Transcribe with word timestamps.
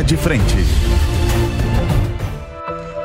Linha 0.00 0.04
de 0.04 0.16
Frente. 0.16 0.56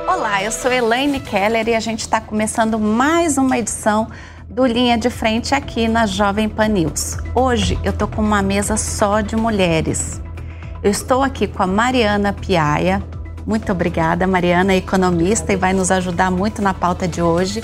Olá, 0.08 0.42
eu 0.42 0.52
sou 0.52 0.72
Elaine 0.72 1.20
Keller 1.20 1.68
e 1.68 1.76
a 1.76 1.80
gente 1.80 2.02
está 2.02 2.22
começando 2.22 2.80
mais 2.80 3.38
uma 3.38 3.58
edição 3.58 4.08
do 4.50 4.66
Linha 4.66 4.98
de 4.98 5.10
Frente 5.10 5.54
aqui 5.54 5.90
na 5.90 6.06
Jovem 6.06 6.48
Pan 6.48 6.70
News. 6.70 7.18
Hoje 7.34 7.78
eu 7.84 7.92
tô 7.92 8.08
com 8.08 8.22
uma 8.22 8.42
mesa 8.42 8.78
só 8.78 9.20
de 9.20 9.36
mulheres. 9.36 10.22
Eu 10.82 10.90
estou 10.90 11.22
aqui 11.22 11.48
com 11.48 11.64
a 11.64 11.68
Mariana 11.68 12.32
Piaia. 12.32 13.04
Muito 13.46 13.72
obrigada, 13.74 14.26
Mariana, 14.26 14.72
é 14.72 14.78
economista 14.78 15.52
e 15.52 15.58
vai 15.58 15.74
nos 15.74 15.92
ajudar 15.92 16.32
muito 16.32 16.62
na 16.62 16.74
pauta 16.74 17.08
de 17.08 17.22
hoje. 17.22 17.62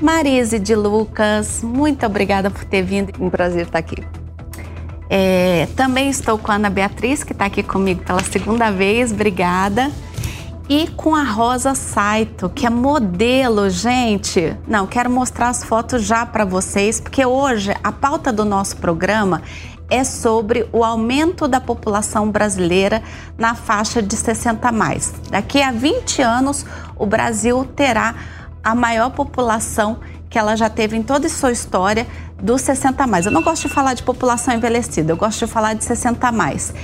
Marise 0.00 0.58
de 0.58 0.74
Lucas, 0.74 1.62
muito 1.62 2.06
obrigada 2.06 2.50
por 2.50 2.64
ter 2.64 2.82
vindo. 2.82 3.12
Um 3.22 3.28
prazer 3.28 3.66
estar 3.66 3.78
aqui. 3.78 4.21
É, 5.14 5.68
também 5.76 6.08
estou 6.08 6.38
com 6.38 6.50
a 6.50 6.54
Ana 6.54 6.70
Beatriz, 6.70 7.22
que 7.22 7.34
está 7.34 7.44
aqui 7.44 7.62
comigo 7.62 8.02
pela 8.02 8.24
segunda 8.24 8.70
vez, 8.70 9.12
obrigada. 9.12 9.92
E 10.70 10.86
com 10.88 11.14
a 11.14 11.22
Rosa 11.22 11.74
Saito, 11.74 12.48
que 12.48 12.64
é 12.64 12.70
modelo, 12.70 13.68
gente. 13.68 14.56
Não, 14.66 14.86
quero 14.86 15.10
mostrar 15.10 15.50
as 15.50 15.62
fotos 15.62 16.02
já 16.02 16.24
para 16.24 16.46
vocês, 16.46 16.98
porque 16.98 17.26
hoje 17.26 17.76
a 17.84 17.92
pauta 17.92 18.32
do 18.32 18.42
nosso 18.42 18.78
programa 18.78 19.42
é 19.90 20.02
sobre 20.02 20.66
o 20.72 20.82
aumento 20.82 21.46
da 21.46 21.60
população 21.60 22.30
brasileira 22.30 23.02
na 23.36 23.54
faixa 23.54 24.00
de 24.00 24.16
60 24.16 24.66
a 24.66 24.72
mais. 24.72 25.12
Daqui 25.28 25.60
a 25.60 25.70
20 25.70 26.22
anos, 26.22 26.64
o 26.96 27.04
Brasil 27.04 27.66
terá 27.76 28.14
a 28.64 28.74
maior 28.74 29.10
população 29.10 29.98
que 30.30 30.38
ela 30.38 30.56
já 30.56 30.70
teve 30.70 30.96
em 30.96 31.02
toda 31.02 31.26
a 31.26 31.30
sua 31.30 31.52
história 31.52 32.06
dos 32.42 32.60
60 32.62 33.04
a 33.04 33.06
mais. 33.06 33.24
Eu 33.24 33.32
não 33.32 33.42
gosto 33.42 33.68
de 33.68 33.72
falar 33.72 33.94
de 33.94 34.02
população 34.02 34.54
envelhecida, 34.54 35.12
eu 35.12 35.16
gosto 35.16 35.46
de 35.46 35.50
falar 35.50 35.74
de 35.74 35.84
60 35.84 36.26
a 36.26 36.32
mais. 36.32 36.74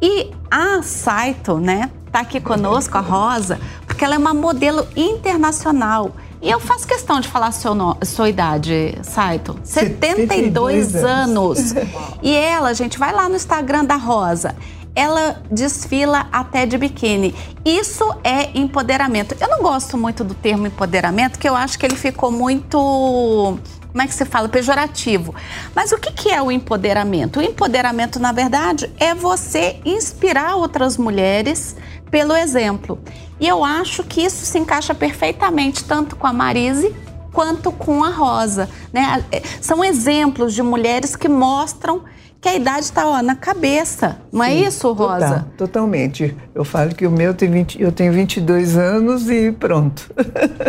E 0.00 0.30
a 0.50 0.82
Saito, 0.82 1.58
né, 1.58 1.90
tá 2.10 2.20
aqui 2.20 2.40
conosco, 2.40 2.96
a 2.96 3.00
Rosa, 3.00 3.60
porque 3.86 4.04
ela 4.04 4.14
é 4.14 4.18
uma 4.18 4.32
modelo 4.32 4.86
internacional. 4.96 6.12
E 6.40 6.50
eu 6.50 6.58
faço 6.58 6.86
questão 6.86 7.20
de 7.20 7.28
falar 7.28 7.52
seu 7.52 7.74
no, 7.74 7.98
sua 8.02 8.30
idade, 8.30 8.96
Saito. 9.02 9.58
72, 9.62 10.86
72 10.86 10.94
anos. 10.96 11.76
anos. 11.76 11.90
E 12.22 12.34
ela, 12.34 12.72
gente, 12.72 12.98
vai 12.98 13.12
lá 13.12 13.28
no 13.28 13.36
Instagram 13.36 13.84
da 13.84 13.96
Rosa 13.96 14.54
ela 14.94 15.40
desfila 15.50 16.26
até 16.32 16.66
de 16.66 16.76
biquíni. 16.76 17.34
Isso 17.64 18.04
é 18.24 18.58
empoderamento. 18.58 19.36
Eu 19.40 19.48
não 19.48 19.62
gosto 19.62 19.96
muito 19.96 20.24
do 20.24 20.34
termo 20.34 20.66
empoderamento, 20.66 21.38
que 21.38 21.48
eu 21.48 21.54
acho 21.54 21.78
que 21.78 21.86
ele 21.86 21.94
ficou 21.94 22.30
muito 22.30 23.58
como 23.90 24.02
é 24.02 24.06
que 24.06 24.14
se 24.14 24.24
fala? 24.24 24.48
Pejorativo. 24.48 25.34
Mas 25.74 25.92
o 25.92 25.98
que, 25.98 26.12
que 26.12 26.30
é 26.30 26.40
o 26.40 26.50
empoderamento? 26.50 27.40
O 27.40 27.42
empoderamento, 27.42 28.18
na 28.18 28.32
verdade, 28.32 28.90
é 28.98 29.14
você 29.14 29.80
inspirar 29.84 30.56
outras 30.56 30.96
mulheres 30.96 31.76
pelo 32.10 32.34
exemplo. 32.34 32.98
E 33.38 33.48
eu 33.48 33.64
acho 33.64 34.04
que 34.04 34.22
isso 34.22 34.44
se 34.46 34.58
encaixa 34.58 34.94
perfeitamente 34.94 35.84
tanto 35.84 36.16
com 36.16 36.26
a 36.26 36.32
Marise 36.32 36.94
quanto 37.32 37.72
com 37.72 38.04
a 38.04 38.10
Rosa. 38.10 38.68
Né? 38.92 39.24
É, 39.30 39.42
são 39.60 39.84
exemplos 39.84 40.54
de 40.54 40.62
mulheres 40.62 41.16
que 41.16 41.28
mostram 41.28 42.02
que 42.40 42.48
a 42.48 42.54
idade 42.54 42.84
está 42.84 43.22
na 43.22 43.34
cabeça. 43.34 44.18
Não 44.32 44.42
é 44.42 44.48
Sim, 44.48 44.64
é 44.64 44.68
isso, 44.68 44.92
Rosa? 44.92 45.28
Total, 45.28 45.44
totalmente. 45.58 46.36
Eu 46.54 46.64
falo 46.64 46.94
que 46.94 47.06
o 47.06 47.10
meu 47.10 47.34
tem 47.34 47.50
20, 47.50 47.80
eu 47.80 47.92
tenho 47.92 48.12
22 48.12 48.78
anos 48.78 49.28
e 49.28 49.52
pronto. 49.52 50.10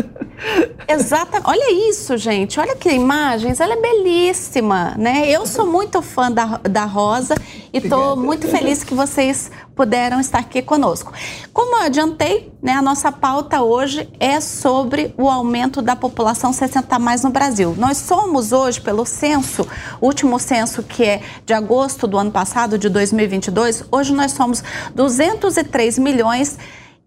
Exata. 0.87 1.41
Olha 1.45 1.89
isso, 1.89 2.17
gente. 2.17 2.59
Olha 2.59 2.75
que 2.75 2.89
imagens. 2.89 3.61
Ela 3.61 3.75
é 3.75 3.81
belíssima, 3.81 4.95
né? 4.97 5.29
Eu 5.29 5.45
sou 5.45 5.65
muito 5.65 6.01
fã 6.01 6.29
da, 6.29 6.57
da 6.57 6.83
Rosa 6.83 7.35
e 7.71 7.77
estou 7.77 8.17
muito 8.17 8.47
feliz 8.49 8.83
que 8.83 8.93
vocês 8.93 9.49
puderam 9.75 10.19
estar 10.19 10.39
aqui 10.39 10.61
conosco. 10.61 11.13
Como 11.53 11.75
eu 11.77 11.83
adiantei, 11.83 12.51
né, 12.61 12.73
a 12.73 12.81
nossa 12.81 13.11
pauta 13.11 13.61
hoje 13.61 14.09
é 14.19 14.39
sobre 14.39 15.13
o 15.17 15.29
aumento 15.29 15.81
da 15.81 15.95
população 15.95 16.53
60 16.53 16.99
mais 16.99 17.23
no 17.23 17.29
Brasil. 17.29 17.75
Nós 17.77 17.97
somos 17.97 18.51
hoje, 18.51 18.79
pelo 18.81 19.05
censo, 19.05 19.67
último 20.01 20.39
censo 20.39 20.83
que 20.83 21.03
é 21.03 21.21
de 21.45 21.53
agosto 21.53 22.07
do 22.07 22.17
ano 22.17 22.31
passado, 22.31 22.77
de 22.77 22.89
2022, 22.89 23.85
hoje 23.91 24.13
nós 24.13 24.31
somos 24.31 24.63
203 24.95 25.97
milhões 25.99 26.57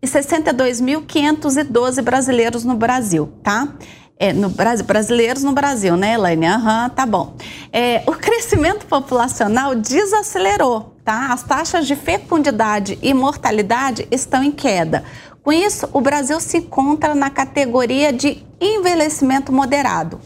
e 0.03 0.07
62.512 0.07 2.03
brasileiros 2.03 2.65
no 2.65 2.77
Brasil, 2.77 3.33
tá? 3.43 3.69
É, 4.17 4.33
no 4.33 4.49
Brasil, 4.49 4.85
brasileiros 4.85 5.43
no 5.43 5.53
Brasil, 5.53 5.97
né, 5.97 6.15
Elaine? 6.15 6.47
Aham, 6.47 6.89
tá 6.91 7.05
bom. 7.05 7.35
É, 7.73 8.03
o 8.07 8.13
crescimento 8.13 8.87
populacional 8.87 9.75
desacelerou, 9.75 10.95
tá? 11.05 11.33
As 11.33 11.43
taxas 11.43 11.87
de 11.87 11.97
fecundidade 11.97 12.97
e 13.03 13.13
mortalidade 13.13 14.07
estão 14.13 14.43
em 14.45 14.53
queda. 14.53 15.03
Com 15.43 15.53
isso, 15.53 15.89
o 15.93 16.01
Brasil 16.01 16.41
se 16.41 16.59
encontra 16.59 17.15
na 17.15 17.29
categoria 17.29 18.13
de 18.13 18.43
envelhecimento 18.61 19.53
moderado. 19.53 20.21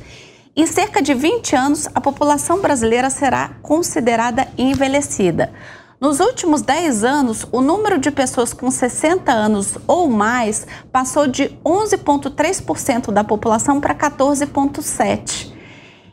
Em 0.54 0.66
cerca 0.66 1.00
de 1.00 1.14
20 1.14 1.56
anos, 1.56 1.88
a 1.94 2.00
população 2.00 2.60
brasileira 2.60 3.08
será 3.08 3.52
considerada 3.62 4.46
envelhecida. 4.58 5.52
Nos 6.00 6.20
últimos 6.20 6.62
10 6.62 7.02
anos, 7.02 7.44
o 7.50 7.60
número 7.60 7.98
de 7.98 8.12
pessoas 8.12 8.52
com 8.52 8.70
60 8.70 9.32
anos 9.32 9.76
ou 9.84 10.08
mais 10.08 10.64
passou 10.92 11.26
de 11.26 11.48
11,3% 11.64 13.10
da 13.10 13.24
população 13.24 13.80
para 13.80 13.96
14,7%. 13.96 15.52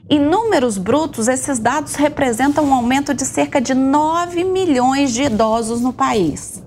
Em 0.09 0.19
números 0.19 0.79
brutos, 0.79 1.27
esses 1.27 1.59
dados 1.59 1.95
representam 1.95 2.65
um 2.65 2.73
aumento 2.73 3.13
de 3.13 3.25
cerca 3.25 3.61
de 3.61 3.75
9 3.75 4.43
milhões 4.43 5.13
de 5.13 5.23
idosos 5.23 5.81
no 5.81 5.93
país. 5.93 6.63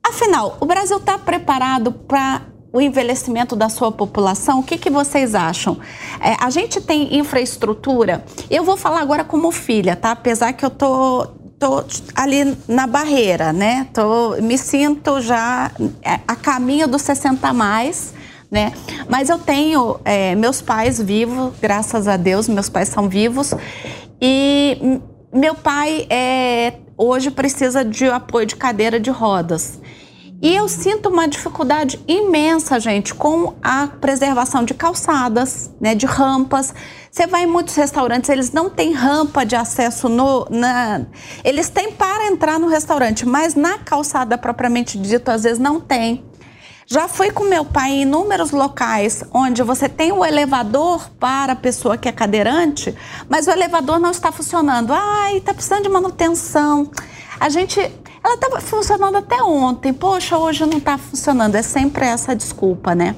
Afinal, 0.00 0.56
o 0.60 0.66
Brasil 0.66 0.98
está 0.98 1.18
preparado 1.18 1.90
para 1.90 2.42
o 2.72 2.80
envelhecimento 2.80 3.56
da 3.56 3.68
sua 3.68 3.90
população? 3.90 4.60
O 4.60 4.62
que, 4.62 4.78
que 4.78 4.90
vocês 4.90 5.34
acham? 5.34 5.78
É, 6.20 6.36
a 6.38 6.50
gente 6.50 6.80
tem 6.80 7.16
infraestrutura. 7.16 8.24
Eu 8.50 8.62
vou 8.62 8.76
falar 8.76 9.00
agora 9.00 9.24
como 9.24 9.50
filha, 9.50 9.96
tá? 9.96 10.12
Apesar 10.12 10.52
que 10.52 10.64
eu 10.64 10.70
tô 10.70 11.28
tô 11.58 11.84
ali 12.14 12.56
na 12.66 12.86
barreira, 12.86 13.52
né? 13.52 13.88
Tô, 13.92 14.36
me 14.40 14.56
sinto 14.56 15.20
já 15.20 15.70
é, 16.02 16.20
a 16.26 16.36
caminho 16.36 16.86
dos 16.86 17.02
60 17.02 17.52
mais, 17.52 18.14
né? 18.50 18.72
Mas 19.08 19.28
eu 19.28 19.38
tenho 19.38 19.98
é, 20.04 20.34
meus 20.34 20.62
pais 20.62 21.00
vivos, 21.00 21.52
graças 21.60 22.06
a 22.06 22.16
Deus, 22.16 22.48
meus 22.48 22.68
pais 22.68 22.88
são 22.88 23.08
vivos. 23.08 23.52
E 24.20 25.00
meu 25.32 25.54
pai 25.54 26.06
é, 26.08 26.74
hoje 26.96 27.30
precisa 27.30 27.84
de 27.84 28.06
apoio 28.06 28.46
de 28.46 28.56
cadeira 28.56 29.00
de 29.00 29.10
rodas. 29.10 29.80
E 30.40 30.54
eu 30.54 30.68
sinto 30.68 31.08
uma 31.08 31.26
dificuldade 31.26 31.98
imensa, 32.06 32.78
gente, 32.78 33.12
com 33.12 33.54
a 33.60 33.88
preservação 33.88 34.62
de 34.62 34.72
calçadas, 34.72 35.68
né, 35.80 35.96
de 35.96 36.06
rampas. 36.06 36.72
Você 37.10 37.26
vai 37.26 37.42
em 37.42 37.46
muitos 37.46 37.74
restaurantes, 37.74 38.30
eles 38.30 38.52
não 38.52 38.70
têm 38.70 38.92
rampa 38.92 39.44
de 39.44 39.56
acesso 39.56 40.08
no. 40.08 40.46
Na... 40.48 41.06
Eles 41.42 41.68
têm 41.68 41.90
para 41.90 42.28
entrar 42.28 42.60
no 42.60 42.68
restaurante, 42.68 43.26
mas 43.26 43.56
na 43.56 43.78
calçada 43.78 44.38
propriamente 44.38 44.96
dito, 44.96 45.28
às 45.28 45.42
vezes 45.42 45.58
não 45.58 45.80
tem. 45.80 46.24
Já 46.86 47.08
fui 47.08 47.32
com 47.32 47.44
meu 47.44 47.64
pai 47.64 47.90
em 47.90 48.02
inúmeros 48.02 48.52
locais 48.52 49.24
onde 49.34 49.62
você 49.62 49.88
tem 49.88 50.12
o 50.12 50.24
elevador 50.24 51.10
para 51.18 51.52
a 51.52 51.56
pessoa 51.56 51.98
que 51.98 52.08
é 52.08 52.12
cadeirante, 52.12 52.94
mas 53.28 53.48
o 53.48 53.50
elevador 53.50 53.98
não 53.98 54.12
está 54.12 54.30
funcionando. 54.30 54.92
Ai, 54.92 55.38
está 55.38 55.52
precisando 55.52 55.82
de 55.82 55.88
manutenção. 55.88 56.90
A 57.40 57.48
gente 57.48 57.80
ela 58.22 58.34
estava 58.34 58.60
funcionando 58.60 59.16
até 59.16 59.42
ontem. 59.42 59.92
Poxa, 59.92 60.36
hoje 60.36 60.66
não 60.66 60.78
está 60.78 60.98
funcionando. 60.98 61.54
É 61.54 61.62
sempre 61.62 62.06
essa 62.06 62.34
desculpa, 62.34 62.94
né? 62.94 63.14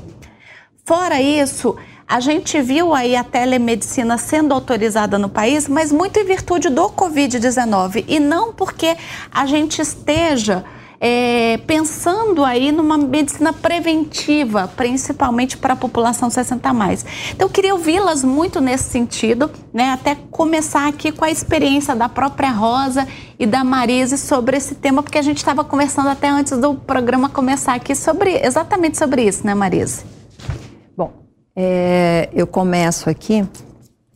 Fora 0.85 1.21
isso, 1.21 1.77
a 2.09 2.19
gente 2.19 2.61
viu 2.61 2.93
aí 2.93 3.15
a 3.15 3.23
telemedicina 3.23 4.19
sendo 4.19 4.53
autorizada 4.53 5.17
no 5.17 5.29
país, 5.29 5.69
mas 5.69 5.93
muito 5.93 6.19
em 6.19 6.25
virtude 6.25 6.69
do 6.69 6.91
Covid-19 6.91 8.05
e 8.09 8.19
não 8.19 8.53
porque 8.53 8.97
a 9.31 9.47
gente 9.47 9.81
esteja 9.81 10.65
é, 11.01 11.57
pensando 11.67 12.45
aí 12.45 12.71
numa 12.71 12.99
medicina 12.99 13.55
preventiva, 13.55 14.69
principalmente 14.69 15.57
para 15.57 15.73
a 15.73 15.77
população 15.77 16.29
60 16.29 16.73
mais. 16.75 17.07
Então 17.31 17.49
eu 17.49 17.53
queria 17.53 17.73
ouvi-las 17.73 18.23
muito 18.23 18.61
nesse 18.61 18.85
sentido, 18.85 19.51
né? 19.73 19.93
Até 19.93 20.15
começar 20.31 20.87
aqui 20.87 21.11
com 21.11 21.25
a 21.25 21.31
experiência 21.31 21.97
da 21.97 22.09
própria 22.09 22.51
Rosa 22.51 23.09
e 23.39 23.47
da 23.47 23.65
Marise 23.65 24.19
sobre 24.19 24.59
esse 24.59 24.75
tema, 24.75 25.03
porque 25.03 25.17
a 25.17 25.23
gente 25.23 25.39
estava 25.39 25.65
conversando 25.65 26.11
até 26.11 26.29
antes 26.29 26.59
do 26.59 26.75
programa 26.75 27.31
começar 27.31 27.75
aqui 27.75 27.95
sobre 27.95 28.37
exatamente 28.37 28.99
sobre 28.99 29.23
isso, 29.23 29.47
né, 29.47 29.55
Marise? 29.55 30.05
Bom, 30.95 31.11
é, 31.57 32.29
eu 32.35 32.47
começo 32.47 33.09
aqui 33.09 33.49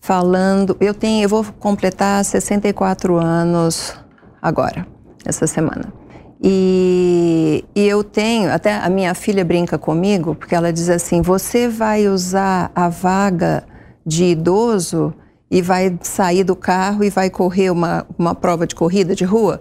falando, 0.02 0.76
eu 0.78 0.92
tenho, 0.92 1.22
eu 1.22 1.28
vou 1.30 1.46
completar 1.58 2.22
64 2.22 3.16
anos 3.16 3.94
agora, 4.42 4.86
essa 5.24 5.46
semana. 5.46 6.03
E, 6.46 7.64
e, 7.74 7.88
eu 7.88 8.04
tenho, 8.04 8.52
até 8.52 8.74
a 8.74 8.90
minha 8.90 9.14
filha 9.14 9.42
brinca 9.42 9.78
comigo, 9.78 10.34
porque 10.34 10.54
ela 10.54 10.70
diz 10.70 10.90
assim: 10.90 11.22
você 11.22 11.68
vai 11.68 12.06
usar 12.06 12.70
a 12.74 12.90
vaga 12.90 13.64
de 14.04 14.24
idoso 14.24 15.14
e 15.50 15.62
vai 15.62 15.98
sair 16.02 16.44
do 16.44 16.54
carro 16.54 17.02
e 17.02 17.08
vai 17.08 17.30
correr 17.30 17.70
uma, 17.70 18.06
uma 18.18 18.34
prova 18.34 18.66
de 18.66 18.74
corrida 18.74 19.14
de 19.14 19.24
rua? 19.24 19.58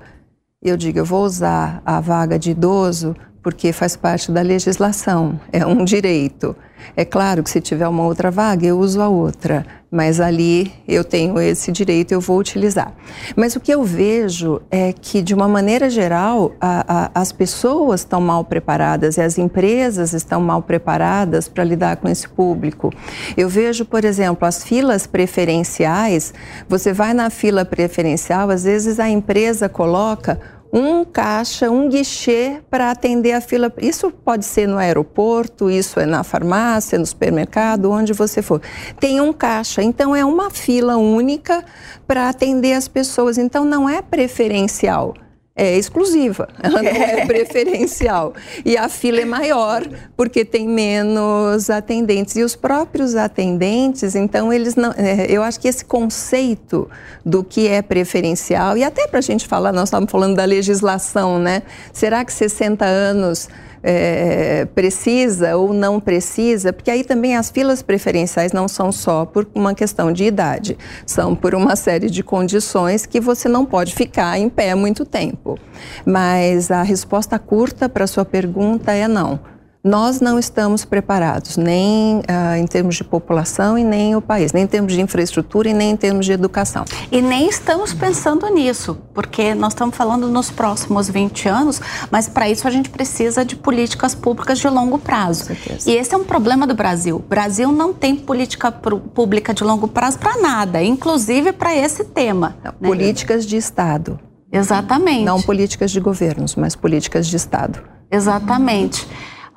eu 0.64 0.78
digo, 0.78 0.98
eu 0.98 1.06
vou 1.06 1.26
usar 1.26 1.82
a 1.86 2.00
vaga 2.00 2.40
de 2.40 2.52
idoso 2.52 3.14
porque 3.44 3.74
faz 3.74 3.98
parte 3.98 4.32
da 4.32 4.42
legislação, 4.42 5.40
é 5.52 5.66
um 5.66 5.84
direito. 5.84 6.56
É 6.96 7.06
claro 7.06 7.44
que 7.44 7.50
se 7.50 7.62
tiver 7.62 7.88
uma 7.88 8.04
outra 8.04 8.30
vaga, 8.30 8.66
eu 8.66 8.78
uso 8.78 9.02
a 9.02 9.08
outra, 9.08 9.66
mas 9.90 10.20
ali 10.20 10.74
eu 10.88 11.04
tenho 11.04 11.40
esse 11.40 11.72
direito, 11.72 12.12
eu 12.12 12.20
vou 12.20 12.38
utilizar. 12.38 12.94
Mas 13.36 13.56
o 13.56 13.60
que 13.60 13.74
eu 13.74 13.84
vejo 13.84 14.62
é 14.70 14.92
que, 14.92 15.22
de 15.22 15.34
uma 15.34 15.48
maneira 15.48 15.90
geral, 15.90 16.54
a, 16.60 17.12
a, 17.16 17.22
as 17.22 17.32
pessoas 17.32 18.02
estão 18.02 18.20
mal 18.20 18.44
preparadas 18.44 19.18
e 19.18 19.22
as 19.22 19.38
empresas 19.38 20.14
estão 20.14 20.42
mal 20.42 20.62
preparadas 20.62 21.48
para 21.48 21.64
lidar 21.64 21.98
com 21.98 22.10
esse 22.10 22.28
público. 22.28 22.92
Eu 23.38 23.48
vejo, 23.48 23.86
por 23.86 24.04
exemplo, 24.04 24.48
as 24.48 24.64
filas 24.64 25.08
preferenciais. 25.08 26.34
Você 26.68 26.92
vai 26.92 27.14
na 27.14 27.30
fila 27.30 27.64
preferencial, 27.64 28.50
às 28.50 28.64
vezes 28.64 29.00
a 29.00 29.10
empresa 29.10 29.70
coloca 29.70 30.40
um 30.74 31.06
caixa, 31.06 31.70
um 31.70 31.88
guichê 31.88 32.60
para 32.68 32.90
atender 32.90 33.34
a 33.34 33.40
fila. 33.40 33.72
Isso 33.78 34.10
pode 34.10 34.44
ser 34.44 34.68
no 34.68 34.78
aeroporto, 34.78 35.70
isso 35.70 36.00
é 36.00 36.06
na 36.08 36.24
farmácia, 36.24 36.98
no 36.98 37.06
supermercado, 37.06 37.92
onde 37.92 38.12
você 38.12 38.42
for. 38.42 38.60
Tem 39.00 39.22
um 39.22 39.32
caixa, 39.32 39.84
então 39.84 40.16
é 40.16 40.26
uma 40.26 40.50
fila 40.50 40.98
única 40.98 41.64
para 42.08 42.28
atender 42.28 42.74
as 42.74 42.88
pessoas. 42.88 43.38
Então 43.38 43.64
não 43.64 43.88
é 43.88 44.02
preferencial 44.02 45.14
é 45.56 45.78
exclusiva, 45.78 46.48
ela 46.62 46.82
não 46.82 46.92
é 46.92 47.26
preferencial. 47.26 48.34
E 48.66 48.76
a 48.76 48.90
fila 48.90 49.22
é 49.22 49.26
maior 49.26 49.88
porque 50.18 50.44
tem 50.44 50.68
menos 50.68 51.70
atendentes. 51.70 52.36
E 52.36 52.44
os 52.44 52.56
próprios 52.56 53.16
atendentes, 53.16 54.16
então, 54.16 54.52
eles 54.52 54.76
não. 54.76 54.92
É, 54.98 55.28
eu 55.30 55.44
acho 55.44 55.60
que 55.60 55.68
esse 55.68 55.86
conceito 55.86 56.90
do 57.24 57.44
que 57.44 57.68
é 57.68 57.82
preferencial, 57.82 58.78
e 58.78 58.84
até 58.84 59.08
para 59.08 59.20
a 59.20 59.22
gente 59.22 59.48
falar, 59.48 59.72
nós 59.72 59.90
estávamos 59.90 60.12
falando 60.12 60.36
da 60.36 60.46
legislação, 60.46 61.38
né? 61.38 61.62
Será 61.92 62.26
que 62.26 62.34
60 62.34 62.84
anos 62.84 63.48
é, 63.84 64.66
precisa 64.74 65.58
ou 65.58 65.74
não 65.74 66.00
precisa, 66.00 66.72
porque 66.72 66.90
aí 66.90 67.04
também 67.04 67.36
as 67.36 67.52
filas 67.52 67.82
preferenciais 67.82 68.54
não 68.54 68.68
são 68.68 68.92
só 68.92 69.26
por 69.26 69.46
uma 69.54 69.76
questão 69.76 70.12
de 70.12 70.24
idade, 70.24 70.78
são 71.06 71.36
por 71.36 71.54
uma 71.54 71.76
série 71.76 72.10
de 72.10 72.24
condições 72.24 73.06
que 73.06 73.20
você 73.20 73.50
não 73.50 73.66
pode 73.66 73.94
ficar 73.94 74.40
em 74.40 74.50
pé 74.50 74.74
muito 74.74 75.06
tempo. 75.06 75.60
Mas 76.06 76.72
a 76.72 76.82
resposta 76.82 77.38
curta 77.38 77.90
para 77.90 78.08
sua 78.08 78.24
pergunta 78.24 78.94
é 78.94 79.08
não 79.08 79.53
nós 79.84 80.22
não 80.22 80.40
estamos 80.40 80.86
preparados, 80.86 81.58
nem 81.58 82.20
uh, 82.20 82.56
em 82.58 82.66
termos 82.66 82.96
de 82.96 83.04
população 83.04 83.78
e 83.78 83.84
nem 83.84 84.16
o 84.16 84.22
país, 84.22 84.54
nem 84.54 84.64
em 84.64 84.68
termos 84.68 84.94
de 84.94 85.02
infraestrutura 85.02 85.70
e 85.70 85.74
nem 85.74 85.92
em 85.92 85.98
termos 85.98 86.26
de 86.26 86.32
educação. 86.32 86.86
E 87.12 87.22
nem 87.22 87.50
estamos 87.50 87.94
pensando 87.94 88.48
nisso, 88.48 88.98
porque 89.14 89.54
nós 89.54 89.74
estamos 89.74 89.98
falando 89.98 90.30
nos 90.30 90.50
próximos 90.50 91.10
20 91.10 91.50
anos, 91.50 91.82
mas 92.10 92.30
para 92.30 92.50
isso 92.50 92.66
a 92.66 92.72
gente 92.72 92.90
precisa 92.90 93.44
de 93.44 93.58
políticas 93.58 94.16
públicas 94.16 94.58
de 94.58 94.70
longo 94.70 94.98
prazo. 94.98 95.52
E 95.86 95.92
esse 95.92 96.14
é 96.16 96.18
um 96.18 96.24
problema 96.24 96.66
do 96.66 96.74
Brasil. 96.74 97.18
O 97.18 97.20
Brasil 97.20 97.70
não 97.70 97.94
tem 97.94 98.16
política 98.16 98.72
pública 98.72 99.54
de 99.54 99.66
longo 99.66 99.90
prazo 99.90 100.18
para 100.18 100.38
nada, 100.38 100.82
inclusive 100.82 101.52
para 101.52 101.76
esse 101.76 102.06
tema. 102.06 102.56
Não, 102.64 102.72
né? 102.72 102.88
Políticas 102.88 103.46
de 103.46 103.58
Estado. 103.58 104.18
Exatamente. 104.50 105.26
Não 105.26 105.42
políticas 105.42 105.92
de 105.92 106.00
governos, 106.00 106.56
mas 106.56 106.74
políticas 106.74 107.28
de 107.28 107.36
Estado. 107.36 107.82
Exatamente. 108.10 109.06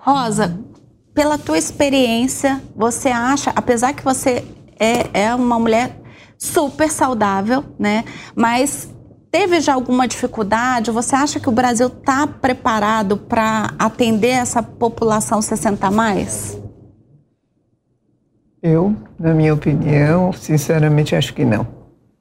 Rosa, 0.07 0.57
pela 1.13 1.37
tua 1.37 1.59
experiência, 1.59 2.63
você 2.77 3.09
acha, 3.09 3.51
apesar 3.57 3.93
que 3.93 4.05
você 4.05 4.45
é, 4.79 5.25
é 5.25 5.35
uma 5.35 5.59
mulher 5.59 5.99
super 6.39 6.89
saudável, 6.89 7.65
né? 7.77 8.05
Mas 8.33 8.89
teve 9.33 9.61
já 9.61 9.75
alguma 9.75 10.07
dificuldade? 10.07 10.93
Você 10.93 11.17
acha 11.17 11.41
que 11.41 11.49
o 11.49 11.53
Brasil 11.53 11.89
está 11.89 12.25
preparado 12.25 13.17
para 13.17 13.75
atender 13.77 14.29
essa 14.29 14.63
população 14.63 15.43
60 15.43 15.91
mais? 15.91 16.57
Eu, 18.63 18.95
na 19.19 19.35
minha 19.35 19.55
opinião, 19.55 20.33
sinceramente 20.33 21.17
acho 21.17 21.35
que 21.35 21.45
não. 21.45 21.67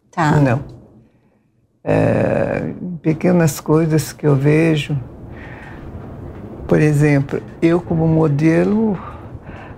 Tá. 0.09 0.31
Não. 0.39 0.63
É, 1.83 2.73
pequenas 3.03 3.59
coisas 3.59 4.11
que 4.11 4.25
eu 4.25 4.35
vejo, 4.35 4.97
por 6.67 6.81
exemplo, 6.81 7.41
eu 7.61 7.79
como 7.79 8.07
modelo 8.07 8.97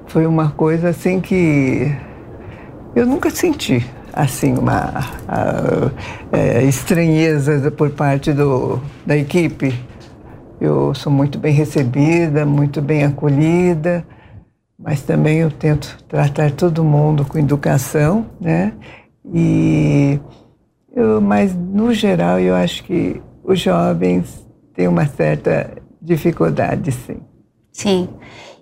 foi 0.07 0.25
uma 0.25 0.51
coisa 0.51 0.89
assim 0.89 1.19
que 1.19 1.91
eu 2.95 3.05
nunca 3.05 3.29
senti 3.29 3.85
assim 4.13 4.57
uma 4.57 4.91
a, 5.27 5.91
é, 6.31 6.63
estranheza 6.63 7.69
por 7.69 7.91
parte 7.91 8.33
do, 8.33 8.79
da 9.05 9.15
equipe. 9.15 9.73
Eu 10.59 10.93
sou 10.95 11.11
muito 11.11 11.37
bem 11.37 11.53
recebida, 11.53 12.45
muito 12.45 12.81
bem 12.81 13.03
acolhida, 13.03 14.03
mas 14.79 15.01
também 15.03 15.39
eu 15.39 15.51
tento 15.51 16.03
tratar 16.07 16.51
todo 16.51 16.83
mundo 16.83 17.23
com 17.25 17.37
educação, 17.37 18.25
né? 18.41 18.73
E 19.31 20.19
eu, 20.95 21.21
mas 21.21 21.53
no 21.53 21.93
geral 21.93 22.39
eu 22.39 22.55
acho 22.55 22.83
que 22.85 23.21
os 23.43 23.59
jovens 23.59 24.47
têm 24.73 24.87
uma 24.87 25.05
certa 25.05 25.69
dificuldade, 26.07 26.91
sim. 26.91 27.17
Sim. 27.71 28.09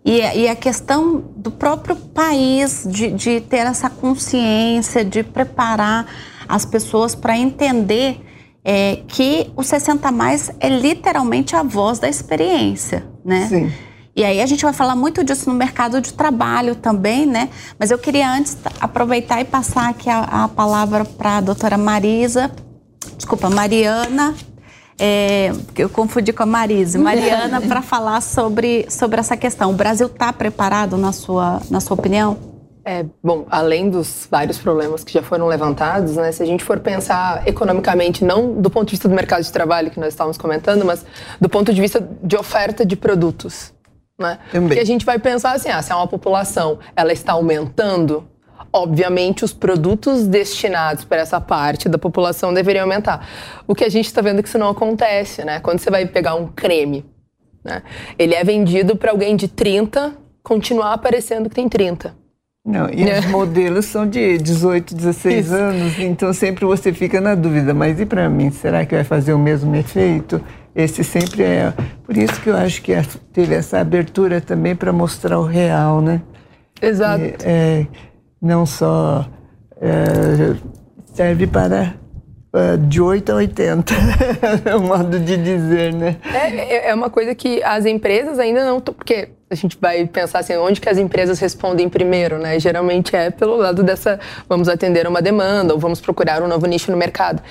E, 0.04 0.20
e, 0.20 0.48
a 0.48 0.56
questão 0.56 1.24
do 1.36 1.50
próprio 1.50 1.96
país, 1.96 2.86
de, 2.88 3.12
de 3.12 3.42
ter 3.42 3.66
essa 3.66 3.90
consciência, 3.90 5.06
de 5.06 5.24
preparar 5.24 6.06
as 6.48 6.66
pessoas 6.66 7.16
para 7.16 7.38
entender 7.38 8.20
é, 8.64 9.00
que 9.08 9.52
o 9.56 9.64
60 9.64 10.12
mais 10.12 10.52
é 10.60 10.70
literalmente 10.70 11.56
a 11.56 11.64
voz 11.64 11.98
da 11.98 12.10
experiência, 12.10 13.06
né? 13.24 13.48
Sim. 13.48 13.72
E 14.16 14.24
aí 14.24 14.42
a 14.42 14.46
gente 14.46 14.64
vai 14.64 14.74
falar 14.74 14.96
muito 14.96 15.24
disso 15.24 15.50
no 15.50 15.56
mercado 15.56 16.00
de 16.00 16.14
trabalho 16.14 16.76
também, 16.76 17.26
né? 17.26 17.50
Mas 17.80 17.90
eu 17.90 17.98
queria 17.98 18.32
antes 18.32 18.58
aproveitar 18.80 19.42
e 19.42 19.46
passar 19.46 19.90
aqui 19.90 20.10
a, 20.10 20.44
a 20.44 20.48
palavra 20.48 21.04
para 21.04 21.38
a 21.38 21.42
doutora 21.42 21.78
Marisa, 21.78 22.52
desculpa, 23.18 23.50
Mariana 23.50 24.36
é, 24.98 25.52
eu 25.78 25.90
confundi 25.90 26.32
com 26.32 26.44
a 26.44 26.46
Marise, 26.46 26.98
Mariana, 26.98 27.60
para 27.62 27.82
falar 27.82 28.22
sobre, 28.22 28.86
sobre 28.90 29.20
essa 29.20 29.36
questão. 29.36 29.72
O 29.72 29.74
Brasil 29.74 30.08
está 30.08 30.32
preparado, 30.32 30.98
na 30.98 31.12
sua, 31.12 31.62
na 31.70 31.82
sua 31.82 31.96
opinião? 31.96 32.38
É, 32.88 33.04
bom, 33.22 33.48
além 33.50 33.90
dos 33.90 34.28
vários 34.30 34.60
problemas 34.60 35.04
que 35.04 35.12
já 35.12 35.24
foram 35.24 35.48
levantados, 35.48 36.16
né, 36.18 36.32
se 36.32 36.44
a 36.44 36.46
gente 36.46 36.64
for 36.64 36.80
pensar 36.80 37.46
economicamente, 37.48 38.24
não 38.24 38.62
do 38.62 38.70
ponto 38.70 38.86
de 38.86 38.92
vista 38.92 39.10
do 39.10 39.16
mercado 39.16 39.42
de 39.42 39.52
trabalho 39.52 39.90
que 39.90 40.00
nós 40.00 40.10
estávamos 40.10 40.38
comentando, 40.38 40.86
mas 40.86 41.04
do 41.42 41.50
ponto 41.50 41.74
de 41.74 41.82
vista 41.82 42.08
de 42.22 42.38
oferta 42.38 42.86
de 42.86 42.96
produtos. 42.96 43.74
Né? 44.20 44.38
Também. 44.52 44.70
Porque 44.70 44.80
a 44.80 44.86
gente 44.86 45.04
vai 45.04 45.18
pensar 45.18 45.54
assim, 45.54 45.70
ah, 45.70 45.82
se 45.82 45.92
é 45.92 45.96
uma 45.96 46.08
população 46.08 46.78
ela 46.96 47.12
está 47.12 47.34
aumentando, 47.34 48.30
obviamente, 48.76 49.46
os 49.46 49.54
produtos 49.54 50.28
destinados 50.28 51.06
para 51.06 51.22
essa 51.22 51.40
parte 51.40 51.88
da 51.88 51.98
população 51.98 52.54
deveriam 52.54 52.84
aumentar. 52.84 53.26
O 53.66 53.74
que 53.74 53.86
a 53.86 53.90
gente 53.90 54.06
está 54.06 54.22
vendo 54.22 54.40
é 54.40 54.44
que 54.44 54.50
isso 54.50 54.58
não 54.58 54.70
acontece, 54.70 55.46
né? 55.46 55.62
Quando 55.62 55.80
você 55.80 55.90
vai 55.90 56.06
pegar 56.06 56.36
um 56.36 56.48
creme, 56.48 57.06
né? 57.64 57.82
ele 58.20 58.36
é 58.36 58.44
vendido 58.44 58.98
para 58.98 59.12
alguém 59.12 59.36
de 59.38 59.48
30 59.48 60.14
continuar 60.44 60.94
aparecendo 60.94 61.50
que 61.50 61.56
tem 61.56 61.70
30. 61.70 62.14
Não, 62.66 62.90
e 62.90 63.10
os 63.10 63.26
modelos 63.32 63.86
são 63.86 64.06
de 64.06 64.38
18, 64.40 64.94
16 64.94 65.46
Isso. 65.46 65.56
anos, 65.56 66.00
então 66.00 66.34
sempre 66.34 66.66
você 66.66 66.92
fica 66.92 67.22
na 67.22 67.34
dúvida, 67.34 67.74
mas 67.74 68.00
e 68.00 68.06
para 68.06 68.30
mim, 68.30 68.52
será 68.52 68.86
que 68.86 68.94
vai 68.94 69.04
fazer 69.06 69.34
o 69.34 69.40
mesmo 69.40 69.74
efeito? 69.76 70.42
Esse 70.76 71.04
sempre 71.04 71.44
é. 71.44 71.74
Por 72.04 72.18
isso 72.18 72.42
que 72.42 72.50
eu 72.50 72.58
acho 72.58 72.82
que 72.82 72.92
teve 73.32 73.56
essa 73.56 73.80
abertura 73.80 74.42
também 74.42 74.76
para 74.76 74.92
mostrar 74.92 75.40
o 75.40 75.46
real, 75.46 76.02
né? 76.02 76.22
Exato. 76.82 77.24
E, 77.24 77.36
é, 77.44 77.88
não 78.46 78.64
só 78.64 79.26
é, 79.82 80.56
serve 81.14 81.48
para 81.48 81.96
é, 82.54 82.78
de 82.78 83.02
8 83.02 83.32
a 83.32 83.36
80, 83.36 83.94
é 84.64 84.76
o 84.76 84.82
modo 84.82 85.20
de 85.20 85.36
dizer, 85.36 85.92
né? 85.92 86.18
É, 86.32 86.90
é 86.90 86.94
uma 86.94 87.10
coisa 87.10 87.34
que 87.34 87.62
as 87.64 87.86
empresas 87.86 88.38
ainda 88.38 88.64
não... 88.64 88.80
Porque 88.80 89.30
a 89.50 89.56
gente 89.56 89.78
vai 89.82 90.06
pensar 90.06 90.40
assim, 90.40 90.56
onde 90.58 90.80
que 90.80 90.88
as 90.88 91.00
empresas 91.00 91.40
respondem 91.40 91.90
primeiro, 91.90 92.38
né? 92.38 92.60
Geralmente 92.60 93.16
é 93.16 93.32
pelo 93.32 93.58
lado 93.58 93.82
dessa, 93.82 94.20
vamos 94.48 94.70
atender 94.70 95.08
uma 95.08 95.24
demanda 95.24 95.74
ou 95.74 95.80
vamos 95.80 96.00
procurar 96.00 96.44
um 96.44 96.48
novo 96.48 96.68
nicho 96.68 96.92
no 96.92 96.98
mercado. 96.98 97.42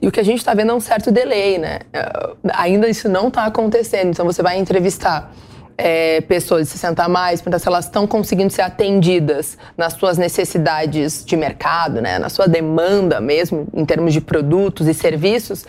E 0.00 0.08
o 0.08 0.10
que 0.10 0.18
a 0.18 0.24
gente 0.24 0.38
está 0.38 0.54
vendo 0.54 0.72
é 0.72 0.74
um 0.74 0.80
certo 0.80 1.12
delay, 1.12 1.58
né? 1.58 1.80
É, 1.92 2.30
ainda 2.54 2.88
isso 2.88 3.06
não 3.06 3.28
está 3.28 3.44
acontecendo. 3.44 4.10
Então 4.10 4.24
você 4.24 4.42
vai 4.42 4.58
entrevistar 4.58 5.30
é, 5.78 6.20
pessoas 6.22 6.66
de 6.66 6.72
60 6.72 7.04
a 7.04 7.08
mais, 7.08 7.40
perguntar 7.40 7.60
se 7.60 7.68
elas 7.68 7.84
estão 7.84 8.04
conseguindo 8.04 8.52
ser 8.52 8.62
atendidas 8.62 9.56
nas 9.76 9.92
suas 9.92 10.18
necessidades 10.18 11.24
de 11.24 11.36
mercado, 11.36 12.02
né, 12.02 12.18
na 12.18 12.28
sua 12.28 12.48
demanda 12.48 13.20
mesmo, 13.20 13.68
em 13.72 13.84
termos 13.84 14.12
de 14.12 14.20
produtos 14.20 14.88
e 14.88 14.92
serviços, 14.92 15.64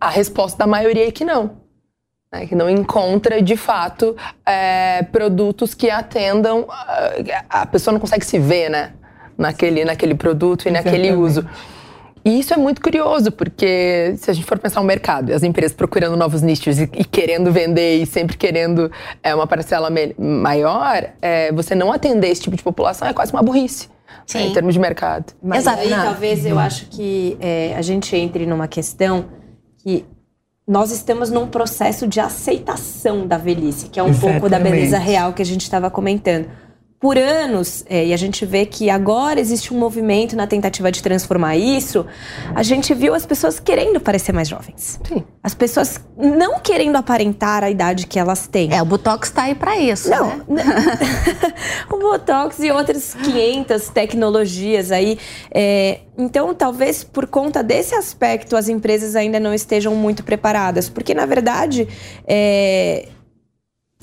a 0.00 0.10
resposta 0.10 0.58
da 0.58 0.66
maioria 0.66 1.06
é 1.06 1.12
que 1.12 1.24
não. 1.24 1.62
Né, 2.32 2.46
que 2.46 2.56
não 2.56 2.68
encontra, 2.68 3.40
de 3.40 3.56
fato, 3.56 4.16
é, 4.44 5.04
produtos 5.04 5.74
que 5.74 5.88
atendam. 5.88 6.66
A 7.48 7.64
pessoa 7.64 7.92
não 7.92 8.00
consegue 8.00 8.24
se 8.24 8.38
ver, 8.38 8.68
né? 8.68 8.92
Naquele, 9.38 9.84
naquele 9.84 10.14
produto 10.14 10.66
e 10.66 10.70
Exatamente. 10.70 10.98
naquele 10.98 11.14
uso. 11.14 11.46
E 12.24 12.38
isso 12.38 12.54
é 12.54 12.56
muito 12.56 12.80
curioso, 12.80 13.32
porque 13.32 14.14
se 14.16 14.30
a 14.30 14.34
gente 14.34 14.46
for 14.46 14.58
pensar 14.58 14.80
o 14.80 14.84
mercado, 14.84 15.32
as 15.32 15.42
empresas 15.42 15.72
procurando 15.76 16.16
novos 16.16 16.40
nichos 16.40 16.78
e, 16.78 16.84
e 16.92 17.04
querendo 17.04 17.50
vender 17.50 18.00
e 18.00 18.06
sempre 18.06 18.36
querendo 18.36 18.90
é, 19.22 19.34
uma 19.34 19.46
parcela 19.46 19.90
maior, 20.18 21.10
é, 21.20 21.50
você 21.52 21.74
não 21.74 21.92
atender 21.92 22.28
esse 22.28 22.42
tipo 22.42 22.56
de 22.56 22.62
população 22.62 23.08
é 23.08 23.12
quase 23.12 23.32
uma 23.32 23.42
burrice. 23.42 23.90
Né, 24.34 24.42
em 24.42 24.52
termos 24.52 24.74
de 24.74 24.80
mercado. 24.80 25.32
Mas 25.42 25.60
Exato. 25.60 25.80
aí 25.80 25.90
talvez 25.90 26.46
eu 26.46 26.58
acho 26.58 26.86
que 26.86 27.36
é, 27.40 27.74
a 27.76 27.82
gente 27.82 28.14
entre 28.14 28.46
numa 28.46 28.68
questão 28.68 29.24
que 29.78 30.06
nós 30.66 30.92
estamos 30.92 31.28
num 31.28 31.48
processo 31.48 32.06
de 32.06 32.20
aceitação 32.20 33.26
da 33.26 33.36
velhice, 33.36 33.88
que 33.88 33.98
é 33.98 34.02
um 34.02 34.08
Exatamente. 34.08 34.40
pouco 34.40 34.48
da 34.48 34.60
beleza 34.60 34.96
real 34.96 35.32
que 35.32 35.42
a 35.42 35.44
gente 35.44 35.62
estava 35.62 35.90
comentando 35.90 36.46
por 37.02 37.18
anos, 37.18 37.84
é, 37.88 38.06
e 38.06 38.14
a 38.14 38.16
gente 38.16 38.46
vê 38.46 38.64
que 38.64 38.88
agora 38.88 39.40
existe 39.40 39.74
um 39.74 39.76
movimento 39.76 40.36
na 40.36 40.46
tentativa 40.46 40.92
de 40.92 41.02
transformar 41.02 41.56
isso, 41.56 42.06
a 42.54 42.62
gente 42.62 42.94
viu 42.94 43.12
as 43.12 43.26
pessoas 43.26 43.58
querendo 43.58 43.98
parecer 43.98 44.30
mais 44.32 44.46
jovens. 44.46 45.00
Sim. 45.02 45.24
As 45.42 45.52
pessoas 45.52 46.00
não 46.16 46.60
querendo 46.60 46.94
aparentar 46.94 47.64
a 47.64 47.70
idade 47.70 48.06
que 48.06 48.20
elas 48.20 48.46
têm. 48.46 48.72
É, 48.72 48.80
o 48.80 48.84
Botox 48.84 49.26
está 49.26 49.42
aí 49.42 49.54
para 49.56 49.76
isso, 49.76 50.08
não, 50.10 50.28
né? 50.46 50.62
o 51.90 51.98
Botox 51.98 52.60
e 52.60 52.70
outras 52.70 53.14
500 53.14 53.88
tecnologias 53.88 54.92
aí. 54.92 55.18
É, 55.50 56.02
então, 56.16 56.54
talvez 56.54 57.02
por 57.02 57.26
conta 57.26 57.64
desse 57.64 57.96
aspecto, 57.96 58.56
as 58.56 58.68
empresas 58.68 59.16
ainda 59.16 59.40
não 59.40 59.52
estejam 59.52 59.92
muito 59.96 60.22
preparadas. 60.22 60.88
Porque, 60.88 61.14
na 61.14 61.26
verdade, 61.26 61.88
é, 62.28 63.08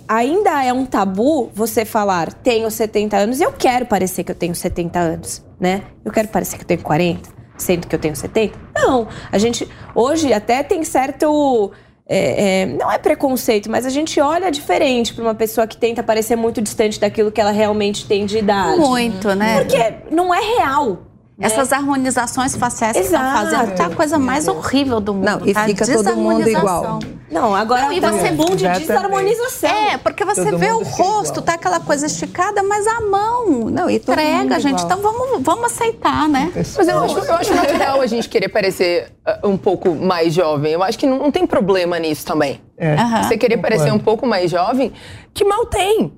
ainda 0.10 0.64
é 0.66 0.74
um 0.74 0.88
tabu 0.88 1.52
você 1.54 1.86
falar, 1.86 2.34
tenho 2.34 2.70
70 2.72 3.16
anos 3.16 3.40
e 3.40 3.44
eu 3.44 3.54
quero 3.54 3.86
parecer 3.86 4.24
que 4.24 4.32
eu 4.32 4.36
tenho 4.36 4.56
70 4.56 4.98
anos, 4.98 5.46
né? 5.60 5.84
Eu 6.04 6.12
quero 6.12 6.28
parecer 6.30 6.58
que 6.58 6.64
eu 6.64 6.68
tenho 6.68 6.82
40, 6.82 7.30
sendo 7.56 7.86
que 7.86 7.96
eu 7.96 8.00
tenho 8.00 8.16
70. 8.16 8.58
Não, 8.76 9.08
a 9.32 9.38
gente 9.38 9.70
hoje 9.94 10.34
até 10.34 10.64
tem 10.64 10.84
certo. 10.84 11.72
É, 12.12 12.62
é, 12.62 12.66
não 12.66 12.92
é 12.92 12.98
preconceito, 12.98 13.70
mas 13.70 13.86
a 13.86 13.90
gente 13.92 14.20
olha 14.20 14.50
diferente 14.50 15.14
para 15.14 15.24
uma 15.24 15.36
pessoa 15.36 15.68
que 15.68 15.78
tenta 15.78 16.02
parecer 16.02 16.36
muito 16.36 16.60
distante 16.60 17.00
daquilo 17.00 17.32
que 17.32 17.40
ela 17.40 17.52
realmente 17.52 18.08
tem 18.08 18.26
de 18.26 18.40
idade. 18.40 18.80
Muito, 18.80 19.36
né? 19.36 19.60
Porque 19.60 19.94
não 20.10 20.34
é 20.34 20.40
real. 20.40 21.09
Né? 21.40 21.46
Essas 21.48 21.72
harmonizações 21.72 22.54
faciais 22.54 22.98
que 22.98 23.04
estão 23.04 23.32
fazendo 23.32 23.74
tá 23.74 23.86
a 23.86 23.96
coisa 23.96 24.20
mais 24.20 24.50
horrível 24.50 25.00
do 25.00 25.14
mundo. 25.14 25.24
Não, 25.24 25.48
e 25.48 25.54
tá? 25.54 25.64
fica 25.64 25.86
todo 25.86 26.18
mundo 26.18 26.50
igual. 26.50 27.00
Não, 27.32 27.56
agora 27.56 27.84
não, 27.84 27.94
e 27.94 28.02
tá 28.02 28.12
você 28.12 28.32
boom 28.32 28.58
de 28.58 28.68
desarmonização. 28.68 29.70
É, 29.70 29.98
porque 29.98 30.26
você 30.26 30.44
todo 30.44 30.58
vê 30.58 30.70
o 30.74 30.84
rosto, 30.84 31.36
igual. 31.36 31.46
tá 31.46 31.54
aquela 31.54 31.80
coisa 31.80 32.08
esticada, 32.08 32.62
mas 32.62 32.86
a 32.86 33.00
mão 33.02 33.70
não 33.70 33.90
entrega, 33.90 34.60
gente. 34.60 34.84
Então 34.84 35.00
vamos, 35.00 35.42
vamos 35.42 35.66
aceitar, 35.66 36.28
né? 36.28 36.52
Mas 36.54 36.88
eu 36.88 37.04
acho, 37.04 37.18
eu 37.20 37.34
acho 37.34 37.56
natural 37.56 38.02
a 38.02 38.08
gente 38.08 38.28
querer 38.28 38.50
parecer 38.50 39.10
uh, 39.26 39.48
um 39.48 39.58
pouco 39.58 39.96
mais 39.96 40.34
jovem. 40.34 40.74
Eu 40.74 40.84
acho 40.84 41.00
que 41.00 41.06
não, 41.06 41.20
não 41.20 41.32
tem 41.32 41.48
problema 41.48 41.98
nisso 42.00 42.26
também. 42.26 42.60
É. 42.78 42.96
Uhum. 42.96 43.24
Você 43.24 43.38
querer 43.38 43.58
parecer 43.58 43.94
um 43.94 44.00
pouco 44.00 44.28
mais 44.28 44.52
jovem, 44.52 44.92
que 45.34 45.46
mal 45.46 45.66
tem. 45.68 46.12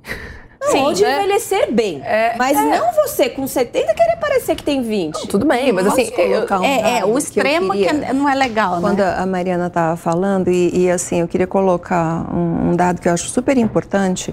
Sim, 0.69 0.81
ou 0.81 0.93
de 0.93 1.01
né? 1.01 1.17
envelhecer 1.17 1.71
bem. 1.71 2.01
É, 2.03 2.35
mas 2.37 2.55
é. 2.55 2.63
não 2.63 2.93
você 2.93 3.29
com 3.29 3.47
70 3.47 3.93
querer 3.95 4.17
parecer 4.17 4.55
que 4.55 4.63
tem 4.63 4.81
20. 4.83 5.15
Não, 5.15 5.25
tudo 5.25 5.45
bem, 5.45 5.71
mas 5.71 5.87
assim. 5.87 6.11
Eu, 6.15 6.45
um 6.59 6.63
é, 6.63 6.99
é, 6.99 7.05
o 7.05 7.17
extremo 7.17 7.73
que, 7.73 7.85
que, 7.85 8.13
não 8.13 8.29
é 8.29 8.35
legal, 8.35 8.79
Quando 8.79 8.99
né? 8.99 9.15
a 9.17 9.25
Mariana 9.25 9.67
estava 9.67 9.95
falando, 9.97 10.49
e, 10.49 10.85
e, 10.85 10.91
assim, 10.91 11.21
eu 11.21 11.27
queria 11.27 11.47
colocar 11.47 12.31
um, 12.31 12.69
um 12.69 12.75
dado 12.75 13.01
que 13.01 13.07
eu 13.07 13.13
acho 13.13 13.27
super 13.29 13.57
importante, 13.57 14.31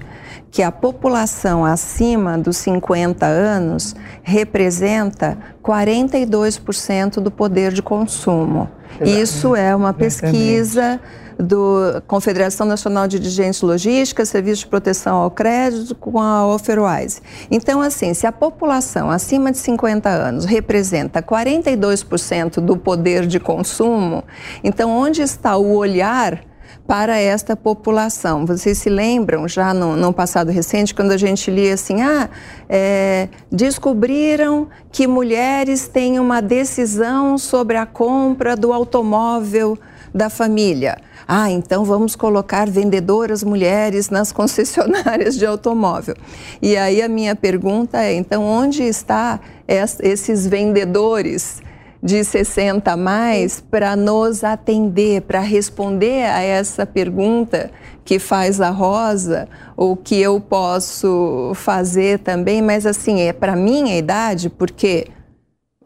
que 0.51 0.61
a 0.61 0.71
população 0.71 1.65
acima 1.65 2.37
dos 2.37 2.57
50 2.57 3.25
anos 3.25 3.95
representa 4.21 5.37
42% 5.63 7.15
do 7.15 7.31
poder 7.31 7.73
de 7.73 7.81
consumo. 7.81 8.69
Isso 9.01 9.55
é 9.55 9.75
uma 9.75 9.93
pesquisa 9.93 10.99
do 11.39 12.01
Confederação 12.05 12.67
Nacional 12.67 13.07
de 13.07 13.17
Dirigentes 13.17 13.61
Logística, 13.61 14.25
Serviço 14.25 14.61
de 14.61 14.67
Proteção 14.67 15.17
ao 15.17 15.31
Crédito 15.31 15.95
com 15.95 16.19
a 16.19 16.45
Offerwise. 16.45 17.21
Então, 17.49 17.81
assim, 17.81 18.13
se 18.13 18.27
a 18.27 18.31
população 18.31 19.09
acima 19.09 19.51
de 19.51 19.57
50 19.57 20.09
anos 20.09 20.43
representa 20.43 21.21
42% 21.21 22.59
do 22.59 22.75
poder 22.75 23.25
de 23.25 23.39
consumo, 23.39 24.23
então 24.63 24.91
onde 24.91 25.21
está 25.21 25.55
o 25.55 25.75
olhar 25.75 26.43
para 26.85 27.19
esta 27.19 27.55
população. 27.55 28.45
Vocês 28.47 28.79
se 28.79 28.89
lembram, 28.89 29.47
já 29.47 29.73
no, 29.75 29.95
no 29.95 30.11
passado 30.11 30.51
recente, 30.51 30.93
quando 30.93 31.11
a 31.11 31.17
gente 31.17 31.51
lia 31.51 31.75
assim: 31.75 32.01
ah, 32.01 32.27
é, 32.67 33.29
descobriram 33.51 34.67
que 34.91 35.05
mulheres 35.05 35.87
têm 35.87 36.19
uma 36.19 36.41
decisão 36.41 37.37
sobre 37.37 37.77
a 37.77 37.85
compra 37.85 38.55
do 38.55 38.73
automóvel 38.73 39.77
da 40.13 40.29
família. 40.29 40.97
Ah, 41.27 41.49
então 41.51 41.85
vamos 41.85 42.15
colocar 42.15 42.69
vendedoras 42.69 43.43
mulheres 43.43 44.09
nas 44.09 44.31
concessionárias 44.33 45.35
de 45.35 45.45
automóvel. 45.45 46.15
E 46.61 46.75
aí 46.75 47.01
a 47.01 47.07
minha 47.07 47.35
pergunta 47.35 48.01
é: 48.01 48.13
então 48.13 48.43
onde 48.43 48.83
está 48.83 49.39
esses 49.67 50.47
vendedores? 50.47 51.61
de 52.01 52.23
60 52.23 52.91
a 52.91 52.97
mais 52.97 53.59
para 53.59 53.95
nos 53.95 54.43
atender, 54.43 55.21
para 55.23 55.41
responder 55.41 56.23
a 56.25 56.41
essa 56.41 56.85
pergunta 56.85 57.69
que 58.05 58.17
faz 58.17 58.61
a 58.61 58.69
Rosa, 58.69 59.47
ou 59.75 59.95
que 59.95 60.19
eu 60.19 60.39
posso 60.39 61.51
fazer 61.55 62.19
também, 62.19 62.61
mas 62.61 62.85
assim, 62.85 63.21
é 63.21 63.33
para 63.33 63.55
minha 63.55 63.97
idade, 63.97 64.49
porque 64.49 65.07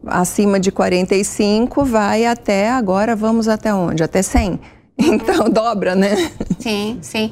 acima 0.05 0.60
de 0.60 0.72
45 0.72 1.86
vai 1.86 2.25
até 2.25 2.69
agora, 2.69 3.15
vamos 3.15 3.48
até 3.48 3.74
onde? 3.74 4.03
Até 4.03 4.22
100. 4.22 4.60
Então 4.98 5.50
dobra, 5.50 5.96
né? 5.96 6.32
Sim, 6.60 7.00
sim. 7.02 7.32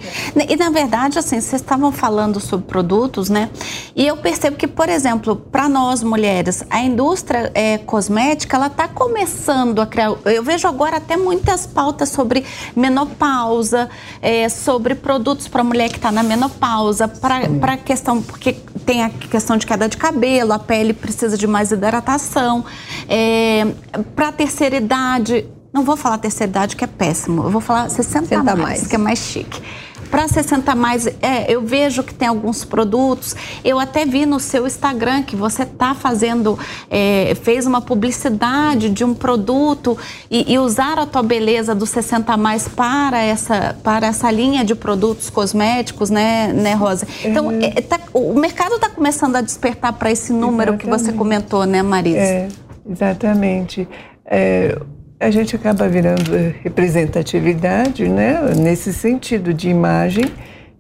E 0.50 0.56
na 0.56 0.70
verdade, 0.70 1.18
assim, 1.18 1.40
vocês 1.40 1.62
estavam 1.62 1.92
falando 1.92 2.40
sobre 2.40 2.66
produtos, 2.66 3.30
né? 3.30 3.50
E 3.96 4.06
eu 4.06 4.18
percebo 4.18 4.58
que, 4.58 4.68
por 4.68 4.90
exemplo, 4.90 5.36
para 5.36 5.70
nós 5.70 6.04
mulheres, 6.04 6.64
a 6.70 6.82
indústria 6.82 7.52
é, 7.54 7.78
cosmética, 7.78 8.58
ela 8.58 8.68
está 8.68 8.88
começando 8.88 9.80
a 9.80 9.86
criar. 9.86 10.14
Eu 10.26 10.44
vejo 10.44 10.68
agora 10.68 10.98
até 10.98 11.16
muitas 11.16 11.66
pautas 11.66 12.10
sobre 12.10 12.44
menopausa, 12.76 13.90
é, 14.22 14.50
sobre 14.50 14.96
produtos 14.96 15.48
para 15.48 15.64
mulher 15.64 15.90
que 15.90 15.98
está 15.98 16.12
na 16.12 16.24
menopausa, 16.24 17.08
para 17.08 17.78
questão, 17.78 18.22
porque 18.22 18.54
tem 18.86 19.04
a 19.04 19.10
questão 19.10 19.56
de 19.56 19.66
queda 19.66 19.88
de 19.88 19.98
cabelo, 19.98 20.52
a 20.52 20.60
pele 20.60 20.94
precisa 20.94 21.38
de 21.38 21.48
mais 21.48 21.72
hidratação, 21.72 22.66
é, 23.08 23.68
para 24.16 24.32
terceira 24.32 24.76
idade 24.76 25.46
não 25.74 25.84
vou 25.84 25.96
falar 25.96 26.18
terceira 26.18 26.50
idade, 26.50 26.76
que 26.76 26.84
é 26.84 26.88
péssimo. 26.88 27.44
Eu 27.44 27.50
vou 27.50 27.62
falar 27.62 27.90
60, 27.90 28.28
60 28.28 28.44
mais, 28.44 28.60
mais, 28.60 28.88
que 28.88 28.96
é 28.96 28.98
mais 28.98 29.20
chique. 29.20 29.62
Para 30.10 30.28
60 30.28 30.76
mais, 30.76 31.08
é, 31.22 31.46
eu 31.48 31.62
vejo 31.62 32.04
que 32.04 32.14
tem 32.14 32.28
alguns 32.28 32.66
produtos. 32.66 33.34
Eu 33.64 33.80
até 33.80 34.06
vi 34.06 34.26
no 34.26 34.42
seu 34.42 34.68
Instagram 34.68 35.24
que 35.24 35.38
você 35.38 35.64
está 35.64 35.96
fazendo, 35.96 36.60
é, 36.90 37.34
fez 37.36 37.66
uma 37.66 37.80
publicidade 37.80 38.90
de 38.90 39.06
um 39.06 39.14
produto 39.14 39.98
e, 40.30 40.52
e 40.52 40.60
usar 40.60 41.00
a 41.00 41.06
tua 41.06 41.24
beleza 41.24 41.74
do 41.74 41.86
60 41.86 42.36
mais 42.36 42.68
para 42.68 43.24
essa, 43.24 43.78
para 43.82 44.08
essa 44.08 44.30
linha 44.30 44.66
de 44.66 44.76
produtos 44.76 45.30
cosméticos, 45.30 46.10
né, 46.10 46.52
né 46.52 46.74
Rosa? 46.74 47.08
Então, 47.24 47.48
uhum. 47.48 47.60
é, 47.62 47.80
tá, 47.80 47.98
o 48.14 48.38
mercado 48.38 48.76
está 48.76 48.90
começando 48.90 49.38
a 49.38 49.42
despertar 49.42 49.94
para 49.94 50.12
esse 50.12 50.34
número 50.34 50.74
exatamente. 50.74 50.82
que 50.82 50.90
você 50.90 51.14
comentou, 51.14 51.66
né, 51.66 51.82
Marisa? 51.82 52.20
É, 52.20 52.48
exatamente. 52.86 53.88
É, 54.26 54.78
a 55.22 55.30
gente 55.30 55.56
acaba 55.56 55.88
virando 55.88 56.32
representatividade, 56.64 58.10
né? 58.10 58.42
Nesse 58.56 58.92
sentido 58.92 59.54
de 59.54 59.70
imagem 59.70 60.26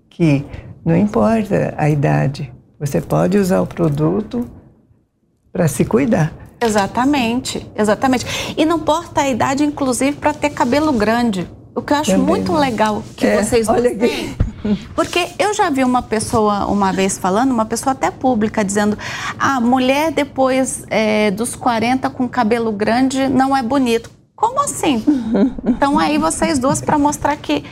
que 0.09 0.43
não 0.83 0.97
importa 0.97 1.75
a 1.77 1.87
idade, 1.87 2.51
você 2.79 2.99
pode 2.99 3.37
usar 3.37 3.61
o 3.61 3.67
produto 3.67 4.49
para 5.53 5.67
se 5.67 5.85
cuidar. 5.85 6.33
Exatamente, 6.59 7.69
exatamente. 7.75 8.25
E 8.57 8.65
não 8.65 8.77
importa 8.77 9.21
a 9.21 9.29
idade, 9.29 9.63
inclusive, 9.63 10.13
para 10.13 10.33
ter 10.33 10.49
cabelo 10.49 10.91
grande. 10.91 11.47
O 11.75 11.81
que 11.81 11.93
eu 11.93 11.97
acho 11.97 12.11
Também. 12.11 12.25
muito 12.25 12.53
legal 12.53 13.03
que 13.15 13.25
é, 13.25 13.41
vocês 13.41 13.69
olha 13.69 13.95
têm. 13.95 14.35
Porque 14.95 15.27
eu 15.39 15.53
já 15.53 15.69
vi 15.69 15.83
uma 15.83 16.01
pessoa 16.01 16.65
uma 16.65 16.91
vez 16.91 17.17
falando, 17.17 17.51
uma 17.51 17.65
pessoa 17.65 17.93
até 17.93 18.09
pública, 18.09 18.63
dizendo: 18.63 18.97
a 19.39 19.55
ah, 19.55 19.61
mulher 19.61 20.11
depois 20.11 20.83
é, 20.89 21.31
dos 21.31 21.55
40 21.55 22.09
com 22.09 22.27
cabelo 22.27 22.71
grande 22.71 23.27
não 23.27 23.55
é 23.55 23.61
bonito. 23.61 24.20
Como 24.41 24.59
assim? 24.59 25.03
Então 25.63 25.99
aí 25.99 26.17
vocês 26.17 26.57
duas 26.57 26.81
para 26.81 26.97
mostrar 26.97 27.37
que, 27.37 27.63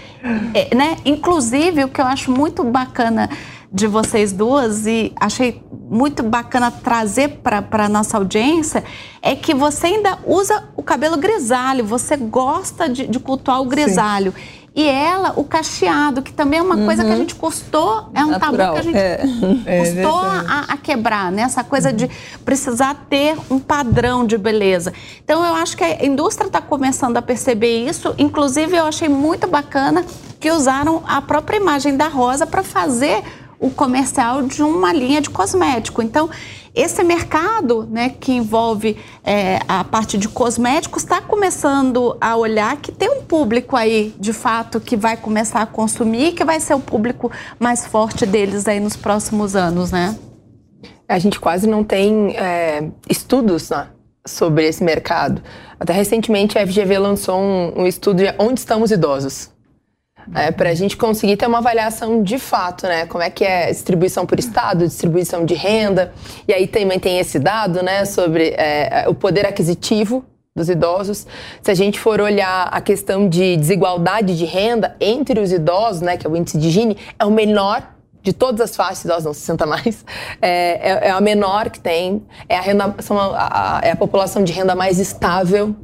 é, 0.53 0.75
né? 0.75 0.97
Inclusive 1.03 1.83
o 1.83 1.87
que 1.87 1.99
eu 1.99 2.05
acho 2.05 2.31
muito 2.31 2.63
bacana 2.63 3.27
de 3.73 3.87
vocês 3.87 4.31
duas 4.31 4.85
e 4.85 5.11
achei 5.19 5.63
muito 5.71 6.21
bacana 6.21 6.69
trazer 6.69 7.39
para 7.41 7.65
a 7.71 7.89
nossa 7.89 8.17
audiência 8.17 8.83
é 9.19 9.35
que 9.35 9.55
você 9.55 9.87
ainda 9.87 10.19
usa 10.27 10.69
o 10.75 10.83
cabelo 10.83 11.17
grisalho, 11.17 11.83
você 11.83 12.15
gosta 12.15 12.87
de, 12.87 13.07
de 13.07 13.19
cultuar 13.19 13.61
o 13.61 13.65
grisalho. 13.65 14.31
Sim. 14.31 14.58
E 14.75 14.87
ela, 14.87 15.33
o 15.35 15.43
cacheado, 15.43 16.21
que 16.21 16.31
também 16.31 16.59
é 16.59 16.61
uma 16.61 16.75
uhum. 16.75 16.85
coisa 16.85 17.03
que 17.03 17.09
a 17.09 17.13
uhum. 17.13 17.19
gente 17.19 17.35
custou, 17.35 18.09
é 18.13 18.23
um 18.23 18.31
Natural. 18.31 18.73
tabu 18.73 18.73
que 18.73 18.79
a 18.79 18.81
gente 18.83 18.97
é. 18.97 19.23
é 19.65 19.79
custou 19.79 20.25
é 20.25 20.45
a, 20.47 20.65
a, 20.69 20.77
quebrar, 20.77 21.31
né? 21.31 21.41
Essa 21.41 21.63
coisa 21.63 21.89
uhum. 21.89 21.95
de 21.95 22.09
precisar 22.45 23.05
ter 23.09 23.35
um 23.49 23.59
padrão 23.59 24.25
de 24.25 24.37
beleza. 24.37 24.93
Então, 25.23 25.43
eu 25.43 25.55
acho 25.55 25.75
que 25.75 25.83
a 25.83 26.05
indústria 26.05 26.47
está 26.47 26.61
começando 26.61 27.17
a 27.17 27.21
perceber 27.21 27.85
isso. 27.85 28.13
Inclusive, 28.17 28.77
eu 28.77 28.85
achei 28.85 29.09
muito 29.09 29.47
bacana 29.47 30.05
que 30.39 30.51
usaram 30.51 31.03
a 31.05 31.21
própria 31.21 31.57
imagem 31.57 31.97
da 31.97 32.07
Rosa 32.07 32.45
para 32.47 32.63
fazer 32.63 33.23
o 33.59 33.69
comercial 33.69 34.41
de 34.41 34.63
uma 34.63 34.93
linha 34.93 35.19
de 35.21 35.29
cosmético. 35.29 36.01
Então, 36.01 36.29
esse 36.73 37.03
mercado, 37.03 37.85
né, 37.91 38.09
que 38.19 38.31
envolve 38.31 38.97
é, 39.23 39.59
a 39.67 39.83
parte 39.83 40.17
de 40.17 40.29
cosméticos, 40.29 41.03
está 41.03 41.19
começando 41.19 42.15
a 42.21 42.37
olhar 42.37 42.77
que 42.77 42.91
tem 42.91 43.09
um 43.09 43.23
público 43.23 43.75
aí, 43.75 44.15
de 44.17 44.31
fato, 44.31 44.79
que 44.79 44.95
vai 44.95 45.17
começar 45.17 45.61
a 45.61 45.65
consumir, 45.65 46.33
que 46.33 46.45
vai 46.45 46.59
ser 46.59 46.73
o 46.73 46.79
público 46.79 47.31
mais 47.59 47.85
forte 47.85 48.25
deles 48.25 48.67
aí 48.67 48.79
nos 48.79 48.95
próximos 48.95 49.55
anos, 49.55 49.91
né? 49.91 50.17
A 51.07 51.19
gente 51.19 51.39
quase 51.39 51.67
não 51.67 51.83
tem 51.83 52.37
é, 52.37 52.87
estudos 53.09 53.71
né, 53.71 53.87
sobre 54.25 54.67
esse 54.67 54.83
mercado. 54.83 55.41
Até 55.79 55.91
recentemente 55.91 56.57
a 56.57 56.65
FGV 56.65 56.97
lançou 56.99 57.37
um, 57.39 57.81
um 57.81 57.87
estudo 57.87 58.23
de 58.23 58.33
onde 58.37 58.59
estão 58.59 58.83
os 58.83 58.91
idosos 58.91 59.49
é, 60.35 60.51
para 60.51 60.69
a 60.69 60.73
gente 60.73 60.95
conseguir 60.95 61.37
ter 61.37 61.47
uma 61.47 61.59
avaliação 61.59 62.21
de 62.21 62.37
fato, 62.37 62.85
né? 62.85 63.05
Como 63.05 63.23
é 63.23 63.29
que 63.29 63.43
é 63.43 63.67
distribuição 63.67 64.25
por 64.25 64.39
estado, 64.39 64.87
distribuição 64.87 65.45
de 65.45 65.53
renda. 65.53 66.13
E 66.47 66.53
aí 66.53 66.67
também 66.67 66.99
tem 66.99 67.19
esse 67.19 67.39
dado, 67.39 67.81
né, 67.83 68.05
sobre 68.05 68.49
é, 68.57 69.05
o 69.07 69.13
poder 69.13 69.45
aquisitivo 69.45 70.25
dos 70.55 70.69
idosos. 70.69 71.25
Se 71.61 71.71
a 71.71 71.73
gente 71.73 71.99
for 71.99 72.19
olhar 72.19 72.67
a 72.71 72.81
questão 72.81 73.27
de 73.27 73.57
desigualdade 73.57 74.37
de 74.37 74.45
renda 74.45 74.95
entre 74.99 75.39
os 75.39 75.51
idosos, 75.51 76.01
né, 76.01 76.17
que 76.17 76.27
é 76.27 76.29
o 76.29 76.35
índice 76.35 76.57
de 76.57 76.69
Gini, 76.69 76.97
é 77.17 77.25
o 77.25 77.31
menor 77.31 77.83
de 78.21 78.33
todas 78.33 78.61
as 78.61 78.75
faixas 78.75 79.05
idosos, 79.05 79.25
não 79.25 79.33
60 79.33 79.65
mais, 79.65 80.05
é, 80.41 80.49
é, 80.49 81.07
é, 81.07 81.09
a 81.09 81.21
menor 81.21 81.69
que 81.69 81.79
tem, 81.79 82.21
é 82.47 82.57
a, 82.57 82.61
renda, 82.61 82.85
a, 82.85 83.77
a, 83.77 83.81
é 83.81 83.91
a 83.91 83.95
população 83.95 84.43
de 84.43 84.51
renda 84.51 84.75
mais 84.75 84.99
estável? 84.99 85.75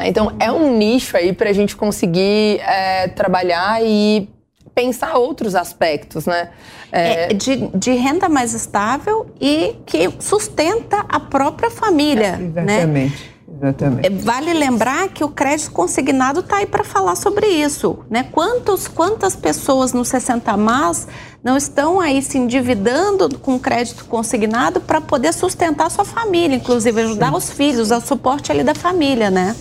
Então, 0.00 0.34
é 0.40 0.50
um 0.50 0.76
nicho 0.76 1.16
aí 1.16 1.32
para 1.32 1.50
a 1.50 1.52
gente 1.52 1.76
conseguir 1.76 2.60
é, 2.60 3.08
trabalhar 3.08 3.82
e 3.84 4.28
pensar 4.74 5.16
outros 5.16 5.54
aspectos, 5.54 6.26
né? 6.26 6.50
É... 6.90 7.24
É, 7.24 7.28
de, 7.28 7.68
de, 7.68 7.92
renda 7.92 8.28
mais 8.28 8.52
estável 8.52 9.26
e 9.40 9.76
que 9.86 10.10
sustenta 10.18 11.04
a 11.08 11.20
própria 11.20 11.70
família, 11.70 12.38
é, 12.38 12.44
exatamente. 12.44 12.86
Né? 12.86 13.12
Exatamente. 13.54 14.06
É, 14.06 14.10
vale 14.10 14.52
lembrar 14.52 15.08
que 15.08 15.22
o 15.22 15.28
crédito 15.28 15.70
consignado 15.70 16.40
está 16.40 16.56
aí 16.56 16.66
para 16.66 16.82
falar 16.82 17.16
sobre 17.16 17.46
isso. 17.46 18.00
Né? 18.10 18.26
Quantos, 18.30 18.88
quantas 18.88 19.36
pessoas 19.36 19.92
no 19.92 20.04
60 20.04 20.56
mais 20.56 21.06
não 21.44 21.56
estão 21.56 22.00
aí 22.00 22.20
se 22.22 22.38
endividando 22.38 23.38
com 23.38 23.58
crédito 23.58 24.04
consignado 24.06 24.80
para 24.80 25.00
poder 25.00 25.32
sustentar 25.32 25.86
a 25.86 25.90
sua 25.90 26.04
família, 26.04 26.56
inclusive 26.56 27.00
ajudar 27.02 27.30
Sim. 27.30 27.36
os 27.36 27.50
filhos, 27.50 27.90
o 27.90 28.00
suporte 28.00 28.50
ali 28.50 28.64
da 28.64 28.74
família, 28.74 29.30
né? 29.30 29.54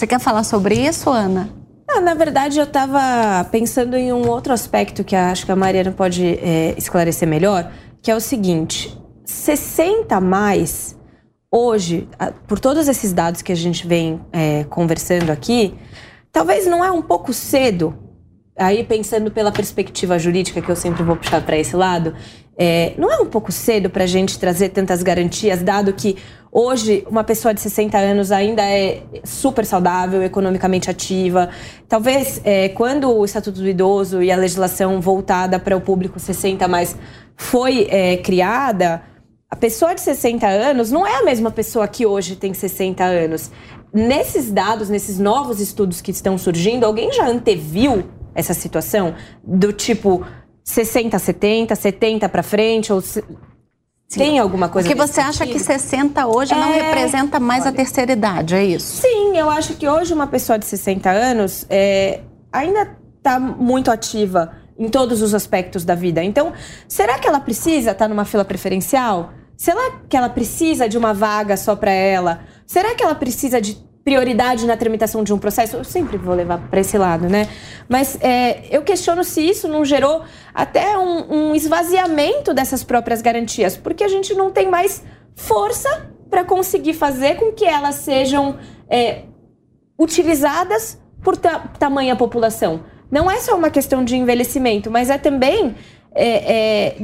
Você 0.00 0.06
quer 0.06 0.18
falar 0.18 0.44
sobre 0.44 0.76
isso, 0.76 1.10
Ana? 1.10 1.50
Ah, 1.86 2.00
na 2.00 2.14
verdade, 2.14 2.58
eu 2.58 2.64
estava 2.64 3.44
pensando 3.50 3.94
em 3.94 4.10
um 4.14 4.26
outro 4.30 4.50
aspecto 4.50 5.04
que 5.04 5.14
acho 5.14 5.44
que 5.44 5.52
a 5.52 5.56
Mariana 5.56 5.92
pode 5.92 6.26
é, 6.26 6.74
esclarecer 6.78 7.28
melhor, 7.28 7.70
que 8.00 8.10
é 8.10 8.16
o 8.16 8.20
seguinte: 8.20 8.98
60 9.26 10.18
mais 10.18 10.98
hoje, 11.52 12.08
por 12.48 12.58
todos 12.58 12.88
esses 12.88 13.12
dados 13.12 13.42
que 13.42 13.52
a 13.52 13.54
gente 13.54 13.86
vem 13.86 14.18
é, 14.32 14.64
conversando 14.64 15.28
aqui, 15.28 15.74
talvez 16.32 16.66
não 16.66 16.82
é 16.82 16.90
um 16.90 17.02
pouco 17.02 17.34
cedo. 17.34 17.94
Aí 18.58 18.82
pensando 18.82 19.30
pela 19.30 19.52
perspectiva 19.52 20.18
jurídica 20.18 20.62
que 20.62 20.70
eu 20.70 20.76
sempre 20.76 21.02
vou 21.02 21.16
puxar 21.16 21.44
para 21.44 21.58
esse 21.58 21.76
lado, 21.76 22.14
é, 22.62 22.92
não 22.98 23.10
é 23.10 23.16
um 23.16 23.24
pouco 23.24 23.50
cedo 23.50 23.88
para 23.88 24.04
a 24.04 24.06
gente 24.06 24.38
trazer 24.38 24.68
tantas 24.68 25.02
garantias, 25.02 25.62
dado 25.62 25.94
que 25.94 26.16
Hoje, 26.52 27.06
uma 27.08 27.22
pessoa 27.22 27.54
de 27.54 27.60
60 27.60 27.96
anos 27.96 28.32
ainda 28.32 28.60
é 28.64 29.04
super 29.22 29.64
saudável, 29.64 30.20
economicamente 30.20 30.90
ativa. 30.90 31.48
Talvez 31.88 32.40
é, 32.42 32.70
quando 32.70 33.08
o 33.08 33.24
Estatuto 33.24 33.60
do 33.60 33.68
Idoso 33.68 34.20
e 34.20 34.32
a 34.32 34.36
legislação 34.36 35.00
voltada 35.00 35.60
para 35.60 35.76
o 35.76 35.80
público 35.80 36.18
60 36.18 36.66
mais 36.66 36.96
foi 37.36 37.86
é, 37.88 38.16
criada, 38.16 39.00
a 39.48 39.54
pessoa 39.54 39.94
de 39.94 40.00
60 40.00 40.44
anos 40.44 40.90
não 40.90 41.06
é 41.06 41.20
a 41.20 41.22
mesma 41.22 41.52
pessoa 41.52 41.86
que 41.86 42.04
hoje 42.04 42.34
tem 42.34 42.52
60 42.52 43.04
anos. 43.04 43.48
Nesses 43.94 44.50
dados, 44.50 44.88
nesses 44.88 45.20
novos 45.20 45.60
estudos 45.60 46.00
que 46.00 46.10
estão 46.10 46.36
surgindo, 46.36 46.84
alguém 46.84 47.12
já 47.12 47.28
anteviu 47.28 48.02
essa 48.34 48.54
situação? 48.54 49.14
Do 49.44 49.72
tipo 49.72 50.24
60, 50.70 51.18
70, 51.18 51.74
70 51.74 52.28
para 52.28 52.42
frente, 52.42 52.92
ou. 52.92 53.02
Tem 54.12 54.40
alguma 54.40 54.68
coisa 54.68 54.88
Porque 54.88 55.00
você 55.00 55.20
acha 55.20 55.46
que 55.46 55.56
60 55.56 56.26
hoje 56.26 56.52
é... 56.52 56.56
não 56.56 56.72
representa 56.72 57.38
mais 57.38 57.62
Olha. 57.62 57.70
a 57.70 57.74
terceira 57.74 58.12
idade, 58.12 58.56
é 58.56 58.64
isso? 58.64 59.02
Sim, 59.02 59.36
eu 59.36 59.48
acho 59.48 59.74
que 59.74 59.88
hoje 59.88 60.12
uma 60.12 60.26
pessoa 60.26 60.58
de 60.58 60.64
60 60.64 61.08
anos 61.08 61.64
é, 61.70 62.20
ainda 62.52 62.96
está 63.16 63.38
muito 63.38 63.88
ativa 63.88 64.50
em 64.76 64.88
todos 64.88 65.22
os 65.22 65.32
aspectos 65.32 65.84
da 65.84 65.94
vida. 65.94 66.24
Então, 66.24 66.52
será 66.88 67.20
que 67.20 67.28
ela 67.28 67.38
precisa 67.38 67.92
estar 67.92 68.06
tá 68.06 68.08
numa 68.08 68.24
fila 68.24 68.44
preferencial? 68.44 69.32
Será 69.56 69.98
que 70.08 70.16
ela 70.16 70.28
precisa 70.28 70.88
de 70.88 70.98
uma 70.98 71.14
vaga 71.14 71.56
só 71.56 71.76
para 71.76 71.92
ela? 71.92 72.40
Será 72.66 72.94
que 72.94 73.04
ela 73.04 73.14
precisa 73.14 73.60
de 73.60 73.78
prioridade 74.10 74.66
na 74.66 74.76
tramitação 74.76 75.22
de 75.22 75.32
um 75.32 75.38
processo, 75.38 75.76
eu 75.76 75.84
sempre 75.84 76.16
vou 76.16 76.34
levar 76.34 76.58
para 76.68 76.80
esse 76.80 76.98
lado, 76.98 77.28
né? 77.28 77.48
Mas 77.88 78.18
é, 78.20 78.64
eu 78.68 78.82
questiono 78.82 79.22
se 79.22 79.40
isso 79.40 79.68
não 79.68 79.84
gerou 79.84 80.24
até 80.52 80.98
um, 80.98 81.50
um, 81.50 81.54
esvaziamento 81.54 82.52
dessas 82.52 82.82
próprias 82.82 83.22
garantias, 83.22 83.76
porque 83.76 84.02
a 84.02 84.08
gente 84.08 84.34
não 84.34 84.50
tem 84.50 84.68
mais 84.68 85.04
força 85.36 86.10
para 86.28 86.42
conseguir 86.44 86.94
fazer 86.94 87.36
com 87.36 87.52
que 87.52 87.64
elas 87.64 87.94
sejam 87.96 88.58
é, 88.88 89.22
utilizadas 89.96 91.00
por 91.22 91.36
ta 91.36 91.60
tamanha 91.78 92.16
população. 92.16 92.80
Não 93.08 93.30
é 93.30 93.38
só 93.38 93.56
uma 93.56 93.70
questão 93.70 94.04
de 94.04 94.16
envelhecimento, 94.16 94.90
mas 94.90 95.08
é 95.08 95.18
também 95.18 95.76
é, 96.12 96.56
é 96.56 96.96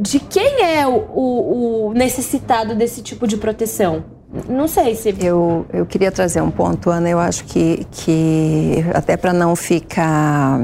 de 0.00 0.18
quem 0.18 0.62
é 0.62 0.86
o, 0.86 0.96
o, 0.96 1.88
o 1.88 1.92
necessitado 1.92 2.74
desse 2.74 3.02
tipo 3.02 3.26
de 3.26 3.36
proteção. 3.36 4.17
Não 4.48 4.68
sei 4.68 4.94
se. 4.94 5.14
Eu, 5.20 5.64
eu 5.72 5.86
queria 5.86 6.12
trazer 6.12 6.40
um 6.40 6.50
ponto, 6.50 6.90
Ana. 6.90 7.08
Eu 7.08 7.18
acho 7.18 7.44
que, 7.44 7.86
que 7.90 8.84
até 8.94 9.16
para 9.16 9.32
não 9.32 9.56
ficar. 9.56 10.60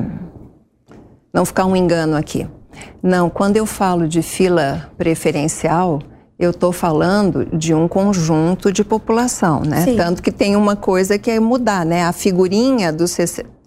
Não 1.33 1.45
ficar 1.45 1.65
um 1.65 1.75
engano 1.75 2.17
aqui. 2.17 2.47
Não, 3.03 3.31
quando 3.31 3.57
eu 3.57 3.67
falo 3.67 4.07
de 4.07 4.23
fila 4.23 4.91
preferencial, 4.97 6.01
eu 6.39 6.51
estou 6.51 6.73
falando 6.73 7.47
de 7.47 7.73
um 7.73 7.87
conjunto 7.87 8.73
de 8.73 8.85
população, 8.85 9.61
né? 9.61 9.83
Sim. 9.83 9.97
Tanto 9.97 10.23
que 10.23 10.33
tem 10.33 10.57
uma 10.57 10.77
coisa 10.77 11.19
que 11.19 11.31
é 11.31 11.41
mudar, 11.41 11.87
né? 11.87 12.05
A 12.05 12.13
figurinha 12.13 12.93
do 12.93 13.07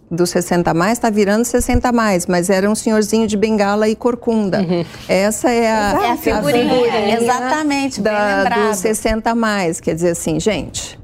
dos 0.10 0.30
60 0.30 0.74
mais 0.74 0.94
está 0.94 1.10
virando 1.10 1.44
60 1.44 1.92
mais, 1.92 2.26
mas 2.26 2.50
era 2.50 2.70
um 2.70 2.76
senhorzinho 2.76 3.28
de 3.28 3.36
bengala 3.36 3.88
e 3.90 3.96
corcunda. 3.96 4.60
Uhum. 4.60 4.86
Essa 5.08 5.52
é 5.52 5.72
a, 5.72 6.00
é 6.02 6.12
a 6.12 6.18
figurinha, 6.18 6.66
a 6.66 6.76
figurinha 6.76 7.22
exatamente, 7.22 8.02
da, 8.02 8.46
dos 8.46 8.78
60 8.78 9.36
mais. 9.36 9.82
Quer 9.82 9.96
dizer 9.96 10.12
assim, 10.12 10.40
gente, 10.40 10.98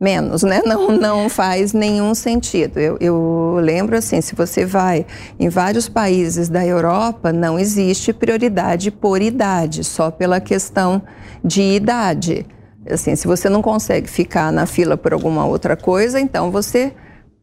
menos, 0.00 0.42
né? 0.42 0.60
Não, 0.66 0.90
não 0.90 1.28
faz 1.28 1.72
nenhum 1.72 2.14
sentido. 2.14 2.78
Eu, 2.78 2.96
eu 3.00 3.58
lembro 3.60 3.96
assim, 3.96 4.20
se 4.20 4.34
você 4.34 4.66
vai 4.66 5.06
em 5.38 5.48
vários 5.48 5.88
países 5.88 6.48
da 6.48 6.66
Europa, 6.66 7.32
não 7.32 7.58
existe 7.58 8.12
prioridade 8.12 8.90
por 8.90 9.22
idade, 9.22 9.84
só 9.84 10.10
pela 10.10 10.40
questão 10.40 11.02
de 11.44 11.62
idade. 11.62 12.44
Assim, 12.90 13.14
se 13.14 13.28
você 13.28 13.48
não 13.48 13.62
consegue 13.62 14.08
ficar 14.08 14.50
na 14.50 14.66
fila 14.66 14.96
por 14.96 15.12
alguma 15.12 15.46
outra 15.46 15.76
coisa, 15.76 16.18
então 16.18 16.50
você 16.50 16.92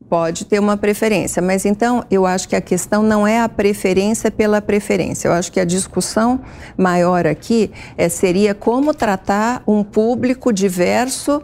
pode 0.09 0.45
ter 0.45 0.59
uma 0.59 0.75
preferência, 0.75 1.41
mas 1.41 1.65
então 1.65 2.03
eu 2.09 2.25
acho 2.25 2.49
que 2.49 2.55
a 2.55 2.61
questão 2.61 3.03
não 3.03 3.27
é 3.27 3.39
a 3.39 3.47
preferência 3.47 4.31
pela 4.31 4.61
preferência. 4.61 5.27
Eu 5.27 5.33
acho 5.33 5.51
que 5.51 5.59
a 5.59 5.65
discussão 5.65 6.41
maior 6.75 7.27
aqui 7.27 7.71
é, 7.95 8.09
seria 8.09 8.55
como 8.55 8.93
tratar 8.93 9.61
um 9.67 9.83
público 9.83 10.51
diverso 10.51 11.41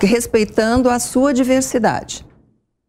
respeitando 0.00 0.90
a 0.90 0.98
sua 0.98 1.32
diversidade, 1.32 2.26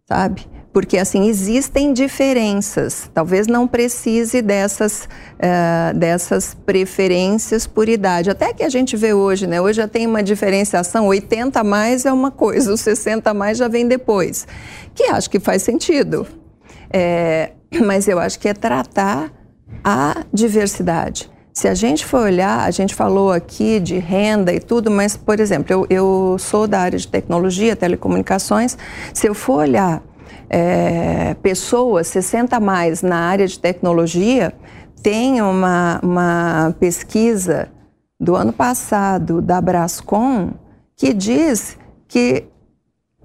sabe? 0.07 0.47
Porque 0.71 0.97
assim 0.97 1.27
existem 1.27 1.93
diferenças. 1.93 3.09
Talvez 3.13 3.47
não 3.47 3.67
precise 3.67 4.41
dessas, 4.41 5.07
uh, 5.35 5.97
dessas 5.97 6.55
preferências 6.65 7.65
por 7.65 7.89
idade. 7.89 8.29
Até 8.29 8.53
que 8.53 8.63
a 8.63 8.69
gente 8.69 8.95
vê 8.95 9.13
hoje, 9.13 9.47
né? 9.47 9.59
Hoje 9.59 9.77
já 9.77 9.87
tem 9.87 10.05
uma 10.05 10.21
diferenciação, 10.21 11.07
80 11.07 11.63
mais 11.63 12.05
é 12.05 12.13
uma 12.13 12.31
coisa, 12.31 12.71
os 12.73 12.81
60 12.81 13.33
mais 13.33 13.57
já 13.57 13.67
vem 13.67 13.87
depois. 13.87 14.47
Que 14.93 15.03
acho 15.05 15.29
que 15.29 15.39
faz 15.39 15.63
sentido. 15.63 16.27
É, 16.91 17.51
mas 17.85 18.07
eu 18.07 18.19
acho 18.19 18.39
que 18.39 18.47
é 18.47 18.53
tratar 18.53 19.31
a 19.83 20.23
diversidade. 20.31 21.29
Se 21.51 21.67
a 21.67 21.73
gente 21.73 22.05
for 22.05 22.21
olhar, 22.21 22.61
a 22.61 22.71
gente 22.71 22.95
falou 22.95 23.33
aqui 23.33 23.79
de 23.79 23.97
renda 23.97 24.53
e 24.53 24.59
tudo, 24.59 24.89
mas, 24.89 25.17
por 25.17 25.39
exemplo, 25.39 25.73
eu, 25.73 25.87
eu 25.89 26.37
sou 26.39 26.67
da 26.67 26.79
área 26.79 26.97
de 26.97 27.07
tecnologia, 27.07 27.75
telecomunicações. 27.75 28.77
Se 29.13 29.27
eu 29.27 29.33
for 29.33 29.63
olhar 29.63 30.01
é, 30.49 31.35
pessoas 31.35 32.07
60 32.07 32.57
a 32.57 32.59
mais 32.59 33.01
na 33.01 33.17
área 33.17 33.47
de 33.47 33.59
tecnologia, 33.59 34.53
tem 35.01 35.41
uma, 35.41 35.99
uma 36.03 36.75
pesquisa 36.79 37.69
do 38.19 38.35
ano 38.35 38.51
passado 38.51 39.41
da 39.41 39.61
Brascom 39.61 40.51
que 40.97 41.13
diz 41.13 41.77
que 42.07 42.45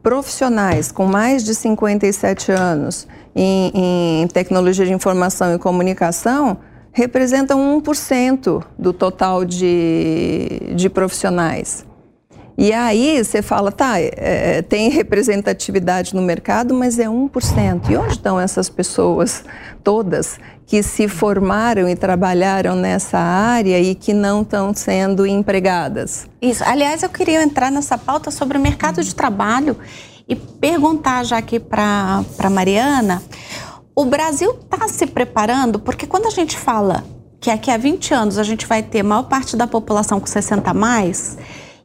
profissionais 0.03 0.93
com 0.93 1.07
mais 1.07 1.43
de 1.43 1.55
57 1.55 2.53
anos 2.53 3.09
em, 3.35 4.23
em 4.23 4.29
tecnologia 4.29 4.85
de 4.85 4.93
informação 4.93 5.55
e 5.55 5.59
comunicação 5.59 6.59
representam 6.93 7.81
1% 7.81 8.63
do 8.79 8.93
total 8.93 9.45
de, 9.45 10.73
de 10.77 10.89
profissionais. 10.89 11.85
E 12.57 12.73
aí 12.73 13.23
você 13.23 13.43
fala, 13.43 13.73
tá, 13.73 13.99
é, 13.99 14.63
tem 14.63 14.89
representatividade 14.89 16.15
no 16.15 16.23
mercado, 16.23 16.73
mas 16.73 16.99
é 16.99 17.07
1%. 17.07 17.91
E 17.91 17.97
onde 17.97 18.13
estão 18.13 18.39
essas 18.39 18.69
pessoas 18.71 19.45
todas 19.83 20.39
que 20.67 20.83
se 20.83 21.09
formaram 21.09 21.89
e 21.89 21.97
trabalharam 21.97 22.77
nessa 22.77 23.19
área 23.19 23.79
e 23.81 23.95
que 23.95 24.15
não 24.15 24.43
estão 24.43 24.73
sendo 24.73 25.27
empregadas? 25.27 26.27
Isso. 26.41 26.63
Aliás, 26.65 27.03
eu 27.03 27.09
queria 27.09 27.43
entrar 27.43 27.71
nessa 27.71 27.99
pauta 27.99 28.31
sobre 28.31 28.57
o 28.57 28.61
mercado 28.61 29.03
de 29.03 29.15
trabalho 29.15 29.77
e 30.29 30.37
perguntar 30.37 31.25
já 31.25 31.39
aqui 31.39 31.59
para 31.59 32.25
Mariana. 32.51 33.23
O 33.97 34.05
Brasil 34.05 34.57
está 34.63 34.89
se 34.89 35.07
preparando, 35.07 35.79
porque 35.79 36.07
quando 36.07 36.27
a 36.27 36.31
gente 36.31 36.57
fala 36.57 37.05
que 37.41 37.51
aqui 37.51 37.71
a 37.71 37.77
20 37.77 38.15
anos 38.15 38.39
a 38.39 38.43
gente 38.43 38.67
vai 38.67 38.83
ter 38.83 39.03
maior 39.03 39.25
parte 39.25 39.57
da 39.57 39.67
população 39.67 40.19
com 40.19 40.27
60 40.27 40.71
a 40.71 40.75
mais, 40.75 41.37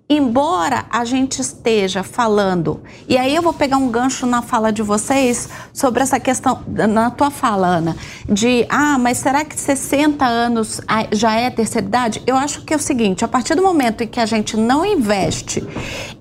embora 0.10 0.86
a 0.89 1.06
gente 1.06 1.39
esteja 1.39 2.02
falando, 2.02 2.82
e 3.08 3.15
aí 3.15 3.36
eu 3.36 3.43
vou 3.43 3.54
pegar 3.54 3.78
um 3.78 3.89
gancho 3.89 4.26
na 4.26 4.41
fala 4.41 4.72
de 4.72 4.82
vocês 4.82 5.48
sobre 5.72 6.02
essa 6.02 6.19
questão, 6.19 6.63
na 6.67 7.12
tua 7.12 7.30
fala, 7.30 7.67
Ana, 7.67 7.95
de, 8.28 8.65
ah, 8.69 8.98
mas 8.98 9.19
será 9.19 9.45
que 9.45 9.60
60 9.60 10.26
anos 10.26 10.82
já 11.12 11.36
é 11.36 11.52
terceira 11.52 11.86
idade? 11.86 12.24
Eu 12.26 12.36
acho 12.36 12.63
que 12.63 12.74
é 12.74 12.78
o 12.78 12.80
seguinte, 12.80 13.24
a 13.24 13.28
partir 13.28 13.54
do 13.54 13.62
momento 13.62 14.04
em 14.04 14.08
que 14.08 14.19
a 14.19 14.26
gente 14.26 14.58
não 14.58 14.84
investe 14.84 15.63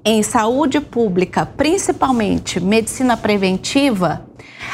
em 0.04 0.22
saúde 0.22 0.80
pública, 0.80 1.46
principalmente 1.46 2.60
medicina 2.60 3.16
preventiva, 3.16 4.28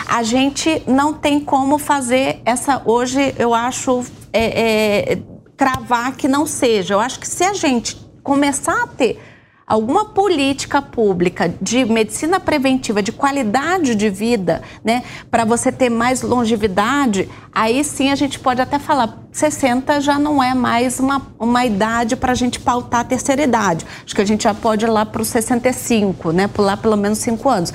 a 0.09 0.25
gente 0.25 0.83
não 0.89 1.13
tem 1.15 1.39
como 1.39 1.79
fazer 1.79 2.41
essa, 2.45 2.83
hoje 2.85 3.33
eu 3.39 3.55
acho, 3.55 4.05
é, 4.33 5.13
é, 5.13 5.19
cravar 5.57 6.17
que 6.17 6.27
não 6.27 6.47
seja. 6.47 6.95
Eu 6.95 7.01
acho 7.01 7.21
que 7.21 7.29
se 7.29 7.45
a 7.45 7.53
gente 7.53 8.04
começar 8.25 8.83
a 8.83 8.87
ter 8.87 9.21
alguma 9.67 10.07
política 10.07 10.83
pública 10.83 11.53
de 11.61 11.85
medicina 11.85 12.39
preventiva, 12.39 13.03
de 13.03 13.13
qualidade 13.13 13.95
de 13.95 14.11
vida, 14.11 14.63
né, 14.83 15.03
para 15.31 15.45
você 15.45 15.73
ter 15.73 15.89
mais 15.89 16.21
longevidade, 16.23 17.31
aí 17.53 17.83
sim 17.83 18.11
a 18.11 18.15
gente 18.15 18.39
pode 18.39 18.61
até 18.61 18.79
falar, 18.79 19.19
60 19.33 20.01
já 20.01 20.19
não 20.19 20.43
é 20.43 20.55
mais 20.55 21.01
uma, 21.01 21.23
uma 21.39 21.65
idade 21.65 22.15
para 22.15 22.33
a 22.33 22.35
gente 22.35 22.61
pautar 22.61 23.01
a 23.01 23.05
terceira 23.05 23.43
idade. 23.43 23.87
Acho 24.05 24.15
que 24.15 24.21
a 24.21 24.27
gente 24.27 24.45
já 24.45 24.55
pode 24.55 24.85
ir 24.85 24.89
lá 24.89 25.07
para 25.07 25.23
os 25.23 25.29
65, 25.29 26.31
né, 26.33 26.47
pular 26.47 26.77
pelo 26.77 26.97
menos 26.97 27.19
5 27.19 27.49
anos. 27.49 27.73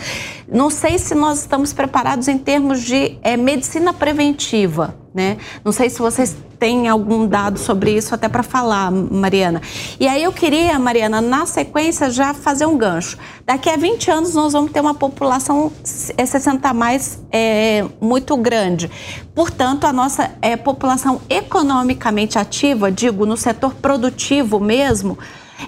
Não 0.51 0.69
sei 0.69 0.97
se 0.97 1.13
nós 1.13 1.39
estamos 1.39 1.73
preparados 1.73 2.27
em 2.27 2.37
termos 2.37 2.81
de 2.81 3.17
é, 3.21 3.37
medicina 3.37 3.93
preventiva, 3.93 4.95
né? 5.13 5.37
Não 5.63 5.71
sei 5.71 5.89
se 5.89 5.99
vocês 5.99 6.35
têm 6.59 6.87
algum 6.89 7.27
dado 7.27 7.57
sobre 7.57 7.95
isso 7.95 8.13
até 8.13 8.27
para 8.27 8.43
falar, 8.43 8.91
Mariana. 8.91 9.61
E 9.99 10.07
aí 10.07 10.23
eu 10.23 10.31
queria, 10.33 10.77
Mariana, 10.77 11.21
na 11.21 11.45
sequência 11.45 12.09
já 12.09 12.33
fazer 12.33 12.65
um 12.65 12.77
gancho. 12.77 13.17
Daqui 13.45 13.69
a 13.69 13.77
20 13.77 14.11
anos 14.11 14.33
nós 14.33 14.53
vamos 14.53 14.71
ter 14.71 14.81
uma 14.81 14.93
população 14.93 15.71
60 15.83 16.67
a 16.67 16.73
mais 16.73 17.19
é, 17.31 17.85
muito 18.01 18.35
grande. 18.35 18.89
Portanto, 19.33 19.85
a 19.85 19.93
nossa 19.93 20.31
é, 20.41 20.57
população 20.57 21.21
economicamente 21.29 22.37
ativa, 22.37 22.91
digo, 22.91 23.25
no 23.25 23.37
setor 23.37 23.73
produtivo 23.75 24.59
mesmo, 24.59 25.17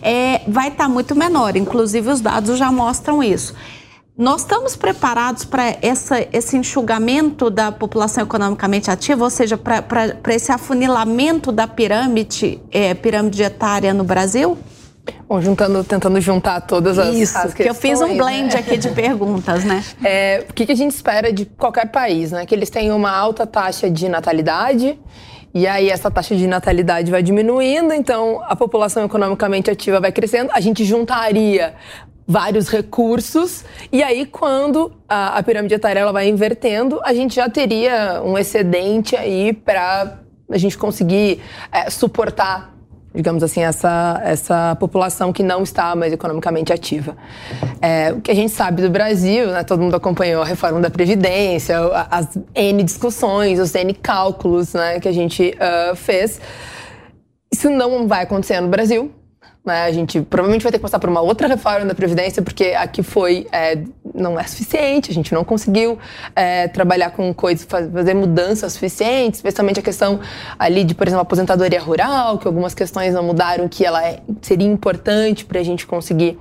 é, 0.01 0.41
vai 0.47 0.69
estar 0.69 0.85
tá 0.85 0.89
muito 0.89 1.15
menor. 1.15 1.55
Inclusive 1.55 2.09
os 2.09 2.19
dados 2.19 2.57
já 2.57 2.71
mostram 2.71 3.23
isso. 3.23 3.55
Nós 4.17 4.41
estamos 4.41 4.75
preparados 4.75 5.45
para 5.45 5.77
esse 5.81 6.57
enxugamento 6.57 7.49
da 7.49 7.71
população 7.71 8.23
economicamente 8.23 8.91
ativa, 8.91 9.23
ou 9.23 9.29
seja, 9.29 9.57
para 9.57 10.33
esse 10.33 10.51
afunilamento 10.51 11.51
da 11.51 11.67
pirâmide, 11.67 12.61
é, 12.71 12.93
pirâmide 12.93 13.41
etária 13.41 13.93
no 13.93 14.03
Brasil? 14.03 14.57
Bom, 15.27 15.41
juntando, 15.41 15.83
tentando 15.83 16.19
juntar 16.19 16.61
todas 16.61 16.99
as, 16.99 17.15
Isso, 17.15 17.37
as 17.37 17.53
que 17.53 17.63
eu 17.63 17.73
fiz 17.73 18.01
um 18.01 18.17
blend 18.17 18.53
né? 18.53 18.59
aqui 18.59 18.77
de 18.77 18.89
perguntas, 18.89 19.63
né? 19.63 19.83
É, 20.03 20.45
o 20.47 20.53
que, 20.53 20.65
que 20.65 20.71
a 20.71 20.75
gente 20.75 20.91
espera 20.91 21.31
de 21.31 21.45
qualquer 21.45 21.89
país, 21.89 22.31
né? 22.31 22.45
Que 22.45 22.53
eles 22.53 22.69
tenham 22.69 22.97
uma 22.97 23.11
alta 23.11 23.47
taxa 23.47 23.89
de 23.89 24.07
natalidade, 24.09 24.99
e 25.53 25.67
aí 25.67 25.89
essa 25.89 26.11
taxa 26.11 26.35
de 26.35 26.47
natalidade 26.47 27.09
vai 27.09 27.23
diminuindo, 27.23 27.93
então 27.93 28.41
a 28.43 28.55
população 28.55 29.05
economicamente 29.05 29.71
ativa 29.71 29.99
vai 29.99 30.11
crescendo. 30.11 30.49
A 30.53 30.59
gente 30.59 30.85
juntaria 30.85 31.73
vários 32.27 32.69
recursos. 32.69 33.63
E 33.91 34.01
aí, 34.01 34.25
quando 34.25 34.91
a, 35.07 35.37
a 35.37 35.43
pirâmide 35.43 35.75
etária 35.75 35.99
ela 35.99 36.11
vai 36.11 36.27
invertendo, 36.27 36.99
a 37.03 37.13
gente 37.13 37.35
já 37.35 37.49
teria 37.49 38.21
um 38.23 38.37
excedente 38.37 39.15
aí 39.15 39.53
para 39.53 40.19
a 40.49 40.57
gente 40.57 40.77
conseguir 40.77 41.41
é, 41.71 41.89
suportar, 41.89 42.73
digamos 43.13 43.43
assim, 43.43 43.61
essa, 43.61 44.21
essa 44.23 44.75
população 44.79 45.33
que 45.33 45.43
não 45.43 45.63
está 45.63 45.95
mais 45.95 46.13
economicamente 46.13 46.71
ativa. 46.71 47.15
É, 47.81 48.13
o 48.13 48.21
que 48.21 48.31
a 48.31 48.35
gente 48.35 48.51
sabe 48.51 48.81
do 48.81 48.89
Brasil, 48.89 49.47
né, 49.47 49.63
todo 49.63 49.81
mundo 49.81 49.95
acompanhou 49.95 50.41
a 50.41 50.45
reforma 50.45 50.79
da 50.79 50.89
Previdência, 50.89 51.77
as 52.09 52.37
N 52.53 52.83
discussões, 52.83 53.59
os 53.59 53.73
N 53.75 53.93
cálculos 53.93 54.73
né, 54.73 54.99
que 54.99 55.07
a 55.07 55.13
gente 55.13 55.55
uh, 55.55 55.95
fez. 55.95 56.39
Isso 57.51 57.69
não 57.69 58.07
vai 58.07 58.23
acontecer 58.23 58.59
no 58.61 58.69
Brasil, 58.69 59.11
né? 59.65 59.83
A 59.83 59.91
gente 59.91 60.21
provavelmente 60.21 60.63
vai 60.63 60.71
ter 60.71 60.79
que 60.79 60.81
passar 60.81 60.99
por 60.99 61.09
uma 61.09 61.21
outra 61.21 61.47
reforma 61.47 61.85
da 61.85 61.93
Previdência, 61.93 62.41
porque 62.41 62.73
aqui 62.77 63.03
foi 63.03 63.47
é, 63.51 63.77
não 64.13 64.39
é 64.39 64.43
suficiente, 64.43 65.11
a 65.11 65.13
gente 65.13 65.33
não 65.33 65.43
conseguiu 65.43 65.99
é, 66.35 66.67
trabalhar 66.67 67.11
com 67.11 67.33
coisas, 67.33 67.65
fazer 67.65 68.13
mudanças 68.13 68.73
suficientes, 68.73 69.37
especialmente 69.39 69.79
a 69.79 69.83
questão 69.83 70.19
ali 70.57 70.83
de, 70.83 70.95
por 70.95 71.07
exemplo, 71.07 71.21
aposentadoria 71.21 71.79
rural, 71.79 72.39
que 72.39 72.47
algumas 72.47 72.73
questões 72.73 73.13
não 73.13 73.23
mudaram, 73.23 73.67
que 73.67 73.85
ela 73.85 74.03
é, 74.03 74.19
seria 74.41 74.67
importante 74.67 75.45
para 75.45 75.59
a 75.59 75.63
gente 75.63 75.85
conseguir 75.85 76.39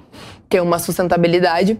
ter 0.49 0.61
uma 0.61 0.79
sustentabilidade. 0.79 1.79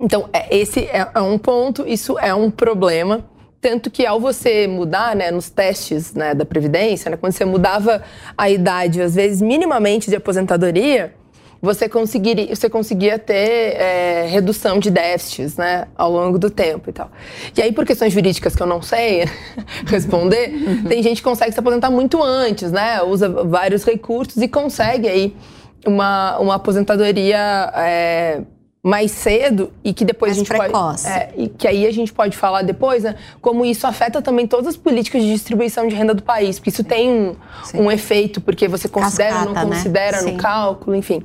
Então, 0.00 0.28
é, 0.32 0.56
esse 0.56 0.80
é, 0.80 1.08
é 1.14 1.20
um 1.20 1.38
ponto, 1.38 1.86
isso 1.86 2.18
é 2.18 2.34
um 2.34 2.50
problema. 2.50 3.24
Tanto 3.60 3.90
que 3.90 4.06
ao 4.06 4.20
você 4.20 4.68
mudar, 4.68 5.16
né, 5.16 5.30
nos 5.30 5.50
testes 5.50 6.14
né, 6.14 6.32
da 6.32 6.44
Previdência, 6.44 7.10
né, 7.10 7.16
quando 7.16 7.32
você 7.32 7.44
mudava 7.44 8.02
a 8.36 8.48
idade, 8.48 9.02
às 9.02 9.16
vezes 9.16 9.42
minimamente 9.42 10.08
de 10.08 10.16
aposentadoria, 10.16 11.12
você 11.60 11.88
conseguiria, 11.88 12.54
você 12.54 12.70
conseguia 12.70 13.18
ter 13.18 13.74
é, 13.76 14.26
redução 14.30 14.78
de 14.78 14.90
déficits 14.90 15.56
né, 15.56 15.86
ao 15.96 16.10
longo 16.10 16.38
do 16.38 16.50
tempo 16.50 16.88
e 16.88 16.92
tal. 16.92 17.10
E 17.56 17.60
aí, 17.60 17.72
por 17.72 17.84
questões 17.84 18.12
jurídicas 18.12 18.54
que 18.54 18.62
eu 18.62 18.66
não 18.66 18.80
sei 18.80 19.24
responder, 19.86 20.52
tem 20.88 21.02
gente 21.02 21.16
que 21.16 21.28
consegue 21.28 21.52
se 21.52 21.58
aposentar 21.58 21.90
muito 21.90 22.22
antes, 22.22 22.70
né? 22.70 23.02
Usa 23.02 23.28
vários 23.28 23.84
recursos 23.84 24.40
e 24.40 24.46
consegue 24.46 25.08
aí 25.08 25.36
uma, 25.84 26.38
uma 26.38 26.54
aposentadoria. 26.54 27.72
É, 27.74 28.42
mais 28.88 29.10
cedo 29.10 29.70
e 29.84 29.92
que 29.92 30.02
depois 30.02 30.30
mais 30.30 30.38
a 30.38 30.40
gente 30.40 30.48
precoce. 30.48 31.04
pode 31.04 31.18
é, 31.18 31.32
e 31.36 31.48
que 31.48 31.68
aí 31.68 31.86
a 31.86 31.92
gente 31.92 32.10
pode 32.10 32.34
falar 32.34 32.62
depois 32.62 33.04
né, 33.04 33.16
como 33.38 33.62
isso 33.62 33.86
afeta 33.86 34.22
também 34.22 34.46
todas 34.46 34.66
as 34.66 34.76
políticas 34.78 35.22
de 35.22 35.30
distribuição 35.30 35.86
de 35.86 35.94
renda 35.94 36.14
do 36.14 36.22
país 36.22 36.58
porque 36.58 36.70
isso 36.70 36.82
tem 36.82 37.10
um, 37.10 37.36
um 37.74 37.90
efeito 37.90 38.40
porque 38.40 38.66
você 38.66 38.88
considera 38.88 39.40
ou 39.40 39.44
não 39.44 39.52
né? 39.52 39.60
considera 39.62 40.22
no 40.22 40.38
cálculo 40.38 40.96
enfim. 40.96 41.22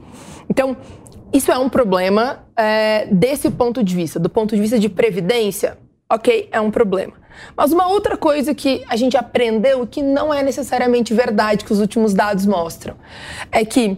Então 0.49 0.75
isso 1.31 1.53
é 1.53 1.57
um 1.57 1.69
problema 1.69 2.43
é, 2.57 3.07
desse 3.09 3.49
ponto 3.49 3.81
de 3.81 3.95
vista. 3.95 4.19
Do 4.19 4.29
ponto 4.29 4.53
de 4.53 4.61
vista 4.61 4.77
de 4.77 4.89
previdência 4.89 5.77
ok 6.11 6.49
é 6.51 6.59
um 6.59 6.69
problema. 6.69 7.13
Mas 7.55 7.71
uma 7.71 7.87
outra 7.87 8.17
coisa 8.17 8.53
que 8.53 8.83
a 8.89 8.97
gente 8.97 9.15
aprendeu 9.15 9.87
que 9.87 10.01
não 10.01 10.33
é 10.33 10.43
necessariamente 10.43 11.13
verdade 11.13 11.63
que 11.63 11.71
os 11.71 11.79
últimos 11.79 12.13
dados 12.13 12.45
mostram 12.45 12.95
é 13.49 13.63
que 13.63 13.97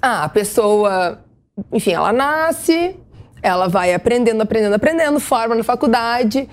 ah, 0.00 0.24
a 0.24 0.28
pessoa 0.30 1.22
enfim, 1.72 1.92
ela 1.92 2.12
nasce, 2.12 2.96
ela 3.42 3.68
vai 3.68 3.94
aprendendo, 3.94 4.42
aprendendo, 4.42 4.74
aprendendo, 4.74 5.20
forma 5.20 5.54
na 5.54 5.64
faculdade, 5.64 6.48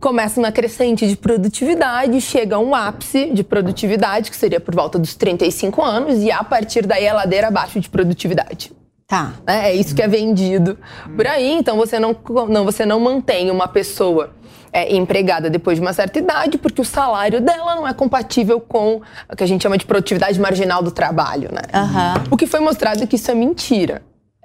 começa 0.00 0.38
uma 0.38 0.52
crescente 0.52 1.06
de 1.06 1.16
produtividade, 1.16 2.20
chega 2.20 2.56
a 2.56 2.58
um 2.58 2.74
ápice 2.74 3.30
de 3.32 3.42
produtividade, 3.42 4.30
que 4.30 4.36
seria 4.36 4.60
por 4.60 4.74
volta 4.74 4.98
dos 4.98 5.14
35 5.14 5.82
anos, 5.82 6.22
e 6.22 6.30
a 6.30 6.44
partir 6.44 6.86
daí 6.86 7.08
a 7.08 7.14
ladeira 7.14 7.48
abaixo 7.48 7.80
de 7.80 7.88
produtividade. 7.88 8.72
Tá. 9.06 9.34
É, 9.46 9.70
é 9.70 9.74
isso 9.74 9.94
que 9.94 10.02
é 10.02 10.08
vendido 10.08 10.76
por 11.14 11.26
aí. 11.26 11.52
Então 11.52 11.76
você 11.76 11.98
não, 11.98 12.16
não, 12.48 12.64
você 12.64 12.84
não 12.84 12.98
mantém 12.98 13.50
uma 13.52 13.68
pessoa 13.68 14.34
é, 14.72 14.94
empregada 14.96 15.48
depois 15.48 15.78
de 15.78 15.82
uma 15.82 15.92
certa 15.92 16.18
idade, 16.18 16.58
porque 16.58 16.80
o 16.80 16.84
salário 16.84 17.40
dela 17.40 17.76
não 17.76 17.86
é 17.86 17.94
compatível 17.94 18.60
com 18.60 19.00
o 19.30 19.36
que 19.36 19.44
a 19.44 19.46
gente 19.46 19.62
chama 19.62 19.78
de 19.78 19.86
produtividade 19.86 20.40
marginal 20.40 20.82
do 20.82 20.90
trabalho, 20.90 21.50
né? 21.52 21.62
Aham. 21.72 22.24
O 22.30 22.36
que 22.36 22.46
foi 22.46 22.58
mostrado 22.60 23.02
é 23.02 23.06
que 23.06 23.14
isso 23.14 23.30
é 23.30 23.34
mentira. 23.34 24.02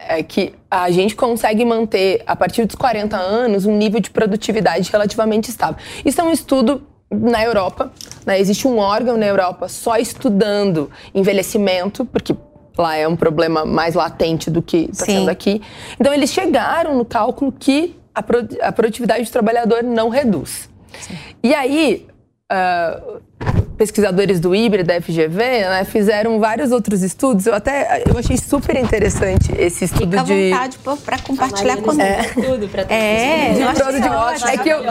É 0.08 0.24
que 0.24 0.54
a 0.70 0.90
gente 0.92 1.16
consegue 1.16 1.64
manter, 1.64 2.24
a 2.26 2.36
partir 2.36 2.66
dos 2.66 2.76
40 2.76 3.16
anos, 3.18 3.66
um 3.66 3.76
nível 3.78 4.00
de 4.00 4.10
produtividade 4.10 4.90
relativamente 4.92 5.50
estável. 5.50 5.78
Isso 6.04 6.20
é 6.20 6.24
um 6.24 6.32
estudo 6.32 6.82
na 7.10 7.44
Europa. 7.44 7.92
Né? 8.26 8.40
Existe 8.40 8.68
um 8.68 8.78
órgão 8.78 9.16
na 9.18 9.26
Europa 9.26 9.68
só 9.68 9.98
estudando 9.98 10.90
envelhecimento, 11.14 12.04
porque 12.06 12.36
lá 12.78 12.96
é 12.96 13.08
um 13.08 13.16
problema 13.16 13.64
mais 13.66 13.96
latente 13.96 14.50
do 14.50 14.62
que 14.62 14.90
está 14.92 15.06
Sim. 15.06 15.12
sendo 15.20 15.30
aqui. 15.30 15.62
Então, 16.00 16.14
eles 16.14 16.32
chegaram 16.32 16.98
no 16.98 17.06
cálculo 17.06 17.52
que 17.52 17.96
a, 18.14 18.24
pro- 18.24 18.48
a 18.62 18.72
produtividade 18.72 19.24
do 19.26 19.32
trabalhador 19.32 19.84
não 19.84 20.10
reduz. 20.10 20.70
E 21.44 21.54
aí, 21.54 22.08
ah, 22.50 23.00
pesquisadores 23.82 24.40
do 24.40 24.54
IBRE, 24.54 24.84
da 24.84 25.02
FGV, 25.02 25.38
né, 25.44 25.84
fizeram 25.86 26.40
vários 26.40 26.72
outros 26.72 27.02
estudos. 27.02 27.48
Eu 27.48 27.56
até 27.56 28.04
eu 28.08 28.16
achei 28.16 28.38
super 28.38 28.78
interessante 28.78 29.52
esse 29.58 29.86
estudo 29.86 30.12
Fica 30.12 30.22
à 30.22 30.24
de 30.24 30.50
vontade 30.78 30.78
para 31.04 31.18
compartilhar 31.18 31.78
conosco. 31.78 32.04
tem 32.36 32.44
tudo 32.44 32.68
pra 32.70 32.84
É, 32.88 33.54
de 33.54 33.80
prosa 33.80 34.00
de 34.00 34.08
ótimo. 34.08 34.50
É 34.50 34.58
que 34.58 34.70
eu, 34.70 34.84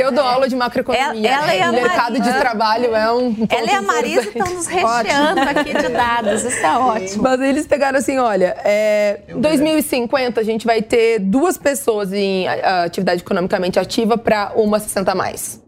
eu 0.00 0.10
dou 0.12 0.24
aula 0.24 0.48
de 0.48 0.56
macroeconomia. 0.56 1.30
Ela- 1.30 1.52
ela 1.52 1.54
e 1.54 1.60
a 1.62 1.68
o 1.68 1.72
mercado 1.74 2.20
de 2.20 2.32
trabalho 2.38 2.94
é 2.96 3.12
um 3.12 3.34
ponto 3.34 3.54
Ela 3.54 3.66
e 3.70 3.74
a 3.74 3.82
Marisa 3.82 4.22
estão 4.32 4.46
nos 4.54 4.66
recheando 4.66 5.40
aqui 5.42 5.74
de 5.74 5.88
dados. 5.90 6.42
Isso 6.42 6.64
é 6.64 6.78
ótimo. 6.78 7.22
Mas 7.22 7.40
eles 7.42 7.66
pegaram 7.66 7.98
assim, 7.98 8.16
olha, 8.16 8.56
é, 8.64 9.20
em 9.28 9.38
2050 9.42 10.40
a 10.40 10.44
gente 10.44 10.64
vai 10.64 10.80
ter 10.80 11.18
duas 11.18 11.58
pessoas 11.58 12.14
em 12.14 12.48
atividade 12.48 13.20
economicamente 13.20 13.78
ativa 13.78 14.16
para 14.16 14.52
uma 14.56 14.78
60 14.78 15.12
a 15.12 15.14
mais. 15.14 15.67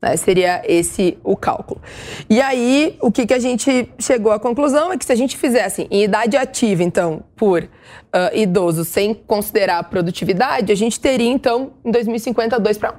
Né, 0.00 0.16
Seria 0.16 0.62
esse 0.64 1.16
o 1.24 1.36
cálculo. 1.36 1.80
E 2.28 2.40
aí, 2.40 2.96
o 3.00 3.10
que, 3.10 3.26
que 3.26 3.34
a 3.34 3.38
gente 3.38 3.90
chegou 3.98 4.30
à 4.30 4.38
conclusão 4.38 4.92
é 4.92 4.98
que 4.98 5.04
se 5.04 5.12
a 5.12 5.16
gente 5.16 5.36
fizesse 5.36 5.86
em 5.90 6.02
idade 6.02 6.36
ativa, 6.36 6.82
então, 6.82 7.22
por 7.34 7.66
ah, 8.12 8.30
idosos, 8.34 8.88
sem 8.88 9.14
considerar 9.14 9.78
a 9.78 9.82
produtividade, 9.82 10.70
a 10.70 10.74
gente 10.76 11.00
teria, 11.00 11.30
então, 11.30 11.72
em 11.84 11.90
2050, 11.90 12.58
2 12.60 12.78
para 12.78 12.92
1. 12.92 12.94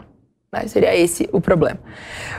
Né? 0.53 0.67
Seria 0.67 0.95
esse 0.95 1.29
o 1.31 1.41
problema. 1.41 1.79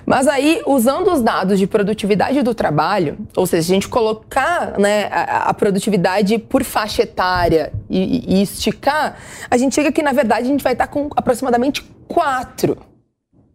Mas 0.07 0.27
aí, 0.27 0.63
usando 0.67 1.13
os 1.13 1.23
dados 1.23 1.59
de 1.59 1.67
produtividade 1.67 2.43
do 2.43 2.55
trabalho, 2.55 3.19
ou 3.37 3.47
seja, 3.47 3.63
se 3.65 3.73
a 3.73 3.75
gente 3.75 3.89
colocar 3.89 4.79
né, 4.79 5.05
a, 5.07 5.51
a 5.51 5.55
produtividade 5.55 6.39
por 6.39 6.65
faixa 6.65 7.03
etária 7.03 7.73
e, 7.89 8.39
e 8.39 8.43
esticar, 8.43 9.17
a 9.51 9.57
gente 9.57 9.75
chega 9.75 9.93
que, 9.93 10.03
na 10.03 10.13
verdade, 10.13 10.47
a 10.47 10.51
gente 10.51 10.65
vai 10.65 10.73
estar 10.73 10.87
com 10.87 11.11
aproximadamente 11.17 11.83
4 12.09 12.77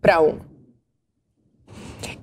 para 0.02 0.22
1. 0.22 0.53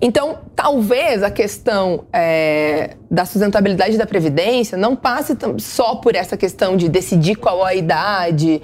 Então, 0.01 0.39
talvez 0.55 1.21
a 1.21 1.29
questão 1.29 2.05
é, 2.11 2.95
da 3.09 3.23
sustentabilidade 3.23 3.97
da 3.97 4.07
Previdência 4.07 4.75
não 4.75 4.95
passe 4.95 5.37
só 5.59 5.95
por 5.95 6.15
essa 6.15 6.35
questão 6.35 6.75
de 6.75 6.89
decidir 6.89 7.35
qual 7.35 7.63
a 7.63 7.75
idade, 7.75 8.63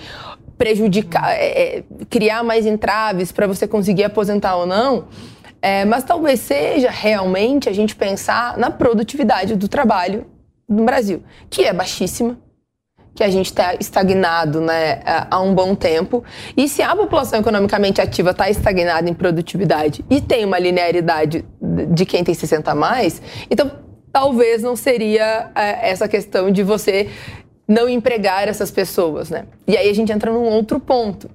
prejudicar, 0.57 1.31
é, 1.33 1.77
é, 1.77 1.83
criar 2.09 2.43
mais 2.43 2.65
entraves 2.65 3.31
para 3.31 3.45
você 3.45 3.67
conseguir 3.67 4.05
aposentar 4.05 4.55
ou 4.55 4.65
não, 4.65 5.05
é, 5.61 5.85
mas 5.85 6.03
talvez 6.03 6.39
seja 6.39 6.89
realmente 6.89 7.69
a 7.69 7.73
gente 7.73 7.95
pensar 7.95 8.57
na 8.57 8.71
produtividade 8.71 9.55
do 9.55 9.67
trabalho 9.67 10.25
no 10.67 10.83
Brasil, 10.85 11.21
que 11.51 11.63
é 11.63 11.71
baixíssima, 11.71 12.37
que 13.17 13.23
a 13.23 13.29
gente 13.31 13.47
está 13.47 13.73
estagnado 13.79 14.61
né, 14.61 15.01
há 15.31 15.41
um 15.41 15.51
bom 15.55 15.73
tempo. 15.73 16.23
E 16.55 16.69
se 16.69 16.83
a 16.83 16.95
população 16.95 17.39
economicamente 17.39 17.99
ativa 17.99 18.29
está 18.29 18.47
estagnada 18.47 19.09
em 19.09 19.13
produtividade 19.13 20.05
e 20.07 20.21
tem 20.21 20.45
uma 20.45 20.59
linearidade 20.59 21.43
de 21.89 22.05
quem 22.05 22.23
tem 22.23 22.35
60 22.35 22.69
a 22.71 22.75
mais, 22.75 23.19
então 23.49 23.71
talvez 24.13 24.61
não 24.61 24.75
seria 24.75 25.49
é, 25.55 25.89
essa 25.89 26.07
questão 26.07 26.51
de 26.51 26.61
você 26.61 27.09
não 27.67 27.89
empregar 27.89 28.47
essas 28.47 28.69
pessoas. 28.69 29.31
Né? 29.31 29.45
E 29.67 29.75
aí 29.75 29.89
a 29.89 29.93
gente 29.95 30.11
entra 30.11 30.31
num 30.31 30.43
outro 30.43 30.79
ponto. 30.79 31.27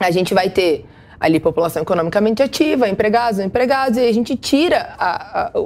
A 0.00 0.10
gente 0.10 0.32
vai 0.32 0.48
ter 0.48 0.86
ali 1.20 1.38
população 1.38 1.82
economicamente 1.82 2.42
ativa, 2.42 2.88
empregados, 2.88 3.40
empregados, 3.40 3.98
e 3.98 4.08
a 4.08 4.12
gente 4.12 4.36
tira 4.36 4.94
a- 4.98 5.50
a- 5.54 5.60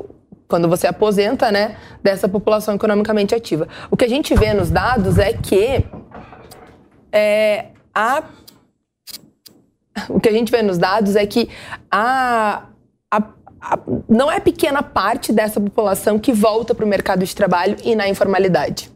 quando 0.48 0.66
você 0.68 0.87
aposenta, 0.87 1.52
né, 1.52 1.76
dessa 2.02 2.26
população 2.28 2.74
economicamente 2.74 3.34
ativa. 3.34 3.68
O 3.90 3.96
que 3.96 4.04
a 4.04 4.08
gente 4.08 4.34
vê 4.34 4.54
nos 4.54 4.70
dados 4.70 5.18
é 5.18 5.32
que 5.34 5.84
é, 7.12 7.66
a, 7.94 8.22
o 10.08 10.18
que 10.18 10.28
a 10.28 10.32
gente 10.32 10.50
vê 10.50 10.62
nos 10.62 10.78
dados 10.78 11.16
é 11.16 11.26
que 11.26 11.48
a, 11.90 12.64
a- 13.11 13.22
a- 13.61 13.78
não 14.08 14.30
é 14.32 14.40
pequena 14.40 14.82
parte 14.82 15.32
dessa 15.32 15.61
população 15.61 16.18
que 16.18 16.32
volta 16.32 16.74
para 16.74 16.84
o 16.84 16.88
mercado 16.88 17.24
de 17.24 17.34
trabalho 17.37 17.76
e 17.84 17.94
na 17.94 18.08
informalidade. 18.08 18.90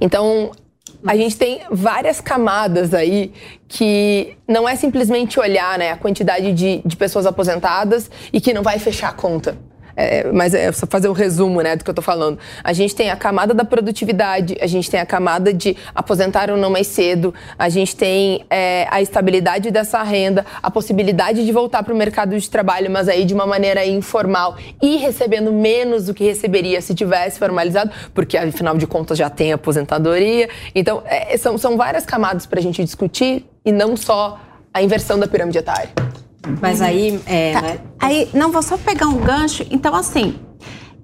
Então, 0.00 0.50
a 1.06 1.16
gente 1.16 1.36
tem 1.36 1.60
várias 1.70 2.20
camadas 2.20 2.92
aí 2.92 3.32
que 3.68 4.36
não 4.46 4.68
é 4.68 4.74
simplesmente 4.74 5.38
olhar 5.38 5.78
né, 5.78 5.92
a 5.92 5.96
quantidade 5.96 6.52
de, 6.52 6.82
de 6.84 6.96
pessoas 6.96 7.26
aposentadas 7.26 8.10
e 8.32 8.40
que 8.40 8.52
não 8.52 8.62
vai 8.62 8.78
fechar 8.78 9.10
a 9.10 9.12
conta. 9.12 9.56
É, 10.00 10.30
mas 10.32 10.54
é 10.54 10.70
só 10.70 10.86
fazer 10.86 11.08
um 11.08 11.12
resumo 11.12 11.60
né, 11.60 11.74
do 11.74 11.82
que 11.82 11.90
eu 11.90 11.94
tô 11.94 12.00
falando. 12.00 12.38
A 12.62 12.72
gente 12.72 12.94
tem 12.94 13.10
a 13.10 13.16
camada 13.16 13.52
da 13.52 13.64
produtividade, 13.64 14.56
a 14.60 14.66
gente 14.68 14.88
tem 14.88 15.00
a 15.00 15.04
camada 15.04 15.52
de 15.52 15.76
aposentar 15.92 16.52
ou 16.52 16.56
não 16.56 16.70
mais 16.70 16.86
cedo, 16.86 17.34
a 17.58 17.68
gente 17.68 17.96
tem 17.96 18.44
é, 18.48 18.86
a 18.92 19.02
estabilidade 19.02 19.72
dessa 19.72 20.00
renda, 20.04 20.46
a 20.62 20.70
possibilidade 20.70 21.44
de 21.44 21.50
voltar 21.50 21.82
para 21.82 21.92
o 21.92 21.96
mercado 21.96 22.38
de 22.38 22.48
trabalho, 22.48 22.88
mas 22.88 23.08
aí 23.08 23.24
de 23.24 23.34
uma 23.34 23.44
maneira 23.44 23.84
informal 23.84 24.56
e 24.80 24.98
recebendo 24.98 25.52
menos 25.52 26.06
do 26.06 26.14
que 26.14 26.22
receberia 26.22 26.80
se 26.80 26.94
tivesse 26.94 27.36
formalizado, 27.36 27.90
porque 28.14 28.36
afinal 28.36 28.76
de 28.76 28.86
contas 28.86 29.18
já 29.18 29.28
tem 29.28 29.52
aposentadoria. 29.52 30.48
Então, 30.76 31.02
é, 31.06 31.36
são, 31.36 31.58
são 31.58 31.76
várias 31.76 32.06
camadas 32.06 32.46
para 32.46 32.60
a 32.60 32.62
gente 32.62 32.84
discutir 32.84 33.44
e 33.64 33.72
não 33.72 33.96
só 33.96 34.38
a 34.72 34.80
inversão 34.80 35.18
da 35.18 35.26
pirâmide 35.26 35.58
etária. 35.58 35.90
Mas 36.60 36.80
aí, 36.80 37.20
é, 37.26 37.52
Tá. 37.52 37.62
né? 37.62 37.80
Aí, 37.98 38.28
não, 38.32 38.52
vou 38.52 38.62
só 38.62 38.76
pegar 38.76 39.06
um 39.06 39.18
gancho. 39.18 39.66
Então, 39.70 39.94
assim, 39.94 40.38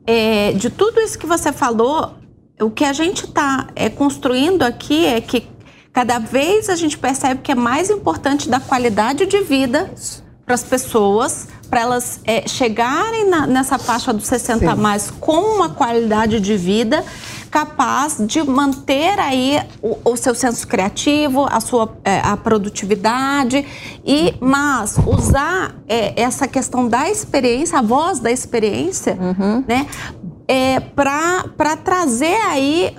é, 0.07 0.53
de 0.53 0.71
tudo 0.71 1.01
isso 1.01 1.19
que 1.19 1.27
você 1.27 1.53
falou, 1.53 2.15
o 2.61 2.71
que 2.71 2.85
a 2.85 2.93
gente 2.93 3.25
está 3.25 3.67
construindo 3.97 4.63
aqui 4.63 5.07
é 5.07 5.21
que 5.21 5.47
cada 5.93 6.19
vez 6.19 6.69
a 6.69 6.77
gente 6.77 6.97
percebe 6.99 7.41
que 7.43 7.53
é 7.53 7.55
mais 7.55 7.91
importante 7.91 8.49
da 8.49 8.61
qualidade 8.61 9.27
de 9.27 9.41
vida 9.41 9.93
para 10.45 10.55
as 10.55 10.63
pessoas, 10.63 11.49
para 11.75 11.81
elas 11.81 12.21
é, 12.25 12.47
chegarem 12.47 13.29
na- 13.29 13.49
nessa 13.49 13.79
faixa 13.81 14.13
dos 14.13 14.29
60 14.29 14.71
a 14.71 14.77
mais 14.77 15.11
com 15.11 15.57
uma 15.57 15.71
qualidade 15.71 16.39
de 16.39 16.57
vida 16.57 17.05
capaz 17.51 18.19
de 18.21 18.45
manter 18.45 19.19
aí 19.19 19.61
o, 19.83 20.13
o 20.13 20.17
seu 20.17 20.37
senso 20.37 20.69
criativo, 20.69 21.49
a 21.51 21.59
sua 21.59 21.93
é, 22.05 22.21
a 22.21 22.37
produtividade 22.37 23.67
e 24.05 24.37
mas 24.41 24.99
usar 25.05 25.75
é, 25.89 26.21
essa 26.23 26.47
questão 26.47 26.87
da 26.87 27.11
experiência, 27.11 27.81
a 27.81 27.83
voz 27.83 28.21
da 28.21 28.31
experiência, 28.31 29.19
né, 29.67 29.89
é, 30.47 30.79
para 30.79 31.77
trazer 31.83 32.37
aí 32.43 32.95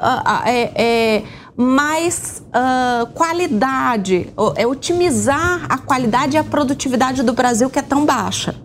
é, 0.45 0.71
é, 0.75 1.23
mais 1.55 2.43
ah, 2.51 3.07
qualidade, 3.13 4.27
é 4.57 4.67
otimizar 4.67 5.65
a 5.69 5.77
qualidade 5.77 6.35
e 6.35 6.37
a 6.37 6.43
produtividade 6.43 7.23
do 7.23 7.31
Brasil 7.31 7.69
que 7.69 7.79
é 7.79 7.81
tão 7.81 8.05
baixa 8.05 8.64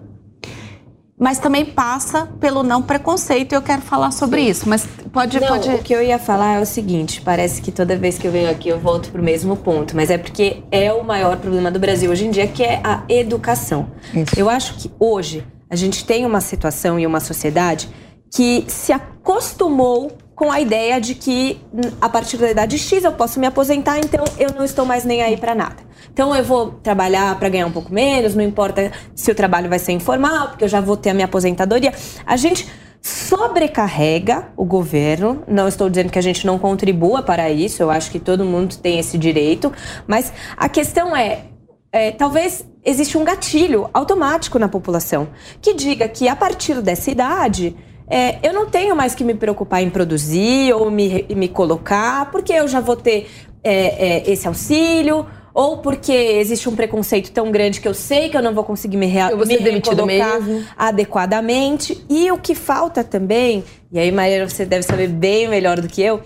mas 1.21 1.39
também 1.39 1.67
passa 1.67 2.27
pelo 2.41 2.63
não 2.63 2.81
preconceito 2.81 3.53
e 3.53 3.55
eu 3.55 3.61
quero 3.61 3.83
falar 3.83 4.11
sobre 4.11 4.41
isso. 4.41 4.67
Mas 4.67 4.87
pode, 5.13 5.39
Não, 5.39 5.49
pode. 5.49 5.69
o 5.69 5.79
que 5.79 5.95
eu 5.95 6.03
ia 6.03 6.19
falar 6.19 6.55
é 6.55 6.61
o 6.61 6.65
seguinte: 6.67 7.21
parece 7.21 7.61
que 7.61 7.71
toda 7.71 7.95
vez 7.95 8.17
que 8.19 8.27
eu 8.27 8.33
venho 8.33 8.51
aqui 8.51 8.71
eu 8.71 8.81
volto 8.81 9.11
pro 9.11 9.23
mesmo 9.23 9.55
ponto, 9.55 9.95
mas 9.95 10.11
é 10.11 10.17
porque 10.17 10.63
é 10.71 10.91
o 10.91 11.05
maior 11.05 11.37
problema 11.37 11.71
do 11.71 11.79
Brasil 11.79 12.11
hoje 12.11 12.27
em 12.27 12.31
dia, 12.31 12.49
que 12.49 12.63
é 12.63 12.81
a 12.83 13.03
educação. 13.07 13.91
Isso. 14.15 14.33
Eu 14.35 14.49
acho 14.49 14.75
que 14.75 14.91
hoje 14.99 15.47
a 15.69 15.77
gente 15.77 16.07
tem 16.07 16.25
uma 16.25 16.41
situação 16.41 16.99
e 16.99 17.07
uma 17.07 17.21
sociedade 17.21 17.91
que 18.35 18.65
se 18.67 18.91
acostumou 18.91 20.11
com 20.40 20.50
a 20.50 20.59
ideia 20.59 20.98
de 20.98 21.14
que 21.14 21.61
a 22.00 22.09
partir 22.09 22.38
da 22.38 22.50
idade 22.50 22.79
X 22.79 23.05
eu 23.05 23.12
posso 23.12 23.38
me 23.38 23.46
aposentar, 23.46 23.98
então 23.98 24.24
eu 24.38 24.48
não 24.55 24.64
estou 24.64 24.87
mais 24.87 25.05
nem 25.05 25.20
aí 25.20 25.37
para 25.37 25.55
nada. 25.55 25.76
Então 26.11 26.35
eu 26.35 26.42
vou 26.42 26.70
trabalhar 26.83 27.38
para 27.38 27.50
ganhar 27.50 27.66
um 27.66 27.70
pouco 27.70 27.92
menos, 27.92 28.35
não 28.35 28.42
importa 28.42 28.90
se 29.14 29.31
o 29.31 29.35
trabalho 29.35 29.68
vai 29.68 29.79
ser 29.79 29.92
informal, 29.92 30.48
porque 30.48 30.64
eu 30.64 30.68
já 30.68 30.81
vou 30.81 30.96
ter 30.96 31.11
a 31.11 31.14
minha 31.14 31.26
aposentadoria. 31.26 31.92
A 32.24 32.38
gente 32.38 32.66
sobrecarrega 33.03 34.48
o 34.57 34.64
governo. 34.64 35.42
Não 35.46 35.68
estou 35.68 35.90
dizendo 35.90 36.11
que 36.11 36.18
a 36.18 36.22
gente 36.22 36.46
não 36.46 36.59
contribua 36.59 37.22
para 37.22 37.50
isso, 37.50 37.83
eu 37.83 37.90
acho 37.90 38.11
que 38.11 38.18
todo 38.18 38.42
mundo 38.42 38.79
tem 38.79 38.98
esse 38.98 39.18
direito, 39.18 39.70
mas 40.07 40.33
a 40.57 40.70
questão 40.70 41.14
é, 41.14 41.42
é, 41.92 42.12
talvez 42.12 42.64
existe 42.83 43.18
um 43.18 43.24
gatilho 43.24 43.90
automático 43.92 44.59
na 44.59 44.70
população 44.70 45.29
que 45.61 45.74
diga 45.74 46.09
que 46.09 46.29
a 46.31 46.35
partir 46.35 46.81
dessa 46.81 47.11
idade 47.11 47.76
é, 48.11 48.40
eu 48.42 48.53
não 48.53 48.66
tenho 48.66 48.96
mais 48.96 49.14
que 49.14 49.23
me 49.23 49.35
preocupar 49.35 49.83
em 49.83 49.88
produzir 49.88 50.75
ou 50.75 50.90
me, 50.90 51.25
me 51.31 51.49
colocar, 51.49 52.29
porque 52.33 52.53
eu 52.53 52.66
já 52.66 52.81
vou 52.81 52.96
ter 52.96 53.31
é, 53.62 53.75
é, 53.75 54.31
esse 54.31 54.49
auxílio, 54.49 55.25
ou 55.55 55.79
porque 55.79 56.12
existe 56.12 56.68
um 56.68 56.75
preconceito 56.75 57.31
tão 57.31 57.53
grande 57.53 57.81
que 57.81 57.87
eu 57.87 57.94
sei 57.94 58.29
que 58.29 58.37
eu 58.37 58.42
não 58.42 58.53
vou 58.53 58.64
conseguir 58.64 58.96
me, 58.96 59.07
rea 59.07 59.35
me 59.37 59.57
recolocar 59.57 60.42
mesmo. 60.42 60.64
adequadamente. 60.77 62.05
E 62.09 62.33
o 62.33 62.38
que 62.38 62.55
falta 62.55 63.05
também, 63.05 63.62
e 63.92 63.99
aí, 63.99 64.11
Maria, 64.11 64.49
você 64.49 64.64
deve 64.64 64.83
saber 64.83 65.09
bem 65.09 65.49
melhor 65.49 65.81
do 65.81 65.87
que 65.87 66.03
eu, 66.03 66.20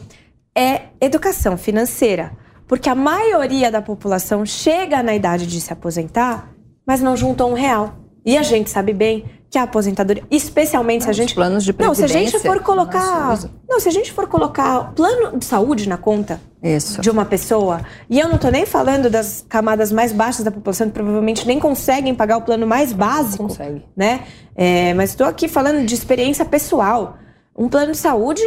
é 0.56 0.82
educação 1.00 1.58
financeira. 1.58 2.32
Porque 2.66 2.88
a 2.88 2.94
maioria 2.94 3.70
da 3.70 3.82
população 3.82 4.46
chega 4.46 5.02
na 5.02 5.14
idade 5.14 5.46
de 5.46 5.60
se 5.60 5.70
aposentar, 5.70 6.50
mas 6.86 7.02
não 7.02 7.14
juntou 7.14 7.50
um 7.50 7.54
real. 7.54 7.94
E 8.24 8.38
a 8.38 8.42
gente 8.42 8.70
sabe 8.70 8.94
bem 8.94 9.24
que 9.54 9.58
a 9.58 9.62
aposentadoria, 9.62 10.24
especialmente 10.32 11.02
não, 11.02 11.04
se 11.04 11.10
a 11.10 11.12
gente 11.12 11.32
planos 11.32 11.62
de 11.62 11.72
não, 11.78 11.94
se 11.94 12.02
a 12.02 12.08
gente 12.08 12.36
for 12.40 12.60
colocar, 12.60 13.38
não, 13.68 13.78
se 13.78 13.88
a 13.88 13.92
gente 13.92 14.12
for 14.12 14.26
colocar 14.26 14.92
plano 14.96 15.38
de 15.38 15.44
saúde 15.44 15.88
na 15.88 15.96
conta 15.96 16.40
Isso. 16.60 17.00
de 17.00 17.08
uma 17.08 17.24
pessoa, 17.24 17.80
e 18.10 18.18
eu 18.18 18.28
não 18.28 18.36
tô 18.36 18.48
nem 18.48 18.66
falando 18.66 19.08
das 19.08 19.46
camadas 19.48 19.92
mais 19.92 20.10
baixas 20.10 20.44
da 20.44 20.50
população 20.50 20.88
que 20.88 20.94
provavelmente 20.94 21.46
nem 21.46 21.60
conseguem 21.60 22.12
pagar 22.16 22.38
o 22.38 22.42
plano 22.42 22.66
mais 22.66 22.92
básico, 22.92 23.44
consegue, 23.44 23.84
né? 23.96 24.24
É, 24.56 24.92
mas 24.94 25.10
estou 25.10 25.24
aqui 25.24 25.46
falando 25.46 25.86
de 25.86 25.94
experiência 25.94 26.44
pessoal. 26.44 27.16
Um 27.56 27.68
plano 27.68 27.92
de 27.92 27.98
saúde 27.98 28.42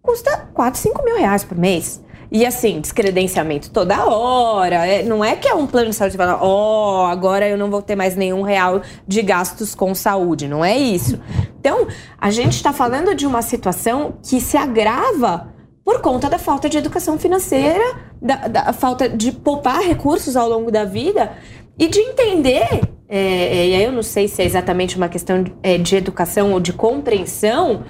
custa 0.00 0.48
4, 0.54 0.78
5 0.78 1.04
mil 1.04 1.16
reais 1.16 1.42
por 1.42 1.58
mês. 1.58 2.00
E 2.30 2.44
assim, 2.44 2.80
descredenciamento 2.80 3.70
toda 3.70 4.06
hora. 4.06 4.86
É, 4.86 5.02
não 5.02 5.24
é 5.24 5.36
que 5.36 5.48
é 5.48 5.54
um 5.54 5.66
plano 5.66 5.90
de 5.90 5.96
saúde 5.96 6.16
que 6.16 6.22
fala, 6.22 6.38
ó, 6.40 7.02
oh, 7.02 7.06
agora 7.06 7.48
eu 7.48 7.56
não 7.56 7.70
vou 7.70 7.82
ter 7.82 7.94
mais 7.94 8.16
nenhum 8.16 8.42
real 8.42 8.82
de 9.06 9.22
gastos 9.22 9.74
com 9.74 9.94
saúde. 9.94 10.48
Não 10.48 10.64
é 10.64 10.76
isso. 10.76 11.18
Então, 11.60 11.86
a 12.18 12.30
gente 12.30 12.54
está 12.54 12.72
falando 12.72 13.14
de 13.14 13.26
uma 13.26 13.42
situação 13.42 14.14
que 14.22 14.40
se 14.40 14.56
agrava 14.56 15.52
por 15.84 16.00
conta 16.00 16.30
da 16.30 16.38
falta 16.38 16.68
de 16.68 16.78
educação 16.78 17.18
financeira, 17.18 17.84
da, 18.20 18.48
da 18.48 18.72
falta 18.72 19.08
de 19.08 19.30
poupar 19.32 19.80
recursos 19.80 20.36
ao 20.36 20.48
longo 20.48 20.70
da 20.70 20.84
vida 20.84 21.32
e 21.78 21.88
de 21.88 22.00
entender. 22.00 22.80
É, 23.08 23.18
é 23.18 23.68
e 23.68 23.74
aí 23.74 23.84
eu 23.84 23.92
não 23.92 24.02
sei 24.02 24.28
se 24.28 24.42
é 24.42 24.44
exatamente 24.46 24.96
uma 24.96 25.08
questão 25.08 25.42
de, 25.42 25.54
é, 25.62 25.76
de 25.76 25.94
educação 25.94 26.52
ou 26.52 26.60
de 26.60 26.72
compreensão 26.72 27.84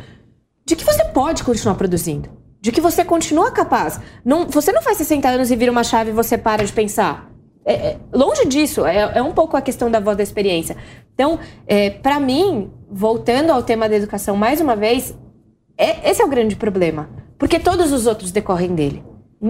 de 0.66 0.74
que 0.74 0.84
você 0.84 1.04
pode 1.04 1.44
continuar 1.44 1.76
produzindo 1.76 2.43
de 2.64 2.72
que 2.72 2.80
você 2.80 3.04
continua 3.04 3.50
capaz. 3.50 4.00
Não, 4.24 4.46
você 4.46 4.72
não 4.72 4.80
faz 4.80 4.96
60 4.96 5.28
anos 5.28 5.50
e 5.50 5.54
vira 5.54 5.70
uma 5.70 5.84
chave 5.84 6.08
e 6.08 6.14
você 6.14 6.38
para 6.38 6.64
de 6.64 6.72
pensar. 6.72 7.30
É, 7.62 7.74
é, 7.74 7.96
longe 8.10 8.46
disso, 8.46 8.86
é, 8.86 9.18
é, 9.18 9.22
um 9.22 9.32
pouco 9.32 9.54
a 9.54 9.60
questão 9.60 9.90
da 9.90 10.00
voz 10.00 10.16
da 10.16 10.22
experiência. 10.22 10.74
Então, 11.12 11.38
é, 11.66 11.90
para 11.90 12.18
mim, 12.18 12.72
voltando 12.90 13.50
ao 13.50 13.62
tema 13.62 13.86
da 13.86 13.94
educação 13.94 14.34
mais 14.34 14.62
uma 14.62 14.74
vez, 14.74 15.14
é, 15.76 16.08
esse 16.08 16.22
é 16.22 16.24
o 16.24 16.28
grande 16.28 16.56
problema. 16.56 17.10
Porque 17.38 17.58
todos 17.58 17.92
os 17.92 18.06
outros 18.06 18.32
decorrem 18.32 18.74
dele. 18.74 19.04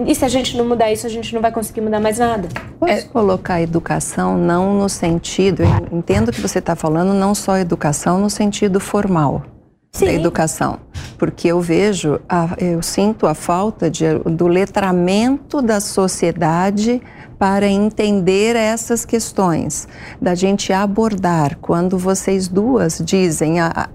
E 0.05 0.13
se 0.13 0.25
a 0.25 0.27
gente 0.27 0.57
não 0.57 0.65
mudar 0.65 0.91
isso, 0.91 1.07
a 1.07 1.09
gente 1.09 1.33
não 1.33 1.41
vai 1.41 1.53
conseguir 1.53 1.79
mudar 1.79 2.01
mais 2.01 2.19
nada. 2.19 2.49
Posso 2.77 2.91
é 2.91 3.01
colocar 3.03 3.53
a 3.53 3.61
educação 3.61 4.37
não 4.37 4.73
no 4.73 4.89
sentido, 4.89 5.63
eu 5.63 5.97
entendo 5.97 6.33
que 6.33 6.41
você 6.41 6.59
está 6.59 6.75
falando 6.75 7.13
não 7.13 7.33
só 7.33 7.55
educação 7.55 8.19
no 8.19 8.29
sentido 8.29 8.81
formal, 8.81 9.54
Sim. 9.95 10.05
da 10.05 10.13
educação. 10.13 10.79
Porque 11.17 11.47
eu 11.47 11.61
vejo, 11.61 12.19
a, 12.27 12.55
eu 12.57 12.81
sinto 12.81 13.25
a 13.25 13.33
falta 13.33 13.89
de, 13.89 14.05
do 14.19 14.47
letramento 14.47 15.61
da 15.61 15.79
sociedade 15.79 17.01
para 17.39 17.67
entender 17.67 18.55
essas 18.55 19.05
questões, 19.05 19.87
da 20.21 20.35
gente 20.35 20.73
abordar. 20.73 21.57
Quando 21.61 21.97
vocês 21.97 22.47
duas 22.47 23.01
dizem, 23.03 23.59
a, 23.59 23.89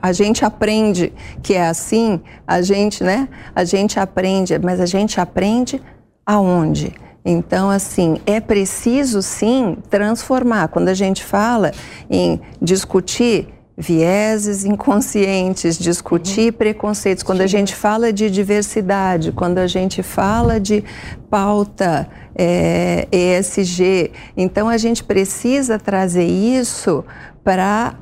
a 0.00 0.12
gente 0.12 0.44
aprende 0.44 1.12
que 1.42 1.54
é 1.54 1.66
assim, 1.66 2.20
a 2.46 2.60
gente, 2.62 3.02
né? 3.02 3.28
A 3.54 3.64
gente 3.64 3.98
aprende, 3.98 4.58
mas 4.58 4.80
a 4.80 4.86
gente 4.86 5.20
aprende 5.20 5.80
aonde? 6.24 6.94
Então, 7.24 7.70
assim, 7.70 8.18
é 8.24 8.38
preciso 8.40 9.20
sim 9.20 9.78
transformar. 9.90 10.68
Quando 10.68 10.88
a 10.88 10.94
gente 10.94 11.24
fala 11.24 11.72
em 12.08 12.40
discutir 12.62 13.48
vieses 13.76 14.64
inconscientes, 14.64 15.78
discutir 15.78 16.52
uhum. 16.52 16.58
preconceitos. 16.58 17.22
Quando 17.22 17.42
a 17.42 17.46
gente 17.46 17.74
fala 17.74 18.12
de 18.12 18.30
diversidade, 18.30 19.32
quando 19.32 19.58
a 19.58 19.66
gente 19.66 20.02
fala 20.02 20.58
de 20.58 20.82
pauta 21.28 22.08
é, 22.34 23.06
ESG, 23.12 24.12
então 24.36 24.68
a 24.68 24.78
gente 24.78 25.04
precisa 25.04 25.78
trazer 25.78 26.26
isso 26.26 27.04
para 27.44 27.96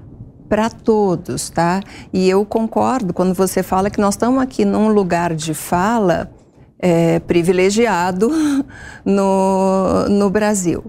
para 0.46 0.68
todos, 0.68 1.48
tá? 1.48 1.80
E 2.12 2.28
eu 2.28 2.44
concordo 2.44 3.14
quando 3.14 3.34
você 3.34 3.62
fala 3.62 3.90
que 3.90 4.00
nós 4.00 4.14
estamos 4.14 4.40
aqui 4.40 4.64
num 4.64 4.88
lugar 4.88 5.34
de 5.34 5.54
fala 5.54 6.30
é, 6.78 7.18
privilegiado 7.18 8.30
no, 9.04 10.06
no 10.08 10.30
Brasil. 10.30 10.84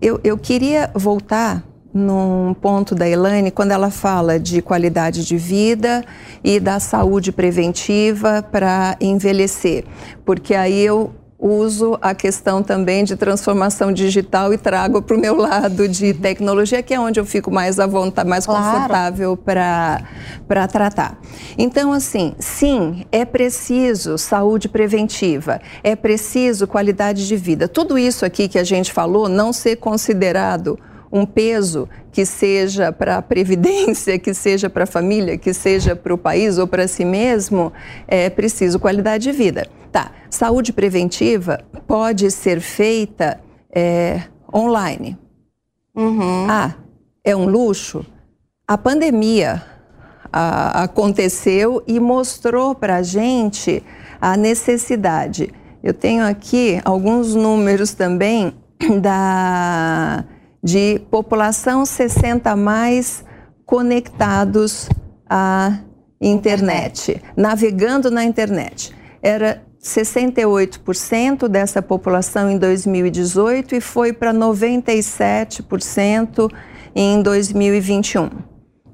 Eu, 0.00 0.20
eu 0.22 0.36
queria 0.38 0.90
voltar 0.94 1.64
num 1.98 2.54
ponto 2.54 2.94
da 2.94 3.08
Elaine 3.08 3.50
quando 3.50 3.72
ela 3.72 3.90
fala 3.90 4.38
de 4.38 4.62
qualidade 4.62 5.24
de 5.24 5.36
vida 5.36 6.04
e 6.42 6.60
da 6.60 6.78
saúde 6.80 7.32
preventiva 7.32 8.42
para 8.42 8.96
envelhecer, 9.00 9.84
porque 10.24 10.54
aí 10.54 10.80
eu 10.80 11.12
uso 11.40 11.96
a 12.02 12.14
questão 12.14 12.64
também 12.64 13.04
de 13.04 13.14
transformação 13.14 13.92
digital 13.92 14.52
e 14.52 14.58
trago 14.58 15.00
para 15.00 15.16
o 15.16 15.20
meu 15.20 15.36
lado 15.36 15.86
de 15.86 16.12
tecnologia, 16.12 16.82
que 16.82 16.92
é 16.92 16.98
onde 16.98 17.20
eu 17.20 17.24
fico 17.24 17.48
mais 17.48 17.78
à 17.78 17.86
vontade, 17.86 18.28
mais 18.28 18.44
claro. 18.44 18.64
confortável 18.64 19.36
para 19.36 20.66
tratar. 20.68 21.16
Então, 21.56 21.92
assim, 21.92 22.34
sim, 22.40 23.06
é 23.12 23.24
preciso 23.24 24.18
saúde 24.18 24.68
preventiva, 24.68 25.60
é 25.84 25.94
preciso 25.94 26.66
qualidade 26.66 27.28
de 27.28 27.36
vida. 27.36 27.68
Tudo 27.68 27.96
isso 27.96 28.24
aqui 28.24 28.48
que 28.48 28.58
a 28.58 28.64
gente 28.64 28.92
falou 28.92 29.28
não 29.28 29.52
ser 29.52 29.76
considerado 29.76 30.76
um 31.10 31.24
peso 31.24 31.88
que 32.12 32.24
seja 32.24 32.92
para 32.92 33.16
a 33.16 33.22
previdência, 33.22 34.18
que 34.18 34.34
seja 34.34 34.68
para 34.68 34.84
a 34.84 34.86
família, 34.86 35.38
que 35.38 35.52
seja 35.52 35.96
para 35.96 36.12
o 36.12 36.18
país 36.18 36.58
ou 36.58 36.66
para 36.66 36.86
si 36.86 37.04
mesmo, 37.04 37.72
é 38.06 38.28
preciso 38.28 38.78
qualidade 38.78 39.24
de 39.24 39.32
vida. 39.32 39.66
Tá, 39.90 40.12
saúde 40.30 40.72
preventiva 40.72 41.60
pode 41.86 42.30
ser 42.30 42.60
feita 42.60 43.40
é, 43.74 44.22
online. 44.54 45.18
Uhum. 45.94 46.46
Ah, 46.48 46.74
é 47.24 47.34
um 47.34 47.46
luxo? 47.46 48.04
A 48.66 48.76
pandemia 48.76 49.62
a, 50.32 50.82
aconteceu 50.84 51.82
e 51.86 51.98
mostrou 51.98 52.74
para 52.74 52.96
a 52.96 53.02
gente 53.02 53.82
a 54.20 54.36
necessidade. 54.36 55.52
Eu 55.82 55.94
tenho 55.94 56.24
aqui 56.24 56.80
alguns 56.84 57.34
números 57.34 57.94
também 57.94 58.52
da 59.00 60.24
de 60.62 61.00
população 61.10 61.86
60 61.86 62.54
mais 62.56 63.24
conectados 63.64 64.88
à 65.28 65.78
internet, 66.20 67.22
navegando 67.36 68.10
na 68.10 68.24
internet. 68.24 68.92
Era 69.22 69.62
68% 69.82 71.48
dessa 71.48 71.80
população 71.80 72.50
em 72.50 72.58
2018 72.58 73.76
e 73.76 73.80
foi 73.80 74.12
para 74.12 74.34
97% 74.34 76.52
em 76.94 77.22
2021. 77.22 78.28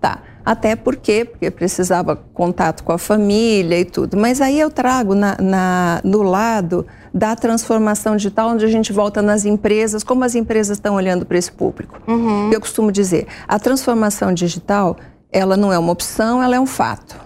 Tá. 0.00 0.22
Até 0.44 0.76
porque, 0.76 1.24
porque 1.24 1.50
precisava 1.50 2.14
contato 2.14 2.85
com 2.85 2.92
a 2.92 2.98
família 2.98 3.80
e 3.80 3.85
tudo. 3.85 4.16
Mas 4.16 4.40
aí 4.40 4.61
eu 4.61 4.70
trago 4.70 5.14
na, 5.14 5.37
na, 5.40 6.00
no 6.04 6.22
lado 6.22 6.87
da 7.14 7.35
transformação 7.35 8.16
digital, 8.16 8.50
onde 8.50 8.64
a 8.64 8.68
gente 8.68 8.92
volta 8.92 9.22
nas 9.22 9.46
empresas, 9.46 10.04
como 10.04 10.22
as 10.22 10.35
empresas 10.35 10.76
estão 10.76 10.96
olhando 10.96 11.24
para 11.24 11.38
esse 11.38 11.50
público. 11.50 11.98
Uhum. 12.07 12.52
Eu 12.52 12.61
costumo 12.61 12.92
dizer, 12.92 13.26
a 13.48 13.59
transformação 13.59 14.35
digital, 14.35 14.96
ela 15.33 15.57
não 15.57 15.72
é 15.72 15.78
uma 15.78 15.92
opção, 15.92 16.42
ela 16.42 16.57
é 16.57 16.61
um 16.61 16.66
fato. 16.66 17.16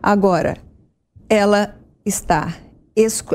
Agora, 0.00 0.56
ela 1.28 1.74
está, 2.04 2.54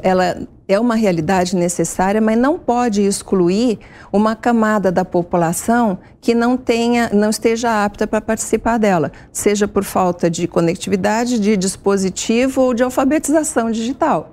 ela 0.01 0.47
é 0.67 0.79
uma 0.79 0.95
realidade 0.95 1.55
necessária, 1.55 2.21
mas 2.21 2.37
não 2.37 2.57
pode 2.57 3.01
excluir 3.01 3.79
uma 4.11 4.35
camada 4.35 4.91
da 4.91 5.03
população 5.03 5.97
que 6.21 6.33
não 6.33 6.55
tenha, 6.55 7.09
não 7.11 7.29
esteja 7.29 7.83
apta 7.83 8.07
para 8.07 8.21
participar 8.21 8.77
dela, 8.77 9.11
seja 9.31 9.67
por 9.67 9.83
falta 9.83 10.29
de 10.29 10.47
conectividade, 10.47 11.39
de 11.39 11.57
dispositivo 11.57 12.61
ou 12.61 12.73
de 12.73 12.83
alfabetização 12.83 13.69
digital. 13.71 14.31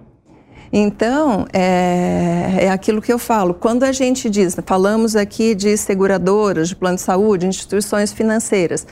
Então, 0.72 1.46
é, 1.52 2.58
é, 2.60 2.70
aquilo 2.70 3.02
que 3.02 3.12
eu 3.12 3.18
falo. 3.18 3.52
Quando 3.52 3.82
a 3.82 3.90
gente 3.90 4.30
diz, 4.30 4.56
falamos 4.64 5.16
aqui 5.16 5.52
de 5.52 5.76
seguradoras, 5.76 6.68
de 6.68 6.76
plano 6.76 6.94
de 6.94 7.02
saúde, 7.02 7.46
instituições 7.46 8.12
financeiras, 8.12 8.86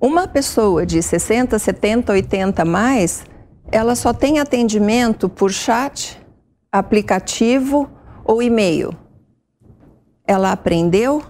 uma 0.00 0.26
pessoa 0.26 0.84
de 0.84 1.00
60, 1.00 1.56
70, 1.56 2.12
80 2.12 2.64
mais, 2.64 3.22
ela 3.70 3.94
só 3.94 4.12
tem 4.12 4.40
atendimento 4.40 5.28
por 5.28 5.52
chat, 5.52 6.20
aplicativo 6.72 7.88
ou 8.24 8.42
e-mail. 8.42 8.96
Ela 10.26 10.52
aprendeu 10.52 11.22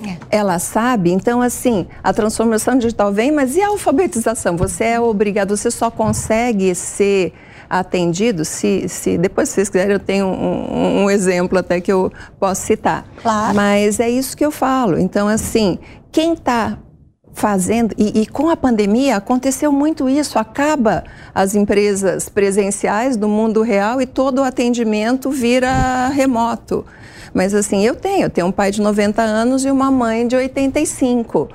É. 0.00 0.16
Ela 0.30 0.58
sabe, 0.58 1.10
então 1.10 1.42
assim, 1.42 1.86
a 2.02 2.14
transformação 2.14 2.76
digital 2.78 3.12
vem, 3.12 3.30
mas 3.30 3.56
e 3.56 3.62
a 3.62 3.68
alfabetização? 3.68 4.56
Você 4.56 4.84
é 4.84 5.00
obrigado, 5.00 5.54
você 5.54 5.70
só 5.70 5.90
consegue 5.90 6.74
ser 6.74 7.34
atendido 7.68 8.44
se, 8.44 8.88
se 8.88 9.18
depois 9.18 9.48
se 9.50 9.56
vocês 9.56 9.68
quiserem 9.68 9.92
eu 9.92 10.00
tenho 10.00 10.26
um, 10.26 11.04
um 11.04 11.10
exemplo 11.10 11.58
até 11.58 11.80
que 11.80 11.92
eu 11.92 12.10
posso 12.40 12.62
citar. 12.62 13.04
Claro. 13.22 13.54
Mas 13.54 14.00
é 14.00 14.08
isso 14.08 14.34
que 14.36 14.44
eu 14.44 14.50
falo. 14.50 14.98
Então 14.98 15.28
assim, 15.28 15.78
quem 16.10 16.32
está 16.32 16.78
fazendo 17.34 17.94
e, 17.96 18.22
e, 18.22 18.26
com 18.26 18.50
a 18.50 18.56
pandemia 18.56 19.16
aconteceu 19.16 19.72
muito 19.72 20.08
isso 20.08 20.38
acaba 20.38 21.02
as 21.34 21.54
empresas 21.54 22.28
presenciais 22.28 23.16
do 23.16 23.28
mundo 23.28 23.62
real 23.62 24.02
e 24.02 24.06
todo 24.06 24.40
o 24.40 24.44
atendimento 24.44 25.30
vira 25.30 26.08
remoto 26.08 26.84
mas 27.34 27.54
assim, 27.54 27.84
eu 27.84 27.94
tenho, 27.94 28.24
eu 28.24 28.30
tenho 28.30 28.46
um 28.46 28.52
pai 28.52 28.70
de 28.70 28.80
90 28.80 29.22
anos 29.22 29.64
e 29.64 29.70
uma 29.70 29.90
mãe 29.90 30.26
de 30.26 30.36
85. 30.36 31.48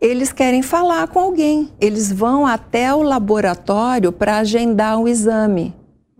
Eles 0.00 0.32
querem 0.32 0.62
falar 0.62 1.08
com 1.08 1.18
alguém. 1.18 1.70
Eles 1.80 2.10
vão 2.10 2.46
até 2.46 2.94
o 2.94 3.02
laboratório 3.02 4.10
para 4.10 4.38
agendar 4.38 4.98
um 4.98 5.06
exame. 5.06 5.74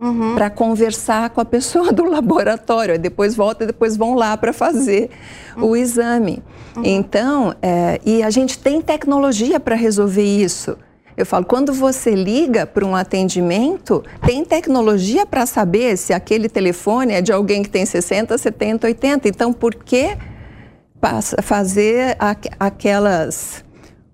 Uhum. 0.05 0.35
Para 0.35 0.49
conversar 0.49 1.31
com 1.31 1.41
a 1.41 1.45
pessoa 1.45 1.91
do 1.91 2.03
laboratório, 2.09 2.99
depois 2.99 3.35
volta 3.35 3.63
e 3.63 3.67
depois 3.67 3.97
vão 3.97 4.13
lá 4.13 4.37
para 4.37 4.53
fazer 4.53 5.09
uhum. 5.57 5.69
o 5.69 5.75
exame. 5.75 6.43
Uhum. 6.75 6.83
Então, 6.85 7.55
é, 7.61 7.99
e 8.05 8.21
a 8.21 8.29
gente 8.29 8.59
tem 8.59 8.81
tecnologia 8.81 9.59
para 9.59 9.75
resolver 9.75 10.23
isso. 10.23 10.77
Eu 11.17 11.25
falo, 11.25 11.45
quando 11.45 11.73
você 11.73 12.13
liga 12.13 12.65
para 12.65 12.85
um 12.85 12.95
atendimento, 12.95 14.03
tem 14.25 14.43
tecnologia 14.43 15.25
para 15.25 15.45
saber 15.45 15.97
se 15.97 16.13
aquele 16.13 16.49
telefone 16.49 17.13
é 17.13 17.21
de 17.21 17.31
alguém 17.31 17.63
que 17.63 17.69
tem 17.69 17.85
60, 17.85 18.37
70, 18.37 18.87
80. 18.87 19.27
Então, 19.29 19.53
por 19.53 19.73
que 19.75 20.17
fazer 21.41 22.17
aquelas 22.59 23.64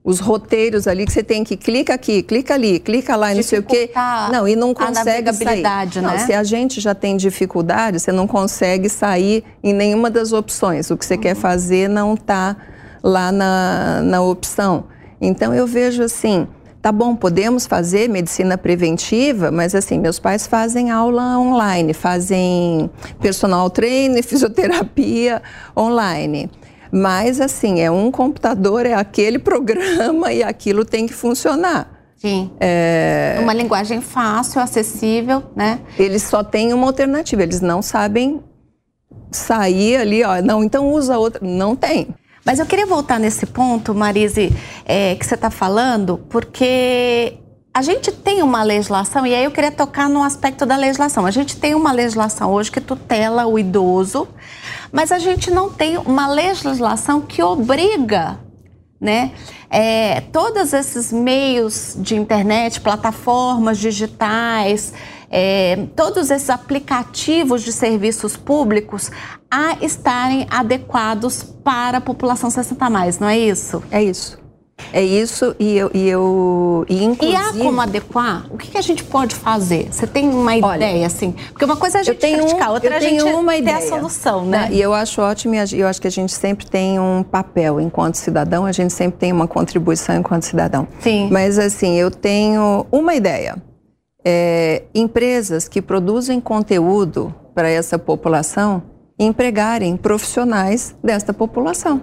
os 0.03 0.19
roteiros 0.19 0.87
ali 0.87 1.05
que 1.05 1.13
você 1.13 1.21
tem 1.21 1.43
que 1.43 1.55
clica 1.55 1.93
aqui, 1.93 2.23
clica 2.23 2.55
ali, 2.55 2.79
clica 2.79 3.15
lá, 3.15 3.31
e 3.31 3.35
não 3.35 3.43
sei 3.43 3.59
o 3.59 3.63
quê. 3.63 3.91
Não, 4.31 4.47
e 4.47 4.55
não 4.55 4.73
consegue 4.73 5.31
sair. 5.33 5.61
Né? 5.61 6.01
Não, 6.01 6.17
se 6.17 6.33
a 6.33 6.43
gente 6.43 6.81
já 6.81 6.95
tem 6.95 7.15
dificuldade, 7.15 7.99
você 7.99 8.11
não 8.11 8.25
consegue 8.25 8.89
sair 8.89 9.43
em 9.63 9.73
nenhuma 9.73 10.09
das 10.09 10.33
opções. 10.33 10.89
O 10.89 10.97
que 10.97 11.05
você 11.05 11.15
uhum. 11.15 11.21
quer 11.21 11.35
fazer 11.35 11.87
não 11.87 12.15
está 12.15 12.57
lá 13.03 13.31
na, 13.31 14.01
na 14.03 14.21
opção. 14.21 14.85
Então 15.19 15.53
eu 15.53 15.67
vejo 15.67 16.01
assim, 16.01 16.47
Tá 16.81 16.91
bom, 16.91 17.15
podemos 17.15 17.67
fazer 17.67 18.09
medicina 18.09 18.57
preventiva, 18.57 19.51
mas 19.51 19.75
assim, 19.75 19.99
meus 19.99 20.17
pais 20.17 20.47
fazem 20.47 20.89
aula 20.89 21.37
online, 21.37 21.93
fazem 21.93 22.89
personal 23.21 23.69
trainer, 23.69 24.23
fisioterapia 24.25 25.43
online. 25.77 26.49
Mas 26.91 27.39
assim, 27.39 27.79
é 27.79 27.89
um 27.89 28.11
computador, 28.11 28.85
é 28.85 28.93
aquele 28.93 29.37
programa 29.39 30.33
e 30.33 30.43
aquilo 30.43 30.83
tem 30.83 31.07
que 31.07 31.13
funcionar. 31.13 31.99
Sim. 32.17 32.51
É... 32.59 33.37
Uma 33.41 33.53
linguagem 33.53 33.99
fácil, 33.99 34.61
acessível, 34.61 35.43
né? 35.55 35.79
Eles 35.97 36.21
só 36.21 36.43
têm 36.43 36.71
uma 36.71 36.85
alternativa, 36.85 37.41
eles 37.41 37.61
não 37.61 37.81
sabem 37.81 38.43
sair 39.31 39.95
ali, 39.95 40.23
ó, 40.23 40.41
não, 40.41 40.63
então 40.63 40.91
usa 40.91 41.17
outra. 41.17 41.39
Não 41.43 41.75
tem. 41.75 42.13
Mas 42.45 42.59
eu 42.59 42.65
queria 42.65 42.85
voltar 42.85 43.19
nesse 43.19 43.45
ponto, 43.45 43.93
Marise, 43.95 44.51
é, 44.85 45.15
que 45.15 45.25
você 45.25 45.35
está 45.35 45.49
falando, 45.49 46.19
porque 46.29 47.37
a 47.73 47.81
gente 47.81 48.11
tem 48.11 48.43
uma 48.43 48.63
legislação, 48.63 49.25
e 49.25 49.33
aí 49.33 49.45
eu 49.45 49.51
queria 49.51 49.71
tocar 49.71 50.09
no 50.09 50.23
aspecto 50.23 50.65
da 50.65 50.75
legislação. 50.75 51.25
A 51.25 51.31
gente 51.31 51.55
tem 51.55 51.73
uma 51.73 51.91
legislação 51.91 52.51
hoje 52.51 52.71
que 52.71 52.81
tutela 52.81 53.45
o 53.45 53.57
idoso, 53.57 54.27
mas 54.91 55.11
a 55.11 55.19
gente 55.19 55.49
não 55.49 55.71
tem 55.71 55.97
uma 55.97 56.27
legislação 56.27 57.21
que 57.21 57.41
obriga 57.41 58.39
né? 59.01 59.31
É, 59.67 60.21
todos 60.31 60.73
esses 60.73 61.11
meios 61.11 61.95
de 61.97 62.15
internet, 62.15 62.79
plataformas 62.79 63.79
digitais, 63.79 64.93
é, 65.31 65.87
todos 65.95 66.29
esses 66.29 66.51
aplicativos 66.51 67.63
de 67.63 67.73
serviços 67.73 68.37
públicos 68.37 69.09
a 69.49 69.77
estarem 69.81 70.45
adequados 70.51 71.41
para 71.41 71.97
a 71.97 72.01
população 72.01 72.51
60 72.51 72.89
mais, 72.91 73.17
não 73.17 73.27
é 73.27 73.39
isso? 73.39 73.81
É 73.89 74.03
isso. 74.03 74.40
É 74.93 75.01
isso 75.01 75.55
e 75.59 75.77
eu, 75.77 75.91
e 75.93 76.07
eu 76.07 76.85
e 76.87 77.03
inclusive... 77.03 77.57
E 77.57 77.61
há 77.61 77.65
como 77.65 77.81
adequar? 77.81 78.45
O 78.49 78.57
que, 78.57 78.77
a 78.77 78.81
gente 78.81 79.03
pode 79.03 79.35
fazer? 79.35 79.87
Você 79.91 80.07
tem 80.07 80.29
uma 80.29 80.51
Olha, 80.51 80.75
ideia, 80.75 81.07
assim? 81.07 81.33
Porque 81.51 81.65
uma 81.65 81.77
coisa 81.77 81.99
é 81.99 82.01
a 82.01 82.03
gente 82.03 82.17
tenho 82.17 82.39
criticar, 82.39 82.71
outra 82.71 82.89
eu 82.89 82.93
é 82.93 82.97
a 82.97 82.99
gente 82.99 83.23
uma 83.23 83.53
ter 83.53 83.59
ideia. 83.59 83.77
a 83.77 83.81
solução, 83.81 84.45
né? 84.45 84.69
e 84.71 84.81
eu 84.81 84.93
acho 84.93 85.21
ótimo 85.21 85.55
e 85.55 85.79
eu 85.79 85.87
acho 85.87 86.01
que 86.01 86.07
a 86.07 86.11
gente 86.11 86.33
sempre 86.33 86.65
tem 86.65 86.99
um 86.99 87.23
papel 87.23 87.79
enquanto 87.79 88.15
cidadão, 88.15 88.65
a 88.65 88.71
gente 88.71 88.93
sempre 88.93 89.19
tem 89.19 89.31
uma 89.31 89.47
contribuição 89.47 90.15
enquanto 90.15 90.43
cidadão. 90.43 90.87
Sim. 90.99 91.29
Mas 91.31 91.59
assim, 91.59 91.95
eu 91.95 92.09
tenho 92.09 92.85
uma 92.91 93.13
ideia. 93.15 93.55
É, 94.23 94.83
empresas 94.93 95.67
que 95.67 95.81
produzem 95.81 96.39
conteúdo 96.39 97.33
para 97.55 97.69
essa 97.69 97.97
população 97.97 98.83
empregarem 99.17 99.95
profissionais 99.95 100.95
desta 101.03 101.33
população. 101.33 102.01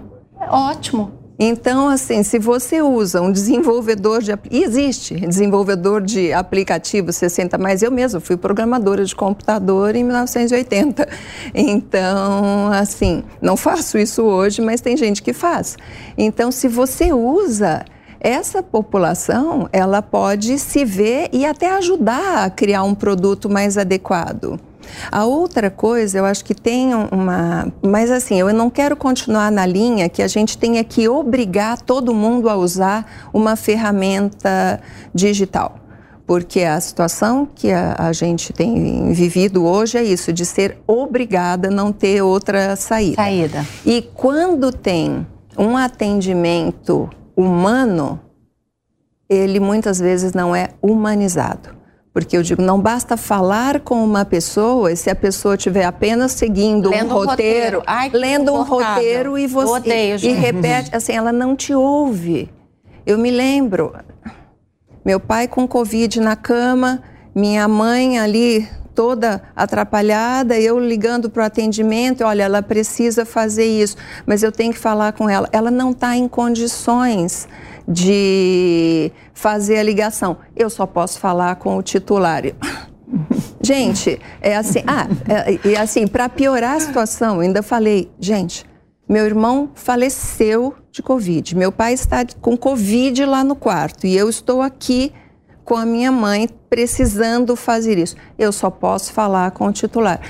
Ótimo. 0.49 1.18
Então, 1.41 1.87
assim, 1.87 2.21
se 2.21 2.37
você 2.37 2.81
usa 2.81 3.21
um 3.21 3.31
desenvolvedor 3.31 4.21
de. 4.21 4.31
Existe 4.51 5.15
desenvolvedor 5.15 6.01
de 6.01 6.33
aplicativo 6.33 7.13
60, 7.13 7.57
mas 7.57 7.81
eu 7.81 7.89
mesma 7.89 8.19
fui 8.19 8.35
programadora 8.35 9.05
de 9.05 9.15
computador 9.15 9.95
em 9.95 10.03
1980. 10.03 11.07
Então, 11.55 12.71
assim, 12.71 13.23
não 13.41 13.55
faço 13.55 13.97
isso 13.97 14.23
hoje, 14.23 14.61
mas 14.61 14.81
tem 14.81 14.97
gente 14.97 15.23
que 15.23 15.31
faz. 15.31 15.77
Então, 16.17 16.51
se 16.51 16.67
você 16.67 17.13
usa 17.13 17.85
essa 18.19 18.61
população, 18.61 19.69
ela 19.71 20.01
pode 20.01 20.59
se 20.59 20.83
ver 20.83 21.29
e 21.31 21.45
até 21.45 21.71
ajudar 21.77 22.43
a 22.45 22.49
criar 22.49 22.83
um 22.83 22.93
produto 22.93 23.49
mais 23.49 23.77
adequado. 23.77 24.59
A 25.11 25.25
outra 25.25 25.69
coisa, 25.69 26.17
eu 26.17 26.25
acho 26.25 26.43
que 26.43 26.53
tem 26.53 26.93
uma. 26.93 27.71
Mas 27.81 28.11
assim, 28.11 28.39
eu 28.39 28.53
não 28.53 28.69
quero 28.69 28.95
continuar 28.95 29.51
na 29.51 29.65
linha 29.65 30.09
que 30.09 30.21
a 30.21 30.27
gente 30.27 30.57
tenha 30.57 30.83
que 30.83 31.07
obrigar 31.07 31.81
todo 31.81 32.13
mundo 32.13 32.49
a 32.49 32.55
usar 32.55 33.29
uma 33.33 33.55
ferramenta 33.55 34.79
digital. 35.13 35.75
Porque 36.25 36.61
a 36.61 36.79
situação 36.79 37.47
que 37.55 37.71
a, 37.71 37.95
a 37.97 38.13
gente 38.13 38.53
tem 38.53 39.11
vivido 39.13 39.65
hoje 39.65 39.97
é 39.97 40.03
isso, 40.03 40.31
de 40.31 40.45
ser 40.45 40.77
obrigada 40.85 41.69
a 41.69 41.71
não 41.71 41.91
ter 41.91 42.21
outra 42.21 42.75
saída. 42.75 43.15
Saída. 43.15 43.65
E 43.83 44.03
quando 44.13 44.71
tem 44.71 45.25
um 45.57 45.75
atendimento 45.75 47.09
humano, 47.35 48.19
ele 49.27 49.59
muitas 49.59 49.99
vezes 49.99 50.33
não 50.33 50.55
é 50.55 50.69
humanizado. 50.81 51.78
Porque 52.25 52.37
eu 52.37 52.43
digo, 52.43 52.61
não 52.61 52.79
basta 52.79 53.15
falar 53.17 53.79
com 53.79 54.03
uma 54.03 54.25
pessoa 54.25 54.95
se 54.95 55.09
a 55.09 55.15
pessoa 55.15 55.55
estiver 55.55 55.85
apenas 55.85 56.31
seguindo 56.33 56.89
lendo 56.89 57.11
um 57.11 57.17
roteiro, 57.17 57.79
roteiro. 57.79 57.83
Ai, 57.85 58.09
lendo 58.13 58.53
um 58.53 58.63
roteiro 58.63 59.37
e 59.37 59.47
você 59.47 59.71
odeio, 59.71 60.17
e, 60.21 60.27
e 60.27 60.31
repete, 60.33 60.95
assim, 60.95 61.13
ela 61.13 61.31
não 61.31 61.55
te 61.55 61.73
ouve. 61.73 62.49
Eu 63.05 63.17
me 63.17 63.31
lembro, 63.31 63.93
meu 65.03 65.19
pai 65.19 65.47
com 65.47 65.67
Covid 65.67 66.19
na 66.19 66.35
cama, 66.35 67.01
minha 67.33 67.67
mãe 67.67 68.19
ali 68.19 68.67
toda 68.93 69.41
atrapalhada, 69.55 70.59
eu 70.59 70.77
ligando 70.77 71.29
para 71.29 71.43
o 71.43 71.45
atendimento, 71.45 72.25
olha, 72.25 72.43
ela 72.43 72.61
precisa 72.61 73.25
fazer 73.25 73.65
isso, 73.65 73.95
mas 74.25 74.43
eu 74.43 74.51
tenho 74.51 74.73
que 74.73 74.79
falar 74.79 75.13
com 75.13 75.29
ela. 75.29 75.47
Ela 75.53 75.71
não 75.71 75.91
está 75.91 76.17
em 76.17 76.27
condições 76.27 77.47
de 77.89 79.11
fazer 79.33 79.79
a 79.79 79.83
ligação. 79.83 80.37
Eu 80.55 80.69
só 80.69 80.85
posso 80.85 81.19
falar 81.19 81.55
com 81.55 81.75
o 81.75 81.81
titular. 81.81 82.43
gente, 83.59 84.21
é 84.39 84.55
assim, 84.55 84.83
ah, 84.85 85.07
é, 85.27 85.75
assim, 85.75 86.05
para 86.05 86.29
piorar 86.29 86.75
a 86.75 86.79
situação, 86.79 87.39
ainda 87.39 87.63
falei, 87.63 88.11
gente, 88.19 88.63
meu 89.07 89.25
irmão 89.25 89.71
faleceu 89.73 90.75
de 90.91 91.01
Covid, 91.01 91.55
meu 91.55 91.71
pai 91.71 91.93
está 91.93 92.23
com 92.39 92.55
Covid 92.55 93.25
lá 93.25 93.43
no 93.43 93.55
quarto 93.55 94.05
e 94.05 94.15
eu 94.15 94.29
estou 94.29 94.61
aqui 94.61 95.11
com 95.65 95.75
a 95.75 95.85
minha 95.85 96.11
mãe 96.11 96.47
precisando 96.69 97.55
fazer 97.55 97.97
isso. 97.97 98.15
Eu 98.37 98.51
só 98.51 98.69
posso 98.69 99.11
falar 99.11 99.51
com 99.51 99.65
o 99.65 99.71
titular 99.71 100.21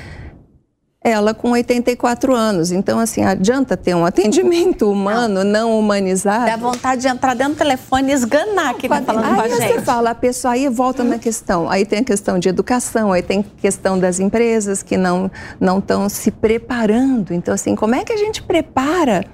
ela 1.02 1.34
com 1.34 1.52
84 1.52 2.36
anos. 2.36 2.72
Então, 2.72 3.00
assim, 3.00 3.24
adianta 3.24 3.78
ter 3.78 3.96
um 3.96 4.06
atendimento 4.06 4.92
humano, 4.92 5.44
não, 5.44 5.70
não 5.70 5.80
humanizado. 5.80 6.46
Dá 6.46 6.58
vontade 6.58 7.02
de 7.02 7.08
entrar 7.08 7.34
dentro 7.34 7.54
do 7.54 7.58
telefone 7.58 8.12
e 8.12 8.14
esganar 8.14 8.74
quem 8.76 8.90
está 8.90 9.02
falando 9.02 9.26
aí 9.26 9.36
com 9.36 9.42
a 9.42 9.48
gente. 9.48 9.64
Aí 9.64 9.74
você 9.74 9.82
fala, 9.82 10.10
a 10.10 10.16
pessoa 10.16 10.54
aí 10.54 10.68
volta 10.68 11.04
na 11.04 11.18
questão. 11.18 11.70
Aí 11.70 11.86
tem 11.86 12.00
a 12.00 12.04
questão 12.04 12.38
de 12.38 12.50
educação, 12.50 13.14
aí 13.14 13.22
tem 13.22 13.40
a 13.40 13.62
questão 13.62 13.98
das 13.98 14.20
empresas 14.20 14.84
que 14.84 14.98
não 14.98 15.32
não 15.60 15.80
estão 15.80 16.10
se 16.10 16.32
preparando. 16.32 17.34
Então, 17.34 17.54
assim, 17.54 17.76
como 17.76 17.96
é 17.96 18.04
que 18.04 18.12
a 18.12 18.18
gente 18.18 18.44
prepara 18.44 19.26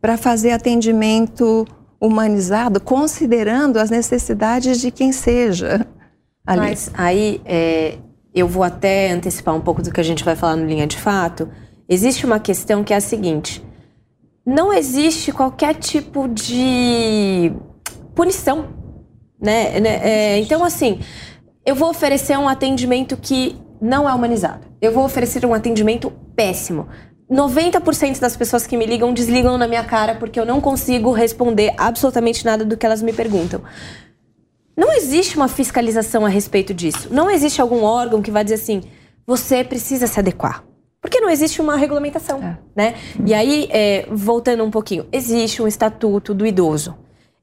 para 0.00 0.18
fazer 0.18 0.50
atendimento 0.50 1.66
humanizado, 1.98 2.78
considerando 2.78 3.78
as 3.78 3.88
necessidades 3.88 4.78
de 4.78 4.90
quem 4.90 5.12
seja? 5.12 5.86
Ali. 6.46 6.60
Mas 6.60 6.90
aí, 6.94 7.40
é, 7.44 7.98
eu 8.36 8.46
vou 8.46 8.62
até 8.62 9.10
antecipar 9.10 9.54
um 9.54 9.60
pouco 9.62 9.80
do 9.80 9.90
que 9.90 9.98
a 9.98 10.04
gente 10.04 10.22
vai 10.22 10.36
falar 10.36 10.56
no 10.56 10.66
Linha 10.66 10.86
de 10.86 10.98
Fato. 10.98 11.48
Existe 11.88 12.26
uma 12.26 12.38
questão 12.38 12.84
que 12.84 12.92
é 12.92 12.96
a 12.96 13.00
seguinte: 13.00 13.64
não 14.44 14.70
existe 14.70 15.32
qualquer 15.32 15.74
tipo 15.74 16.28
de 16.28 17.50
punição, 18.14 18.68
né? 19.40 19.80
né? 19.80 20.00
É, 20.02 20.38
então, 20.38 20.62
assim, 20.62 21.00
eu 21.64 21.74
vou 21.74 21.88
oferecer 21.88 22.38
um 22.38 22.46
atendimento 22.46 23.16
que 23.16 23.56
não 23.80 24.06
é 24.06 24.12
humanizado. 24.12 24.66
Eu 24.82 24.92
vou 24.92 25.04
oferecer 25.04 25.44
um 25.46 25.54
atendimento 25.54 26.12
péssimo. 26.36 26.88
90% 27.30 28.20
das 28.20 28.36
pessoas 28.36 28.66
que 28.66 28.76
me 28.76 28.86
ligam 28.86 29.12
desligam 29.12 29.58
na 29.58 29.66
minha 29.66 29.82
cara 29.82 30.14
porque 30.14 30.38
eu 30.38 30.46
não 30.46 30.60
consigo 30.60 31.10
responder 31.10 31.74
absolutamente 31.76 32.44
nada 32.44 32.64
do 32.64 32.76
que 32.76 32.86
elas 32.86 33.02
me 33.02 33.12
perguntam. 33.12 33.62
Não 34.76 34.92
existe 34.92 35.36
uma 35.36 35.48
fiscalização 35.48 36.26
a 36.26 36.28
respeito 36.28 36.74
disso. 36.74 37.08
Não 37.10 37.30
existe 37.30 37.60
algum 37.60 37.82
órgão 37.82 38.20
que 38.20 38.30
vai 38.30 38.44
dizer 38.44 38.56
assim: 38.56 38.82
você 39.26 39.64
precisa 39.64 40.06
se 40.06 40.20
adequar. 40.20 40.64
Porque 41.00 41.20
não 41.20 41.30
existe 41.30 41.60
uma 41.60 41.76
regulamentação, 41.76 42.42
é. 42.42 42.58
né? 42.74 42.94
E 43.24 43.32
aí, 43.32 43.68
é, 43.70 44.06
voltando 44.10 44.64
um 44.64 44.70
pouquinho, 44.70 45.06
existe 45.12 45.62
um 45.62 45.68
estatuto 45.68 46.34
do 46.34 46.44
idoso. 46.44 46.96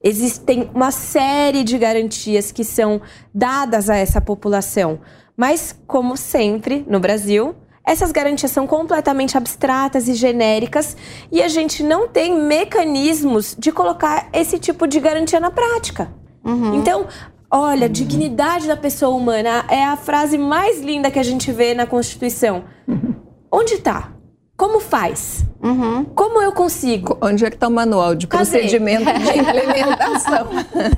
Existem 0.04 0.70
uma 0.76 0.92
série 0.92 1.64
de 1.64 1.78
garantias 1.78 2.52
que 2.52 2.64
são 2.66 3.02
dadas 3.34 3.90
a 3.90 3.96
essa 3.96 4.20
população. 4.20 5.00
Mas, 5.36 5.74
como 5.88 6.18
sempre 6.18 6.86
no 6.88 7.00
Brasil, 7.00 7.56
essas 7.86 8.12
garantias 8.12 8.52
são 8.52 8.68
completamente 8.68 9.38
abstratas 9.38 10.08
e 10.08 10.14
genéricas 10.14 10.96
e 11.32 11.42
a 11.42 11.48
gente 11.48 11.84
não 11.84 12.08
tem 12.08 12.38
mecanismos 12.38 13.56
de 13.58 13.72
colocar 13.72 14.30
esse 14.34 14.60
tipo 14.60 14.86
de 14.88 15.00
garantia 15.00 15.40
na 15.40 15.52
prática. 15.52 16.12
Uhum. 16.44 16.76
Então, 16.76 17.08
olha, 17.50 17.88
dignidade 17.88 18.68
da 18.68 18.76
pessoa 18.78 19.16
humana 19.16 19.66
é 19.70 19.84
a 19.84 19.96
frase 19.96 20.38
mais 20.38 20.82
linda 20.82 21.10
que 21.12 21.20
a 21.20 21.24
gente 21.24 21.52
vê 21.52 21.74
na 21.74 21.86
Constituição. 21.86 22.64
Uhum. 22.88 23.16
Onde 23.52 23.76
está? 23.76 24.12
Como 24.58 24.80
faz? 24.80 25.46
Uhum. 25.62 26.06
Como 26.06 26.42
eu 26.42 26.52
consigo? 26.52 27.18
Onde 27.22 27.46
é 27.46 27.50
que 27.50 27.56
está 27.56 27.68
o 27.68 27.72
manual 27.72 28.16
de 28.16 28.28
Cadê? 28.28 28.44
procedimento 28.44 29.06
de 29.06 29.38
implementação? 29.40 30.48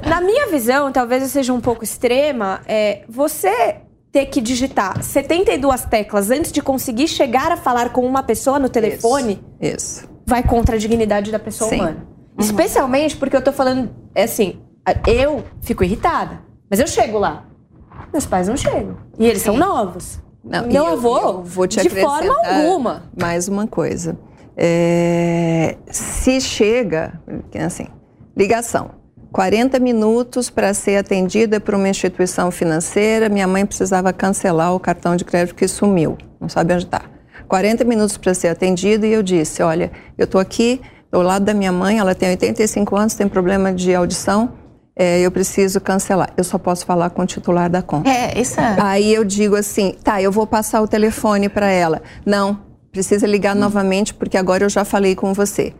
Na 0.08 0.20
minha 0.22 0.48
visão, 0.48 0.92
talvez 0.92 1.24
eu 1.24 1.30
seja 1.30 1.54
um 1.54 1.62
pouco 1.62 1.84
extrema, 1.84 2.62
é, 2.68 3.04
você 3.08 3.78
ter 4.12 4.28
que 4.28 4.40
digitar 4.40 5.04
72 5.04 5.86
teclas 5.86 6.32
antes 6.32 6.52
de 6.52 6.62
conseguir 6.62 7.08
chegar 7.08 7.52
a 7.52 7.58
falar 7.58 7.90
com 7.92 8.06
uma 8.06 8.24
pessoa 8.24 8.58
no 8.58 8.70
telefone, 8.70 9.44
isso, 9.62 9.76
isso. 9.76 10.10
vai 10.26 10.42
contra 10.42 10.76
a 10.76 10.80
dignidade 10.80 11.32
da 11.32 11.40
pessoa 11.40 11.70
Sim. 11.70 11.76
humana. 11.76 12.08
Uhum. 12.08 12.40
Especialmente 12.40 13.18
porque 13.18 13.36
eu 13.36 13.42
tô 13.42 13.52
falando, 13.52 13.90
é 14.14 14.24
assim, 14.24 14.62
eu 15.08 15.44
fico 15.62 15.84
irritada, 15.84 16.42
mas 16.70 16.80
eu 16.80 16.88
chego 16.88 17.18
lá. 17.18 17.46
Meus 18.12 18.26
pais 18.26 18.48
não 18.48 18.58
chegam. 18.58 18.98
E 19.18 19.26
eles 19.26 19.40
Sim. 19.40 19.46
são 19.46 19.58
novos. 19.58 20.20
Não, 20.44 20.68
Meu 20.68 20.86
avô, 20.86 21.18
eu 21.18 21.44
vou 21.44 21.68
te 21.68 21.82
de 21.82 21.90
forma 21.90 22.36
alguma. 22.46 23.04
Mais 23.20 23.48
uma 23.48 23.66
coisa. 23.66 24.18
É, 24.56 25.76
se 25.90 26.40
chega, 26.40 27.20
assim, 27.66 27.88
ligação, 28.38 28.92
40 29.32 29.80
minutos 29.80 30.50
para 30.50 30.74
ser 30.74 30.98
atendida 30.98 31.60
por 31.60 31.76
uma 31.76 31.90
instituição 31.90 32.52
financeira, 32.52 33.28
minha 33.28 33.48
mãe 33.48 33.66
precisava 33.66 34.14
cancelar 34.14 34.74
o 34.74 34.80
cartão 34.80 35.16
de 35.16 35.26
crédito 35.26 35.56
que 35.56 35.68
sumiu, 35.68 36.18
não 36.40 36.48
sabe 36.48 36.74
onde 36.74 36.86
está. 36.86 37.02
40 37.48 37.84
minutos 37.84 38.18
para 38.18 38.34
ser 38.34 38.48
atendida 38.48 39.06
e 39.06 39.12
eu 39.12 39.22
disse, 39.22 39.62
olha, 39.62 39.92
eu 40.18 40.24
estou 40.26 40.40
aqui 40.40 40.80
ao 41.12 41.22
lado 41.22 41.44
da 41.44 41.54
minha 41.54 41.72
mãe, 41.72 42.00
ela 42.00 42.16
tem 42.16 42.30
85 42.30 42.96
anos, 42.96 43.14
tem 43.14 43.28
problema 43.28 43.74
de 43.74 43.94
audição, 43.94 44.54
é, 44.96 45.20
eu 45.20 45.30
preciso 45.30 45.82
cancelar. 45.82 46.32
Eu 46.38 46.44
só 46.44 46.58
posso 46.58 46.86
falar 46.86 47.10
com 47.10 47.22
o 47.22 47.26
titular 47.26 47.70
da 47.70 47.82
conta. 47.82 48.10
É, 48.10 48.40
isso 48.40 48.60
é. 48.60 48.78
Aí 48.80 49.14
eu 49.14 49.26
digo 49.26 49.56
assim, 49.56 49.94
tá, 50.04 50.22
eu 50.22 50.32
vou 50.32 50.48
passar 50.48 50.82
o 50.82 50.88
telefone 50.88 51.50
para 51.50 51.70
ela. 51.70 52.02
Não, 52.26 52.62
precisa 52.92 53.28
ligar 53.28 53.56
hum. 53.56 53.60
novamente 53.60 54.14
porque 54.14 54.38
agora 54.38 54.64
eu 54.64 54.70
já 54.70 54.86
falei 54.86 55.16
com 55.16 55.34
você. 55.34 55.74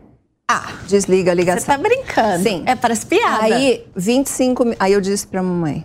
Ah, 0.48 0.74
desliga 0.86 1.32
a 1.32 1.34
ligação. 1.34 1.60
Você 1.60 1.66
tá 1.66 1.78
brincando. 1.78 2.42
Sim. 2.42 2.62
É 2.66 2.76
para 2.76 2.94
piada. 2.94 3.42
Aí, 3.42 3.84
25 3.96 4.76
Aí 4.78 4.92
eu 4.92 5.00
disse 5.00 5.26
para 5.26 5.40
a 5.40 5.42
mamãe: 5.42 5.84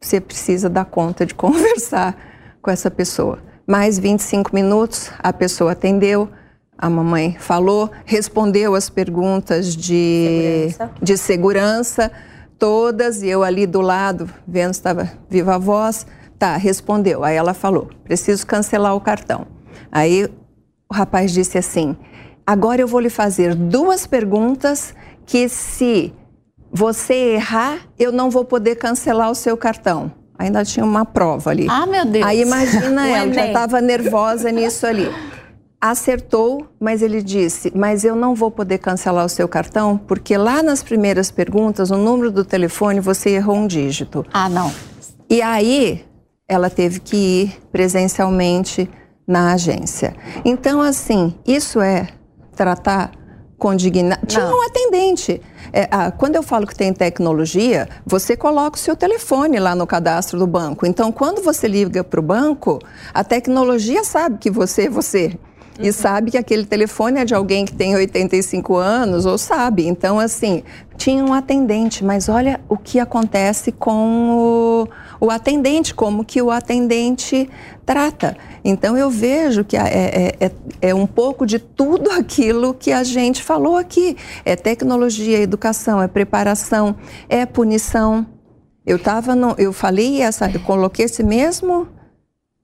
você 0.00 0.20
precisa 0.20 0.68
dar 0.68 0.84
conta 0.84 1.24
de 1.24 1.32
conversar 1.34 2.16
com 2.60 2.70
essa 2.70 2.90
pessoa. 2.90 3.38
Mais 3.66 3.98
25 3.98 4.54
minutos, 4.54 5.10
a 5.18 5.32
pessoa 5.32 5.72
atendeu, 5.72 6.28
a 6.76 6.90
mamãe 6.90 7.36
falou, 7.38 7.90
respondeu 8.04 8.74
as 8.74 8.90
perguntas 8.90 9.74
de 9.74 10.68
segurança. 10.70 10.90
de 11.02 11.16
segurança 11.16 12.12
todas, 12.58 13.22
e 13.22 13.28
eu 13.28 13.42
ali 13.42 13.66
do 13.66 13.80
lado, 13.80 14.28
vendo 14.46 14.72
se 14.74 14.80
estava 14.80 15.10
viva 15.28 15.54
a 15.54 15.58
voz, 15.58 16.06
tá, 16.38 16.56
respondeu. 16.56 17.24
Aí 17.24 17.36
ela 17.36 17.54
falou: 17.54 17.90
preciso 18.04 18.46
cancelar 18.46 18.94
o 18.94 19.00
cartão. 19.00 19.46
Aí 19.90 20.24
o 20.88 20.94
rapaz 20.94 21.32
disse 21.32 21.58
assim: 21.58 21.96
agora 22.46 22.80
eu 22.80 22.88
vou 22.88 23.00
lhe 23.00 23.10
fazer 23.10 23.54
duas 23.54 24.06
perguntas 24.06 24.94
que 25.24 25.48
se 25.48 26.12
você 26.70 27.34
errar, 27.34 27.78
eu 27.98 28.12
não 28.12 28.30
vou 28.30 28.44
poder 28.44 28.76
cancelar 28.76 29.30
o 29.30 29.34
seu 29.34 29.56
cartão. 29.56 30.12
Ainda 30.38 30.62
tinha 30.64 30.84
uma 30.84 31.04
prova 31.04 31.50
ali. 31.50 31.66
Ah, 31.68 31.86
meu 31.86 32.04
Deus. 32.04 32.24
Aí 32.24 32.42
imagina 32.42 33.08
ela, 33.08 33.32
já 33.32 33.46
estava 33.46 33.80
nervosa 33.80 34.52
nisso 34.52 34.86
ali 34.86 35.08
acertou, 35.80 36.66
mas 36.80 37.02
ele 37.02 37.22
disse: 37.22 37.72
Mas 37.74 38.04
eu 38.04 38.16
não 38.16 38.34
vou 38.34 38.50
poder 38.50 38.78
cancelar 38.78 39.24
o 39.24 39.28
seu 39.28 39.48
cartão, 39.48 39.96
porque 39.98 40.36
lá 40.36 40.62
nas 40.62 40.82
primeiras 40.82 41.30
perguntas, 41.30 41.90
o 41.90 41.96
número 41.96 42.30
do 42.30 42.44
telefone, 42.44 43.00
você 43.00 43.30
errou 43.30 43.56
um 43.56 43.66
dígito. 43.66 44.24
Ah, 44.32 44.48
não. 44.48 44.72
E 45.28 45.42
aí, 45.42 46.04
ela 46.48 46.70
teve 46.70 47.00
que 47.00 47.16
ir 47.16 47.60
presencialmente 47.72 48.88
na 49.26 49.52
agência. 49.52 50.14
Então, 50.44 50.80
assim, 50.80 51.34
isso 51.46 51.80
é 51.80 52.08
tratar 52.54 53.10
com 53.58 53.74
dignidade. 53.74 54.26
Tinha 54.26 54.46
um 54.46 54.62
atendente. 54.62 55.40
É, 55.72 55.88
ah, 55.90 56.10
quando 56.10 56.36
eu 56.36 56.42
falo 56.42 56.66
que 56.66 56.74
tem 56.74 56.92
tecnologia, 56.92 57.88
você 58.04 58.36
coloca 58.36 58.76
o 58.76 58.80
seu 58.80 58.94
telefone 58.94 59.58
lá 59.58 59.74
no 59.74 59.86
cadastro 59.86 60.38
do 60.38 60.46
banco. 60.46 60.86
Então, 60.86 61.10
quando 61.10 61.42
você 61.42 61.66
liga 61.66 62.04
para 62.04 62.20
o 62.20 62.22
banco, 62.22 62.78
a 63.12 63.24
tecnologia 63.24 64.04
sabe 64.04 64.38
que 64.38 64.50
você 64.50 64.82
é 64.82 64.90
você 64.90 65.36
e 65.78 65.92
sabe 65.92 66.30
que 66.30 66.38
aquele 66.38 66.64
telefone 66.64 67.20
é 67.20 67.24
de 67.24 67.34
alguém 67.34 67.64
que 67.64 67.72
tem 67.72 67.94
85 67.94 68.76
anos, 68.76 69.26
ou 69.26 69.36
sabe. 69.36 69.86
Então, 69.86 70.18
assim, 70.18 70.62
tinha 70.96 71.22
um 71.22 71.32
atendente, 71.32 72.02
mas 72.02 72.28
olha 72.28 72.60
o 72.68 72.76
que 72.76 72.98
acontece 72.98 73.70
com 73.72 74.30
o, 75.20 75.26
o 75.26 75.30
atendente, 75.30 75.94
como 75.94 76.24
que 76.24 76.40
o 76.40 76.50
atendente 76.50 77.48
trata. 77.84 78.36
Então, 78.64 78.96
eu 78.96 79.10
vejo 79.10 79.64
que 79.64 79.76
é, 79.76 80.34
é, 80.40 80.46
é, 80.46 80.52
é 80.80 80.94
um 80.94 81.06
pouco 81.06 81.44
de 81.44 81.58
tudo 81.58 82.10
aquilo 82.10 82.72
que 82.72 82.90
a 82.90 83.04
gente 83.04 83.42
falou 83.42 83.76
aqui. 83.76 84.16
É 84.44 84.56
tecnologia, 84.56 85.38
é 85.38 85.42
educação, 85.42 86.00
é 86.00 86.08
preparação, 86.08 86.96
é 87.28 87.44
punição. 87.44 88.26
Eu 88.84 88.98
tava 88.98 89.34
no, 89.34 89.54
eu 89.58 89.72
falei 89.72 90.22
essa, 90.22 90.50
eu 90.50 90.60
coloquei 90.60 91.04
esse 91.04 91.22
mesmo 91.22 91.88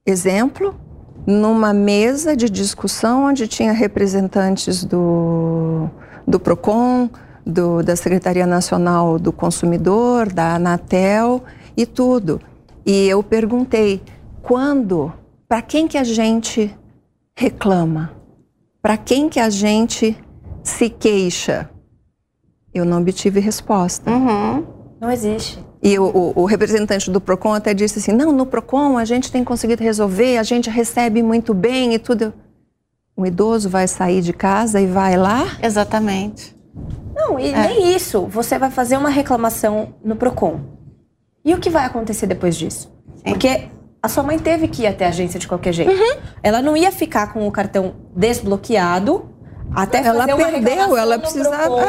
exemplo 0.07 0.75
numa 1.27 1.73
mesa 1.73 2.37
de 2.37 2.51
discussão 2.51 3.25
onde 3.25 3.47
tinha 3.47 3.73
representantes 3.73 4.85
do, 4.85 5.89
do 6.27 6.41
PROCON, 6.41 7.09
do, 7.45 7.83
da 7.83 7.97
Secretaria 7.97 8.47
Nacional 8.47 9.19
do 9.19 9.33
Consumidor, 9.33 10.33
da 10.33 10.55
Anatel 10.55 11.43
e 11.77 11.87
tudo. 11.87 12.41
E 12.85 13.07
eu 13.07 13.23
perguntei, 13.23 14.03
quando, 14.43 15.13
para 15.49 15.63
quem 15.63 15.87
que 15.87 15.99
a 15.99 16.05
gente 16.05 16.75
reclama? 17.37 18.13
Para 18.81 18.97
quem 18.97 19.29
que 19.29 19.39
a 19.39 19.49
gente 19.49 20.17
se 20.63 20.89
queixa? 20.91 21.71
Eu 22.75 22.85
não 22.85 23.01
obtive 23.01 23.39
resposta. 23.39 24.11
Uhum. 24.11 24.67
Não 25.01 25.11
existe. 25.11 25.65
E 25.83 25.99
o, 25.99 26.05
o, 26.05 26.43
o, 26.43 26.45
representante 26.45 27.11
do 27.11 27.21
PROCON 27.21 27.55
até 27.55 27.75
disse 27.75 27.99
assim: 27.99 28.13
não, 28.13 28.31
no 28.31 28.47
PROCON 28.47 28.97
a 28.97 29.05
gente 29.05 29.33
tem 29.33 29.43
conseguido 29.43 29.83
resolver, 29.83 30.39
a 30.39 30.43
gente 30.45 30.71
recebe 30.71 31.23
muito 31.23 31.53
bem 31.53 31.95
e 31.95 31.99
tudo. 31.99 32.33
O 33.17 33.27
idoso 33.27 33.69
vai 33.69 33.89
sair 33.89 34.23
de 34.23 34.33
casa 34.33 34.81
e 34.81 34.87
vai 34.87 35.17
lá? 35.17 35.59
Exatamente. 35.63 36.57
Não, 37.15 37.39
e 37.39 37.49
é. 37.49 37.69
nem 37.69 37.95
isso. 37.95 38.27
Você 38.27 38.59
vai 38.59 38.71
fazer 38.71 38.97
uma 38.97 39.11
reclamação 39.11 39.95
no 40.05 40.17
PROCON. 40.17 40.61
E 41.45 41.53
o 41.53 41.59
que 41.59 41.69
vai 41.69 41.85
acontecer 41.85 42.27
depois 42.27 42.57
disso? 42.57 42.91
Sim. 43.17 43.25
Porque 43.25 43.69
a 44.03 44.09
sua 44.09 44.23
mãe 44.23 44.39
teve 44.39 44.69
que 44.69 44.83
ir 44.83 44.87
até 44.87 45.05
a 45.05 45.09
agência 45.09 45.39
de 45.39 45.47
qualquer 45.47 45.73
jeito. 45.73 45.91
Uhum. 45.91 46.21
Ela 46.43 46.63
não 46.63 46.77
ia 46.77 46.91
ficar 46.91 47.33
com 47.33 47.47
o 47.47 47.53
cartão 47.53 47.95
desbloqueado 48.17 49.29
até 49.75 50.05
ela 50.05 50.21
fazer 50.21 50.35
uma 50.35 50.49
perdeu, 50.49 50.97
ela 50.97 51.19
precisava. 51.19 51.83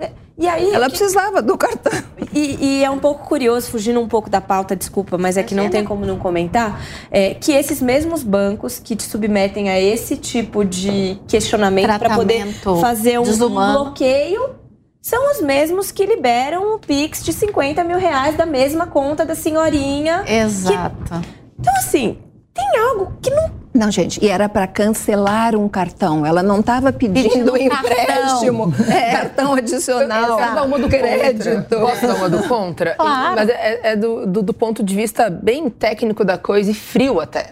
É. 0.00 0.12
E 0.38 0.48
aí, 0.48 0.72
ela 0.72 0.86
que... 0.86 0.96
precisava 0.96 1.42
do 1.42 1.56
cartão. 1.58 1.92
E, 2.32 2.58
e, 2.60 2.84
é 2.84 2.90
um 2.90 2.98
pouco 2.98 3.26
curioso, 3.26 3.70
fugindo 3.70 4.00
um 4.00 4.08
pouco 4.08 4.30
da 4.30 4.40
pauta, 4.40 4.74
desculpa, 4.74 5.18
mas 5.18 5.36
é 5.36 5.42
que 5.42 5.54
não 5.54 5.68
tem 5.68 5.84
como 5.84 6.06
não 6.06 6.18
comentar, 6.18 6.80
é, 7.10 7.34
que 7.34 7.52
esses 7.52 7.82
mesmos 7.82 8.22
bancos 8.22 8.78
que 8.78 8.96
te 8.96 9.02
submetem 9.02 9.68
a 9.68 9.78
esse 9.78 10.16
tipo 10.16 10.64
de 10.64 11.18
questionamento 11.28 11.98
para 11.98 12.16
poder 12.16 12.46
fazer 12.80 13.18
um, 13.18 13.22
um 13.22 13.48
bloqueio 13.48 14.62
são 15.02 15.32
os 15.32 15.40
mesmos 15.42 15.90
que 15.90 16.06
liberam 16.06 16.76
o 16.76 16.78
Pix 16.78 17.24
de 17.24 17.32
50 17.32 17.82
mil 17.82 17.98
reais 17.98 18.36
da 18.36 18.46
mesma 18.46 18.86
conta 18.86 19.26
da 19.26 19.34
senhorinha. 19.34 20.24
Exato. 20.26 20.96
Que... 21.04 21.28
Então, 21.58 21.74
assim, 21.76 22.18
tem 22.54 22.78
algo 22.78 23.12
que 23.20 23.30
não 23.30 23.61
Não, 23.74 23.90
gente, 23.90 24.22
e 24.22 24.28
era 24.28 24.50
para 24.50 24.66
cancelar 24.66 25.56
um 25.56 25.66
cartão. 25.66 26.26
Ela 26.26 26.42
não 26.42 26.60
estava 26.60 26.92
pedindo, 26.92 27.52
um 27.52 27.56
empréstimo, 27.56 28.70
cartão, 28.70 28.94
é, 28.94 29.10
cartão 29.16 29.54
adicional. 29.54 30.36
Cada 30.36 30.62
uma 30.62 30.78
do 30.78 30.88
crédito. 30.88 31.80
Posso 31.80 32.06
dar 32.06 32.14
uma 32.16 32.28
do 32.28 32.42
contra? 32.46 32.94
Claro. 33.02 33.36
Mas 33.36 33.48
é, 33.48 33.80
é 33.92 33.96
do, 33.96 34.26
do, 34.26 34.42
do, 34.42 34.54
ponto 34.54 34.82
de 34.82 34.94
vista 34.94 35.28
bem 35.30 35.68
técnico 35.70 36.24
da 36.24 36.36
coisa 36.36 36.70
e 36.70 36.74
frio 36.74 37.20
até. 37.20 37.50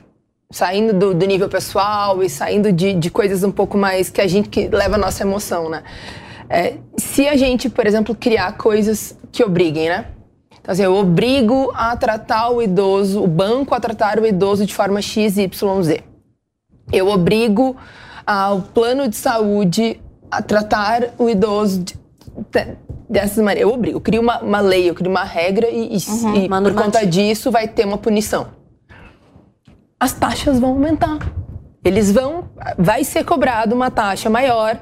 Saindo 0.53 0.93
do, 0.93 1.14
do 1.14 1.27
nível 1.27 1.49
pessoal 1.49 2.23
e 2.23 2.29
saindo 2.29 2.71
de, 2.71 2.93
de, 2.93 3.11
coisas 3.11 3.43
um 3.43 3.51
pouco 3.51 3.79
mais 3.79 4.11
que 4.11 4.21
a 4.21 4.27
gente 4.27 4.49
que 4.49 4.68
leva 4.68 4.97
a 4.97 4.99
nossa 4.99 5.23
emoção, 5.23 5.68
né? 5.68 5.83
É, 6.49 6.75
se 6.97 7.27
a 7.27 7.37
gente, 7.37 7.68
por 7.68 7.87
exemplo, 7.87 8.14
criar 8.14 8.57
coisas 8.57 9.16
que 9.33 9.43
obriguem, 9.43 9.89
né? 9.89 10.07
Então, 10.61 10.73
assim, 10.73 10.83
eu 10.83 10.95
obrigo 10.95 11.73
a 11.75 11.97
tratar 11.97 12.51
o 12.51 12.61
idoso, 12.61 13.23
o 13.23 13.27
banco 13.27 13.75
a 13.75 13.81
tratar 13.81 14.21
o 14.21 14.27
idoso 14.27 14.66
de 14.66 14.75
forma 14.75 15.01
X, 15.01 15.39
Y, 15.39 15.83
Z. 15.83 16.10
Eu 16.93 17.09
obrigo 17.09 17.76
ao 18.26 18.62
plano 18.62 19.09
de 19.09 19.16
saúde 19.16 20.01
a 20.30 20.41
tratar 20.41 21.11
o 21.18 21.28
idoso 21.28 21.82
de, 21.82 21.95
de, 21.95 22.76
dessa 23.09 23.43
maneira. 23.43 23.68
Eu 23.68 23.74
obrigo, 23.74 23.97
eu 23.97 24.01
crio 24.01 24.22
uma, 24.22 24.41
uma 24.41 24.61
lei, 24.61 24.88
eu 24.88 24.95
crio 24.95 25.11
uma 25.11 25.24
regra 25.24 25.68
e, 25.68 25.97
uhum, 26.09 26.36
e 26.36 26.49
por 26.49 26.74
conta 26.74 27.05
disso 27.05 27.51
vai 27.51 27.66
ter 27.66 27.84
uma 27.84 27.99
punição. 27.99 28.49
As 29.99 30.12
taxas 30.12 30.59
vão 30.59 30.70
aumentar. 30.70 31.18
Eles 31.84 32.12
vão, 32.12 32.49
vai 32.78 33.05
ser 33.05 33.24
cobrado 33.24 33.74
uma 33.74 33.91
taxa 33.91 34.30
maior 34.30 34.78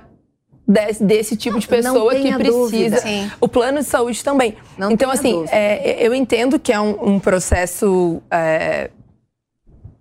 desse, 0.66 1.02
desse 1.02 1.36
tipo 1.36 1.58
de 1.58 1.66
pessoa 1.66 2.14
que 2.14 2.34
precisa. 2.34 3.02
O 3.40 3.48
plano 3.48 3.78
de 3.78 3.84
saúde 3.86 4.22
também. 4.22 4.56
Não 4.76 4.90
então, 4.90 5.10
assim, 5.10 5.44
é, 5.50 6.06
eu 6.06 6.14
entendo 6.14 6.58
que 6.58 6.72
é 6.72 6.78
um, 6.78 7.14
um 7.14 7.18
processo 7.20 8.20
é, 8.30 8.90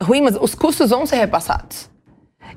ruim, 0.01 0.21
mas 0.21 0.35
os 0.35 0.53
custos 0.53 0.89
vão 0.89 1.05
ser 1.05 1.15
repassados 1.15 1.89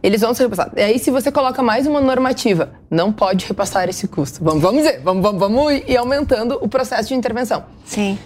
eles 0.03 0.20
vão 0.20 0.34
ser 0.34 0.44
repassados. 0.44 0.74
E 0.76 0.82
aí, 0.82 0.98
se 0.98 1.11
você 1.11 1.30
coloca 1.30 1.62
mais 1.62 1.86
uma 1.86 2.01
normativa, 2.01 2.72
não 2.90 3.12
pode 3.12 3.46
repassar 3.46 3.88
esse 3.88 4.09
custo. 4.09 4.42
Vamos, 4.42 4.62
vamos 4.62 4.82
dizer, 4.82 5.01
vamos, 5.03 5.22
vamos, 5.22 5.40
vamos 5.40 5.72
ir 5.86 5.96
aumentando 5.96 6.59
o 6.61 6.68
processo 6.68 7.09
de 7.09 7.14
intervenção. 7.14 7.64
Sim. 7.84 8.18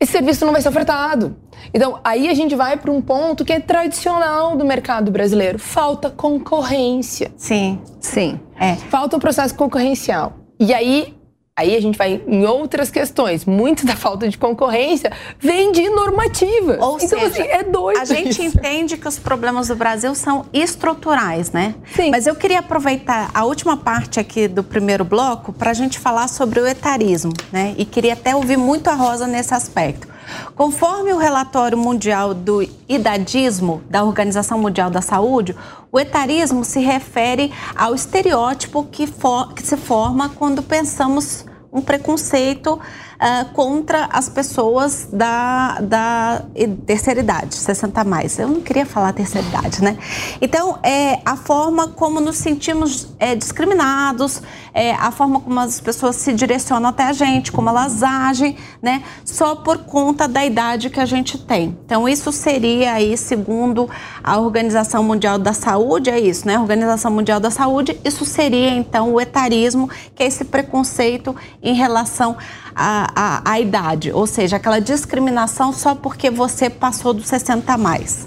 Esse 0.00 0.12
serviço 0.12 0.44
não 0.44 0.52
vai 0.52 0.60
ser 0.60 0.68
ofertado. 0.68 1.36
Então, 1.72 2.00
aí 2.02 2.28
a 2.28 2.34
gente 2.34 2.56
vai 2.56 2.76
para 2.76 2.90
um 2.90 3.00
ponto 3.00 3.44
que 3.44 3.52
é 3.52 3.60
tradicional 3.60 4.56
do 4.56 4.64
mercado 4.64 5.12
brasileiro. 5.12 5.58
Falta 5.58 6.10
concorrência. 6.10 7.30
Sim, 7.36 7.80
sim. 8.00 8.40
É. 8.58 8.74
Falta 8.74 9.16
um 9.16 9.20
processo 9.20 9.54
concorrencial. 9.54 10.32
E 10.58 10.74
aí, 10.74 11.14
Aí 11.54 11.76
a 11.76 11.82
gente 11.82 11.98
vai 11.98 12.18
em 12.26 12.46
outras 12.46 12.90
questões. 12.90 13.44
Muito 13.44 13.84
da 13.84 13.94
falta 13.94 14.26
de 14.26 14.38
concorrência 14.38 15.12
vem 15.38 15.70
de 15.70 15.86
normativa. 15.90 16.78
Ou 16.80 16.96
então, 16.96 17.08
seja, 17.08 17.26
assim, 17.26 17.42
é 17.42 17.62
doido. 17.62 18.00
A 18.00 18.06
gente 18.06 18.42
isso. 18.42 18.56
entende 18.56 18.96
que 18.96 19.06
os 19.06 19.18
problemas 19.18 19.68
do 19.68 19.76
Brasil 19.76 20.14
são 20.14 20.46
estruturais, 20.50 21.52
né? 21.52 21.74
Sim. 21.94 22.10
Mas 22.10 22.26
eu 22.26 22.34
queria 22.34 22.60
aproveitar 22.60 23.30
a 23.34 23.44
última 23.44 23.76
parte 23.76 24.18
aqui 24.18 24.48
do 24.48 24.64
primeiro 24.64 25.04
bloco 25.04 25.52
para 25.52 25.72
a 25.72 25.74
gente 25.74 25.98
falar 25.98 26.26
sobre 26.28 26.58
o 26.58 26.66
etarismo, 26.66 27.34
né? 27.52 27.74
E 27.76 27.84
queria 27.84 28.14
até 28.14 28.34
ouvir 28.34 28.56
muito 28.56 28.88
a 28.88 28.94
Rosa 28.94 29.26
nesse 29.26 29.52
aspecto. 29.52 30.08
Conforme 30.54 31.12
o 31.12 31.18
relatório 31.18 31.76
mundial 31.76 32.34
do 32.34 32.66
idadismo 32.88 33.82
da 33.88 34.04
Organização 34.04 34.58
Mundial 34.58 34.90
da 34.90 35.00
Saúde, 35.00 35.56
o 35.90 35.98
etarismo 35.98 36.64
se 36.64 36.80
refere 36.80 37.52
ao 37.74 37.94
estereótipo 37.94 38.84
que, 38.84 39.06
for, 39.06 39.52
que 39.52 39.62
se 39.62 39.76
forma 39.76 40.28
quando 40.28 40.62
pensamos 40.62 41.44
um 41.72 41.80
preconceito 41.80 42.78
uh, 43.22 43.52
contra 43.52 44.08
as 44.12 44.28
pessoas 44.28 45.08
da, 45.12 45.80
da 45.80 46.42
terceira 46.84 47.20
idade, 47.20 47.54
60 47.54 48.02
mais. 48.04 48.38
Eu 48.38 48.48
não 48.48 48.60
queria 48.60 48.84
falar 48.84 49.12
terceira 49.12 49.46
idade, 49.46 49.82
né? 49.82 49.96
Então, 50.40 50.78
é 50.82 51.20
a 51.24 51.36
forma 51.36 51.88
como 51.88 52.20
nos 52.20 52.36
sentimos 52.36 53.14
é, 53.18 53.36
discriminados, 53.36 54.42
é, 54.74 54.92
a 54.94 55.10
forma 55.12 55.40
como 55.40 55.60
as 55.60 55.80
pessoas 55.80 56.16
se 56.16 56.32
direcionam 56.32 56.88
até 56.88 57.04
a 57.04 57.12
gente, 57.12 57.52
como 57.52 57.68
elas 57.68 58.02
agem, 58.02 58.56
né? 58.80 59.02
Só 59.24 59.54
por 59.54 59.78
conta 59.78 60.26
da 60.26 60.44
idade 60.44 60.90
que 60.90 60.98
a 60.98 61.06
gente 61.06 61.38
tem. 61.38 61.78
Então, 61.84 62.08
isso 62.08 62.32
seria 62.32 62.94
aí, 62.94 63.16
segundo 63.16 63.88
a 64.22 64.38
Organização 64.38 65.04
Mundial 65.04 65.38
da 65.38 65.52
Saúde, 65.52 66.10
é 66.10 66.18
isso, 66.18 66.46
né? 66.46 66.56
A 66.56 66.60
Organização 66.60 67.10
Mundial 67.12 67.38
da 67.38 67.50
Saúde, 67.50 67.98
isso 68.04 68.24
seria 68.24 68.70
então 68.70 69.12
o 69.12 69.20
etarismo, 69.20 69.88
que 70.14 70.22
é 70.22 70.26
esse 70.26 70.44
preconceito 70.44 71.36
em 71.62 71.74
relação 71.74 72.36
a, 72.74 73.08
a, 73.14 73.52
a 73.52 73.60
idade, 73.60 74.12
ou 74.12 74.26
seja, 74.26 74.56
aquela 74.56 74.80
discriminação 74.80 75.72
só 75.72 75.94
porque 75.94 76.30
você 76.30 76.68
passou 76.70 77.12
dos 77.12 77.26
60 77.26 77.72
a 77.72 77.78
mais. 77.78 78.26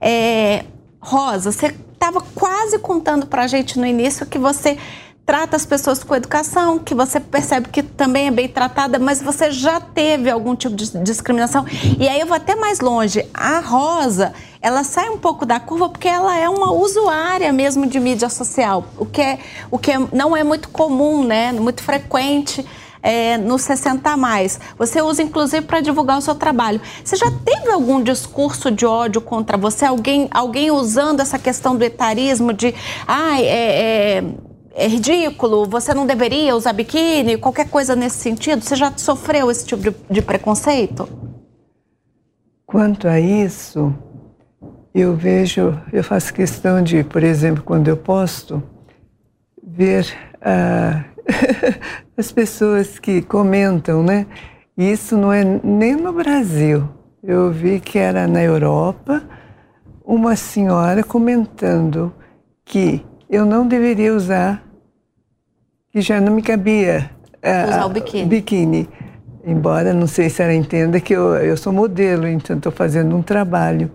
É, 0.00 0.64
Rosa, 1.00 1.52
você 1.52 1.74
estava 1.92 2.20
quase 2.20 2.78
contando 2.78 3.26
para 3.26 3.44
a 3.44 3.46
gente 3.46 3.78
no 3.78 3.86
início 3.86 4.26
que 4.26 4.38
você 4.38 4.78
trata 5.26 5.56
as 5.56 5.64
pessoas 5.64 6.04
com 6.04 6.14
educação, 6.14 6.78
que 6.78 6.94
você 6.94 7.18
percebe 7.18 7.68
que 7.70 7.82
também 7.82 8.26
é 8.26 8.30
bem 8.30 8.46
tratada, 8.46 8.98
mas 8.98 9.22
você 9.22 9.50
já 9.50 9.80
teve 9.80 10.28
algum 10.30 10.54
tipo 10.54 10.76
de 10.76 10.98
discriminação. 11.02 11.64
E 11.98 12.06
aí 12.06 12.20
eu 12.20 12.26
vou 12.26 12.36
até 12.36 12.54
mais 12.54 12.80
longe. 12.80 13.26
A 13.32 13.60
Rosa, 13.60 14.34
ela 14.60 14.84
sai 14.84 15.08
um 15.08 15.18
pouco 15.18 15.46
da 15.46 15.58
curva 15.58 15.88
porque 15.88 16.08
ela 16.08 16.36
é 16.36 16.48
uma 16.48 16.72
usuária 16.72 17.52
mesmo 17.52 17.86
de 17.86 17.98
mídia 17.98 18.28
social, 18.28 18.84
o 18.98 19.06
que, 19.06 19.22
é, 19.22 19.38
o 19.70 19.78
que 19.78 19.92
é, 19.92 19.98
não 20.12 20.36
é 20.36 20.44
muito 20.44 20.68
comum, 20.68 21.24
né? 21.24 21.52
Muito 21.52 21.82
frequente 21.82 22.64
é, 23.04 23.36
no 23.36 23.58
60 23.58 24.08
a 24.08 24.16
mais. 24.16 24.58
Você 24.78 25.02
usa 25.02 25.22
inclusive 25.22 25.66
para 25.66 25.82
divulgar 25.82 26.16
o 26.16 26.22
seu 26.22 26.34
trabalho. 26.34 26.80
Você 27.04 27.16
já 27.16 27.30
teve 27.44 27.70
algum 27.70 28.02
discurso 28.02 28.70
de 28.70 28.86
ódio 28.86 29.20
contra 29.20 29.58
você? 29.58 29.84
Alguém, 29.84 30.26
alguém 30.30 30.70
usando 30.70 31.20
essa 31.20 31.38
questão 31.38 31.76
do 31.76 31.84
etarismo 31.84 32.54
de 32.54 32.74
ah, 33.06 33.38
é, 33.40 34.16
é, 34.16 34.24
é 34.74 34.88
ridículo, 34.88 35.66
você 35.66 35.92
não 35.92 36.06
deveria 36.06 36.56
usar 36.56 36.72
biquíni, 36.72 37.36
qualquer 37.36 37.68
coisa 37.68 37.94
nesse 37.94 38.16
sentido? 38.16 38.64
Você 38.64 38.74
já 38.74 38.90
sofreu 38.96 39.50
esse 39.50 39.66
tipo 39.66 39.82
de, 39.82 39.94
de 40.10 40.22
preconceito? 40.22 41.06
Quanto 42.66 43.06
a 43.06 43.20
isso, 43.20 43.94
eu 44.94 45.14
vejo, 45.14 45.78
eu 45.92 46.02
faço 46.02 46.32
questão 46.32 46.82
de, 46.82 47.04
por 47.04 47.22
exemplo, 47.22 47.62
quando 47.62 47.88
eu 47.88 47.96
posto, 47.96 48.62
ver 49.62 50.06
uh, 50.36 51.13
as 52.16 52.30
pessoas 52.30 52.98
que 52.98 53.22
comentam, 53.22 54.02
né? 54.02 54.26
Isso 54.76 55.16
não 55.16 55.32
é 55.32 55.44
nem 55.62 55.94
no 55.94 56.12
Brasil. 56.12 56.88
Eu 57.22 57.50
vi 57.50 57.80
que 57.80 57.98
era 57.98 58.26
na 58.26 58.42
Europa 58.42 59.22
uma 60.04 60.36
senhora 60.36 61.02
comentando 61.02 62.12
que 62.64 63.04
eu 63.30 63.46
não 63.46 63.66
deveria 63.66 64.14
usar, 64.14 64.62
que 65.90 66.00
já 66.00 66.20
não 66.20 66.34
me 66.34 66.42
cabia 66.42 67.10
uh, 67.36 67.68
usar 67.68 67.86
o 67.86 67.88
biquíni. 67.88 68.26
biquíni. 68.26 68.88
Embora 69.46 69.92
não 69.92 70.06
sei 70.06 70.28
se 70.28 70.42
ela 70.42 70.54
entenda 70.54 71.00
que 71.00 71.14
eu, 71.14 71.34
eu 71.36 71.56
sou 71.56 71.72
modelo, 71.72 72.26
então 72.26 72.56
estou 72.56 72.72
fazendo 72.72 73.16
um 73.16 73.22
trabalho. 73.22 73.90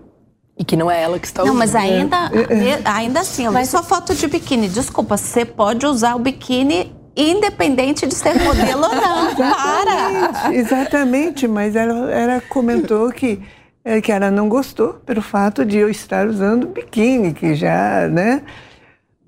E 0.56 0.64
que 0.64 0.76
não 0.76 0.90
é 0.90 1.02
ela 1.02 1.18
que 1.18 1.26
está 1.26 1.42
usando. 1.42 1.52
Não, 1.52 1.58
mas 1.58 1.74
ainda, 1.74 2.30
é, 2.32 2.80
ainda 2.84 3.20
assim, 3.20 3.48
vai 3.48 3.64
só 3.64 3.82
foto 3.82 4.14
de 4.14 4.26
biquíni. 4.26 4.68
Desculpa, 4.68 5.16
você 5.16 5.44
pode 5.44 5.86
usar 5.86 6.14
o 6.14 6.18
biquíni 6.18 6.92
independente 7.16 8.06
de 8.06 8.14
ser 8.14 8.34
modelo 8.40 8.82
ou 8.82 8.94
não. 8.94 9.34
Para! 9.36 10.54
Exatamente, 10.54 11.46
mas 11.48 11.76
ela, 11.76 12.10
ela 12.10 12.40
comentou 12.42 13.10
que, 13.10 13.40
é, 13.84 14.00
que 14.00 14.12
ela 14.12 14.30
não 14.30 14.48
gostou 14.48 14.94
pelo 14.94 15.22
fato 15.22 15.64
de 15.64 15.78
eu 15.78 15.88
estar 15.88 16.26
usando 16.26 16.66
biquíni, 16.66 17.32
que 17.32 17.54
já, 17.54 18.08
né? 18.08 18.42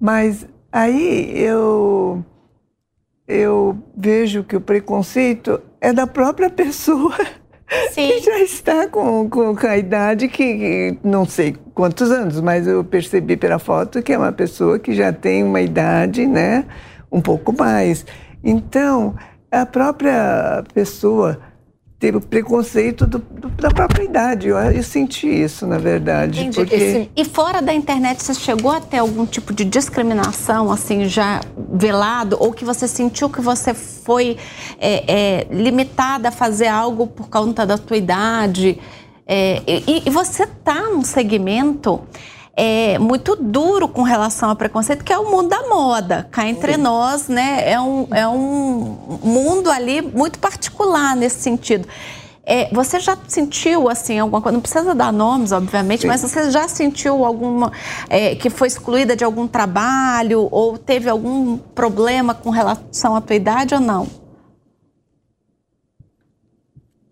Mas 0.01 0.47
aí 0.70 1.33
eu, 1.37 2.24
eu 3.26 3.78
vejo 3.97 4.43
que 4.45 4.57
o 4.57 4.61
preconceito 4.61 5.61
é 5.80 5.93
da 5.93 6.07
própria 6.07 6.51
pessoa. 6.51 7.16
Sim. 7.91 8.09
que 8.09 8.20
já 8.20 8.39
está 8.41 8.87
com, 8.87 9.30
com 9.30 9.57
a 9.66 9.78
idade 9.78 10.28
que, 10.28 10.99
não 11.03 11.24
sei 11.24 11.57
quantos 11.74 12.11
anos, 12.11 12.39
mas 12.39 12.66
eu 12.66 12.85
percebi 12.85 13.35
pela 13.35 13.59
foto 13.59 14.03
que 14.03 14.12
é 14.12 14.18
uma 14.18 14.33
pessoa 14.33 14.78
que 14.78 14.93
já 14.93 15.11
tem 15.11 15.43
uma 15.43 15.61
idade, 15.61 16.26
né? 16.26 16.66
Um 17.13 17.21
pouco 17.21 17.53
mais. 17.53 18.07
Então, 18.43 19.15
a 19.51 19.67
própria 19.67 20.65
pessoa 20.73 21.39
teve 22.03 22.17
o 22.17 22.21
preconceito 22.21 23.07
do, 23.07 23.19
do, 23.19 23.49
da 23.51 23.71
própria 23.71 24.03
idade. 24.03 24.49
Eu, 24.49 24.57
eu, 24.57 24.83
senti 24.83 25.29
isso, 25.29 25.69
na 25.69 25.79
verdade. 25.79 26.41
Entendi. 26.41 26.57
Porque... 26.57 26.75
Esse... 26.75 27.11
E 27.15 27.25
fora 27.25 27.63
da 27.63 27.73
internet, 27.73 28.21
você 28.21 28.35
chegou 28.35 28.73
a 28.73 28.81
ter 28.81 28.99
algum 28.99 29.25
tipo 29.25 29.55
de 29.55 29.65
discriminação, 29.65 30.73
assim, 30.73 31.05
já 31.05 31.41
velado? 31.57 32.37
Ou 32.41 32.53
que 32.53 32.65
você 32.65 32.89
sentiu 32.89 33.31
que 33.31 33.41
você 33.41 33.73
foi 33.73 34.37
é, 34.81 35.05
é, 35.07 35.47
limitada 35.49 36.31
a 36.31 36.33
fazer 36.33 36.67
algo 36.67 37.07
por 37.07 37.29
conta 37.29 37.65
da 37.65 37.79
tua 37.79 37.97
idade? 37.97 38.81
É, 39.25 39.63
e, 39.69 40.03
e 40.05 40.11
você 40.11 40.43
está 40.43 40.91
num 40.91 41.05
segmento 41.05 42.01
é, 42.55 42.99
muito 42.99 43.35
duro 43.37 43.89
com 43.89 44.03
relação 44.03 44.51
ao 44.51 44.57
preconceito, 44.57 45.05
que 45.05 45.13
é 45.13 45.19
o 45.19 45.31
mundo 45.31 45.49
da 45.49 45.69
moda. 45.69 46.29
Cá 46.31 46.47
entre 46.47 46.77
nós, 46.77 47.29
né, 47.29 47.71
é 47.71 47.81
um, 47.81 48.07
é 48.11 48.29
um 48.29 49.19
mundo 49.23 49.71
ali 49.71 50.03
muito 50.03 50.39
particular 50.39 51.17
nesse 51.17 51.41
sentido. 51.41 51.89
É, 52.45 52.69
você 52.75 52.99
já 52.99 53.17
sentiu 53.29 53.89
assim 53.89 54.19
alguma 54.19 54.43
coisa? 54.43 54.55
Não 54.55 54.61
precisa 54.61 54.95
dar 54.95 55.13
nomes, 55.13 55.53
obviamente, 55.53 56.03
Sim. 56.03 56.09
mas 56.09 56.21
você 56.23 56.51
já 56.51 56.67
sentiu 56.67 57.25
alguma 57.25 57.71
é, 58.09 58.35
que 58.35 58.51
foi 58.51 58.67
excluída 58.67 59.15
de 59.15 59.23
algum 59.23 59.47
trabalho 59.47 60.49
ou 60.51 60.77
teve 60.77 61.09
algum 61.09 61.57
problema 61.57 62.35
com 62.35 62.51
relação 62.51 63.15
à 63.15 63.21
tua 63.21 63.37
idade 63.37 63.75
ou 63.75 63.81
não? 63.81 64.09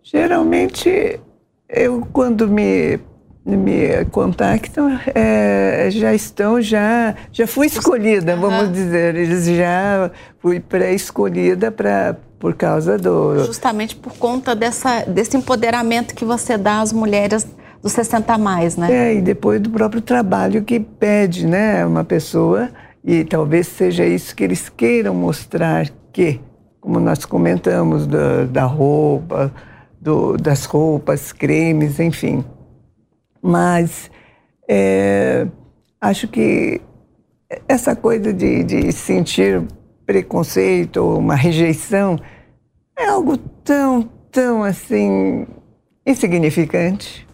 Geralmente, 0.02 1.20
eu 1.68 2.04
quando 2.12 2.48
me 2.48 2.98
me 3.44 4.04
contactam 4.10 4.98
é, 5.14 5.88
já 5.90 6.12
estão 6.14 6.60
já 6.60 7.14
já 7.32 7.46
fui 7.46 7.66
escolhida 7.66 8.36
vamos 8.36 8.70
dizer 8.70 9.14
eles 9.14 9.46
já 9.46 10.10
fui 10.38 10.60
pré-escolhida 10.60 11.70
para 11.70 12.16
por 12.38 12.54
causa 12.54 12.98
do 12.98 13.42
justamente 13.44 13.96
por 13.96 14.12
conta 14.14 14.54
dessa 14.54 15.04
desse 15.04 15.36
empoderamento 15.36 16.14
que 16.14 16.24
você 16.24 16.58
dá 16.58 16.80
às 16.80 16.92
mulheres 16.92 17.46
dos 17.82 17.92
60 17.92 18.32
a 18.32 18.38
mais 18.38 18.76
né? 18.76 18.92
É 18.92 19.14
e 19.14 19.22
depois 19.22 19.58
do 19.58 19.70
próprio 19.70 20.02
trabalho 20.02 20.62
que 20.62 20.78
pede 20.78 21.46
né 21.46 21.84
uma 21.86 22.04
pessoa 22.04 22.68
e 23.02 23.24
talvez 23.24 23.66
seja 23.66 24.04
isso 24.04 24.36
que 24.36 24.44
eles 24.44 24.68
queiram 24.68 25.14
mostrar 25.14 25.88
que 26.12 26.40
como 26.78 27.00
nós 27.00 27.24
comentamos 27.24 28.06
da, 28.06 28.44
da 28.44 28.64
roupa 28.64 29.50
do, 29.98 30.36
das 30.36 30.66
roupas 30.66 31.32
cremes 31.32 31.98
enfim 31.98 32.44
mas 33.42 34.10
é, 34.68 35.46
acho 36.00 36.28
que 36.28 36.80
essa 37.68 37.96
coisa 37.96 38.32
de, 38.32 38.62
de 38.62 38.92
sentir 38.92 39.62
preconceito 40.06 40.98
ou 40.98 41.18
uma 41.18 41.34
rejeição 41.34 42.18
é 42.96 43.06
algo 43.06 43.36
tão, 43.36 44.02
tão 44.30 44.62
assim 44.62 45.46
insignificante. 46.06 47.26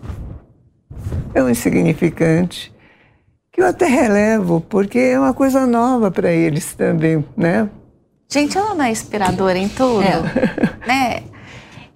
É 1.34 1.42
um 1.42 1.50
insignificante 1.50 2.74
que 3.52 3.60
eu 3.60 3.66
até 3.66 3.86
relevo, 3.86 4.60
porque 4.60 4.98
é 4.98 5.18
uma 5.18 5.32
coisa 5.32 5.66
nova 5.66 6.10
para 6.10 6.30
eles 6.30 6.74
também, 6.74 7.24
né? 7.36 7.68
Gente, 8.28 8.58
ela 8.58 8.74
não 8.74 8.84
é 8.84 8.90
inspiradora 8.90 9.56
em 9.56 9.68
tudo, 9.68 10.02
é. 10.02 10.22
né? 10.86 11.22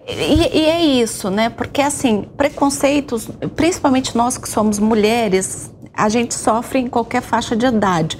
E, 0.07 0.59
e, 0.59 0.65
é 0.65 0.81
isso, 0.81 1.29
né? 1.29 1.49
Porque 1.49 1.81
assim, 1.81 2.25
preconceitos, 2.35 3.29
principalmente 3.55 4.15
nós 4.15 4.37
que 4.37 4.49
somos 4.49 4.79
mulheres, 4.79 5.71
a 5.93 6.09
gente 6.09 6.33
sofre 6.33 6.79
em 6.79 6.87
qualquer 6.87 7.21
faixa 7.21 7.55
de 7.55 7.65
idade. 7.65 8.17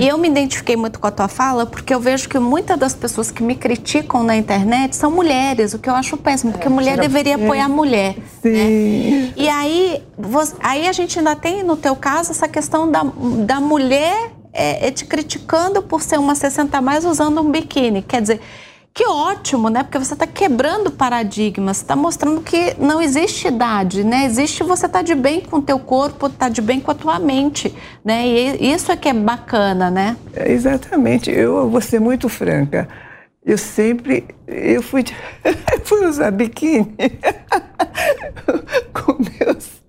E 0.00 0.06
eu 0.06 0.18
me 0.18 0.28
identifiquei 0.28 0.76
muito 0.76 0.98
com 0.98 1.06
a 1.06 1.10
tua 1.10 1.28
fala 1.28 1.64
porque 1.64 1.94
eu 1.94 2.00
vejo 2.00 2.28
que 2.28 2.38
muitas 2.38 2.78
das 2.78 2.94
pessoas 2.94 3.30
que 3.30 3.42
me 3.42 3.54
criticam 3.54 4.22
na 4.22 4.36
internet 4.36 4.96
são 4.96 5.10
mulheres, 5.10 5.72
o 5.72 5.78
que 5.78 5.88
eu 5.88 5.94
acho 5.94 6.16
péssimo, 6.16 6.52
porque 6.52 6.66
é, 6.66 6.70
mulher 6.70 6.98
deveria 6.98 7.34
é. 7.34 7.42
apoiar 7.42 7.66
a 7.66 7.68
mulher. 7.68 8.16
Sim. 8.42 8.50
Né? 8.50 9.32
E 9.36 9.48
aí, 9.48 10.02
você, 10.18 10.54
aí 10.60 10.86
a 10.86 10.92
gente 10.92 11.18
ainda 11.18 11.36
tem, 11.36 11.62
no 11.62 11.76
teu 11.76 11.94
caso, 11.96 12.32
essa 12.32 12.48
questão 12.48 12.90
da, 12.90 13.04
da 13.46 13.60
mulher 13.60 14.32
é, 14.52 14.88
é 14.88 14.90
te 14.90 15.04
criticando 15.04 15.82
por 15.82 16.02
ser 16.02 16.18
uma 16.18 16.34
60 16.34 16.76
a 16.76 16.82
mais 16.82 17.04
usando 17.04 17.40
um 17.40 17.50
biquíni. 17.50 18.02
Quer 18.02 18.20
dizer, 18.20 18.40
que 18.94 19.06
ótimo, 19.06 19.70
né? 19.70 19.82
Porque 19.82 19.98
você 19.98 20.12
está 20.12 20.26
quebrando 20.26 20.90
paradigmas, 20.90 21.78
está 21.78 21.96
mostrando 21.96 22.42
que 22.42 22.74
não 22.78 23.00
existe 23.00 23.48
idade, 23.48 24.04
né? 24.04 24.24
Existe 24.24 24.62
você 24.62 24.86
estar 24.86 24.98
tá 24.98 25.02
de 25.02 25.14
bem 25.14 25.40
com 25.40 25.56
o 25.56 25.62
teu 25.62 25.78
corpo, 25.78 26.26
estar 26.26 26.46
tá 26.46 26.48
de 26.48 26.60
bem 26.60 26.78
com 26.78 26.90
a 26.90 26.94
tua 26.94 27.18
mente, 27.18 27.74
né? 28.04 28.26
E 28.26 28.72
isso 28.72 28.92
é 28.92 28.96
que 28.96 29.08
é 29.08 29.14
bacana, 29.14 29.90
né? 29.90 30.16
É, 30.34 30.52
exatamente. 30.52 31.30
Eu 31.30 31.70
vou 31.70 31.80
ser 31.80 32.00
muito 32.00 32.28
franca. 32.28 32.88
Eu 33.44 33.58
sempre, 33.58 34.26
eu 34.46 34.82
fui, 34.82 35.04
fui 35.84 36.06
usar 36.06 36.30
biquíni 36.30 36.94
com 38.92 39.16
meus 39.40 39.82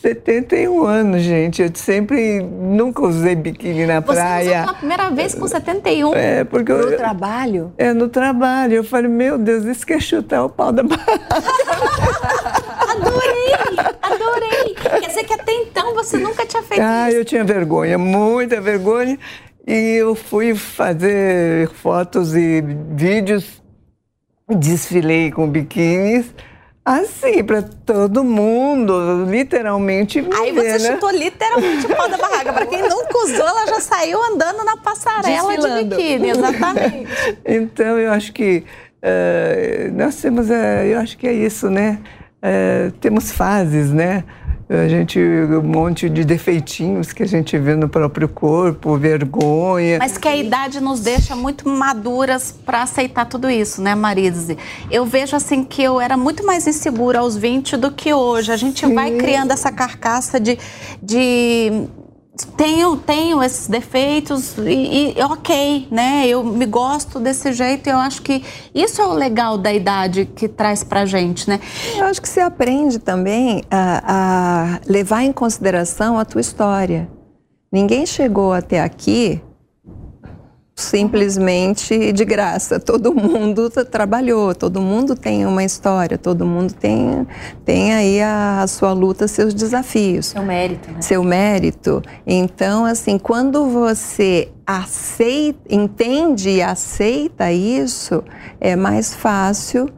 71 0.00 0.84
anos, 0.84 1.22
gente. 1.22 1.62
Eu 1.62 1.70
sempre 1.74 2.40
nunca 2.40 3.02
usei 3.02 3.34
biquíni 3.34 3.86
na 3.86 4.00
Você 4.00 4.14
praia. 4.14 4.44
Você 4.44 4.62
usou 4.62 4.74
primeira 4.74 5.10
vez 5.10 5.34
com 5.34 5.46
71? 5.46 6.14
É, 6.14 6.44
porque 6.44 6.72
no 6.72 6.78
eu, 6.78 6.96
trabalho? 6.96 7.72
É, 7.76 7.92
no 7.92 8.08
trabalho. 8.08 8.74
Eu 8.74 8.84
falei, 8.84 9.10
meu 9.10 9.36
Deus, 9.36 9.64
isso 9.64 9.86
quer 9.86 10.00
chutar 10.00 10.44
o 10.44 10.48
pau 10.48 10.72
da 10.72 10.82
barraca. 10.82 11.10
adorei, 12.90 13.54
adorei. 14.02 14.74
Quer 14.74 15.08
dizer 15.08 15.24
que 15.24 15.34
até 15.34 15.52
então 15.52 15.94
você 15.94 16.16
nunca 16.16 16.46
tinha 16.46 16.62
feito 16.62 16.82
ah, 16.82 17.08
isso? 17.08 17.16
Ah, 17.16 17.18
eu 17.18 17.24
tinha 17.24 17.44
vergonha, 17.44 17.98
muita 17.98 18.60
vergonha. 18.60 19.18
E 19.66 19.96
eu 19.96 20.14
fui 20.14 20.54
fazer 20.54 21.68
fotos 21.68 22.34
e 22.34 22.62
vídeos, 22.92 23.62
desfilei 24.48 25.30
com 25.30 25.46
biquínis. 25.46 26.34
Assim, 26.84 27.44
para 27.44 27.62
todo 27.62 28.24
mundo, 28.24 29.26
literalmente. 29.28 30.18
Aí 30.34 30.50
você 30.50 30.78
né? 30.78 30.78
chutou 30.78 31.10
literalmente 31.10 31.86
o 31.86 31.94
pau 31.94 32.08
da 32.08 32.16
barraca. 32.16 32.52
Para 32.52 32.66
quem 32.66 32.82
nunca 32.82 33.18
usou, 33.18 33.46
ela 33.46 33.66
já 33.66 33.80
saiu 33.80 34.22
andando 34.22 34.64
na 34.64 34.76
passarela 34.78 35.48
Desfilando. 35.48 35.84
de 35.84 35.96
biquíni, 35.96 36.30
exatamente. 36.30 37.38
então, 37.44 37.98
eu 37.98 38.10
acho 38.10 38.32
que 38.32 38.64
uh, 39.02 39.92
nós 39.92 40.16
temos, 40.16 40.48
uh, 40.48 40.52
eu 40.52 40.98
acho 40.98 41.18
que 41.18 41.28
é 41.28 41.32
isso, 41.32 41.68
né? 41.68 41.98
Uh, 42.42 42.90
temos 42.92 43.30
fases, 43.30 43.92
né? 43.92 44.24
A 44.72 44.86
gente 44.86 45.18
um 45.18 45.62
monte 45.62 46.08
de 46.08 46.24
defeitinhos 46.24 47.12
que 47.12 47.24
a 47.24 47.26
gente 47.26 47.58
vê 47.58 47.74
no 47.74 47.88
próprio 47.88 48.28
corpo, 48.28 48.96
vergonha. 48.96 49.98
Mas 49.98 50.16
que 50.16 50.28
a 50.28 50.36
idade 50.36 50.80
nos 50.80 51.00
deixa 51.00 51.34
muito 51.34 51.68
maduras 51.68 52.54
para 52.64 52.82
aceitar 52.82 53.24
tudo 53.24 53.50
isso, 53.50 53.82
né, 53.82 53.96
Marise? 53.96 54.56
Eu 54.88 55.04
vejo 55.04 55.34
assim 55.34 55.64
que 55.64 55.82
eu 55.82 56.00
era 56.00 56.16
muito 56.16 56.46
mais 56.46 56.68
insegura 56.68 57.18
aos 57.18 57.36
20 57.36 57.76
do 57.76 57.90
que 57.90 58.14
hoje. 58.14 58.52
A 58.52 58.56
gente 58.56 58.86
Sim. 58.86 58.94
vai 58.94 59.10
criando 59.16 59.50
essa 59.50 59.72
carcaça 59.72 60.38
de, 60.38 60.56
de 61.02 61.88
tenho, 62.44 62.96
tenho 62.96 63.42
esses 63.42 63.66
defeitos 63.66 64.56
e, 64.58 65.14
e, 65.16 65.22
ok, 65.22 65.88
né? 65.90 66.26
Eu 66.26 66.44
me 66.44 66.66
gosto 66.66 67.18
desse 67.18 67.52
jeito 67.52 67.88
e 67.88 67.90
eu 67.90 67.98
acho 67.98 68.22
que 68.22 68.44
isso 68.74 69.00
é 69.00 69.06
o 69.06 69.12
legal 69.12 69.58
da 69.58 69.72
idade 69.72 70.24
que 70.24 70.48
traz 70.48 70.82
pra 70.84 71.06
gente, 71.06 71.48
né? 71.48 71.60
Eu 71.96 72.06
acho 72.06 72.20
que 72.20 72.28
você 72.28 72.40
aprende 72.40 72.98
também 72.98 73.62
a, 73.70 74.02
a 74.04 74.80
levar 74.86 75.22
em 75.22 75.32
consideração 75.32 76.18
a 76.18 76.24
tua 76.24 76.40
história. 76.40 77.08
Ninguém 77.72 78.04
chegou 78.04 78.52
até 78.52 78.80
aqui 78.80 79.40
simplesmente 80.80 82.12
de 82.12 82.24
graça. 82.24 82.80
Todo 82.80 83.14
mundo 83.14 83.70
trabalhou, 83.70 84.54
todo 84.54 84.80
mundo 84.80 85.14
tem 85.14 85.46
uma 85.46 85.62
história, 85.64 86.18
todo 86.18 86.46
mundo 86.46 86.72
tem, 86.72 87.26
tem 87.64 87.94
aí 87.94 88.20
a, 88.20 88.62
a 88.62 88.66
sua 88.66 88.92
luta, 88.92 89.28
seus 89.28 89.54
desafios. 89.54 90.26
Seu 90.26 90.42
mérito, 90.42 90.90
né? 90.90 91.02
Seu 91.02 91.22
mérito. 91.22 92.02
Então, 92.26 92.84
assim, 92.84 93.18
quando 93.18 93.66
você 93.66 94.48
aceita, 94.66 95.60
entende 95.68 96.50
e 96.50 96.62
aceita 96.62 97.52
isso, 97.52 98.22
é 98.60 98.76
mais 98.76 99.14
fácil 99.14 99.88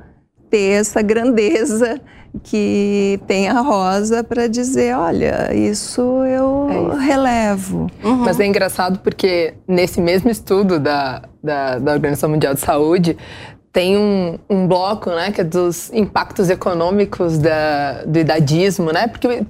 ter 0.50 0.80
essa 0.80 1.00
grandeza 1.00 2.00
que 2.42 3.20
tem 3.26 3.48
a 3.48 3.60
Rosa 3.60 4.24
para 4.24 4.48
dizer, 4.48 4.96
olha, 4.96 5.54
isso 5.54 6.00
eu 6.00 6.68
é 6.70 6.82
isso. 6.82 6.96
relevo. 6.96 7.86
Uhum. 8.02 8.16
Mas 8.16 8.40
é 8.40 8.46
engraçado 8.46 9.00
porque 9.00 9.54
nesse 9.68 10.00
mesmo 10.00 10.30
estudo 10.30 10.78
da, 10.78 11.22
da, 11.42 11.78
da 11.78 11.92
Organização 11.92 12.30
Mundial 12.30 12.54
de 12.54 12.60
Saúde 12.60 13.16
tem 13.72 13.96
um, 13.96 14.38
um, 14.50 14.66
bloco, 14.66 15.08
né, 15.10 15.32
que 15.32 15.40
é 15.40 15.44
dos 15.44 15.90
impactos 15.92 16.50
econômicos 16.50 17.38
da, 17.38 18.02
do 18.04 18.18
idadismo, 18.18 18.92
né? 18.92 19.06
Porque 19.06 19.44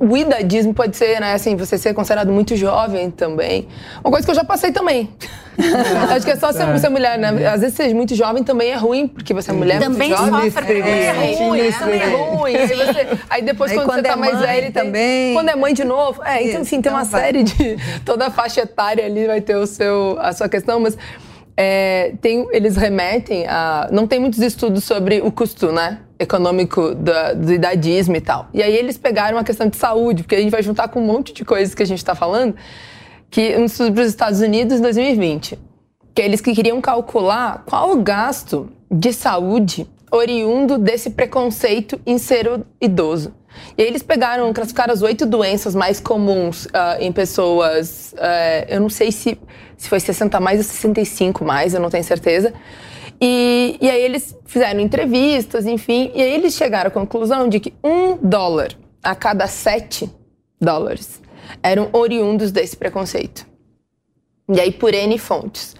o 0.00 0.16
idadismo 0.16 0.72
pode 0.72 0.96
ser, 0.96 1.20
né, 1.20 1.34
assim, 1.34 1.54
você 1.54 1.76
ser 1.76 1.92
considerado 1.92 2.32
muito 2.32 2.56
jovem 2.56 3.10
também. 3.10 3.68
Uma 4.02 4.10
coisa 4.10 4.26
que 4.26 4.30
eu 4.30 4.34
já 4.34 4.42
passei 4.42 4.72
também. 4.72 5.10
Acho 6.10 6.24
que 6.24 6.32
é 6.32 6.36
só 6.36 6.50
ser, 6.50 6.62
é. 6.62 6.78
ser 6.78 6.88
mulher, 6.88 7.18
né? 7.18 7.46
Às 7.46 7.60
vezes 7.60 7.76
ser 7.76 7.92
muito 7.94 8.14
jovem 8.14 8.42
também 8.42 8.70
é 8.70 8.76
ruim, 8.76 9.06
porque 9.06 9.34
você 9.34 9.50
é 9.50 9.54
mulher 9.54 9.80
também 9.80 10.08
muito 10.08 10.20
jovem. 10.20 10.50
Sofre, 10.50 10.80
é, 10.80 11.04
é 11.04 11.12
ruim, 11.12 11.72
também 11.72 12.00
é 12.00 12.06
ruim. 12.06 12.56
Aí, 12.56 12.66
você, 12.68 13.18
aí 13.28 13.42
depois, 13.42 13.70
aí 13.70 13.76
quando, 13.76 13.86
quando, 13.86 13.96
você 13.96 14.02
tá 14.02 14.12
é 14.12 14.16
mais 14.16 14.38
velho, 14.40 14.72
também. 14.72 15.34
Quando 15.34 15.48
é 15.50 15.56
mãe 15.56 15.74
de 15.74 15.84
novo. 15.84 16.22
É, 16.24 16.42
então, 16.42 16.62
enfim, 16.62 16.80
tem 16.80 16.90
uma 16.90 17.02
então 17.02 17.20
série 17.20 17.42
de. 17.42 17.76
Toda 18.04 18.28
a 18.28 18.30
faixa 18.30 18.62
etária 18.62 19.04
ali 19.04 19.26
vai 19.26 19.40
ter 19.40 19.56
o 19.56 19.66
seu, 19.66 20.16
a 20.20 20.32
sua 20.32 20.48
questão, 20.48 20.80
mas. 20.80 20.96
É, 21.60 22.12
tem, 22.20 22.46
eles 22.52 22.76
remetem 22.76 23.44
a. 23.48 23.88
Não 23.90 24.06
tem 24.06 24.20
muitos 24.20 24.38
estudos 24.38 24.84
sobre 24.84 25.20
o 25.20 25.32
custo, 25.32 25.72
né? 25.72 26.02
Econômico 26.16 26.94
do, 26.94 27.52
idadismo 27.52 28.14
e 28.14 28.20
tal. 28.20 28.48
E 28.54 28.62
aí 28.62 28.76
eles 28.76 28.96
pegaram 28.96 29.36
a 29.36 29.42
questão 29.42 29.68
de 29.68 29.76
saúde, 29.76 30.22
porque 30.22 30.36
a 30.36 30.40
gente 30.40 30.52
vai 30.52 30.62
juntar 30.62 30.86
com 30.86 31.00
um 31.00 31.04
monte 31.04 31.32
de 31.32 31.44
coisas 31.44 31.74
que 31.74 31.82
a 31.82 31.86
gente 31.86 31.98
está 31.98 32.14
falando, 32.14 32.54
que 33.28 33.56
um 33.56 33.64
estudo 33.64 33.92
para 33.92 34.02
os 34.02 34.08
Estados 34.08 34.40
Unidos 34.40 34.78
em 34.78 34.82
2020. 34.82 35.58
Que 36.14 36.22
eles 36.22 36.40
que 36.40 36.54
queriam 36.54 36.80
calcular 36.80 37.64
qual 37.66 37.90
o 37.90 38.02
gasto 38.04 38.70
de 38.88 39.12
saúde 39.12 39.84
oriundo 40.10 40.78
desse 40.78 41.10
preconceito 41.10 42.00
em 42.06 42.18
ser 42.18 42.48
idoso. 42.80 43.34
E 43.76 43.82
aí 43.82 43.88
eles 43.88 44.02
pegaram, 44.02 44.52
classificaram 44.52 44.92
as 44.92 45.02
oito 45.02 45.26
doenças 45.26 45.74
mais 45.74 46.00
comuns 46.00 46.66
uh, 46.66 47.00
em 47.00 47.10
pessoas, 47.12 48.14
uh, 48.14 48.66
eu 48.68 48.80
não 48.80 48.88
sei 48.88 49.10
se, 49.10 49.38
se 49.76 49.88
foi 49.88 50.00
60 50.00 50.38
mais 50.40 50.58
ou 50.58 50.64
65 50.64 51.44
mais, 51.44 51.74
eu 51.74 51.80
não 51.80 51.90
tenho 51.90 52.04
certeza. 52.04 52.52
E, 53.20 53.76
e 53.80 53.90
aí 53.90 54.00
eles 54.00 54.36
fizeram 54.44 54.78
entrevistas, 54.80 55.66
enfim, 55.66 56.12
e 56.14 56.22
aí 56.22 56.32
eles 56.34 56.54
chegaram 56.54 56.88
à 56.88 56.90
conclusão 56.90 57.48
de 57.48 57.58
que 57.58 57.74
um 57.82 58.16
dólar 58.16 58.76
a 59.02 59.14
cada 59.14 59.46
sete 59.46 60.08
dólares 60.60 61.20
eram 61.62 61.88
oriundos 61.92 62.52
desse 62.52 62.76
preconceito. 62.76 63.46
E 64.50 64.60
aí 64.60 64.72
por 64.72 64.94
N 64.94 65.18
fontes. 65.18 65.74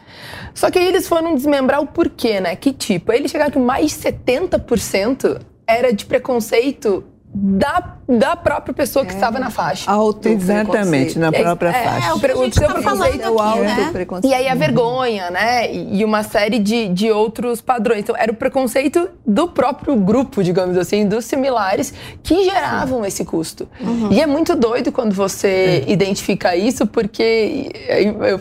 Só 0.59 0.73
que 0.73 0.79
aí 0.81 0.89
eles 0.89 1.07
foram 1.07 1.37
desmembrar 1.37 1.81
o 1.81 1.87
porquê, 1.87 2.41
né? 2.41 2.57
Que 2.57 2.73
tipo? 2.73 3.13
Eles 3.13 3.31
chegaram 3.31 3.53
que 3.53 3.61
mais 3.61 3.93
de 3.93 4.11
70% 4.11 5.41
era 5.65 5.93
de 5.93 6.05
preconceito 6.05 7.05
da, 7.41 7.95
da 8.09 8.35
própria 8.35 8.75
pessoa 8.75 9.05
que 9.05 9.13
é. 9.13 9.15
estava 9.15 9.39
na 9.39 9.49
faixa. 9.49 9.89
Auto 9.89 10.29
Exatamente, 10.29 11.19
na 11.19 11.31
própria 11.31 11.69
é, 11.69 11.85
faixa. 11.85 12.09
É, 12.09 12.13
o, 12.13 12.19
pre, 12.19 12.33
o 12.33 12.53
seu 12.53 12.69
preconceito 12.69 13.23
é 13.23 13.31
o 13.31 13.39
auto 13.39 13.63
né? 13.63 13.91
preconceito. 13.93 14.33
E 14.33 14.35
aí 14.35 14.49
a 14.49 14.55
vergonha, 14.57 15.31
né? 15.31 15.73
E, 15.73 16.01
e, 16.01 16.05
uma 16.05 16.25
série 16.25 16.59
de, 16.59 16.89
de 16.89 17.13
outros 17.13 17.61
padrões. 17.61 18.01
Então, 18.01 18.17
era 18.19 18.33
o 18.33 18.35
preconceito 18.35 19.09
do 19.25 19.47
próprio 19.49 19.95
grupo, 19.95 20.43
digamos 20.43 20.77
assim, 20.77 21.07
dos 21.07 21.27
similares, 21.27 21.95
que 22.25 22.45
geravam 22.45 23.05
esse 23.05 23.25
custo. 23.25 23.69
Uhum. 23.81 24.11
E 24.11 24.21
é 24.21 24.27
muito 24.27 24.57
doido 24.57 24.91
quando 24.91 25.15
você 25.15 25.85
é. 25.87 25.93
identifica 25.93 26.57
isso, 26.57 26.89
porque 26.89 27.71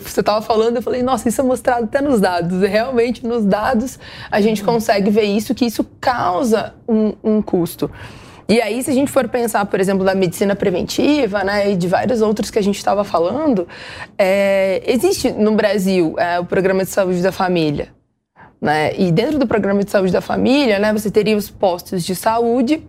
você 0.02 0.22
estava 0.22 0.42
falando, 0.42 0.78
eu 0.78 0.82
falei, 0.82 1.04
nossa, 1.04 1.30
isso 1.30 1.40
é 1.40 1.44
mostrado 1.44 1.84
até 1.84 2.02
nos 2.02 2.20
dados. 2.20 2.64
E 2.64 2.68
realmente, 2.68 3.26
nos 3.28 3.46
dados, 3.46 4.00
a 4.32 4.42
gente 4.42 4.62
uhum. 4.62 4.74
consegue 4.74 5.12
ver 5.12 5.26
isso, 5.26 5.54
que 5.54 5.66
isso 5.66 5.86
causa 6.02 6.74
um, 6.88 7.14
um 7.24 7.42
custo. 7.44 7.92
E 8.50 8.62
aí, 8.62 8.82
se 8.82 8.90
a 8.90 8.94
gente 8.94 9.12
for 9.12 9.28
pensar, 9.28 9.66
por 9.66 9.80
exemplo, 9.80 10.06
da 10.06 10.16
medicina 10.16 10.56
preventiva, 10.56 11.44
né, 11.44 11.72
e 11.72 11.76
de 11.76 11.88
vários 11.88 12.22
outros 12.22 12.50
que 12.50 12.58
a 12.58 12.64
gente 12.64 12.78
estava 12.78 13.04
falando, 13.04 13.68
é, 14.18 14.82
existe 14.86 15.32
no 15.32 15.54
Brasil 15.54 16.16
é, 16.18 16.40
o 16.40 16.46
programa 16.46 16.86
de 16.86 16.90
saúde 16.90 17.22
da 17.22 17.32
família. 17.32 17.90
Né? 18.62 18.96
E 18.98 19.12
dentro 19.12 19.38
do 19.38 19.46
programa 19.46 19.84
de 19.84 19.92
saúde 19.92 20.14
da 20.14 20.22
família, 20.22 20.80
né, 20.80 20.94
você 20.94 21.12
teria 21.12 21.36
os 21.36 21.50
postos 21.50 22.06
de 22.06 22.16
saúde, 22.16 22.82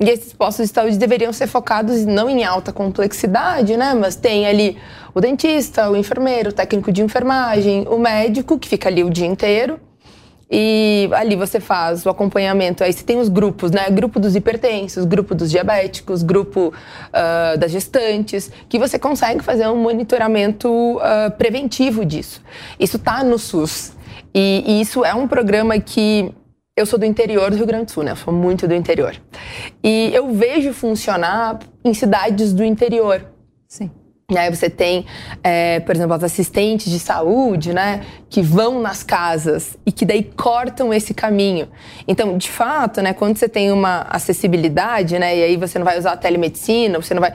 e 0.00 0.08
esses 0.08 0.32
postos 0.32 0.68
de 0.68 0.74
saúde 0.74 0.98
deveriam 0.98 1.32
ser 1.32 1.46
focados 1.46 2.04
não 2.04 2.28
em 2.30 2.44
alta 2.44 2.72
complexidade, 2.72 3.76
né? 3.76 3.94
Mas 3.94 4.14
tem 4.14 4.46
ali 4.46 4.78
o 5.12 5.20
dentista, 5.20 5.90
o 5.90 5.96
enfermeiro, 5.96 6.50
o 6.50 6.52
técnico 6.52 6.92
de 6.92 7.02
enfermagem, 7.02 7.84
o 7.88 7.98
médico, 7.98 8.58
que 8.58 8.68
fica 8.68 8.88
ali 8.88 9.02
o 9.02 9.10
dia 9.10 9.26
inteiro, 9.26 9.80
e 10.50 11.08
ali 11.12 11.36
você 11.36 11.60
faz 11.60 12.06
o 12.06 12.08
acompanhamento. 12.08 12.82
Aí 12.82 12.92
você 12.92 13.04
tem 13.04 13.18
os 13.18 13.28
grupos, 13.28 13.70
né? 13.70 13.90
Grupo 13.90 14.18
dos 14.18 14.34
hipertensos, 14.34 15.04
grupo 15.04 15.34
dos 15.34 15.50
diabéticos, 15.50 16.22
grupo 16.22 16.72
uh, 16.72 17.58
das 17.58 17.70
gestantes, 17.70 18.50
que 18.68 18.78
você 18.78 18.98
consegue 18.98 19.42
fazer 19.42 19.68
um 19.68 19.76
monitoramento 19.76 20.68
uh, 20.68 21.30
preventivo 21.36 22.04
disso. 22.04 22.42
Isso 22.80 22.96
está 22.96 23.22
no 23.22 23.38
SUS. 23.38 23.92
E, 24.34 24.64
e, 24.66 24.80
isso 24.80 25.04
é 25.04 25.14
um 25.14 25.28
programa 25.28 25.78
que. 25.78 26.32
Eu 26.76 26.86
sou 26.86 26.98
do 26.98 27.04
interior 27.04 27.50
do 27.50 27.56
Rio 27.56 27.66
Grande 27.66 27.86
do 27.86 27.90
Sul, 27.90 28.04
né? 28.04 28.12
Eu 28.12 28.16
sou 28.16 28.32
muito 28.32 28.68
do 28.68 28.74
interior. 28.74 29.16
E 29.82 30.10
eu 30.14 30.32
vejo 30.32 30.72
funcionar 30.72 31.58
em 31.84 31.92
cidades 31.92 32.52
do 32.52 32.64
interior. 32.64 33.26
Sim. 33.66 33.90
E 34.30 34.36
aí 34.36 34.54
você 34.54 34.68
tem, 34.68 35.06
é, 35.42 35.80
por 35.80 35.96
exemplo, 35.96 36.12
as 36.12 36.22
assistentes 36.22 36.92
de 36.92 36.98
saúde, 36.98 37.72
né, 37.72 38.02
que 38.28 38.42
vão 38.42 38.78
nas 38.78 39.02
casas 39.02 39.74
e 39.86 39.90
que 39.90 40.04
daí 40.04 40.22
cortam 40.22 40.92
esse 40.92 41.14
caminho. 41.14 41.66
Então, 42.06 42.36
de 42.36 42.50
fato, 42.50 43.00
né, 43.00 43.14
quando 43.14 43.38
você 43.38 43.48
tem 43.48 43.72
uma 43.72 44.02
acessibilidade, 44.02 45.18
né, 45.18 45.34
e 45.34 45.42
aí 45.44 45.56
você 45.56 45.78
não 45.78 45.84
vai 45.86 45.98
usar 45.98 46.12
a 46.12 46.16
telemedicina, 46.18 47.00
você 47.00 47.14
não 47.14 47.22
vai, 47.22 47.32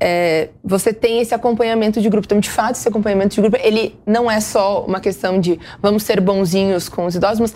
é, 0.00 0.48
você 0.64 0.92
tem 0.92 1.20
esse 1.20 1.32
acompanhamento 1.32 2.02
de 2.02 2.08
grupo. 2.08 2.26
Então, 2.26 2.40
de 2.40 2.50
fato, 2.50 2.74
esse 2.74 2.88
acompanhamento 2.88 3.36
de 3.36 3.40
grupo, 3.40 3.56
ele 3.62 3.96
não 4.04 4.28
é 4.28 4.40
só 4.40 4.84
uma 4.84 4.98
questão 4.98 5.38
de 5.38 5.60
vamos 5.80 6.02
ser 6.02 6.20
bonzinhos 6.20 6.88
com 6.88 7.06
os 7.06 7.14
idosos, 7.14 7.38
mas 7.38 7.54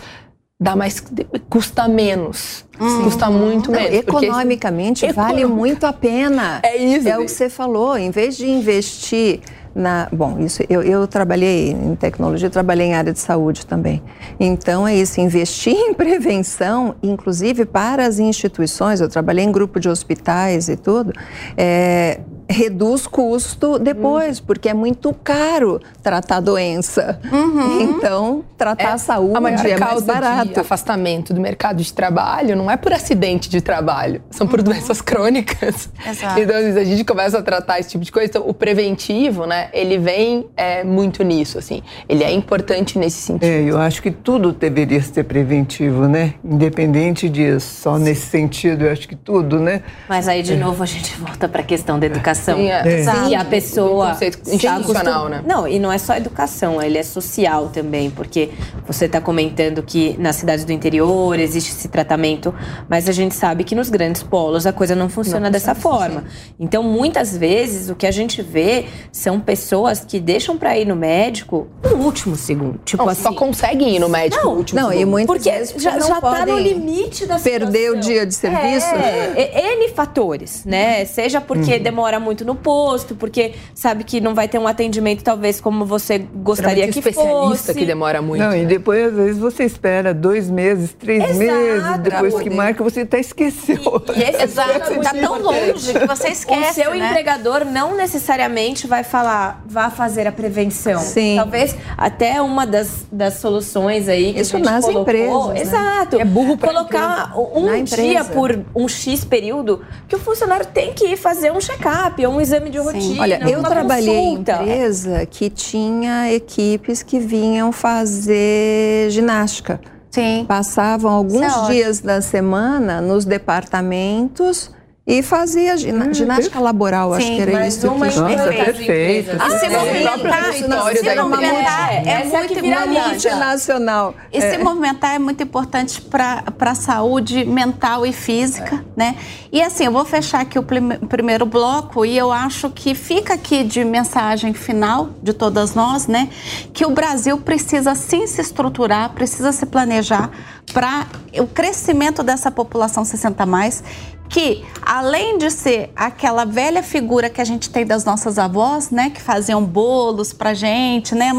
dá 0.57 0.77
mais 0.77 1.03
custa 1.49 1.89
menos 1.89 2.65
hum. 2.79 3.03
custa 3.03 3.29
muito 3.29 3.71
menos 3.71 3.93
economicamente 3.93 5.05
porque... 5.05 5.19
vale 5.19 5.45
muito 5.45 5.85
a 5.85 5.93
pena. 5.93 6.59
É 6.63 6.77
isso. 6.77 7.07
É 7.07 7.17
o 7.17 7.25
que 7.25 7.31
você 7.31 7.49
falou 7.49 7.97
em 7.97 8.11
vez 8.11 8.37
de 8.37 8.49
investir 8.49 9.39
na 9.75 10.07
bom 10.11 10.39
isso 10.39 10.63
eu, 10.67 10.81
eu 10.81 11.07
trabalhei 11.07 11.69
em 11.69 11.95
tecnologia 11.95 12.49
trabalhei 12.49 12.87
em 12.87 12.93
área 12.95 13.13
de 13.13 13.19
saúde 13.19 13.65
também. 13.65 14.01
Então 14.39 14.87
é 14.87 14.95
isso 14.95 15.21
investir 15.21 15.73
em 15.77 15.93
prevenção 15.93 16.95
inclusive 17.03 17.65
para 17.65 18.05
as 18.05 18.19
instituições 18.19 19.01
eu 19.01 19.09
trabalhei 19.09 19.45
em 19.45 19.51
grupo 19.51 19.79
de 19.79 19.87
hospitais 19.87 20.67
e 20.67 20.75
tudo 20.75 21.13
é, 21.55 22.19
reduz 22.49 23.05
custo 23.05 23.77
depois, 23.77 24.39
uhum. 24.39 24.45
porque 24.45 24.69
é 24.69 24.73
muito 24.73 25.13
caro 25.13 25.81
tratar 26.01 26.37
a 26.37 26.39
doença. 26.39 27.19
Uhum. 27.31 27.81
Então, 27.81 28.43
tratar 28.57 28.83
é, 28.83 28.91
a 28.93 28.97
saúde 28.97 29.37
a 29.37 29.41
maior 29.41 29.65
é 29.65 29.77
mais 29.77 30.03
barato. 30.03 30.53
De 30.53 30.59
afastamento 30.59 31.33
do 31.33 31.41
mercado 31.41 31.83
de 31.83 31.93
trabalho 31.93 32.55
não 32.55 32.71
é 32.71 32.77
por 32.77 32.93
acidente 32.93 33.49
de 33.49 33.59
trabalho, 33.59 34.21
são 34.31 34.47
por 34.47 34.59
uhum. 34.59 34.65
doenças 34.65 35.01
crônicas. 35.01 35.89
Exato. 36.05 36.39
Então, 36.39 36.55
a 36.55 36.83
gente 36.83 37.03
começa 37.03 37.37
a 37.39 37.41
tratar 37.41 37.79
esse 37.79 37.89
tipo 37.89 38.03
de 38.03 38.11
coisa. 38.11 38.29
Então, 38.29 38.43
o 38.47 38.53
preventivo, 38.53 39.45
né, 39.45 39.69
ele 39.73 39.97
vem 39.97 40.47
é, 40.55 40.83
muito 40.83 41.23
nisso, 41.23 41.57
assim. 41.57 41.81
Ele 42.07 42.23
é 42.23 42.31
importante 42.31 42.97
nesse 42.97 43.21
sentido. 43.21 43.43
É, 43.43 43.61
eu 43.63 43.77
acho 43.77 44.01
que 44.01 44.11
tudo 44.11 44.53
deveria 44.53 45.01
ser 45.01 45.23
preventivo, 45.25 46.07
né? 46.07 46.35
Independente 46.43 47.27
disso, 47.29 47.81
só 47.81 47.97
nesse 47.97 48.27
sentido, 48.27 48.85
eu 48.85 48.91
acho 48.91 49.07
que 49.07 49.15
tudo, 49.15 49.59
né? 49.59 49.81
Mas 50.07 50.27
aí, 50.27 50.41
de 50.41 50.53
é. 50.53 50.55
novo, 50.55 50.81
a 50.81 50.85
gente 50.85 51.15
volta 51.17 51.47
para 51.49 51.61
a 51.61 51.65
questão 51.65 51.99
da 51.99 52.05
educação 52.05 52.36
educação. 52.37 52.57
Sim, 52.57 52.69
é. 52.69 53.03
Sim, 53.03 53.29
e 53.29 53.35
a 53.35 53.45
pessoa. 53.45 54.07
Um 54.07 54.11
conceito 54.11 54.49
institucional, 54.49 55.29
né? 55.29 55.43
Não, 55.45 55.67
e 55.67 55.79
não 55.79 55.91
é 55.91 55.97
só 55.97 56.15
educação, 56.15 56.81
ele 56.81 56.97
é 56.97 57.03
social 57.03 57.69
também, 57.69 58.09
porque 58.09 58.49
você 58.85 59.05
está 59.05 59.19
comentando 59.19 59.81
que 59.83 60.15
nas 60.19 60.37
cidades 60.37 60.63
do 60.63 60.71
interior 60.71 61.39
existe 61.39 61.71
esse 61.71 61.87
tratamento, 61.87 62.53
mas 62.87 63.09
a 63.09 63.11
gente 63.11 63.35
sabe 63.35 63.63
que 63.63 63.75
nos 63.75 63.89
grandes 63.89 64.23
polos 64.23 64.65
a 64.65 64.73
coisa 64.73 64.95
não 64.95 65.09
funciona 65.09 65.41
não, 65.41 65.51
dessa 65.51 65.75
forma. 65.75 66.25
Então, 66.59 66.83
muitas 66.83 67.35
vezes, 67.35 67.89
o 67.89 67.95
que 67.95 68.05
a 68.05 68.11
gente 68.11 68.41
vê 68.41 68.85
são 69.11 69.39
pessoas 69.39 70.03
que 70.05 70.19
deixam 70.19 70.57
para 70.57 70.77
ir 70.77 70.85
no 70.85 70.95
médico 70.95 71.67
no 71.83 72.03
último 72.03 72.35
segundo. 72.35 72.79
Tipo 72.85 73.03
não, 73.03 73.11
assim. 73.11 73.23
Só 73.23 73.33
conseguem 73.33 73.95
ir 73.95 73.99
no 73.99 74.09
médico 74.09 74.43
não, 74.43 74.51
no 74.51 74.57
último 74.57 74.79
não, 74.79 74.89
segundo. 74.89 75.01
E 75.01 75.05
muitas 75.05 75.35
porque 75.35 75.51
vezes 75.51 75.81
já, 75.81 75.99
já 75.99 76.21
tá 76.21 76.45
no 76.45 76.57
limite 76.57 77.25
da 77.25 77.39
Perder 77.39 77.67
situação. 77.67 77.97
o 77.97 77.99
dia 77.99 78.25
de 78.25 78.35
serviço. 78.35 78.87
É, 78.87 79.51
é, 79.53 79.73
N 79.73 79.89
fatores, 79.89 80.63
né? 80.65 81.05
Seja 81.05 81.41
porque 81.41 81.73
uhum. 81.73 81.83
demora 81.83 82.19
muito 82.19 82.26
no 82.45 82.55
posto, 82.55 83.15
porque 83.15 83.53
sabe 83.73 84.03
que 84.03 84.19
não 84.19 84.33
vai 84.33 84.47
ter 84.47 84.57
um 84.59 84.67
atendimento 84.67 85.23
talvez 85.23 85.59
como 85.61 85.85
você 85.85 86.19
gostaria 86.19 86.87
que 86.87 86.99
especialista 86.99 87.67
fosse. 87.67 87.79
que 87.79 87.85
demora 87.85 88.21
muito. 88.21 88.43
Não, 88.43 88.55
e 88.55 88.65
depois 88.65 89.07
às 89.07 89.13
vezes 89.13 89.37
você 89.37 89.63
espera 89.63 90.13
dois 90.13 90.49
meses, 90.49 90.93
três 90.93 91.23
Exato, 91.23 91.37
meses, 91.39 91.97
depois 91.99 92.39
que 92.39 92.49
marca 92.49 92.83
você 92.83 93.01
até 93.01 93.19
esqueceu. 93.19 94.03
E, 94.15 94.19
e 94.19 94.23
esse 94.23 94.43
Exato, 94.43 94.93
está 94.93 95.13
tão 95.13 95.41
longe 95.41 95.93
que 95.93 96.07
você 96.07 96.29
esquece, 96.29 96.81
O 96.81 96.83
seu 96.83 96.95
né? 96.95 97.09
empregador 97.09 97.65
não 97.65 97.95
necessariamente 97.95 98.87
vai 98.87 99.03
falar, 99.03 99.63
vá 99.67 99.89
fazer 99.89 100.27
a 100.27 100.31
prevenção. 100.31 100.99
Sim. 100.99 101.35
Talvez 101.37 101.75
até 101.97 102.41
uma 102.41 102.65
das, 102.65 103.05
das 103.11 103.35
soluções 103.35 104.07
aí 104.07 104.33
que 104.33 104.41
Isso 104.41 104.55
a 104.55 104.59
gente 104.59 104.69
nas 104.69 104.85
colocou. 104.85 105.01
Empresas, 105.01 105.47
né? 105.47 105.61
Exato. 105.61 106.19
É 106.19 106.25
burro 106.25 106.57
pra 106.57 106.67
Colocar 106.69 107.33
um 107.37 107.83
dia 107.83 108.23
por 108.23 108.63
um 108.75 108.87
X 108.87 109.23
período 109.25 109.83
que 110.07 110.15
o 110.15 110.19
funcionário 110.19 110.65
tem 110.65 110.93
que 110.93 111.05
ir 111.05 111.17
fazer 111.17 111.51
um 111.51 111.59
check-up 111.59 112.16
ou 112.25 112.33
um 112.33 112.41
exame 112.41 112.69
de 112.69 112.77
rotina. 112.77 113.21
Olha, 113.21 113.49
eu 113.49 113.61
trabalhei 113.61 114.15
consulta. 114.15 114.51
em 114.51 114.61
empresa 114.61 115.25
que 115.25 115.49
tinha 115.49 116.33
equipes 116.33 117.03
que 117.03 117.19
vinham 117.19 117.71
fazer 117.71 119.09
ginástica. 119.11 119.79
Sim. 120.09 120.45
Passavam 120.47 121.11
alguns 121.11 121.41
é 121.41 121.67
dias 121.67 121.99
da 121.99 122.21
semana 122.21 123.01
nos 123.01 123.25
departamentos 123.25 124.71
e 125.07 125.23
fazia 125.23 125.77
gina, 125.77 126.07
hum, 126.07 126.13
ginástica 126.13 126.59
laboral, 126.59 127.13
Sim, 127.13 127.17
acho 127.17 127.27
que 127.27 127.41
era 127.41 127.51
mas 127.53 127.77
isso. 127.77 127.87
Uma 127.89 128.09
que... 128.09 128.19
Nossa, 128.19 128.49
perfeito. 128.49 129.29
E 129.37 129.59
se 129.59 129.69
movimentar, 129.69 130.53
se 130.53 130.67
movimentar 130.67 131.93
é, 131.93 132.09
é 132.09 132.23
muito 132.25 132.89
multinacional. 132.89 134.15
E 134.33 134.41
se 134.41 134.57
movimentar 134.57 135.15
é 135.15 135.19
muito 135.19 135.41
importante 135.41 136.01
para 136.01 136.43
a 136.59 136.75
saúde 136.75 137.45
mental 137.45 138.05
e 138.05 138.11
física, 138.11 138.75
é. 138.75 138.79
né? 138.97 139.15
E 139.49 139.61
assim, 139.61 139.85
eu 139.85 139.93
vou 139.93 140.03
fechar 140.03 140.41
aqui 140.41 140.59
o 140.59 140.63
primeiro 140.63 141.45
bloco 141.45 142.05
e 142.05 142.17
eu 142.17 142.29
acho 142.29 142.69
que 142.69 142.93
fica 142.93 143.35
aqui 143.35 143.63
de 143.63 143.85
mensagem 143.85 144.53
final 144.53 145.11
de 145.23 145.31
todas 145.31 145.73
nós, 145.73 146.07
né? 146.07 146.27
Que 146.73 146.85
o 146.85 146.89
Brasil 146.89 147.37
precisa 147.37 147.95
sim 147.95 148.27
se 148.27 148.41
estruturar, 148.41 149.11
precisa 149.11 149.53
se 149.53 149.65
planejar 149.65 150.29
para 150.73 151.07
o 151.39 151.47
crescimento 151.47 152.21
dessa 152.21 152.51
população 152.51 153.05
60 153.05 153.45
mais 153.45 153.81
que 154.29 154.65
além 154.81 155.37
de 155.37 155.49
ser 155.49 155.91
aquela 155.95 156.45
velha 156.45 156.83
figura 156.83 157.29
que 157.29 157.41
a 157.41 157.45
gente 157.45 157.69
tem 157.69 157.85
das 157.85 158.05
nossas 158.05 158.37
avós, 158.37 158.89
né, 158.89 159.09
que 159.09 159.21
faziam 159.21 159.63
bolos 159.63 160.33
pra 160.33 160.53
gente, 160.53 161.15
né, 161.15 161.31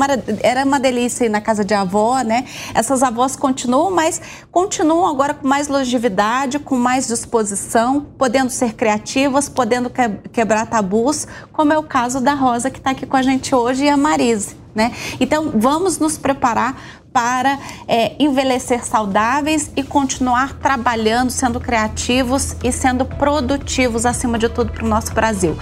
era 0.42 0.64
uma 0.64 0.80
delícia 0.80 1.24
ir 1.24 1.28
na 1.28 1.40
casa 1.40 1.64
de 1.64 1.74
avó, 1.74 2.20
né, 2.22 2.44
essas 2.74 3.02
avós 3.02 3.36
continuam, 3.36 3.90
mas 3.90 4.20
continuam 4.50 5.06
agora 5.06 5.34
com 5.34 5.46
mais 5.46 5.68
longevidade, 5.68 6.58
com 6.58 6.76
mais 6.76 7.06
disposição, 7.06 8.06
podendo 8.16 8.50
ser 8.50 8.74
criativas, 8.74 9.48
podendo 9.48 9.90
quebrar 10.32 10.66
tabus, 10.66 11.26
como 11.52 11.72
é 11.72 11.78
o 11.78 11.82
caso 11.82 12.20
da 12.20 12.34
Rosa 12.34 12.70
que 12.70 12.78
está 12.78 12.90
aqui 12.90 13.06
com 13.06 13.16
a 13.16 13.22
gente 13.22 13.54
hoje 13.54 13.84
e 13.84 13.88
a 13.88 13.96
Marise 13.96 14.56
né? 14.78 14.92
Então, 15.18 15.52
vamos 15.56 15.98
nos 15.98 16.16
preparar 16.16 16.80
para 17.18 17.58
é, 17.88 18.12
envelhecer 18.20 18.84
saudáveis 18.84 19.72
e 19.74 19.82
continuar 19.82 20.54
trabalhando, 20.60 21.30
sendo 21.30 21.58
criativos 21.58 22.54
e 22.62 22.70
sendo 22.70 23.04
produtivos, 23.04 24.06
acima 24.06 24.38
de 24.38 24.48
tudo, 24.48 24.70
para 24.70 24.84
o 24.84 24.88
nosso 24.88 25.12
Brasil. 25.12 25.58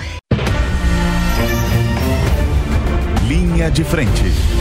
Linha 3.27 3.71
de 3.71 3.83
frente. 3.85 4.56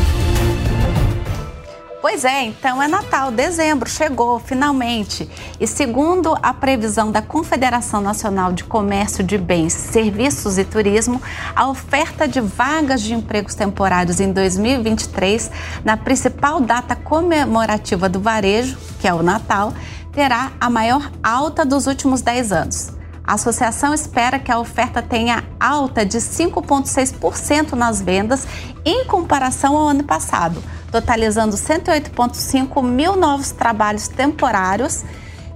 Pois 2.08 2.24
é, 2.24 2.44
então 2.44 2.80
é 2.80 2.88
Natal, 2.88 3.32
dezembro, 3.32 3.90
chegou 3.90 4.38
finalmente. 4.38 5.28
E 5.60 5.66
segundo 5.66 6.38
a 6.40 6.54
previsão 6.54 7.12
da 7.12 7.20
Confederação 7.20 8.00
Nacional 8.00 8.54
de 8.54 8.64
Comércio 8.64 9.24
de 9.24 9.40
Bens, 9.40 9.74
Serviços 9.74 10.60
e 10.60 10.64
Turismo, 10.64 11.20
a 11.56 11.68
oferta 11.68 12.28
de 12.28 12.40
vagas 12.40 13.02
de 13.02 13.16
empregos 13.16 13.56
temporários 13.56 14.20
em 14.20 14.32
2023, 14.32 15.50
na 15.84 15.98
principal 15.98 16.62
data 16.62 16.96
comemorativa 16.96 18.08
do 18.08 18.20
varejo, 18.20 18.78
que 19.00 19.08
é 19.08 19.14
o 19.14 19.24
Natal, 19.24 19.74
terá 20.12 20.52
a 20.62 20.70
maior 20.70 21.12
alta 21.24 21.66
dos 21.66 21.88
últimos 21.88 22.22
10 22.22 22.52
anos. 22.52 22.95
A 23.26 23.34
associação 23.34 23.94
espera 23.94 24.40
que 24.40 24.52
a 24.52 24.60
oferta 24.60 25.02
tenha 25.02 25.44
alta 25.60 26.06
de 26.06 26.18
5,6% 26.18 27.74
nas 27.74 28.02
vendas 28.02 28.48
em 28.86 29.06
comparação 29.06 29.76
ao 29.76 29.88
ano 29.88 30.04
passado 30.04 30.62
totalizando 30.96 31.58
108,5 31.58 32.82
mil 32.82 33.18
novos 33.18 33.52
trabalhos 33.52 34.08
temporários, 34.08 35.04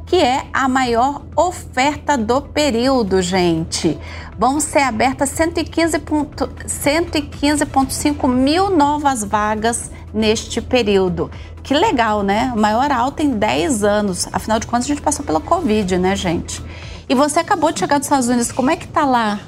que 0.05 0.17
é 0.17 0.47
a 0.51 0.67
maior 0.67 1.21
oferta 1.33 2.17
do 2.17 2.41
período, 2.41 3.21
gente. 3.21 3.97
Vão 4.37 4.59
ser 4.59 4.79
abertas 4.79 5.29
115,5 5.29 6.67
115 6.67 8.27
mil 8.27 8.69
novas 8.69 9.23
vagas 9.23 9.89
neste 10.13 10.59
período. 10.61 11.31
Que 11.63 11.73
legal, 11.73 12.21
né? 12.21 12.51
Maior 12.57 12.91
alta 12.91 13.23
em 13.23 13.29
10 13.29 13.85
anos. 13.85 14.27
Afinal 14.33 14.59
de 14.59 14.67
contas, 14.67 14.85
a 14.85 14.87
gente 14.89 15.01
passou 15.01 15.23
pela 15.23 15.39
Covid, 15.39 15.97
né, 15.97 16.17
gente? 16.17 16.61
E 17.09 17.15
você 17.15 17.39
acabou 17.39 17.71
de 17.71 17.79
chegar 17.79 17.97
dos 17.97 18.05
Estados 18.05 18.27
Unidos. 18.27 18.51
Como 18.51 18.69
é 18.69 18.75
que 18.75 18.87
tá 18.87 19.03
lá 19.03 19.39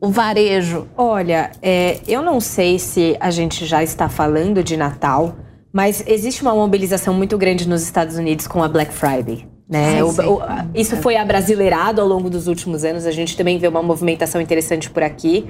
o 0.00 0.08
varejo? 0.08 0.88
Olha, 0.96 1.52
é, 1.60 2.00
eu 2.08 2.22
não 2.22 2.40
sei 2.40 2.78
se 2.78 3.14
a 3.20 3.30
gente 3.30 3.66
já 3.66 3.82
está 3.82 4.08
falando 4.08 4.64
de 4.64 4.78
Natal, 4.78 5.36
mas 5.70 6.02
existe 6.06 6.40
uma 6.40 6.54
mobilização 6.54 7.12
muito 7.12 7.36
grande 7.36 7.68
nos 7.68 7.82
Estados 7.82 8.16
Unidos 8.16 8.46
com 8.46 8.62
a 8.62 8.68
Black 8.68 8.94
Friday. 8.94 9.46
Né? 9.68 10.02
O, 10.02 10.08
o, 10.08 10.40
isso 10.74 10.96
foi 10.96 11.16
abrasileirado 11.16 12.00
ao 12.00 12.08
longo 12.08 12.30
dos 12.30 12.48
últimos 12.48 12.82
anos. 12.82 13.04
A 13.04 13.10
gente 13.10 13.36
também 13.36 13.58
vê 13.58 13.68
uma 13.68 13.82
movimentação 13.82 14.40
interessante 14.40 14.88
por 14.88 15.02
aqui. 15.02 15.46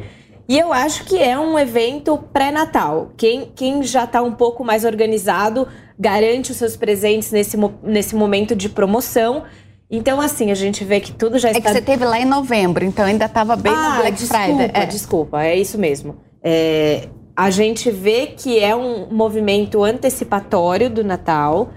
E 0.48 0.58
eu 0.58 0.72
acho 0.72 1.04
que 1.04 1.16
é 1.16 1.38
um 1.38 1.56
evento 1.56 2.18
pré-natal. 2.32 3.12
Quem, 3.16 3.52
quem 3.54 3.84
já 3.84 4.02
está 4.02 4.20
um 4.20 4.32
pouco 4.32 4.64
mais 4.64 4.84
organizado 4.84 5.68
garante 5.96 6.50
os 6.50 6.56
seus 6.56 6.76
presentes 6.76 7.30
nesse, 7.30 7.56
nesse 7.84 8.16
momento 8.16 8.56
de 8.56 8.68
promoção. 8.68 9.44
Então, 9.90 10.20
assim, 10.20 10.50
a 10.50 10.54
gente 10.54 10.84
vê 10.84 11.00
que 11.00 11.12
tudo 11.12 11.38
já 11.38 11.50
está... 11.50 11.70
É 11.70 11.72
que 11.72 11.78
você 11.78 11.84
teve 11.84 12.04
lá 12.04 12.18
em 12.18 12.24
novembro, 12.24 12.84
então 12.84 13.04
ainda 13.04 13.26
estava 13.26 13.54
bem 13.54 13.72
ah, 13.72 13.90
no 13.90 14.00
Black 14.00 14.18
desculpa, 14.18 14.44
Friday. 14.44 14.70
É. 14.74 14.86
Desculpa, 14.86 15.42
é 15.44 15.56
isso 15.56 15.78
mesmo. 15.78 16.16
É, 16.42 17.08
a 17.36 17.50
gente 17.50 17.90
vê 17.90 18.28
que 18.28 18.58
é 18.58 18.74
um 18.74 19.08
movimento 19.10 19.84
antecipatório 19.84 20.90
do 20.90 21.04
Natal. 21.04 21.70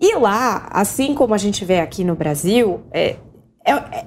E 0.00 0.14
lá, 0.16 0.68
assim 0.70 1.14
como 1.14 1.34
a 1.34 1.38
gente 1.38 1.64
vê 1.64 1.80
aqui 1.80 2.04
no 2.04 2.14
Brasil, 2.14 2.82
é, 2.92 3.16
é, 3.66 3.72
é, 3.72 4.06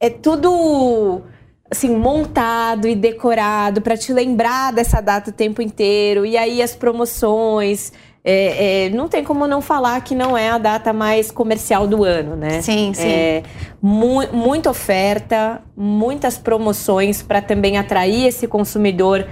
é 0.00 0.10
tudo 0.10 1.22
assim 1.70 1.96
montado 1.96 2.86
e 2.86 2.94
decorado 2.94 3.80
para 3.80 3.96
te 3.96 4.12
lembrar 4.12 4.72
dessa 4.72 5.00
data 5.00 5.30
o 5.30 5.32
tempo 5.32 5.62
inteiro. 5.62 6.26
E 6.26 6.36
aí 6.36 6.62
as 6.62 6.74
promoções, 6.74 7.92
é, 8.26 8.86
é, 8.86 8.90
não 8.90 9.06
tem 9.06 9.22
como 9.22 9.46
não 9.46 9.60
falar 9.60 10.00
que 10.00 10.14
não 10.14 10.36
é 10.36 10.48
a 10.48 10.56
data 10.56 10.94
mais 10.94 11.30
comercial 11.30 11.86
do 11.86 12.02
ano, 12.02 12.34
né? 12.34 12.62
Sim, 12.62 12.94
sim. 12.94 13.06
É, 13.06 13.42
mu 13.82 14.26
muita 14.32 14.70
oferta, 14.70 15.60
muitas 15.76 16.38
promoções 16.38 17.20
para 17.20 17.42
também 17.42 17.76
atrair 17.76 18.26
esse 18.26 18.48
consumidor 18.48 19.26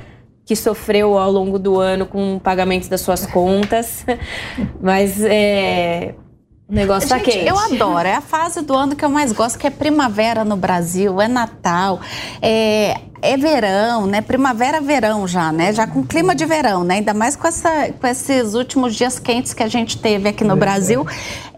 que 0.44 0.54
sofreu 0.54 1.16
ao 1.16 1.30
longo 1.32 1.58
do 1.58 1.78
ano 1.80 2.04
com 2.04 2.36
o 2.36 2.40
pagamento 2.40 2.90
das 2.90 3.00
suas 3.00 3.24
contas. 3.26 4.04
Mas 4.78 5.22
é, 5.24 6.14
o 6.72 6.74
negócio 6.74 7.06
tá 7.06 7.18
Gente, 7.18 7.30
quente. 7.32 7.46
Eu 7.46 7.58
adoro. 7.58 8.08
É 8.08 8.14
a 8.14 8.22
fase 8.22 8.62
do 8.62 8.74
ano 8.74 8.96
que 8.96 9.04
eu 9.04 9.10
mais 9.10 9.30
gosto, 9.30 9.58
que 9.58 9.66
é 9.66 9.70
primavera 9.70 10.42
no 10.42 10.56
Brasil, 10.56 11.20
é 11.20 11.28
Natal, 11.28 12.00
é, 12.40 12.98
é 13.20 13.36
verão, 13.36 14.06
né? 14.06 14.22
Primavera, 14.22 14.80
verão 14.80 15.28
já, 15.28 15.52
né? 15.52 15.74
Já 15.74 15.86
com 15.86 16.02
clima 16.02 16.34
de 16.34 16.46
verão, 16.46 16.82
né? 16.82 16.94
Ainda 16.94 17.12
mais 17.12 17.36
com, 17.36 17.46
essa, 17.46 17.92
com 18.00 18.06
esses 18.06 18.54
últimos 18.54 18.94
dias 18.94 19.18
quentes 19.18 19.52
que 19.52 19.62
a 19.62 19.68
gente 19.68 19.98
teve 19.98 20.30
aqui 20.30 20.44
no 20.44 20.56
Brasil. 20.56 21.06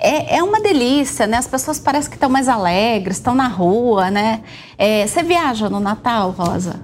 É, 0.00 0.38
é 0.38 0.42
uma 0.42 0.60
delícia, 0.60 1.28
né? 1.28 1.36
As 1.36 1.46
pessoas 1.46 1.78
parecem 1.78 2.10
que 2.10 2.16
estão 2.16 2.28
mais 2.28 2.48
alegres, 2.48 3.18
estão 3.18 3.36
na 3.36 3.46
rua, 3.46 4.10
né? 4.10 4.40
É, 4.76 5.06
você 5.06 5.22
viaja 5.22 5.70
no 5.70 5.78
Natal, 5.78 6.32
Rosa? 6.32 6.80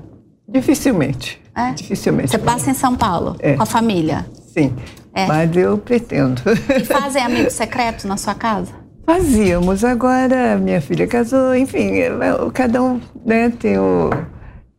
Dificilmente. 0.48 1.42
É? 1.52 1.72
Dificilmente. 1.72 2.30
Você 2.30 2.38
passa 2.38 2.70
em 2.70 2.74
São 2.74 2.94
Paulo 2.94 3.34
É. 3.40 3.54
com 3.54 3.62
a 3.64 3.66
família? 3.66 4.24
Sim. 4.54 4.72
É. 5.14 5.26
Mas 5.26 5.56
eu 5.56 5.76
pretendo. 5.78 6.40
E 6.80 6.84
fazem 6.84 7.22
amigos 7.22 7.52
secretos 7.54 8.04
na 8.04 8.16
sua 8.16 8.34
casa? 8.34 8.72
Fazíamos, 9.06 9.84
agora 9.84 10.56
minha 10.56 10.80
filha 10.80 11.06
casou, 11.06 11.54
enfim, 11.54 11.94
eu- 11.96 12.50
cada 12.52 12.80
um 12.82 13.00
né, 13.26 13.50
tem 13.58 13.76
o. 13.78 14.10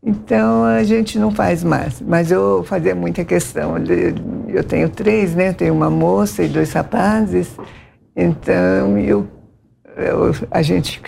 Então 0.02 0.64
a 0.64 0.82
gente 0.82 1.18
não 1.18 1.30
faz 1.30 1.62
mais. 1.62 2.00
Mas 2.00 2.30
eu 2.32 2.64
fazia 2.64 2.94
muita 2.94 3.24
questão. 3.24 3.74
Eu 4.48 4.64
tenho 4.64 4.88
três, 4.88 5.34
né? 5.34 5.52
Tenho 5.52 5.74
uma 5.74 5.90
moça 5.90 6.42
e 6.42 6.48
dois 6.48 6.72
rapazes. 6.72 7.48
Então 8.16 8.98
eu, 8.98 9.28
eu- 9.96 10.34
a 10.50 10.60
gente. 10.62 11.00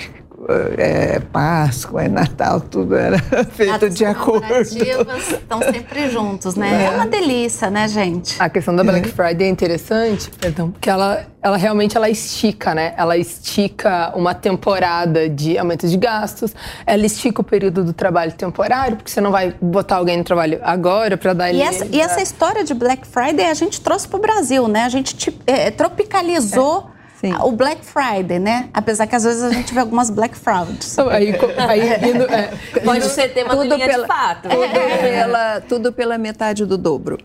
É 0.76 1.20
Páscoa, 1.20 2.03
é 2.05 2.09
Natal, 2.09 2.61
tudo 2.61 2.97
era 2.97 3.18
feito 3.53 3.72
Datas 3.72 3.95
de 3.95 4.05
acordo. 4.05 4.45
Estão 4.53 5.61
sempre 5.61 6.11
juntos, 6.11 6.55
né? 6.55 6.84
É. 6.86 6.90
uma 6.90 7.07
delícia, 7.07 7.70
né, 7.70 7.88
gente? 7.88 8.36
A 8.40 8.49
questão 8.49 8.74
da 8.76 8.84
Black 8.84 9.09
Friday 9.09 9.47
é 9.47 9.51
interessante, 9.51 10.30
perdão, 10.38 10.70
porque 10.70 10.90
ela, 10.90 11.26
ela 11.42 11.57
realmente 11.57 11.97
ela 11.97 12.09
estica, 12.11 12.74
né? 12.74 12.95
Ela 12.97 13.16
estica 13.16 14.12
uma 14.14 14.34
temporada 14.34 15.28
de 15.28 15.57
aumento 15.59 15.88
de 15.88 15.97
gastos, 15.97 16.55
ela 16.86 17.07
estica 17.07 17.40
o 17.40 17.45
período 17.45 17.82
do 17.84 17.92
trabalho 17.92 18.32
temporário, 18.32 18.97
porque 18.97 19.11
você 19.11 19.20
não 19.20 19.30
vai 19.30 19.55
botar 19.61 19.97
alguém 19.97 20.16
no 20.18 20.24
trabalho 20.24 20.61
agora 20.62 21.16
para 21.16 21.32
dar 21.32 21.51
E 21.51 21.57
ele. 21.57 21.62
essa, 21.62 21.86
e 21.86 22.01
essa 22.01 22.20
história 22.20 22.64
de 22.64 22.74
Black 22.74 23.07
Friday 23.07 23.47
a 23.47 23.55
gente 23.55 23.80
trouxe 23.80 24.07
para 24.09 24.18
o 24.18 24.20
Brasil, 24.20 24.68
né? 24.68 24.84
A 24.84 24.88
gente 24.88 25.14
ti- 25.16 25.38
é, 25.47 25.70
tropicalizou 25.70 26.90
Sim. 27.28 27.34
o 27.42 27.52
Black 27.52 27.80
Friday, 27.84 28.38
né? 28.38 28.68
Apesar 28.72 29.06
que 29.06 29.16
às 29.16 29.24
vezes 29.24 29.42
a 29.42 29.50
gente 29.50 29.72
vê 29.72 29.80
algumas 29.80 30.10
Black 30.10 30.36
Frauds. 30.36 30.96
Aí, 31.10 31.34
aí 31.68 32.10
indo, 32.10 32.24
é, 32.24 32.50
Pode 32.84 33.04
ser 33.06 33.28
tema 33.32 33.54
do 33.56 33.62
Tudo 33.62 33.74
linha 33.74 33.86
pela- 33.88 34.02
de 34.02 34.06
fato. 34.08 34.48
Tudo, 34.48 35.00
pela, 35.00 35.60
tudo 35.68 35.92
pela 35.92 36.18
metade 36.18 36.64
do 36.66 36.76
dobro. 36.78 37.18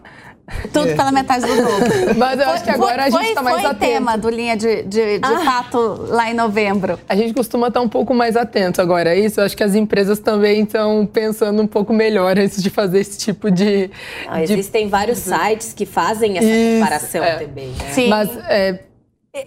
Tudo 0.73 0.95
pela 0.95 1.11
metade 1.11 1.45
do 1.45 1.55
dobro. 1.57 2.15
Mas 2.17 2.39
eu 2.39 2.49
acho 2.49 2.63
que 2.63 2.71
agora 2.71 3.03
a 3.03 3.09
gente 3.09 3.19
foi, 3.19 3.29
está 3.29 3.41
mais 3.43 3.57
foi 3.61 3.65
atento. 3.69 3.79
tema 3.85 4.17
do 4.17 4.29
linha 4.31 4.57
de, 4.57 4.81
de, 4.81 5.19
de 5.19 5.45
fato 5.45 6.05
lá 6.07 6.31
em 6.31 6.33
novembro. 6.33 6.97
A 7.07 7.15
gente 7.15 7.35
costuma 7.35 7.67
estar 7.67 7.81
um 7.81 7.87
pouco 7.87 8.15
mais 8.15 8.35
atento 8.35 8.81
agora 8.81 9.11
a 9.11 9.15
isso. 9.15 9.39
Eu 9.39 9.45
acho 9.45 9.55
que 9.55 9.63
as 9.63 9.75
empresas 9.75 10.17
também 10.17 10.63
estão 10.63 11.05
pensando 11.05 11.61
um 11.61 11.67
pouco 11.67 11.93
melhor 11.93 12.37
antes 12.39 12.63
de 12.63 12.69
fazer 12.71 12.99
esse 12.99 13.19
tipo 13.19 13.51
de. 13.51 13.91
Ah, 14.27 14.37
de- 14.43 14.51
existem 14.53 14.87
vários 14.89 15.19
sites 15.19 15.71
que 15.71 15.85
fazem 15.85 16.37
essa 16.39 16.47
Isso, 16.47 16.79
comparação 16.79 17.23
é. 17.23 17.35
também, 17.35 17.67
né? 17.67 17.91
Sim. 17.91 18.09
Mas 18.09 18.29
é, 18.47 18.79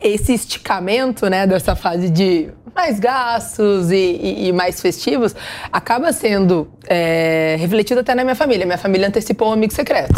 esse 0.02 0.32
esticamento 0.34 1.28
né, 1.28 1.46
dessa 1.46 1.74
fase 1.74 2.08
de 2.08 2.48
mais 2.74 2.98
gastos 2.98 3.90
e, 3.90 3.96
e- 3.96 4.48
e 4.48 4.52
mais 4.52 4.80
festivos 4.80 5.34
acaba 5.70 6.12
sendo 6.12 6.68
é, 6.88 7.56
refletido 7.58 8.00
até 8.00 8.14
na 8.14 8.24
minha 8.24 8.36
família. 8.36 8.64
Minha 8.64 8.78
família 8.78 9.08
antecipou 9.08 9.48
o 9.50 9.52
amigo 9.52 9.72
secreto. 9.72 10.14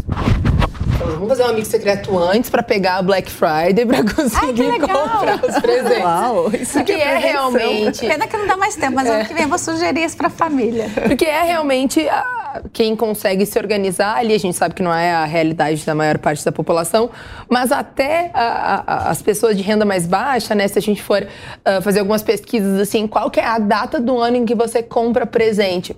Vamos 0.99 1.29
fazer 1.29 1.43
um 1.45 1.49
amigo 1.49 1.67
secreto 1.67 2.19
antes 2.19 2.51
para 2.51 2.63
pegar 2.63 2.97
a 2.97 3.03
Black 3.03 3.31
Friday 3.31 3.85
para 3.87 4.05
conseguir 4.15 4.63
legal! 4.63 4.89
comprar 4.89 5.45
os 5.45 5.59
presentes. 5.59 6.05
Uau, 6.05 6.51
isso 6.55 6.73
Porque 6.75 6.95
que 6.95 7.01
é 7.01 7.15
é 7.15 7.19
realmente 7.19 8.07
Pena 8.07 8.27
que 8.27 8.37
não 8.37 8.47
dá 8.47 8.57
mais 8.57 8.77
tempo, 8.77 8.95
mas 8.95 9.09
ano 9.09 9.25
que 9.25 9.35
vem 9.35 9.45
eu 9.45 9.49
vou 9.49 9.59
sugerir 9.59 10.05
isso 10.05 10.17
para 10.17 10.29
a 10.29 10.31
família. 10.31 10.87
Porque 11.07 11.25
é 11.25 11.43
realmente 11.43 12.09
ah, 12.09 12.63
quem 12.73 12.95
consegue 12.95 13.45
se 13.47 13.59
organizar 13.59 14.17
ali, 14.17 14.35
a 14.35 14.39
gente 14.39 14.57
sabe 14.57 14.75
que 14.75 14.83
não 14.83 14.93
é 14.93 15.13
a 15.13 15.25
realidade 15.25 15.85
da 15.85 15.95
maior 15.95 16.19
parte 16.19 16.45
da 16.45 16.53
população, 16.53 17.11
mas 17.49 17.73
até 17.73 18.31
ah, 18.33 18.85
ah, 18.87 19.11
as 19.11 19.21
pessoas 19.23 19.57
de 19.57 19.63
renda 19.63 19.85
mais 19.85 20.07
baixa, 20.07 20.55
né? 20.55 20.69
Se 20.69 20.79
a 20.79 20.83
gente 20.83 21.03
for 21.03 21.27
ah, 21.65 21.81
fazer 21.81 22.01
algumas 22.01 22.23
pesquisas 22.23 22.81
assim, 22.81 23.07
qual 23.07 23.31
que 23.31 23.41
é 23.41 23.47
a 23.47 23.59
data 23.59 24.01
do 24.01 24.19
ano 24.19 24.37
em 24.37 24.45
que 24.45 24.55
você 24.55 24.83
compra 24.83 25.27
presente? 25.27 25.97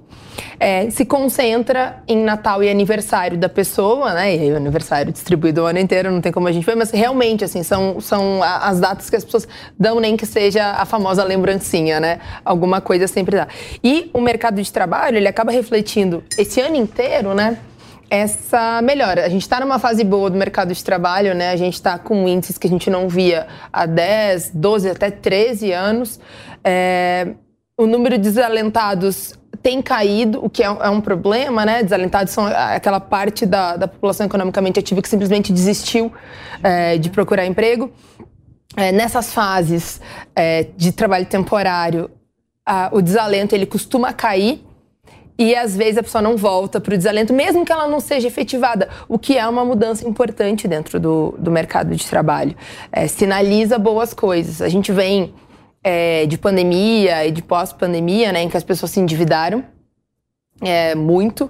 É, 0.58 0.90
se 0.90 1.04
concentra 1.04 2.02
em 2.06 2.22
Natal 2.22 2.62
e 2.62 2.68
aniversário 2.68 3.38
da 3.38 3.48
pessoa, 3.48 4.12
né? 4.14 4.36
E 4.36 4.40
aí 4.40 4.52
o 4.52 4.56
aniversário 4.96 5.12
distribuído 5.12 5.62
o 5.62 5.66
ano 5.66 5.78
inteiro, 5.78 6.10
não 6.10 6.20
tem 6.20 6.32
como 6.32 6.48
a 6.48 6.52
gente 6.52 6.64
ver, 6.64 6.76
mas 6.76 6.90
realmente, 6.90 7.44
assim, 7.44 7.62
são, 7.62 8.00
são 8.00 8.42
as 8.42 8.80
datas 8.80 9.10
que 9.10 9.16
as 9.16 9.24
pessoas 9.24 9.46
dão, 9.78 10.00
nem 10.00 10.16
que 10.16 10.26
seja 10.26 10.72
a 10.72 10.84
famosa 10.84 11.22
lembrancinha, 11.24 12.00
né? 12.00 12.20
Alguma 12.44 12.80
coisa 12.80 13.06
sempre 13.06 13.36
dá. 13.36 13.48
E 13.82 14.10
o 14.12 14.20
mercado 14.20 14.60
de 14.60 14.72
trabalho, 14.72 15.16
ele 15.16 15.28
acaba 15.28 15.52
refletindo 15.52 16.24
esse 16.38 16.60
ano 16.60 16.76
inteiro, 16.76 17.34
né? 17.34 17.58
essa 18.08 18.80
melhora. 18.82 19.26
A 19.26 19.28
gente 19.28 19.42
está 19.42 19.58
numa 19.58 19.80
fase 19.80 20.04
boa 20.04 20.30
do 20.30 20.38
mercado 20.38 20.72
de 20.72 20.84
trabalho, 20.84 21.34
né? 21.34 21.50
A 21.50 21.56
gente 21.56 21.74
está 21.74 21.98
com 21.98 22.28
índices 22.28 22.56
que 22.56 22.68
a 22.68 22.70
gente 22.70 22.88
não 22.88 23.08
via 23.08 23.48
há 23.72 23.84
10, 23.84 24.52
12, 24.54 24.90
até 24.90 25.10
13 25.10 25.72
anos. 25.72 26.20
É, 26.62 27.32
o 27.76 27.84
número 27.84 28.16
de 28.16 28.22
desalentados 28.22 29.34
tem 29.66 29.82
caído, 29.82 30.44
o 30.44 30.48
que 30.48 30.62
é, 30.62 30.66
é, 30.66 30.88
um 30.88 31.00
problema, 31.00 31.66
né? 31.66 31.82
Desalentados 31.82 32.32
são 32.32 32.46
aquela 32.46 33.00
parte 33.00 33.44
da, 33.44 33.76
da 33.76 33.88
população 33.88 34.24
economicamente 34.24 34.78
ativa 34.78 35.02
que 35.02 35.08
simplesmente 35.08 35.52
desistiu 35.52 36.12
é, 36.62 36.96
de 36.96 37.10
procurar 37.10 37.44
emprego. 37.46 37.90
É, 38.76 38.92
nessas 38.92 39.32
fases 39.32 40.00
é, 40.36 40.68
de 40.76 40.92
trabalho 40.92 41.26
temporário, 41.26 42.08
a, 42.64 42.90
o 42.92 43.02
desalento 43.02 43.56
ele 43.56 43.66
costuma 43.66 44.12
cair 44.12 44.64
e 45.36 45.52
às 45.56 45.76
vezes 45.76 45.98
a 45.98 46.02
pessoa 46.04 46.22
não 46.22 46.36
volta 46.36 46.80
para 46.80 46.94
o 46.94 46.96
desalento, 46.96 47.34
mesmo 47.34 47.64
que 47.64 47.72
ela 47.72 47.88
não 47.88 47.98
seja 47.98 48.28
efetivada, 48.28 48.88
o 49.08 49.18
que 49.18 49.36
é 49.36 49.48
uma 49.48 49.64
mudança 49.64 50.06
importante 50.08 50.68
dentro 50.68 51.00
do, 51.00 51.34
do 51.40 51.50
mercado 51.50 51.92
de 51.92 52.06
trabalho. 52.06 52.54
É, 52.92 53.08
sinaliza 53.08 53.80
boas 53.80 54.14
coisas. 54.14 54.62
A 54.62 54.68
gente 54.68 54.92
vem 54.92 55.34
é, 55.88 56.26
de 56.26 56.36
pandemia 56.36 57.24
e 57.24 57.30
de 57.30 57.40
pós-pandemia, 57.40 58.32
né, 58.32 58.42
em 58.42 58.48
que 58.48 58.56
as 58.56 58.64
pessoas 58.64 58.90
se 58.90 58.98
endividaram 58.98 59.64
é, 60.60 60.96
muito, 60.96 61.48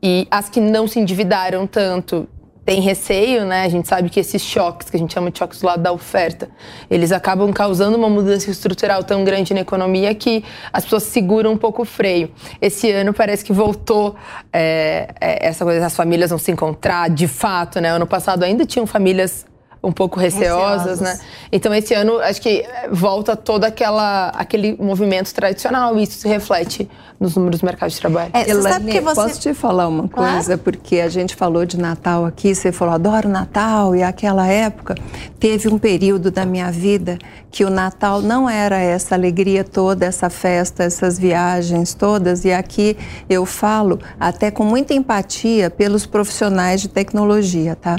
e 0.00 0.28
as 0.30 0.48
que 0.48 0.60
não 0.60 0.86
se 0.86 1.00
endividaram 1.00 1.66
tanto 1.66 2.28
tem 2.64 2.80
receio, 2.80 3.44
né? 3.44 3.64
A 3.64 3.68
gente 3.68 3.88
sabe 3.88 4.08
que 4.08 4.20
esses 4.20 4.40
choques, 4.40 4.88
que 4.88 4.96
a 4.96 4.98
gente 5.00 5.12
chama 5.12 5.32
de 5.32 5.38
choques 5.38 5.60
do 5.60 5.66
lado 5.66 5.82
da 5.82 5.90
oferta, 5.90 6.48
eles 6.88 7.10
acabam 7.10 7.52
causando 7.52 7.98
uma 7.98 8.08
mudança 8.08 8.48
estrutural 8.48 9.02
tão 9.02 9.24
grande 9.24 9.52
na 9.52 9.62
economia 9.62 10.14
que 10.14 10.44
as 10.72 10.84
pessoas 10.84 11.02
seguram 11.02 11.50
um 11.50 11.56
pouco 11.56 11.82
o 11.82 11.84
freio. 11.84 12.30
Esse 12.60 12.88
ano 12.92 13.12
parece 13.12 13.44
que 13.44 13.52
voltou 13.52 14.14
é, 14.52 15.08
é, 15.20 15.48
essa 15.48 15.64
coisa 15.64 15.80
das 15.80 15.96
famílias 15.96 16.30
vão 16.30 16.38
se 16.38 16.52
encontrar, 16.52 17.10
de 17.10 17.26
fato, 17.26 17.80
né? 17.80 17.88
Ano 17.88 18.06
passado 18.06 18.44
ainda 18.44 18.64
tinham 18.64 18.86
famílias 18.86 19.44
um 19.82 19.90
pouco 19.90 20.20
receosas, 20.20 21.00
né? 21.00 21.18
Então 21.50 21.74
esse 21.74 21.92
ano 21.92 22.18
acho 22.20 22.40
que 22.40 22.64
volta 22.90 23.34
todo 23.34 23.64
aquela 23.64 24.28
aquele 24.28 24.76
movimento 24.78 25.32
tradicional 25.34 25.98
e 25.98 26.04
isso 26.04 26.18
se 26.18 26.28
reflete 26.28 26.88
nos 27.22 27.36
números 27.36 27.60
do 27.60 27.64
mercado 27.64 27.90
de 27.90 28.00
trabalho. 28.00 28.30
É, 28.34 28.50
Elane, 28.50 29.00
você... 29.00 29.14
posso 29.14 29.40
te 29.40 29.54
falar 29.54 29.86
uma 29.86 30.08
coisa? 30.08 30.44
Claro. 30.44 30.58
Porque 30.62 31.00
a 31.00 31.08
gente 31.08 31.36
falou 31.36 31.64
de 31.64 31.78
Natal 31.78 32.26
aqui, 32.26 32.54
você 32.54 32.72
falou, 32.72 32.94
adoro 32.94 33.28
Natal, 33.28 33.94
e 33.94 34.02
aquela 34.02 34.46
época 34.48 34.96
teve 35.38 35.68
um 35.68 35.78
período 35.78 36.30
da 36.30 36.44
minha 36.44 36.70
vida 36.70 37.18
que 37.50 37.64
o 37.64 37.70
Natal 37.70 38.20
não 38.20 38.48
era 38.48 38.78
essa 38.78 39.14
alegria 39.14 39.62
toda, 39.62 40.04
essa 40.06 40.28
festa, 40.28 40.82
essas 40.82 41.18
viagens 41.18 41.94
todas, 41.94 42.44
e 42.44 42.52
aqui 42.52 42.96
eu 43.28 43.46
falo 43.46 44.00
até 44.18 44.50
com 44.50 44.64
muita 44.64 44.94
empatia 44.94 45.70
pelos 45.70 46.06
profissionais 46.06 46.80
de 46.80 46.88
tecnologia, 46.88 47.76
tá? 47.76 47.98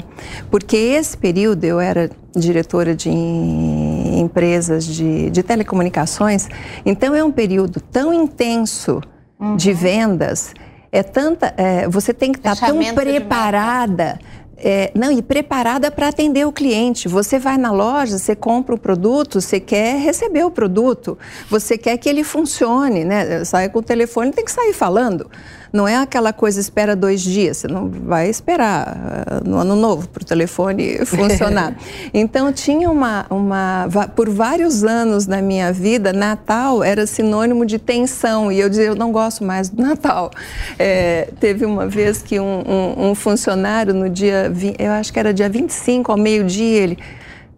Porque 0.50 0.76
esse 0.76 1.16
período 1.16 1.64
eu 1.64 1.80
era 1.80 2.10
diretora 2.36 2.96
de 2.96 3.08
empresas 3.08 4.84
de, 4.84 5.30
de 5.30 5.42
telecomunicações, 5.42 6.48
então 6.84 7.14
é 7.14 7.22
um 7.22 7.30
período 7.30 7.80
tão 7.80 8.12
intenso 8.12 9.00
uhum. 9.44 9.56
de 9.56 9.72
vendas, 9.72 10.54
é 10.90 11.02
tanta. 11.02 11.52
É, 11.56 11.88
você 11.88 12.14
tem 12.14 12.32
que 12.32 12.38
estar 12.38 12.56
tão 12.56 12.78
preparada. 12.94 14.18
É, 14.56 14.92
não, 14.94 15.10
e 15.10 15.20
preparada 15.20 15.90
para 15.90 16.08
atender 16.08 16.46
o 16.46 16.52
cliente. 16.52 17.08
Você 17.08 17.38
vai 17.38 17.58
na 17.58 17.72
loja, 17.72 18.16
você 18.16 18.36
compra 18.36 18.74
o 18.74 18.78
produto, 18.78 19.40
você 19.40 19.58
quer 19.58 19.98
receber 19.98 20.44
o 20.44 20.50
produto, 20.50 21.18
você 21.50 21.76
quer 21.76 21.98
que 21.98 22.08
ele 22.08 22.22
funcione, 22.22 23.04
né? 23.04 23.44
Sai 23.44 23.68
com 23.68 23.80
o 23.80 23.82
telefone, 23.82 24.30
tem 24.30 24.44
que 24.44 24.52
sair 24.52 24.72
falando. 24.72 25.28
Não 25.74 25.88
é 25.88 25.96
aquela 25.96 26.32
coisa 26.32 26.60
espera 26.60 26.94
dois 26.94 27.20
dias, 27.20 27.56
você 27.56 27.66
não 27.66 27.88
vai 27.88 28.28
esperar 28.28 28.96
uh, 29.42 29.48
no 29.48 29.58
ano 29.58 29.74
novo 29.74 30.08
para 30.08 30.22
o 30.22 30.24
telefone 30.24 30.98
funcionar. 31.04 31.76
então 32.14 32.52
tinha 32.52 32.88
uma, 32.88 33.26
uma. 33.28 33.88
Por 34.14 34.30
vários 34.30 34.84
anos 34.84 35.26
na 35.26 35.42
minha 35.42 35.72
vida, 35.72 36.12
Natal 36.12 36.84
era 36.84 37.08
sinônimo 37.08 37.66
de 37.66 37.80
tensão 37.80 38.52
e 38.52 38.60
eu 38.60 38.68
dizia, 38.68 38.84
eu 38.84 38.94
não 38.94 39.10
gosto 39.10 39.42
mais 39.42 39.68
do 39.68 39.82
Natal. 39.82 40.30
É, 40.78 41.30
teve 41.40 41.66
uma 41.66 41.88
vez 41.88 42.22
que 42.22 42.38
um, 42.38 42.62
um, 42.64 43.10
um 43.10 43.14
funcionário 43.16 43.92
no 43.92 44.08
dia, 44.08 44.52
eu 44.78 44.92
acho 44.92 45.12
que 45.12 45.18
era 45.18 45.34
dia 45.34 45.48
25 45.48 46.12
ao 46.12 46.16
meio-dia, 46.16 46.82
ele. 46.82 46.98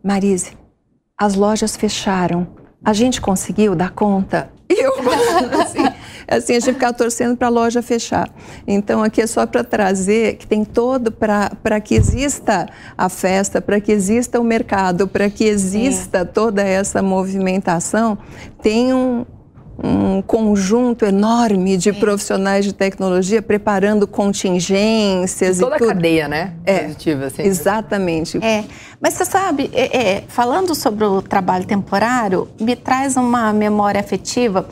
Marise, 0.02 0.52
as 1.18 1.34
lojas 1.34 1.76
fecharam. 1.76 2.46
A 2.82 2.94
gente 2.94 3.20
conseguiu 3.20 3.74
dar 3.74 3.90
conta? 3.90 4.48
E 4.70 4.82
eu, 4.82 4.92
assim, 5.60 5.84
assim, 6.28 6.56
a 6.56 6.60
gente 6.60 6.72
ficava 6.72 6.92
torcendo 6.92 7.36
para 7.36 7.48
a 7.48 7.50
loja 7.50 7.82
fechar. 7.82 8.28
Então, 8.66 9.02
aqui 9.02 9.20
é 9.20 9.26
só 9.26 9.46
para 9.46 9.62
trazer 9.62 10.36
que 10.36 10.46
tem 10.46 10.64
todo 10.64 11.12
para 11.12 11.80
que 11.80 11.94
exista 11.94 12.68
a 12.96 13.08
festa, 13.08 13.60
para 13.60 13.80
que 13.80 13.92
exista 13.92 14.40
o 14.40 14.44
mercado, 14.44 15.06
para 15.06 15.30
que 15.30 15.44
exista 15.44 16.24
toda 16.24 16.62
essa 16.62 17.02
movimentação, 17.02 18.18
tem 18.62 18.92
um, 18.92 19.24
um 19.82 20.22
conjunto 20.22 21.04
enorme 21.04 21.76
de 21.76 21.92
profissionais 21.92 22.64
de 22.64 22.72
tecnologia 22.72 23.42
preparando 23.42 24.06
contingências 24.06 25.58
e 25.58 25.60
toda 25.60 25.76
e 25.76 25.78
tudo. 25.78 25.90
a 25.90 25.94
cadeia, 25.94 26.28
né? 26.28 26.54
É, 26.64 26.78
Positiva, 26.84 27.26
assim. 27.26 27.42
Exatamente. 27.42 28.38
É, 28.42 28.64
mas 29.00 29.14
você 29.14 29.24
sabe, 29.26 29.70
é, 29.74 29.96
é, 29.96 30.24
falando 30.26 30.74
sobre 30.74 31.04
o 31.04 31.20
trabalho 31.20 31.66
temporário, 31.66 32.48
me 32.58 32.74
traz 32.74 33.16
uma 33.16 33.52
memória 33.52 34.00
afetiva 34.00 34.66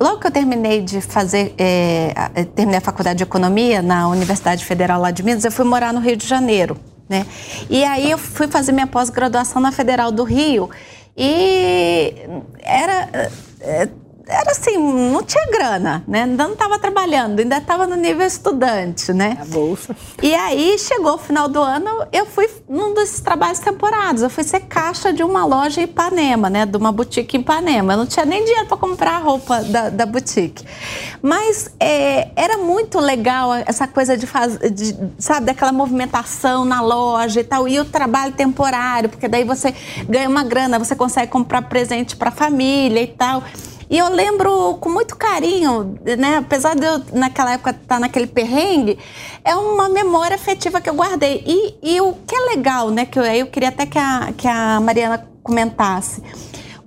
Logo 0.00 0.18
que 0.18 0.26
eu 0.26 0.30
terminei 0.30 0.82
de 0.82 1.00
fazer, 1.00 1.54
é, 1.56 2.12
terminei 2.54 2.78
a 2.78 2.80
faculdade 2.80 3.18
de 3.18 3.22
economia 3.22 3.80
na 3.80 4.08
Universidade 4.08 4.64
Federal 4.64 5.00
lá 5.00 5.12
de 5.12 5.22
Minas, 5.22 5.44
eu 5.44 5.52
fui 5.52 5.64
morar 5.64 5.92
no 5.92 6.00
Rio 6.00 6.16
de 6.16 6.26
Janeiro, 6.26 6.76
né? 7.08 7.24
E 7.70 7.84
aí 7.84 8.10
eu 8.10 8.18
fui 8.18 8.48
fazer 8.48 8.72
minha 8.72 8.88
pós-graduação 8.88 9.62
na 9.62 9.70
Federal 9.70 10.10
do 10.10 10.24
Rio 10.24 10.68
e 11.16 12.12
era 12.60 13.30
é, 13.60 13.88
era 14.28 14.50
assim, 14.50 14.76
não 14.76 15.22
tinha 15.22 15.46
grana, 15.46 16.04
né? 16.06 16.24
Ainda 16.24 16.44
não 16.44 16.52
estava 16.52 16.78
trabalhando, 16.78 17.40
ainda 17.40 17.56
estava 17.56 17.86
no 17.86 17.96
nível 17.96 18.26
estudante, 18.26 19.12
né? 19.12 19.38
A 19.40 19.44
bolsa. 19.46 19.96
E 20.22 20.34
aí 20.34 20.78
chegou 20.78 21.14
o 21.14 21.18
final 21.18 21.48
do 21.48 21.60
ano, 21.60 22.06
eu 22.12 22.26
fui 22.26 22.48
num 22.68 22.92
desses 22.92 23.20
trabalhos 23.20 23.58
temporários. 23.58 24.22
Eu 24.22 24.28
fui 24.28 24.44
ser 24.44 24.60
caixa 24.60 25.12
de 25.12 25.22
uma 25.22 25.46
loja 25.46 25.80
em 25.80 25.84
Ipanema, 25.84 26.50
né? 26.50 26.66
De 26.66 26.76
uma 26.76 26.92
boutique 26.92 27.38
em 27.38 27.40
Ipanema. 27.40 27.94
Eu 27.94 27.96
não 27.96 28.06
tinha 28.06 28.26
nem 28.26 28.44
dinheiro 28.44 28.66
para 28.66 28.76
comprar 28.76 29.12
a 29.12 29.18
roupa 29.18 29.62
da, 29.62 29.88
da 29.88 30.04
boutique. 30.04 30.62
Mas 31.22 31.70
é, 31.80 32.28
era 32.36 32.58
muito 32.58 33.00
legal 33.00 33.54
essa 33.54 33.86
coisa 33.88 34.16
de 34.16 34.26
fazer, 34.26 34.74
sabe, 35.18 35.46
daquela 35.46 35.72
movimentação 35.72 36.66
na 36.66 36.82
loja 36.82 37.40
e 37.40 37.44
tal. 37.44 37.66
E 37.66 37.80
o 37.80 37.84
trabalho 37.84 38.32
temporário, 38.32 39.08
porque 39.08 39.26
daí 39.26 39.44
você 39.44 39.74
ganha 40.06 40.28
uma 40.28 40.44
grana, 40.44 40.78
você 40.78 40.94
consegue 40.94 41.32
comprar 41.32 41.62
presente 41.62 42.14
para 42.14 42.28
a 42.28 42.32
família 42.32 43.00
e 43.00 43.06
tal. 43.06 43.42
E 43.90 43.96
eu 43.96 44.08
lembro 44.08 44.74
com 44.80 44.88
muito 44.88 45.16
carinho, 45.16 45.98
né? 46.18 46.36
Apesar 46.36 46.74
de 46.74 46.84
eu, 46.84 47.02
naquela 47.12 47.52
época, 47.52 47.70
estar 47.70 47.86
tá 47.86 47.98
naquele 47.98 48.26
perrengue, 48.26 48.98
é 49.44 49.54
uma 49.54 49.88
memória 49.88 50.34
afetiva 50.34 50.80
que 50.80 50.90
eu 50.90 50.94
guardei. 50.94 51.42
E, 51.46 51.74
e 51.82 52.00
o 52.00 52.12
que 52.26 52.34
é 52.34 52.40
legal, 52.56 52.90
né? 52.90 53.06
Que 53.06 53.18
eu, 53.18 53.24
eu 53.24 53.46
queria 53.46 53.70
até 53.70 53.86
que 53.86 53.98
a, 53.98 54.32
que 54.36 54.46
a 54.46 54.80
Mariana 54.80 55.26
comentasse 55.42 56.22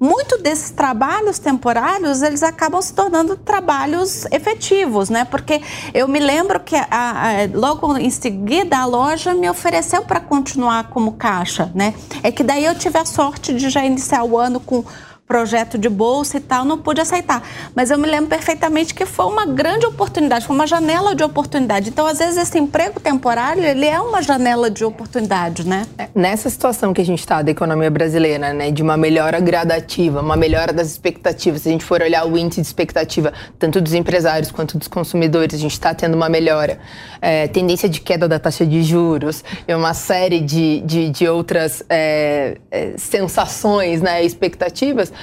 muito 0.01 0.39
desses 0.39 0.71
trabalhos 0.71 1.37
temporários 1.37 2.23
eles 2.23 2.41
acabam 2.41 2.81
se 2.81 2.91
tornando 2.91 3.37
trabalhos 3.37 4.25
efetivos, 4.31 5.11
né? 5.11 5.25
Porque 5.25 5.61
eu 5.93 6.07
me 6.07 6.19
lembro 6.19 6.59
que 6.59 6.75
a, 6.75 6.87
a, 6.89 7.31
logo 7.53 7.95
em 7.95 8.09
seguida 8.09 8.79
a 8.79 8.85
loja 8.85 9.35
me 9.35 9.47
ofereceu 9.47 10.01
para 10.01 10.19
continuar 10.19 10.89
como 10.89 11.11
caixa, 11.11 11.71
né? 11.75 11.93
É 12.23 12.31
que 12.31 12.43
daí 12.43 12.65
eu 12.65 12.73
tive 12.73 12.97
a 12.97 13.05
sorte 13.05 13.53
de 13.53 13.69
já 13.69 13.85
iniciar 13.85 14.23
o 14.23 14.39
ano 14.39 14.59
com 14.59 14.83
projeto 15.31 15.77
de 15.77 15.87
bolsa 15.87 16.35
e 16.35 16.39
tal, 16.41 16.65
não 16.65 16.77
pude 16.77 16.99
aceitar. 16.99 17.41
Mas 17.73 17.89
eu 17.89 17.97
me 17.97 18.05
lembro 18.05 18.27
perfeitamente 18.27 18.93
que 18.93 19.05
foi 19.05 19.27
uma 19.27 19.45
grande 19.45 19.85
oportunidade, 19.85 20.45
foi 20.45 20.53
uma 20.53 20.67
janela 20.67 21.15
de 21.15 21.23
oportunidade. 21.23 21.89
Então, 21.89 22.05
às 22.05 22.19
vezes, 22.19 22.35
esse 22.35 22.59
emprego 22.59 22.99
temporário, 22.99 23.63
ele 23.63 23.85
é 23.85 23.97
uma 23.97 24.21
janela 24.21 24.69
de 24.69 24.83
oportunidade, 24.83 25.65
né? 25.65 25.87
É, 25.97 26.09
nessa 26.13 26.49
situação 26.49 26.93
que 26.93 26.99
a 26.99 27.05
gente 27.05 27.19
está 27.19 27.41
da 27.41 27.49
economia 27.49 27.89
brasileira, 27.89 28.51
né, 28.51 28.71
de 28.71 28.83
uma 28.83 28.97
melhora 28.97 29.39
gradativa, 29.39 30.19
uma 30.19 30.35
melhora 30.35 30.73
das 30.73 30.87
expectativas, 30.87 31.61
se 31.61 31.69
a 31.69 31.71
gente 31.71 31.85
for 31.85 32.01
olhar 32.01 32.27
o 32.27 32.37
índice 32.37 32.59
de 32.59 32.67
expectativa, 32.67 33.31
tanto 33.57 33.79
dos 33.79 33.93
empresários 33.93 34.51
quanto 34.51 34.77
dos 34.77 34.89
consumidores, 34.89 35.55
a 35.55 35.57
gente 35.57 35.71
está 35.71 35.93
tendo 35.93 36.15
uma 36.15 36.27
melhora. 36.27 36.77
É, 37.21 37.47
tendência 37.47 37.87
de 37.87 38.01
queda 38.01 38.27
da 38.27 38.37
taxa 38.37 38.65
de 38.65 38.83
juros, 38.83 39.45
e 39.65 39.73
uma 39.73 39.93
série 39.93 40.41
de, 40.41 40.81
de, 40.81 41.09
de 41.09 41.25
outras 41.25 41.83
é, 41.89 42.57
é 42.69 42.93
sensações, 42.97 44.01
né, 44.01 44.21
expectativas, 44.25 45.13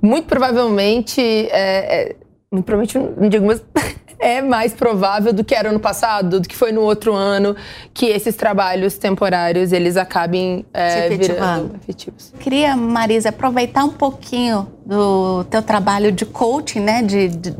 muito 0.00 0.26
provavelmente, 0.26 1.20
é, 1.20 2.10
é, 2.10 2.16
muito 2.50 2.64
provavelmente, 2.64 3.20
não 3.20 3.28
digo, 3.28 3.46
mas 3.46 3.62
é 4.18 4.40
mais 4.40 4.72
provável 4.72 5.32
do 5.32 5.44
que 5.44 5.54
era 5.54 5.68
ano 5.68 5.80
passado, 5.80 6.40
do 6.40 6.48
que 6.48 6.56
foi 6.56 6.72
no 6.72 6.80
outro 6.80 7.14
ano, 7.14 7.54
que 7.92 8.06
esses 8.06 8.34
trabalhos 8.34 8.96
temporários 8.96 9.72
eles 9.72 9.96
acabem 9.96 10.64
é, 10.72 11.08
virando 11.10 11.76
efetivos. 11.76 12.32
Queria, 12.40 12.76
Marisa, 12.76 13.28
aproveitar 13.28 13.84
um 13.84 13.92
pouquinho 13.92 14.68
do 14.84 15.44
teu 15.44 15.62
trabalho 15.62 16.12
de 16.12 16.24
coaching, 16.24 16.80
né, 16.80 17.02
de, 17.02 17.28
de 17.28 17.56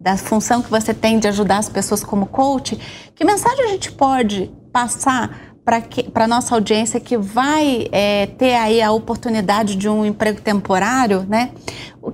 da 0.00 0.16
função 0.16 0.62
que 0.62 0.70
você 0.70 0.94
tem 0.94 1.18
de 1.18 1.28
ajudar 1.28 1.58
as 1.58 1.68
pessoas 1.68 2.02
como 2.02 2.24
coach, 2.24 2.78
que 3.14 3.22
mensagem 3.22 3.66
a 3.66 3.68
gente 3.68 3.92
pode 3.92 4.50
passar 4.72 5.49
para 5.64 6.24
a 6.24 6.26
nossa 6.26 6.54
audiência 6.54 6.98
que 6.98 7.16
vai 7.16 7.86
é, 7.92 8.26
ter 8.26 8.54
aí 8.54 8.80
a 8.80 8.90
oportunidade 8.90 9.76
de 9.76 9.88
um 9.88 10.04
emprego 10.04 10.40
temporário, 10.40 11.24
né? 11.28 11.50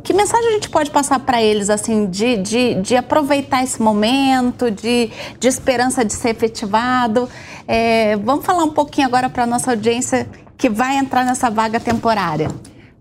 Que 0.03 0.13
mensagem 0.13 0.49
a 0.49 0.53
gente 0.53 0.69
pode 0.69 0.91
passar 0.91 1.21
para 1.21 1.41
eles, 1.41 1.71
assim, 1.71 2.07
de, 2.07 2.37
de, 2.39 2.75
de 2.75 2.97
aproveitar 2.97 3.63
esse 3.63 3.81
momento, 3.81 4.71
de, 4.71 5.11
de 5.39 5.49
esperança 5.49 6.05
de 6.05 6.13
ser 6.13 6.31
efetivado? 6.31 7.29
É, 7.69 8.17
vamos 8.17 8.45
falar 8.45 8.65
um 8.65 8.73
pouquinho 8.73 9.07
agora 9.07 9.31
para 9.31 9.45
a 9.45 9.47
nossa 9.47 9.71
audiência 9.71 10.29
que 10.59 10.69
vai 10.69 10.97
entrar 10.97 11.25
nessa 11.25 11.49
vaga 11.49 11.79
temporária. 11.79 12.51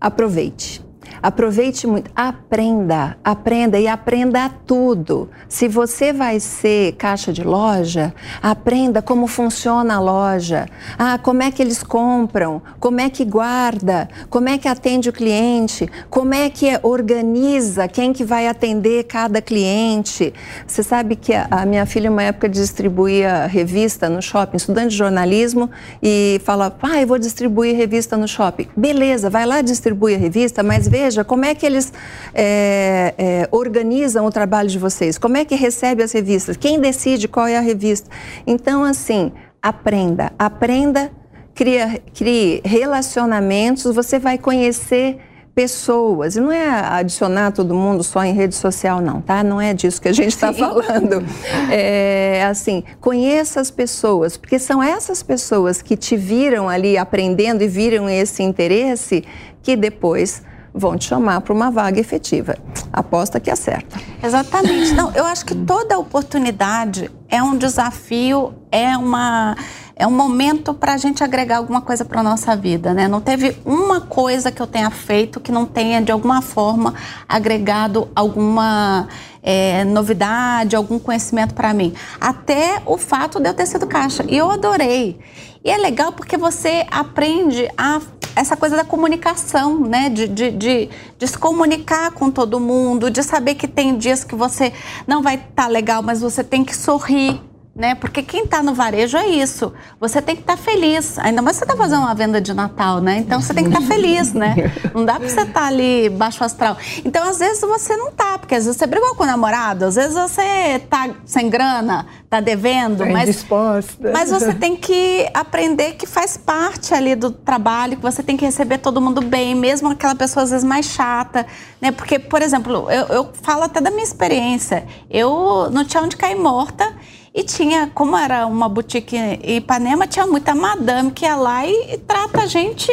Aproveite. 0.00 0.85
Aproveite 1.22 1.86
muito, 1.86 2.10
aprenda, 2.14 3.16
aprenda 3.24 3.78
e 3.78 3.88
aprenda 3.88 4.50
tudo. 4.66 5.28
Se 5.48 5.68
você 5.68 6.12
vai 6.12 6.38
ser 6.40 6.92
caixa 6.92 7.32
de 7.32 7.42
loja, 7.42 8.14
aprenda 8.42 9.00
como 9.00 9.26
funciona 9.26 9.96
a 9.96 10.00
loja. 10.00 10.66
Ah, 10.98 11.18
como 11.18 11.42
é 11.42 11.50
que 11.50 11.62
eles 11.62 11.82
compram, 11.82 12.60
como 12.78 13.00
é 13.00 13.08
que 13.08 13.24
guarda, 13.24 14.08
como 14.28 14.48
é 14.48 14.58
que 14.58 14.68
atende 14.68 15.08
o 15.08 15.12
cliente, 15.12 15.88
como 16.10 16.34
é 16.34 16.50
que 16.50 16.78
organiza 16.82 17.88
quem 17.88 18.12
que 18.12 18.24
vai 18.24 18.46
atender 18.46 19.04
cada 19.04 19.40
cliente. 19.40 20.32
Você 20.66 20.82
sabe 20.82 21.16
que 21.16 21.32
a, 21.32 21.64
minha 21.66 21.86
filha 21.86 22.10
uma 22.10 22.22
época 22.22 22.48
distribuía 22.48 23.46
revista 23.46 24.08
no 24.08 24.20
shopping, 24.22 24.56
estudante 24.56 24.90
de 24.90 24.96
jornalismo 24.96 25.70
e 26.02 26.40
fala, 26.44 26.70
pai, 26.70 27.02
ah, 27.02 27.06
vou 27.06 27.18
distribuir 27.18 27.76
revista 27.76 28.16
no 28.16 28.28
shopping. 28.28 28.68
Beleza, 28.76 29.30
vai 29.30 29.46
lá 29.46 29.60
distribuir 29.62 30.16
a 30.16 30.20
revista, 30.20 30.62
mas 30.62 30.86
veja 30.86 31.05
veja 31.06 31.24
como 31.24 31.44
é 31.44 31.54
que 31.54 31.64
eles 31.64 31.92
é, 32.34 33.14
é, 33.16 33.48
organizam 33.52 34.26
o 34.26 34.30
trabalho 34.30 34.68
de 34.68 34.78
vocês, 34.78 35.16
como 35.18 35.36
é 35.36 35.44
que 35.44 35.54
recebe 35.54 36.02
as 36.02 36.12
revistas, 36.12 36.56
quem 36.56 36.80
decide 36.80 37.28
qual 37.28 37.46
é 37.46 37.56
a 37.56 37.60
revista. 37.60 38.10
Então, 38.46 38.82
assim, 38.82 39.32
aprenda, 39.62 40.32
aprenda, 40.38 41.10
cria, 41.54 42.00
crie 42.12 42.60
relacionamentos, 42.64 43.94
você 43.94 44.18
vai 44.18 44.36
conhecer 44.36 45.18
pessoas. 45.54 46.36
E 46.36 46.40
não 46.40 46.52
é 46.52 46.68
adicionar 46.68 47.52
todo 47.52 47.72
mundo 47.74 48.02
só 48.02 48.22
em 48.24 48.34
rede 48.34 48.54
social, 48.54 49.00
não, 49.00 49.22
tá? 49.22 49.42
Não 49.42 49.60
é 49.60 49.72
disso 49.72 50.02
que 50.02 50.08
a 50.08 50.12
gente 50.12 50.32
está 50.32 50.52
falando. 50.52 51.24
É 51.70 52.44
assim, 52.44 52.82
conheça 53.00 53.60
as 53.60 53.70
pessoas, 53.70 54.36
porque 54.36 54.58
são 54.58 54.82
essas 54.82 55.22
pessoas 55.22 55.80
que 55.80 55.96
te 55.96 56.16
viram 56.16 56.68
ali 56.68 56.98
aprendendo 56.98 57.62
e 57.62 57.68
viram 57.68 58.10
esse 58.10 58.42
interesse 58.42 59.24
que 59.62 59.76
depois 59.76 60.42
vão 60.76 60.98
te 60.98 61.06
chamar 61.06 61.40
para 61.40 61.54
uma 61.54 61.70
vaga 61.70 61.98
efetiva. 61.98 62.56
Aposta 62.92 63.40
que 63.40 63.50
acerta. 63.50 63.98
Exatamente. 64.22 64.92
Não, 64.92 65.10
eu 65.12 65.24
acho 65.24 65.44
que 65.46 65.54
toda 65.54 65.98
oportunidade 65.98 67.10
é 67.28 67.42
um 67.42 67.56
desafio, 67.56 68.52
é 68.70 68.96
uma 68.96 69.56
é 69.98 70.06
um 70.06 70.10
momento 70.10 70.74
para 70.74 70.92
a 70.92 70.96
gente 70.98 71.24
agregar 71.24 71.56
alguma 71.56 71.80
coisa 71.80 72.04
para 72.04 72.22
nossa 72.22 72.54
vida, 72.54 72.92
né? 72.92 73.08
Não 73.08 73.18
teve 73.18 73.56
uma 73.64 73.98
coisa 73.98 74.52
que 74.52 74.60
eu 74.60 74.66
tenha 74.66 74.90
feito 74.90 75.40
que 75.40 75.50
não 75.50 75.64
tenha 75.64 76.02
de 76.02 76.12
alguma 76.12 76.42
forma 76.42 76.92
agregado 77.26 78.06
alguma 78.14 79.08
é, 79.42 79.84
novidade, 79.84 80.76
algum 80.76 80.98
conhecimento 80.98 81.54
para 81.54 81.72
mim. 81.72 81.94
Até 82.20 82.82
o 82.84 82.98
fato 82.98 83.40
de 83.40 83.48
eu 83.48 83.54
ter 83.54 83.64
sido 83.64 83.86
caixa. 83.86 84.22
E 84.28 84.36
eu 84.36 84.50
adorei. 84.50 85.18
E 85.64 85.70
é 85.70 85.78
legal 85.78 86.12
porque 86.12 86.36
você 86.36 86.86
aprende 86.90 87.66
a 87.76 87.98
essa 88.36 88.54
coisa 88.54 88.76
da 88.76 88.84
comunicação, 88.84 89.80
né? 89.80 90.10
De, 90.10 90.28
de, 90.28 90.50
de, 90.50 90.90
de, 91.18 91.26
se 91.26 91.38
comunicar 91.38 92.12
com 92.12 92.30
todo 92.30 92.60
mundo, 92.60 93.10
de 93.10 93.22
saber 93.22 93.54
que 93.54 93.66
tem 93.66 93.96
dias 93.96 94.22
que 94.22 94.34
você 94.34 94.72
não 95.06 95.22
vai 95.22 95.36
estar 95.36 95.64
tá 95.64 95.66
legal, 95.66 96.02
mas 96.02 96.20
você 96.20 96.44
tem 96.44 96.62
que 96.62 96.76
sorrir, 96.76 97.40
né? 97.76 97.94
Porque 97.94 98.22
quem 98.22 98.44
está 98.44 98.62
no 98.62 98.72
varejo 98.72 99.18
é 99.18 99.28
isso. 99.28 99.70
Você 100.00 100.22
tem 100.22 100.34
que 100.34 100.40
estar 100.40 100.56
tá 100.56 100.62
feliz. 100.62 101.18
Ainda 101.18 101.42
mais 101.42 101.56
você 101.56 101.64
está 101.64 101.76
fazendo 101.76 102.00
uma 102.00 102.14
venda 102.14 102.40
de 102.40 102.54
Natal, 102.54 103.02
né? 103.02 103.18
Então 103.18 103.40
você 103.40 103.52
tem 103.52 103.64
que 103.64 103.68
estar 103.70 103.82
tá 103.82 103.86
feliz, 103.94 104.32
né? 104.32 104.72
Não 104.94 105.04
dá 105.04 105.20
para 105.20 105.28
você 105.28 105.42
estar 105.42 105.52
tá 105.52 105.66
ali 105.66 106.08
baixo 106.08 106.42
astral. 106.42 106.78
Então 107.04 107.28
às 107.28 107.38
vezes 107.38 107.60
você 107.60 107.94
não 107.98 108.10
tá, 108.10 108.38
porque 108.38 108.54
às 108.54 108.64
vezes 108.64 108.78
você 108.78 108.86
brigou 108.86 109.14
com 109.14 109.24
o 109.24 109.26
namorado, 109.26 109.84
às 109.84 109.96
vezes 109.96 110.14
você 110.14 110.80
tá 110.88 111.10
sem 111.26 111.50
grana, 111.50 112.06
tá 112.30 112.40
devendo, 112.40 113.04
tá 113.04 113.10
mas 113.10 113.28
indisposta. 113.28 114.10
mas 114.10 114.30
você 114.30 114.54
tem 114.56 114.74
que 114.74 115.28
aprender 115.34 115.92
que 115.94 116.06
faz 116.06 116.38
parte 116.38 116.94
ali 116.94 117.14
do 117.14 117.30
trabalho, 117.30 117.96
que 117.96 118.02
você 118.02 118.22
tem 118.22 118.38
que 118.38 118.44
receber 118.46 118.78
todo 118.78 119.02
mundo 119.02 119.20
bem, 119.20 119.54
mesmo 119.54 119.90
aquela 119.90 120.14
pessoa 120.14 120.44
às 120.44 120.50
vezes 120.50 120.64
mais 120.64 120.86
chata, 120.86 121.46
né? 121.78 121.90
Porque, 121.90 122.18
por 122.18 122.40
exemplo, 122.40 122.90
eu, 122.90 123.06
eu 123.08 123.30
falo 123.42 123.64
até 123.64 123.82
da 123.82 123.90
minha 123.90 124.02
experiência. 124.02 124.86
Eu 125.10 125.68
não 125.70 125.84
tinha 125.84 126.02
onde 126.02 126.16
cair 126.16 126.36
morta. 126.36 126.96
E 127.36 127.42
tinha, 127.44 127.90
como 127.94 128.16
era 128.16 128.46
uma 128.46 128.66
boutique 128.66 129.14
em 129.14 129.56
Ipanema, 129.56 130.06
tinha 130.06 130.26
muita 130.26 130.54
madame 130.54 131.10
que 131.10 131.26
ia 131.26 131.36
lá 131.36 131.66
e, 131.66 131.92
e 131.92 131.98
trata 131.98 132.44
a 132.44 132.46
gente 132.46 132.90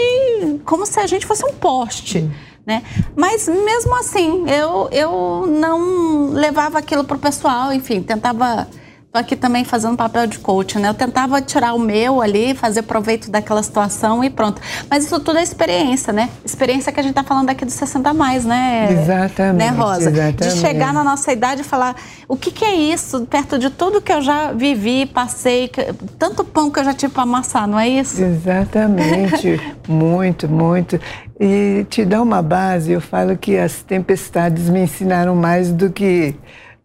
como 0.66 0.86
se 0.86 1.00
a 1.00 1.08
gente 1.08 1.26
fosse 1.26 1.46
um 1.46 1.54
poste. 1.54 2.30
Né? 2.66 2.84
Mas 3.16 3.48
mesmo 3.48 3.96
assim, 3.96 4.44
eu, 4.50 4.90
eu 4.92 5.48
não 5.48 6.32
levava 6.32 6.78
aquilo 6.78 7.06
pro 7.06 7.18
pessoal, 7.18 7.72
enfim, 7.72 8.02
tentava 8.02 8.68
Tô 9.14 9.20
aqui 9.20 9.36
também 9.36 9.64
fazendo 9.64 9.96
papel 9.96 10.26
de 10.26 10.40
coach, 10.40 10.80
né? 10.80 10.90
Eu 10.90 10.94
tentava 10.96 11.40
tirar 11.40 11.76
o 11.76 11.80
meu 11.80 12.20
ali, 12.20 12.56
fazer 12.56 12.82
proveito 12.82 13.30
daquela 13.30 13.62
situação 13.62 14.24
e 14.24 14.30
pronto. 14.32 14.60
Mas 14.90 15.06
isso 15.06 15.20
tudo 15.20 15.38
é 15.38 15.44
experiência, 15.44 16.12
né? 16.12 16.32
Experiência 16.44 16.92
que 16.92 17.00
a 17.00 17.04
gente 17.04 17.14
tá 17.14 17.24
falando 17.24 17.48
aqui 17.48 17.64
dos 17.64 17.76
60 17.76 18.12
mais, 18.12 18.44
né? 18.44 18.88
Exatamente. 18.92 19.58
Né, 19.58 19.70
Rosa? 19.70 20.10
Exatamente. 20.10 20.56
De 20.56 20.60
chegar 20.60 20.92
na 20.92 21.04
nossa 21.04 21.32
idade 21.32 21.62
e 21.62 21.64
falar 21.64 21.96
o 22.28 22.36
que, 22.36 22.50
que 22.50 22.66
é 22.66 22.74
isso, 22.74 23.24
perto 23.28 23.60
de 23.60 23.70
tudo 23.70 24.02
que 24.02 24.12
eu 24.12 24.20
já 24.20 24.52
vivi, 24.52 25.06
passei, 25.06 25.70
tanto 26.18 26.44
pão 26.44 26.72
que 26.72 26.80
eu 26.80 26.84
já 26.84 26.94
tive 26.96 27.14
para 27.14 27.22
amassar, 27.22 27.68
não 27.68 27.78
é 27.78 27.88
isso? 27.88 28.20
Exatamente. 28.20 29.62
muito, 29.88 30.50
muito. 30.50 31.00
E 31.40 31.86
te 31.88 32.04
dá 32.04 32.20
uma 32.20 32.42
base, 32.42 32.92
eu 32.92 33.00
falo 33.00 33.38
que 33.38 33.60
as 33.60 33.84
tempestades 33.84 34.70
me 34.70 34.80
ensinaram 34.80 35.36
mais 35.36 35.72
do 35.72 35.92
que 35.92 36.34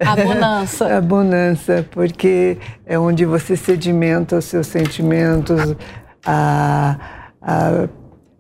a 0.00 0.16
bonança. 0.16 0.86
a 0.96 1.00
bonança, 1.00 1.86
porque 1.90 2.58
é 2.86 2.98
onde 2.98 3.24
você 3.24 3.56
sedimenta 3.56 4.36
os 4.36 4.44
seus 4.44 4.66
sentimentos, 4.66 5.74
a, 6.24 6.96
a 7.40 7.88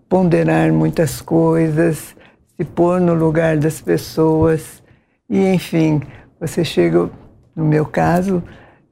ponderar 0.08 0.72
muitas 0.72 1.20
coisas, 1.20 2.14
se 2.56 2.64
pôr 2.64 3.00
no 3.00 3.14
lugar 3.14 3.56
das 3.56 3.80
pessoas. 3.80 4.82
E, 5.28 5.46
enfim, 5.48 6.00
você 6.40 6.64
chega, 6.64 7.10
no 7.54 7.64
meu 7.64 7.84
caso, 7.84 8.42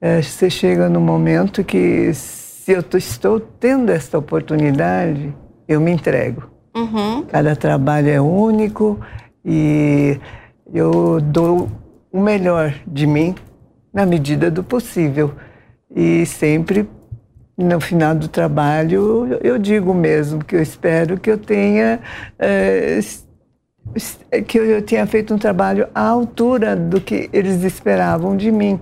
é, 0.00 0.20
você 0.20 0.50
chega 0.50 0.88
no 0.88 1.00
momento 1.00 1.64
que, 1.64 2.12
se 2.12 2.72
eu 2.72 2.84
estou 2.94 3.40
tendo 3.40 3.90
esta 3.90 4.18
oportunidade, 4.18 5.34
eu 5.68 5.80
me 5.80 5.90
entrego. 5.90 6.50
Uhum. 6.76 7.22
Cada 7.22 7.56
trabalho 7.56 8.10
é 8.10 8.20
único 8.20 9.00
e 9.44 10.20
eu 10.72 11.20
dou 11.20 11.68
o 12.16 12.20
melhor 12.20 12.72
de 12.86 13.06
mim 13.06 13.34
na 13.92 14.06
medida 14.06 14.50
do 14.50 14.64
possível. 14.64 15.34
E 15.94 16.24
sempre 16.24 16.88
no 17.56 17.78
final 17.78 18.14
do 18.14 18.26
trabalho 18.26 19.38
eu 19.42 19.58
digo 19.58 19.92
mesmo 19.92 20.42
que 20.42 20.56
eu 20.56 20.62
espero 20.62 21.18
que 21.18 21.30
eu 21.30 21.38
tenha 21.38 22.00
é, 22.38 23.00
que 24.46 24.58
eu 24.58 24.82
tenha 24.82 25.06
feito 25.06 25.32
um 25.34 25.38
trabalho 25.38 25.88
à 25.94 26.00
altura 26.08 26.74
do 26.74 27.00
que 27.00 27.30
eles 27.32 27.62
esperavam 27.62 28.36
de 28.36 28.50
mim, 28.50 28.80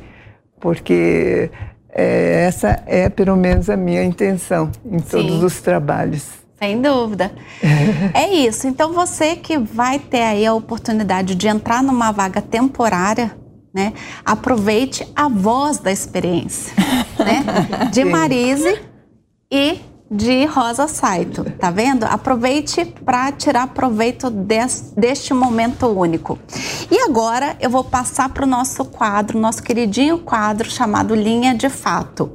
porque 0.60 1.50
é, 1.90 2.46
essa 2.46 2.82
é 2.86 3.08
pelo 3.08 3.36
menos 3.36 3.68
a 3.68 3.76
minha 3.76 4.02
intenção 4.02 4.70
em 4.84 4.98
todos 4.98 5.38
Sim. 5.40 5.44
os 5.44 5.60
trabalhos. 5.60 6.43
Sem 6.64 6.80
dúvida. 6.80 7.30
é 8.14 8.32
isso. 8.32 8.66
Então 8.66 8.94
você 8.94 9.36
que 9.36 9.58
vai 9.58 9.98
ter 9.98 10.22
aí 10.22 10.46
a 10.46 10.54
oportunidade 10.54 11.34
de 11.34 11.46
entrar 11.46 11.82
numa 11.82 12.10
vaga 12.10 12.40
temporária, 12.40 13.36
né? 13.72 13.92
Aproveite 14.24 15.06
a 15.14 15.28
voz 15.28 15.76
da 15.76 15.92
experiência, 15.92 16.72
né? 17.18 17.44
De 17.92 18.02
Marise 18.02 18.80
e 19.52 19.78
de 20.14 20.44
Rosa 20.44 20.86
Saito, 20.86 21.42
tá 21.58 21.72
vendo? 21.72 22.04
Aproveite 22.04 22.84
para 22.84 23.32
tirar 23.32 23.66
proveito 23.68 24.30
des, 24.30 24.92
deste 24.96 25.34
momento 25.34 25.88
único. 25.88 26.38
E 26.88 27.00
agora 27.00 27.56
eu 27.58 27.68
vou 27.68 27.82
passar 27.82 28.28
para 28.28 28.44
o 28.44 28.48
nosso 28.48 28.84
quadro, 28.84 29.40
nosso 29.40 29.60
queridinho 29.60 30.18
quadro 30.18 30.70
chamado 30.70 31.16
Linha 31.16 31.52
de 31.52 31.68
Fato. 31.68 32.30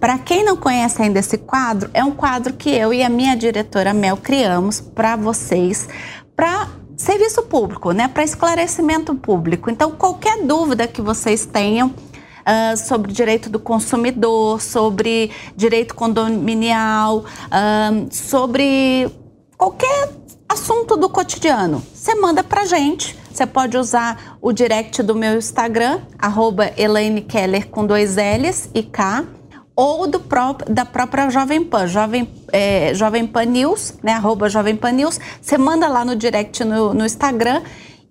Para 0.00 0.18
quem 0.18 0.44
não 0.44 0.56
conhece 0.56 1.02
ainda 1.02 1.20
esse 1.20 1.38
quadro, 1.38 1.88
é 1.94 2.02
um 2.02 2.10
quadro 2.10 2.52
que 2.54 2.68
eu 2.68 2.92
e 2.92 3.00
a 3.00 3.08
minha 3.08 3.36
diretora 3.36 3.94
Mel 3.94 4.16
criamos 4.16 4.80
para 4.80 5.14
vocês, 5.14 5.88
para 6.34 6.66
serviço 6.96 7.42
público, 7.42 7.92
né? 7.92 8.08
Para 8.08 8.24
esclarecimento 8.24 9.14
público. 9.14 9.70
Então, 9.70 9.92
qualquer 9.92 10.42
dúvida 10.42 10.88
que 10.88 11.00
vocês 11.00 11.46
tenham 11.46 11.94
uh, 12.40 12.76
sobre 12.76 13.12
direito 13.12 13.48
do 13.48 13.58
consumidor, 13.58 14.60
sobre 14.60 15.30
direito 15.56 15.94
condominial, 15.94 17.18
uh, 17.18 18.08
sobre 18.10 19.10
qualquer 19.56 20.08
assunto 20.48 20.96
do 20.96 21.08
cotidiano. 21.08 21.82
Você 21.94 22.14
manda 22.14 22.42
para 22.42 22.64
gente. 22.64 23.16
você 23.30 23.46
pode 23.46 23.76
usar 23.76 24.36
o 24.40 24.52
direct 24.52 25.02
do 25.02 25.14
meu 25.14 25.36
Instagram, 25.36 26.00
arroba 26.18 26.72
Elaine 26.76 27.20
Keller 27.20 27.68
com 27.68 27.86
dois 27.86 28.16
L's 28.16 28.68
e 28.74 28.82
K, 28.82 29.24
ou 29.76 30.06
do 30.06 30.18
próprio, 30.20 30.74
da 30.74 30.84
própria 30.84 31.30
Jovem 31.30 31.64
Pan, 31.64 31.86
Jovem, 31.86 32.28
é, 32.52 32.92
Jovem 32.92 33.26
Pan 33.26 33.44
News, 33.44 33.94
né, 34.02 34.12
arroba 34.12 34.48
Jovem 34.48 34.76
Pan 34.76 34.92
News. 34.92 35.18
Você 35.40 35.56
manda 35.56 35.86
lá 35.88 36.04
no 36.04 36.16
direct 36.16 36.64
no, 36.64 36.92
no 36.92 37.06
Instagram 37.06 37.62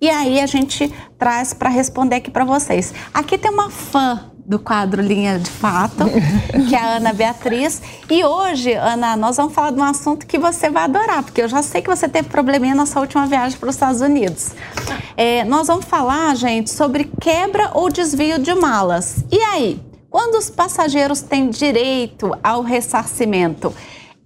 e 0.02 0.10
aí 0.10 0.40
a 0.40 0.46
gente 0.46 0.94
traz 1.18 1.54
para 1.54 1.70
responder 1.70 2.18
aqui 2.18 2.32
para 2.32 2.46
vocês. 2.46 2.94
Aqui 3.14 3.38
tem 3.38 3.52
uma 3.52 3.70
fã 3.70 4.32
do 4.46 4.58
quadro 4.58 5.00
Linha 5.00 5.38
de 5.38 5.50
Fato, 5.50 6.06
que 6.68 6.76
é 6.76 6.80
a 6.80 6.96
Ana 6.96 7.14
Beatriz. 7.14 7.82
E 8.10 8.26
hoje, 8.26 8.74
Ana, 8.74 9.16
nós 9.16 9.38
vamos 9.38 9.54
falar 9.54 9.72
de 9.72 9.80
um 9.80 9.84
assunto 9.84 10.26
que 10.26 10.40
você 10.40 10.72
vai 10.72 10.86
adorar, 10.86 11.22
porque 11.22 11.42
eu 11.42 11.48
já 11.48 11.62
sei 11.62 11.84
que 11.84 11.90
você 11.90 12.10
teve 12.10 12.30
probleminha 12.30 12.74
na 12.74 12.88
sua 12.88 13.02
última 13.02 13.28
viagem 13.28 13.60
para 13.60 13.70
os 13.70 13.76
Estados 13.76 14.02
Unidos. 14.02 14.52
É, 15.16 15.44
nós 15.44 15.68
vamos 15.68 15.86
falar, 15.86 16.36
gente, 16.36 16.72
sobre 16.72 17.12
quebra 17.22 17.70
ou 17.76 17.92
desvio 17.92 18.40
de 18.40 18.56
malas. 18.56 19.24
E 19.32 19.38
aí? 19.38 19.80
Quando 20.10 20.40
os 20.40 20.50
passageiros 20.50 21.22
têm 21.22 21.52
direito 21.52 22.36
ao 22.44 22.64
ressarcimento? 22.64 23.72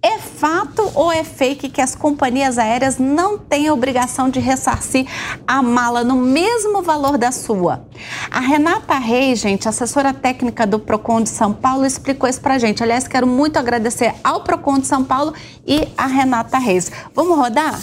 É 0.06 0.18
fato 0.18 0.92
ou 0.94 1.10
é 1.10 1.24
fake 1.24 1.70
que 1.70 1.80
as 1.80 1.94
companhias 1.94 2.58
aéreas 2.58 2.98
não 2.98 3.38
têm 3.38 3.68
a 3.68 3.72
obrigação 3.72 4.28
de 4.28 4.38
ressarcir 4.38 5.06
a 5.46 5.62
mala 5.62 6.04
no 6.04 6.16
mesmo 6.16 6.82
valor 6.82 7.16
da 7.16 7.32
sua? 7.32 7.86
A 8.30 8.38
Renata 8.38 8.98
Reis, 8.98 9.38
gente, 9.38 9.66
assessora 9.66 10.12
técnica 10.12 10.66
do 10.66 10.78
Procon 10.78 11.22
de 11.22 11.30
São 11.30 11.54
Paulo, 11.54 11.86
explicou 11.86 12.28
isso 12.28 12.42
pra 12.42 12.58
gente. 12.58 12.82
Aliás, 12.82 13.08
quero 13.08 13.26
muito 13.26 13.58
agradecer 13.58 14.14
ao 14.22 14.42
Procon 14.42 14.78
de 14.78 14.86
São 14.86 15.02
Paulo 15.02 15.32
e 15.66 15.88
a 15.96 16.04
Renata 16.04 16.58
Reis. 16.58 16.92
Vamos 17.14 17.38
rodar? 17.38 17.80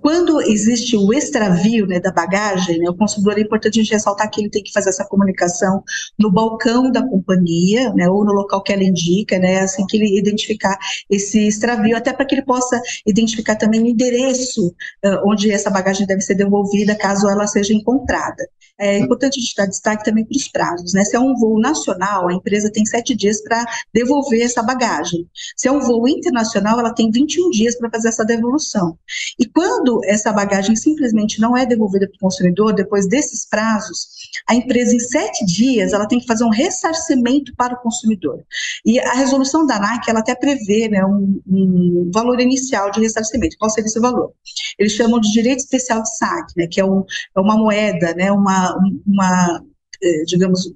Quando 0.00 0.40
existe 0.42 0.96
o 0.96 1.12
extravio 1.12 1.86
né, 1.86 2.00
da 2.00 2.12
bagagem, 2.12 2.78
né, 2.78 2.88
o 2.88 2.94
consumidor 2.94 3.38
é 3.38 3.42
importante 3.42 3.78
a 3.78 3.82
gente 3.82 3.92
ressaltar 3.92 4.30
que 4.30 4.40
ele 4.40 4.50
tem 4.50 4.62
que 4.62 4.72
fazer 4.72 4.90
essa 4.90 5.04
comunicação 5.04 5.82
no 6.18 6.30
balcão 6.30 6.90
da 6.90 7.02
companhia, 7.02 7.92
né, 7.94 8.08
ou 8.08 8.24
no 8.24 8.32
local 8.32 8.62
que 8.62 8.72
ela 8.72 8.84
indica, 8.84 9.38
né, 9.38 9.60
assim 9.60 9.86
que 9.86 9.96
ele 9.96 10.18
identificar 10.18 10.76
esse 11.10 11.46
extravio, 11.46 11.96
até 11.96 12.12
para 12.12 12.24
que 12.24 12.34
ele 12.34 12.42
possa 12.42 12.80
identificar 13.06 13.56
também 13.56 13.82
o 13.82 13.86
endereço 13.86 14.68
uh, 14.68 15.28
onde 15.28 15.50
essa 15.50 15.70
bagagem 15.70 16.06
deve 16.06 16.20
ser 16.20 16.34
devolvida 16.34 16.94
caso 16.94 17.28
ela 17.28 17.46
seja 17.46 17.72
encontrada. 17.72 18.48
É 18.80 18.98
importante 18.98 19.38
a 19.38 19.42
gente 19.42 19.56
dar 19.56 19.66
destaque 19.66 20.04
também 20.04 20.24
para 20.24 20.36
os 20.36 20.48
prazos, 20.48 20.92
né? 20.92 21.04
Se 21.04 21.16
é 21.16 21.20
um 21.20 21.34
voo 21.34 21.60
nacional, 21.60 22.28
a 22.28 22.32
empresa 22.32 22.70
tem 22.70 22.86
sete 22.86 23.14
dias 23.16 23.42
para 23.42 23.64
devolver 23.92 24.42
essa 24.42 24.62
bagagem. 24.62 25.28
Se 25.56 25.66
é 25.66 25.72
um 25.72 25.80
voo 25.80 26.06
internacional, 26.06 26.78
ela 26.78 26.94
tem 26.94 27.10
21 27.10 27.50
dias 27.50 27.76
para 27.76 27.90
fazer 27.90 28.08
essa 28.08 28.24
devolução. 28.24 28.96
E 29.38 29.46
quando 29.46 30.00
essa 30.04 30.32
bagagem 30.32 30.76
simplesmente 30.76 31.40
não 31.40 31.56
é 31.56 31.66
devolvida 31.66 32.06
para 32.08 32.16
o 32.16 32.20
consumidor, 32.20 32.72
depois 32.72 33.08
desses 33.08 33.46
prazos, 33.46 34.06
a 34.48 34.54
empresa, 34.54 34.94
em 34.94 35.00
sete 35.00 35.44
dias, 35.44 35.92
ela 35.92 36.06
tem 36.06 36.20
que 36.20 36.26
fazer 36.26 36.44
um 36.44 36.50
ressarcimento 36.50 37.52
para 37.56 37.74
o 37.74 37.78
consumidor. 37.78 38.44
E 38.84 39.00
a 39.00 39.14
resolução 39.14 39.66
da 39.66 39.76
ANAC, 39.76 40.08
ela 40.08 40.20
até 40.20 40.34
prevê 40.34 40.88
né, 40.88 41.04
um, 41.04 41.40
um 41.48 42.10
valor 42.14 42.40
inicial 42.40 42.90
de 42.90 43.00
ressarcimento. 43.00 43.56
Qual 43.58 43.70
seria 43.70 43.88
esse 43.88 44.00
valor? 44.00 44.32
Eles 44.78 44.92
chamam 44.92 45.20
de 45.20 45.32
direito 45.32 45.60
especial 45.60 46.02
de 46.02 46.16
saque, 46.16 46.54
né, 46.56 46.66
que 46.66 46.80
é, 46.80 46.84
um, 46.84 47.04
é 47.36 47.40
uma 47.40 47.56
moeda, 47.56 48.14
né, 48.14 48.30
uma 48.30 48.67
uma, 49.06 49.62
eh, 50.02 50.24
digamos, 50.24 50.66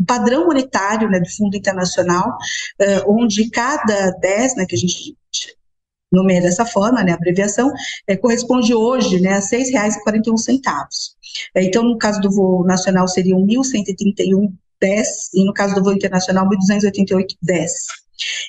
um 0.00 0.04
padrão 0.04 0.46
monetário 0.46 1.08
né, 1.08 1.20
do 1.20 1.30
Fundo 1.30 1.56
Internacional, 1.56 2.36
uh, 2.80 3.12
onde 3.12 3.48
cada 3.50 4.10
10, 4.10 4.56
né, 4.56 4.66
que 4.66 4.74
a 4.74 4.78
gente 4.78 5.16
nomeia 6.12 6.42
dessa 6.42 6.66
forma, 6.66 7.02
né, 7.02 7.12
a 7.12 7.14
abreviação, 7.14 7.72
é, 8.06 8.16
corresponde 8.16 8.74
hoje 8.74 9.20
né, 9.20 9.30
a 9.30 9.36
R$ 9.36 9.40
6,41. 9.40 10.62
Então, 11.56 11.82
no 11.82 11.96
caso 11.96 12.20
do 12.20 12.30
voo 12.30 12.64
nacional, 12.64 13.08
seriam 13.08 13.40
1.131,10 13.46 15.04
e 15.34 15.44
no 15.44 15.54
caso 15.54 15.74
do 15.74 15.82
voo 15.82 15.94
internacional, 15.94 16.46
1.288,10. 16.48 17.68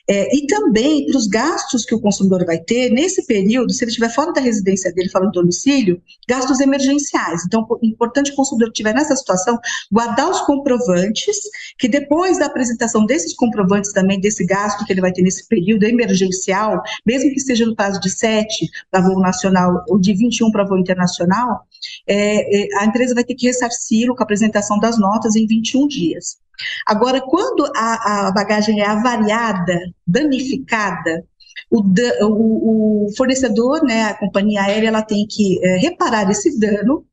É, 0.10 0.36
e 0.36 0.45
também 0.48 1.06
para 1.06 1.18
os 1.18 1.28
gastos 1.28 1.86
que 1.86 1.95
o 1.95 2.02
consumidor 2.02 2.45
vai 2.45 2.60
ter 2.60 2.90
nesse 2.90 3.26
período, 3.26 3.72
se 3.72 3.84
ele 3.84 3.90
estiver 3.90 4.10
fora 4.10 4.34
da 4.34 4.41
residência 4.41 4.91
dele, 4.94 5.10
fora 5.10 5.26
do 5.26 5.32
domicílio, 5.32 6.02
gastos 6.28 6.60
emergenciais. 6.60 7.44
Então, 7.45 7.66
é 7.82 7.88
importante 7.88 8.32
o 8.32 8.36
consumidor 8.36 8.70
que 8.70 8.74
estiver 8.74 8.94
nessa 8.94 9.16
situação 9.16 9.58
guardar 9.91 10.30
os 10.30 10.41
comprovantes, 10.41 11.38
que 11.78 11.88
depois 11.88 12.40
da 12.40 12.48
apresentação 12.48 13.06
desses 13.06 13.34
comprovantes 13.34 13.94
também, 13.94 14.20
desse 14.20 14.45
gasto 14.45 14.86
que 14.86 14.94
ele 14.94 15.02
vai 15.02 15.12
ter 15.12 15.22
nesse 15.22 15.48
período 15.48 15.84
emergencial, 15.84 16.82
mesmo 17.06 17.32
que 17.32 17.40
seja 17.40 17.66
no 17.66 17.76
prazo 17.76 18.00
de 18.00 18.10
7 18.10 18.70
para 18.91 19.02
voo 19.02 19.20
nacional 19.20 19.84
ou 19.88 20.00
de 20.00 20.14
21 20.14 20.52
para 20.52 20.66
voo 20.66 20.78
internacional, 20.78 21.66
é, 22.08 22.78
é, 22.78 22.80
a 22.80 22.86
empresa 22.86 23.14
vai 23.14 23.24
ter 23.24 23.36
que 23.36 23.48
ressarci-lo 23.48 24.16
com 24.16 24.22
a 24.22 24.26
apresentação 24.26 24.80
das 24.80 24.98
notas 24.98 25.36
em 25.36 25.45
21 25.45 25.88
dias. 25.88 26.38
Agora, 26.86 27.22
quando 27.22 27.66
a, 27.76 28.28
a 28.28 28.32
bagagem 28.32 28.82
é 28.82 28.86
avariada, 28.86 29.80
danificada, 30.06 31.26
o, 31.70 31.82
o, 31.82 33.06
o, 33.08 33.16
fornecedor, 33.16 33.84
né, 33.84 34.04
a 34.04 34.14
companhia 34.14 34.62
aérea, 34.62 34.88
ela 34.88 35.02
tem 35.02 35.26
que 35.28 35.60
é, 35.64 35.78
reparar 35.78 36.30
esse 36.30 36.60
dano 36.60 37.06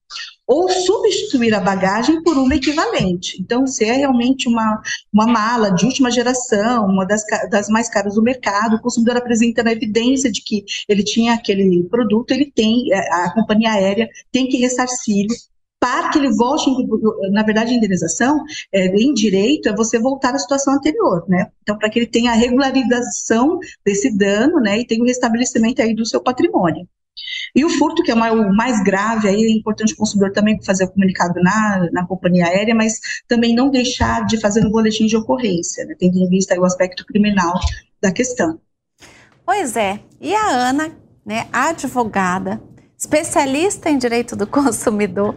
ou 0.46 0.68
substituir 0.68 1.54
a 1.54 1.60
bagagem 1.60 2.22
por 2.24 2.36
uma 2.36 2.56
equivalente. 2.56 3.40
Então, 3.40 3.66
se 3.68 3.84
é 3.84 3.92
realmente 3.92 4.48
uma, 4.48 4.82
uma 5.12 5.26
mala 5.26 5.70
de 5.70 5.86
última 5.86 6.10
geração, 6.10 6.86
uma 6.86 7.06
das, 7.06 7.22
das 7.48 7.68
mais 7.68 7.88
caras 7.88 8.16
do 8.16 8.22
mercado, 8.22 8.74
o 8.74 8.80
consumidor 8.80 9.16
apresenta 9.16 9.62
a 9.66 9.72
evidência 9.72 10.30
de 10.30 10.42
que 10.42 10.64
ele 10.88 11.04
tinha 11.04 11.34
aquele 11.34 11.84
produto, 11.84 12.32
ele 12.32 12.50
tem, 12.50 12.92
é, 12.92 12.98
a 12.98 13.32
companhia 13.32 13.70
aérea 13.70 14.08
tem 14.32 14.48
que 14.48 14.56
ressarcir 14.56 15.28
para 15.80 16.10
que 16.10 16.18
ele 16.18 16.30
volte, 16.34 16.70
na 17.32 17.42
verdade, 17.42 17.72
a 17.72 17.76
indenização 17.76 18.44
é, 18.70 18.86
em 18.88 19.14
direito 19.14 19.70
é 19.70 19.74
você 19.74 19.98
voltar 19.98 20.34
à 20.34 20.38
situação 20.38 20.74
anterior, 20.74 21.24
né? 21.26 21.50
Então, 21.62 21.78
para 21.78 21.88
que 21.88 21.98
ele 21.98 22.06
tenha 22.06 22.32
a 22.32 22.34
regularização 22.34 23.58
desse 23.84 24.14
dano, 24.16 24.60
né, 24.60 24.78
e 24.78 24.86
tenha 24.86 25.02
o 25.02 25.06
restabelecimento 25.06 25.80
aí 25.80 25.94
do 25.94 26.04
seu 26.04 26.22
patrimônio. 26.22 26.86
E 27.54 27.64
o 27.64 27.70
furto, 27.70 28.02
que 28.02 28.10
é 28.10 28.14
o 28.14 28.54
mais 28.54 28.82
grave, 28.84 29.26
aí 29.26 29.42
é 29.42 29.50
importante 29.50 29.94
o 29.94 29.96
consumidor 29.96 30.32
também 30.32 30.62
fazer 30.62 30.84
o 30.84 30.90
comunicado 30.90 31.40
na, 31.42 31.88
na 31.92 32.06
companhia 32.06 32.46
aérea, 32.46 32.74
mas 32.74 33.00
também 33.26 33.54
não 33.54 33.70
deixar 33.70 34.26
de 34.26 34.38
fazer 34.38 34.60
no 34.60 34.70
boletim 34.70 35.06
de 35.06 35.16
ocorrência, 35.16 35.86
né, 35.86 35.94
tendo 35.98 36.18
em 36.18 36.28
vista 36.28 36.58
o 36.60 36.64
aspecto 36.64 37.06
criminal 37.06 37.54
da 38.02 38.12
questão. 38.12 38.60
Pois 39.46 39.76
é, 39.76 40.00
e 40.20 40.34
a 40.34 40.46
Ana, 40.46 40.92
né, 41.24 41.48
advogada, 41.52 42.62
especialista 43.00 43.88
em 43.88 43.96
direito 43.96 44.36
do 44.36 44.44
consumidor, 44.46 45.34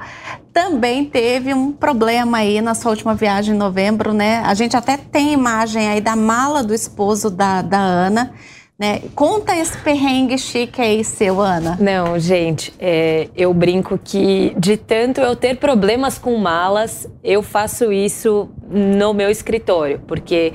também 0.51 1.05
teve 1.05 1.53
um 1.53 1.71
problema 1.71 2.39
aí 2.39 2.61
na 2.61 2.75
sua 2.75 2.91
última 2.91 3.15
viagem 3.15 3.55
em 3.55 3.57
novembro, 3.57 4.11
né? 4.11 4.39
A 4.45 4.53
gente 4.53 4.75
até 4.75 4.97
tem 4.97 5.31
imagem 5.31 5.87
aí 5.87 6.01
da 6.01 6.13
mala 6.13 6.61
do 6.61 6.73
esposo 6.73 7.29
da, 7.29 7.61
da 7.61 7.79
Ana. 7.79 8.33
Né? 8.77 9.03
Conta 9.15 9.55
esse 9.55 9.77
perrengue 9.77 10.37
chique 10.37 10.81
aí 10.81 11.03
seu, 11.05 11.39
Ana. 11.39 11.77
Não, 11.79 12.19
gente, 12.19 12.73
é, 12.77 13.29
eu 13.35 13.53
brinco 13.53 13.97
que 13.97 14.53
de 14.57 14.75
tanto 14.75 15.21
eu 15.21 15.35
ter 15.35 15.57
problemas 15.57 16.17
com 16.17 16.35
malas, 16.37 17.07
eu 17.23 17.41
faço 17.41 17.93
isso 17.93 18.49
no 18.67 19.13
meu 19.13 19.29
escritório, 19.29 20.01
porque 20.05 20.53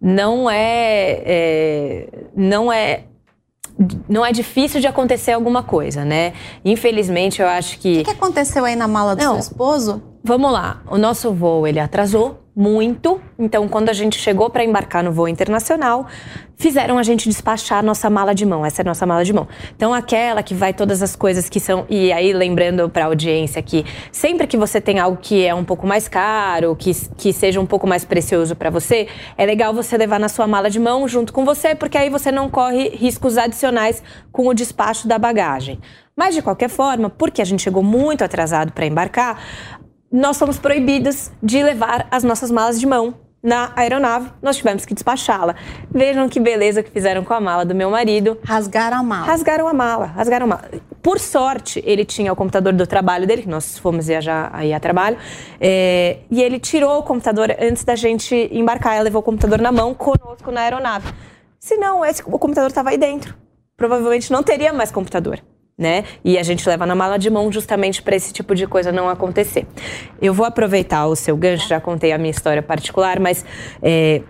não 0.00 0.48
é, 0.48 1.22
é 1.26 2.08
não 2.34 2.72
é 2.72 3.02
não 4.08 4.24
é 4.24 4.32
difícil 4.32 4.80
de 4.80 4.86
acontecer 4.86 5.32
alguma 5.32 5.62
coisa, 5.62 6.04
né? 6.04 6.32
Infelizmente, 6.64 7.42
eu 7.42 7.48
acho 7.48 7.78
que. 7.78 8.00
O 8.00 8.04
que 8.04 8.10
aconteceu 8.10 8.64
aí 8.64 8.74
na 8.74 8.88
mala 8.88 9.14
do 9.14 9.22
não, 9.22 9.32
seu 9.32 9.40
esposo? 9.40 10.02
Vamos 10.26 10.50
lá. 10.50 10.82
O 10.90 10.98
nosso 10.98 11.32
voo 11.32 11.68
ele 11.68 11.78
atrasou 11.78 12.42
muito. 12.52 13.20
Então, 13.38 13.68
quando 13.68 13.90
a 13.90 13.92
gente 13.92 14.18
chegou 14.18 14.50
para 14.50 14.64
embarcar 14.64 15.04
no 15.04 15.12
voo 15.12 15.28
internacional, 15.28 16.08
fizeram 16.56 16.98
a 16.98 17.04
gente 17.04 17.28
despachar 17.28 17.78
a 17.78 17.82
nossa 17.82 18.10
mala 18.10 18.34
de 18.34 18.44
mão. 18.44 18.66
Essa 18.66 18.80
é 18.80 18.82
a 18.82 18.86
nossa 18.86 19.06
mala 19.06 19.24
de 19.24 19.32
mão. 19.32 19.46
Então, 19.76 19.94
aquela 19.94 20.42
que 20.42 20.52
vai 20.52 20.74
todas 20.74 21.00
as 21.00 21.14
coisas 21.14 21.48
que 21.48 21.60
são. 21.60 21.86
E 21.88 22.12
aí, 22.12 22.32
lembrando 22.32 22.90
para 22.90 23.04
a 23.04 23.06
audiência 23.06 23.62
que 23.62 23.84
sempre 24.10 24.48
que 24.48 24.56
você 24.56 24.80
tem 24.80 24.98
algo 24.98 25.16
que 25.16 25.46
é 25.46 25.54
um 25.54 25.62
pouco 25.62 25.86
mais 25.86 26.08
caro, 26.08 26.74
que, 26.74 26.90
que 27.16 27.32
seja 27.32 27.60
um 27.60 27.66
pouco 27.66 27.86
mais 27.86 28.04
precioso 28.04 28.56
para 28.56 28.68
você, 28.68 29.06
é 29.38 29.46
legal 29.46 29.72
você 29.72 29.96
levar 29.96 30.18
na 30.18 30.28
sua 30.28 30.48
mala 30.48 30.68
de 30.68 30.80
mão 30.80 31.06
junto 31.06 31.32
com 31.32 31.44
você, 31.44 31.72
porque 31.76 31.96
aí 31.96 32.10
você 32.10 32.32
não 32.32 32.50
corre 32.50 32.88
riscos 32.88 33.38
adicionais 33.38 34.02
com 34.32 34.48
o 34.48 34.52
despacho 34.52 35.06
da 35.06 35.20
bagagem. 35.20 35.78
Mas 36.16 36.34
de 36.34 36.42
qualquer 36.42 36.70
forma, 36.70 37.10
porque 37.10 37.42
a 37.42 37.44
gente 37.44 37.62
chegou 37.62 37.82
muito 37.82 38.24
atrasado 38.24 38.72
para 38.72 38.86
embarcar, 38.86 39.38
nós 40.10 40.38
fomos 40.38 40.58
proibidos 40.58 41.30
de 41.42 41.62
levar 41.62 42.06
as 42.10 42.22
nossas 42.22 42.50
malas 42.50 42.78
de 42.78 42.86
mão 42.86 43.14
na 43.46 43.70
aeronave, 43.76 44.30
nós 44.42 44.56
tivemos 44.56 44.84
que 44.84 44.92
despachá-la. 44.92 45.54
Vejam 45.88 46.28
que 46.28 46.40
beleza 46.40 46.82
que 46.82 46.90
fizeram 46.90 47.22
com 47.22 47.32
a 47.32 47.40
mala 47.40 47.64
do 47.64 47.76
meu 47.76 47.88
marido. 47.88 48.36
Rasgaram 48.42 48.98
a 48.98 49.02
mala. 49.04 49.26
Rasgaram 49.26 49.68
a 49.68 49.72
mala, 49.72 50.06
rasgaram 50.06 50.46
a 50.46 50.48
mala. 50.48 50.70
Por 51.00 51.20
sorte, 51.20 51.80
ele 51.86 52.04
tinha 52.04 52.32
o 52.32 52.36
computador 52.36 52.72
do 52.72 52.86
trabalho 52.86 53.24
dele, 53.24 53.42
que 53.42 53.48
nós 53.48 53.78
fomos 53.78 54.08
viajar 54.08 54.50
aí 54.52 54.74
a 54.74 54.80
trabalho, 54.80 55.16
é, 55.60 56.18
e 56.28 56.42
ele 56.42 56.58
tirou 56.58 56.98
o 56.98 57.02
computador 57.04 57.54
antes 57.60 57.84
da 57.84 57.94
gente 57.94 58.34
embarcar. 58.50 58.94
Ela 58.94 59.04
levou 59.04 59.20
o 59.20 59.24
computador 59.24 59.60
na 59.60 59.70
mão 59.70 59.94
conosco 59.94 60.50
na 60.50 60.62
aeronave. 60.62 61.12
Se 61.60 61.76
não, 61.76 62.04
esse, 62.04 62.22
o 62.26 62.38
computador 62.40 62.68
estava 62.68 62.90
aí 62.90 62.98
dentro. 62.98 63.32
Provavelmente 63.76 64.32
não 64.32 64.42
teria 64.42 64.72
mais 64.72 64.90
computador. 64.90 65.40
Né? 65.78 66.04
E 66.24 66.38
a 66.38 66.42
gente 66.42 66.66
leva 66.68 66.86
na 66.86 66.94
mala 66.94 67.18
de 67.18 67.28
mão 67.28 67.52
justamente 67.52 68.02
para 68.02 68.16
esse 68.16 68.32
tipo 68.32 68.54
de 68.54 68.66
coisa 68.66 68.90
não 68.90 69.08
acontecer. 69.08 69.66
Eu 70.20 70.32
vou 70.32 70.46
aproveitar 70.46 71.06
o 71.06 71.14
seu 71.14 71.36
gancho, 71.36 71.68
já 71.68 71.80
contei 71.80 72.12
a 72.12 72.18
minha 72.18 72.30
história 72.30 72.62
particular, 72.62 73.20
mas 73.20 73.44
é, 73.82 74.22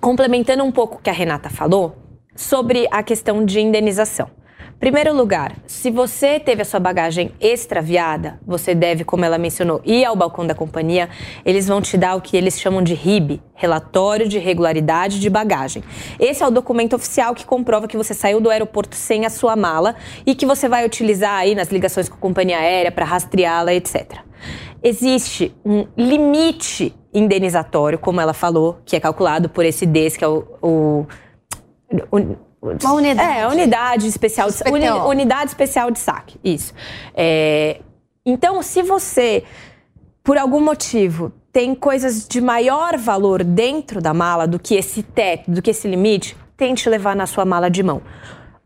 complementando 0.00 0.64
um 0.64 0.72
pouco 0.72 0.96
o 0.96 0.98
que 0.98 1.10
a 1.10 1.12
Renata 1.12 1.50
falou 1.50 1.96
sobre 2.34 2.86
a 2.90 3.02
questão 3.02 3.44
de 3.44 3.60
indenização. 3.60 4.30
Primeiro 4.78 5.16
lugar, 5.16 5.56
se 5.66 5.90
você 5.90 6.38
teve 6.38 6.60
a 6.60 6.64
sua 6.64 6.78
bagagem 6.78 7.32
extraviada, 7.40 8.38
você 8.46 8.74
deve, 8.74 9.04
como 9.04 9.24
ela 9.24 9.38
mencionou, 9.38 9.80
ir 9.86 10.04
ao 10.04 10.14
balcão 10.14 10.46
da 10.46 10.54
companhia. 10.54 11.08
Eles 11.46 11.66
vão 11.66 11.80
te 11.80 11.96
dar 11.96 12.14
o 12.14 12.20
que 12.20 12.36
eles 12.36 12.60
chamam 12.60 12.82
de 12.82 12.92
RIB, 12.92 13.42
Relatório 13.54 14.28
de 14.28 14.38
Regularidade 14.38 15.18
de 15.18 15.30
Bagagem. 15.30 15.82
Esse 16.20 16.42
é 16.42 16.46
o 16.46 16.50
documento 16.50 16.94
oficial 16.94 17.34
que 17.34 17.46
comprova 17.46 17.88
que 17.88 17.96
você 17.96 18.12
saiu 18.12 18.38
do 18.38 18.50
aeroporto 18.50 18.96
sem 18.96 19.24
a 19.24 19.30
sua 19.30 19.56
mala 19.56 19.96
e 20.26 20.34
que 20.34 20.44
você 20.44 20.68
vai 20.68 20.84
utilizar 20.84 21.36
aí 21.36 21.54
nas 21.54 21.68
ligações 21.68 22.06
com 22.06 22.16
a 22.16 22.20
companhia 22.20 22.58
aérea 22.58 22.92
para 22.92 23.06
rastreá-la, 23.06 23.72
etc. 23.72 24.18
Existe 24.82 25.56
um 25.64 25.86
limite 25.96 26.94
indenizatório, 27.14 27.98
como 27.98 28.20
ela 28.20 28.34
falou, 28.34 28.78
que 28.84 28.94
é 28.94 29.00
calculado 29.00 29.48
por 29.48 29.64
esse 29.64 29.86
DES, 29.86 30.18
que 30.18 30.24
é 30.24 30.28
o, 30.28 30.44
o 30.60 31.06
uma 32.82 32.94
unidade. 32.94 33.38
É, 33.38 33.48
unidade 33.48 34.06
especial 34.06 34.48
de, 34.50 34.56
uni, 34.70 34.88
unidade 34.88 35.50
especial 35.50 35.90
de 35.90 35.98
saque. 35.98 36.38
Isso. 36.42 36.72
É, 37.14 37.80
então, 38.24 38.62
se 38.62 38.82
você, 38.82 39.44
por 40.22 40.36
algum 40.36 40.60
motivo, 40.60 41.32
tem 41.52 41.74
coisas 41.74 42.26
de 42.28 42.40
maior 42.40 42.98
valor 42.98 43.42
dentro 43.42 44.00
da 44.00 44.12
mala 44.12 44.46
do 44.46 44.58
que 44.58 44.74
esse 44.74 45.02
teto, 45.02 45.50
do 45.50 45.62
que 45.62 45.70
esse 45.70 45.88
limite, 45.88 46.36
tente 46.56 46.88
levar 46.88 47.16
na 47.16 47.26
sua 47.26 47.44
mala 47.44 47.70
de 47.70 47.82
mão. 47.82 48.02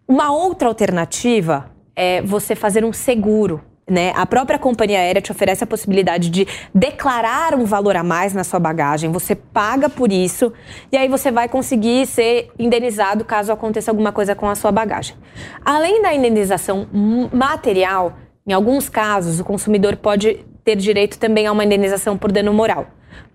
Uma 0.09 0.33
outra 0.33 0.67
alternativa 0.67 1.71
é 1.95 2.21
você 2.23 2.57
fazer 2.57 2.85
um 2.85 2.93
seguro 2.93 3.63
né? 3.91 4.12
A 4.15 4.25
própria 4.25 4.57
companhia 4.57 5.01
aérea 5.01 5.21
te 5.21 5.33
oferece 5.33 5.65
a 5.65 5.67
possibilidade 5.67 6.31
de 6.31 6.47
declarar 6.73 7.57
um 7.57 7.65
valor 7.65 7.97
a 7.97 8.05
mais 8.05 8.33
na 8.33 8.45
sua 8.45 8.61
bagagem, 8.61 9.11
você 9.11 9.35
paga 9.35 9.91
por 9.91 10.12
isso 10.12 10.53
e 10.93 10.97
aí 10.97 11.09
você 11.09 11.33
vai 11.33 11.49
conseguir 11.49 12.07
ser 12.07 12.51
indenizado 12.57 13.25
caso 13.25 13.53
aconteça 13.53 13.91
alguma 13.91 14.12
coisa 14.12 14.35
com 14.37 14.49
a 14.49 14.55
sua 14.55 14.71
bagagem. 14.71 15.17
Além 15.65 16.01
da 16.01 16.15
indenização 16.15 16.87
material, 17.33 18.17
em 18.47 18.53
alguns 18.53 18.89
casos 18.89 19.41
o 19.41 19.45
consumidor 19.45 19.97
pode 19.97 20.47
ter 20.65 20.77
direito 20.77 21.19
também 21.19 21.49
a 21.49 21.53
uma 21.53 21.65
indenização 21.65 22.17
por 22.17 22.31
dano 22.31 22.55
moral. 22.55 22.87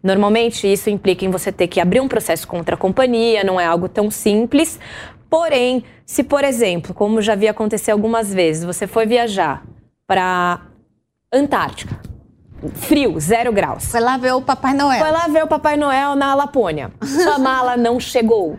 Normalmente 0.02 0.72
isso 0.72 0.90
implica 0.90 1.26
em 1.26 1.30
você 1.30 1.52
ter 1.52 1.68
que 1.68 1.82
abrir 1.82 2.00
um 2.00 2.08
processo 2.08 2.48
contra 2.48 2.76
a 2.76 2.78
companhia, 2.78 3.44
não 3.44 3.60
é 3.60 3.66
algo 3.66 3.90
tão 3.90 4.10
simples. 4.10 4.80
Porém, 5.30 5.84
se 6.06 6.24
por 6.24 6.46
exemplo, 6.46 6.94
como 6.94 7.22
já 7.22 7.36
vi 7.36 7.48
acontecer 7.48 7.92
algumas 7.92 8.34
vezes, 8.34 8.64
você 8.64 8.88
foi 8.88 9.06
viajar 9.06 9.66
para 10.08 10.62
Antártica. 11.32 12.00
Frio, 12.74 13.20
zero 13.20 13.52
graus. 13.52 13.92
Foi 13.92 14.00
lá 14.00 14.18
ver 14.18 14.34
o 14.34 14.42
Papai 14.42 14.74
Noel. 14.74 15.00
Foi 15.00 15.12
lá 15.12 15.28
ver 15.28 15.44
o 15.44 15.48
Papai 15.48 15.78
Noel 15.78 16.16
na 16.16 16.34
Lapônia. 16.34 16.92
Sua 17.02 17.38
mala 17.40 17.78
não 17.78 18.00
chegou. 18.00 18.58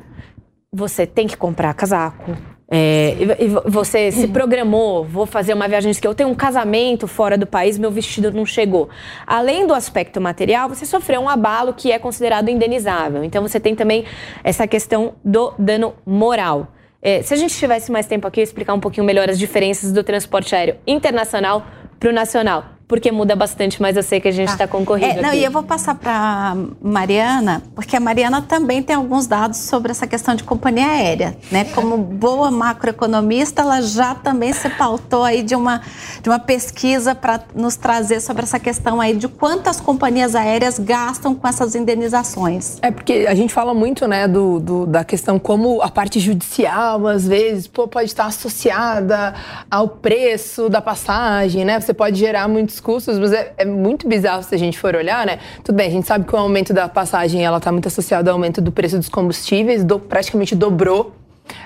Você 0.72 1.06
tem 1.06 1.26
que 1.26 1.36
comprar 1.36 1.72
casaco. 1.74 2.36
É, 2.68 3.16
e, 3.40 3.70
você 3.70 4.10
se 4.10 4.26
programou, 4.28 5.04
vou 5.04 5.24
fazer 5.24 5.54
uma 5.54 5.68
viagem 5.68 5.92
que 5.94 6.06
eu 6.06 6.14
tenho 6.14 6.28
um 6.28 6.34
casamento 6.34 7.06
fora 7.06 7.38
do 7.38 7.46
país, 7.46 7.78
meu 7.78 7.90
vestido 7.90 8.32
não 8.32 8.44
chegou. 8.44 8.88
Além 9.26 9.66
do 9.66 9.72
aspecto 9.72 10.20
material, 10.20 10.68
você 10.68 10.84
sofreu 10.84 11.20
um 11.20 11.28
abalo 11.28 11.72
que 11.72 11.92
é 11.92 11.98
considerado 11.98 12.48
indenizável. 12.48 13.22
Então 13.22 13.40
você 13.40 13.60
tem 13.60 13.74
também 13.74 14.04
essa 14.42 14.66
questão 14.66 15.14
do 15.24 15.52
dano 15.58 15.94
moral. 16.04 16.68
É, 17.06 17.22
se 17.22 17.32
a 17.32 17.36
gente 17.36 17.54
tivesse 17.56 17.92
mais 17.92 18.06
tempo 18.06 18.26
aqui, 18.26 18.40
eu 18.40 18.42
explicar 18.42 18.74
um 18.74 18.80
pouquinho 18.80 19.06
melhor 19.06 19.30
as 19.30 19.38
diferenças 19.38 19.92
do 19.92 20.02
transporte 20.02 20.56
aéreo 20.56 20.74
internacional 20.84 21.64
para 22.00 22.10
o 22.10 22.12
nacional 22.12 22.75
porque 22.88 23.10
muda 23.10 23.34
bastante, 23.34 23.82
mas 23.82 23.96
eu 23.96 24.02
sei 24.02 24.20
que 24.20 24.28
a 24.28 24.32
gente 24.32 24.48
está 24.48 24.66
tá 24.66 24.68
concorrido. 24.68 25.18
É, 25.18 25.22
não, 25.22 25.30
aqui. 25.30 25.38
e 25.38 25.44
eu 25.44 25.50
vou 25.50 25.62
passar 25.62 25.96
para 25.96 26.56
Mariana, 26.80 27.62
porque 27.74 27.96
a 27.96 28.00
Mariana 28.00 28.40
também 28.42 28.82
tem 28.82 28.94
alguns 28.94 29.26
dados 29.26 29.58
sobre 29.58 29.90
essa 29.90 30.06
questão 30.06 30.34
de 30.36 30.44
companhia 30.44 30.86
aérea, 30.86 31.36
né? 31.50 31.64
Como 31.74 31.96
boa 31.98 32.50
macroeconomista, 32.50 33.62
ela 33.62 33.80
já 33.82 34.14
também 34.14 34.52
se 34.52 34.70
pautou 34.70 35.24
aí 35.24 35.42
de 35.42 35.56
uma, 35.56 35.82
de 36.22 36.28
uma 36.28 36.38
pesquisa 36.38 37.14
para 37.14 37.40
nos 37.54 37.76
trazer 37.76 38.20
sobre 38.20 38.44
essa 38.44 38.60
questão 38.60 39.00
aí 39.00 39.16
de 39.16 39.26
quantas 39.26 39.80
companhias 39.80 40.36
aéreas 40.36 40.78
gastam 40.78 41.34
com 41.34 41.48
essas 41.48 41.74
indenizações. 41.74 42.78
É 42.82 42.92
porque 42.92 43.26
a 43.28 43.34
gente 43.34 43.52
fala 43.52 43.74
muito, 43.74 44.06
né, 44.06 44.28
do, 44.28 44.60
do 44.60 44.86
da 44.86 45.02
questão 45.02 45.38
como 45.40 45.82
a 45.82 45.90
parte 45.90 46.20
judicial, 46.20 47.06
às 47.08 47.26
vezes, 47.26 47.66
pô, 47.66 47.88
pode 47.88 48.06
estar 48.06 48.26
associada 48.26 49.34
ao 49.68 49.88
preço 49.88 50.68
da 50.68 50.80
passagem, 50.80 51.64
né? 51.64 51.80
Você 51.80 51.92
pode 51.92 52.18
gerar 52.18 52.46
muitos 52.46 52.75
custos, 52.80 53.18
mas 53.18 53.32
é, 53.32 53.52
é, 53.56 53.64
muito 53.64 54.08
bizarro 54.08 54.42
se 54.42 54.54
a 54.54 54.58
gente 54.58 54.78
for 54.78 54.94
olhar, 54.94 55.26
né? 55.26 55.38
Tudo 55.62 55.76
bem, 55.76 55.88
a 55.88 55.90
gente 55.90 56.06
sabe 56.06 56.24
que 56.24 56.34
o 56.34 56.38
aumento 56.38 56.72
da 56.72 56.88
passagem 56.88 57.44
ela 57.44 57.58
está 57.58 57.70
muito 57.72 57.88
associado 57.88 58.28
ao 58.30 58.36
aumento 58.36 58.60
do 58.60 58.72
preço 58.72 58.96
dos 58.96 59.08
combustíveis, 59.08 59.84
do, 59.84 59.98
praticamente 59.98 60.54
dobrou 60.54 61.12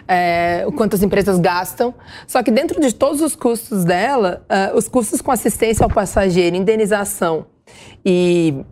é, 0.07 0.65
o 0.67 0.73
quanto 0.73 0.95
as 0.95 1.03
empresas 1.03 1.39
gastam. 1.39 1.95
Só 2.27 2.43
que 2.43 2.51
dentro 2.51 2.81
de 2.81 2.93
todos 2.95 3.21
os 3.21 3.35
custos 3.35 3.85
dela, 3.85 4.45
uh, 4.51 4.77
os 4.77 4.89
custos 4.89 5.21
com 5.21 5.31
assistência 5.31 5.85
ao 5.85 5.91
passageiro, 5.91 6.57
indenização 6.57 7.47
e 8.05 8.65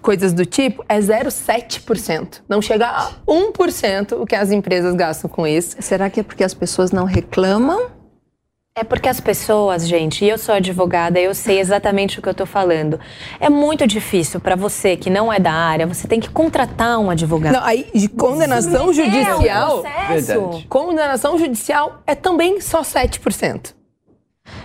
coisas 0.00 0.32
do 0.32 0.46
tipo 0.46 0.84
é 0.88 0.98
0,7%. 0.98 2.40
Não 2.48 2.62
chega 2.62 2.86
a 2.86 3.10
1% 3.26 4.20
o 4.20 4.26
que 4.26 4.34
as 4.34 4.50
empresas 4.50 4.94
gastam 4.94 5.28
com 5.28 5.46
isso. 5.46 5.76
Será 5.80 6.08
que 6.08 6.20
é 6.20 6.22
porque 6.22 6.44
as 6.44 6.54
pessoas 6.54 6.90
não 6.90 7.04
reclamam? 7.04 7.97
É 8.78 8.84
porque 8.84 9.08
as 9.08 9.18
pessoas, 9.18 9.88
gente, 9.88 10.24
e 10.24 10.28
eu 10.28 10.38
sou 10.38 10.54
advogada, 10.54 11.18
eu 11.18 11.34
sei 11.34 11.58
exatamente 11.58 12.20
o 12.20 12.22
que 12.22 12.28
eu 12.28 12.34
tô 12.34 12.46
falando. 12.46 13.00
É 13.40 13.50
muito 13.50 13.88
difícil 13.88 14.38
para 14.38 14.54
você 14.54 14.96
que 14.96 15.10
não 15.10 15.32
é 15.32 15.40
da 15.40 15.52
área, 15.52 15.84
você 15.84 16.06
tem 16.06 16.20
que 16.20 16.30
contratar 16.30 16.96
um 17.00 17.10
advogado. 17.10 17.54
Não, 17.54 17.64
aí 17.64 17.88
de 17.92 18.08
condenação 18.08 18.94
Sim, 18.94 19.02
judicial, 19.02 19.84
é 19.84 20.64
condenação 20.68 21.36
judicial 21.36 22.02
é 22.06 22.14
também 22.14 22.60
só 22.60 22.82
7%. 22.82 23.77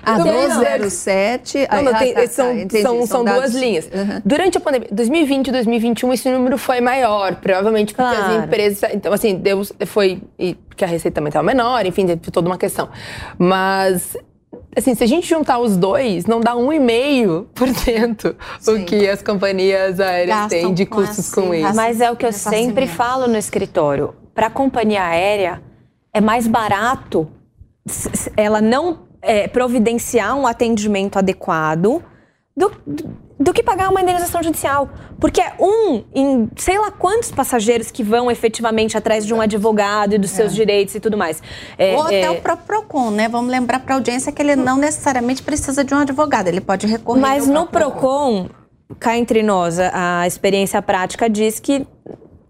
A 0.05 0.19
então, 0.19 0.25
207. 0.25 1.67
Não, 1.71 1.83
não, 1.83 1.93
tem, 1.97 2.11
ah, 2.11 2.15
tá, 2.15 2.27
são, 2.27 2.45
tá, 2.45 2.53
entendi, 2.53 2.81
são, 2.81 2.97
são, 3.05 3.07
são 3.07 3.25
duas 3.25 3.53
linhas. 3.53 3.85
Uhum. 3.85 4.21
Durante 4.25 4.57
a 4.57 4.61
pandemia, 4.61 4.89
2020 4.91 5.47
e 5.47 5.51
2021, 5.51 6.13
esse 6.13 6.29
número 6.29 6.57
foi 6.57 6.81
maior, 6.81 7.35
provavelmente 7.35 7.93
porque 7.93 8.15
claro. 8.15 8.37
as 8.37 8.43
empresas. 8.43 8.89
Então, 8.93 9.13
assim, 9.13 9.35
Deus 9.35 9.71
foi. 9.85 10.21
Porque 10.67 10.83
a 10.83 10.87
receita 10.87 11.15
também 11.15 11.29
estava 11.29 11.45
menor, 11.45 11.85
enfim, 11.85 12.05
teve 12.05 12.31
toda 12.31 12.47
uma 12.47 12.57
questão. 12.57 12.89
Mas 13.37 14.17
assim, 14.75 14.95
se 14.95 15.03
a 15.03 15.07
gente 15.07 15.27
juntar 15.27 15.59
os 15.59 15.77
dois, 15.77 16.25
não 16.25 16.39
dá 16.39 16.53
1,5% 16.55 18.35
o 18.67 18.85
que 18.85 19.07
as 19.07 19.21
companhias 19.21 19.99
aéreas 19.99 20.37
Gastam 20.41 20.59
têm 20.59 20.73
de 20.73 20.85
custos 20.85 21.19
assim, 21.19 21.41
com 21.41 21.53
isso. 21.53 21.75
Mas 21.75 22.01
é 22.01 22.11
o 22.11 22.15
que 22.15 22.25
eu 22.25 22.33
sempre 22.33 22.87
falo 22.87 23.27
no 23.27 23.37
escritório. 23.37 24.15
Para 24.33 24.47
a 24.47 24.49
companhia 24.49 25.03
aérea, 25.03 25.61
é 26.11 26.19
mais 26.19 26.47
barato 26.47 27.29
ela 28.37 28.61
não 28.61 28.99
é, 29.23 29.47
providenciar 29.47 30.35
um 30.37 30.45
atendimento 30.45 31.17
adequado 31.17 32.03
do, 32.55 32.71
do 33.39 33.51
que 33.51 33.63
pagar 33.63 33.89
uma 33.89 34.01
indenização 34.01 34.43
judicial. 34.43 34.89
Porque 35.19 35.41
é 35.41 35.53
um 35.59 36.03
em 36.13 36.49
sei 36.55 36.77
lá 36.77 36.91
quantos 36.91 37.31
passageiros 37.31 37.89
que 37.89 38.03
vão 38.03 38.29
efetivamente 38.29 38.97
atrás 38.97 39.25
de 39.25 39.33
um 39.33 39.41
advogado 39.41 40.13
e 40.13 40.17
dos 40.17 40.31
seus 40.31 40.51
é. 40.51 40.55
direitos 40.55 40.93
e 40.93 40.99
tudo 40.99 41.17
mais. 41.17 41.41
É, 41.77 41.95
Ou 41.95 42.03
até 42.03 42.21
é... 42.23 42.31
o 42.31 42.41
próprio 42.41 42.67
PROCON, 42.67 43.11
né? 43.11 43.29
Vamos 43.29 43.49
lembrar 43.49 43.79
para 43.79 43.95
a 43.95 43.97
audiência 43.97 44.31
que 44.31 44.41
ele 44.41 44.55
não 44.55 44.77
necessariamente 44.77 45.41
precisa 45.41 45.83
de 45.83 45.93
um 45.95 45.99
advogado, 45.99 46.47
ele 46.47 46.61
pode 46.61 46.85
recorrer 46.85 47.21
Mas 47.21 47.47
no 47.47 47.65
PROCON, 47.65 48.49
cá 48.99 49.17
entre 49.17 49.41
nós, 49.41 49.79
a 49.79 50.27
experiência 50.27 50.81
prática 50.81 51.29
diz 51.29 51.59
que 51.59 51.87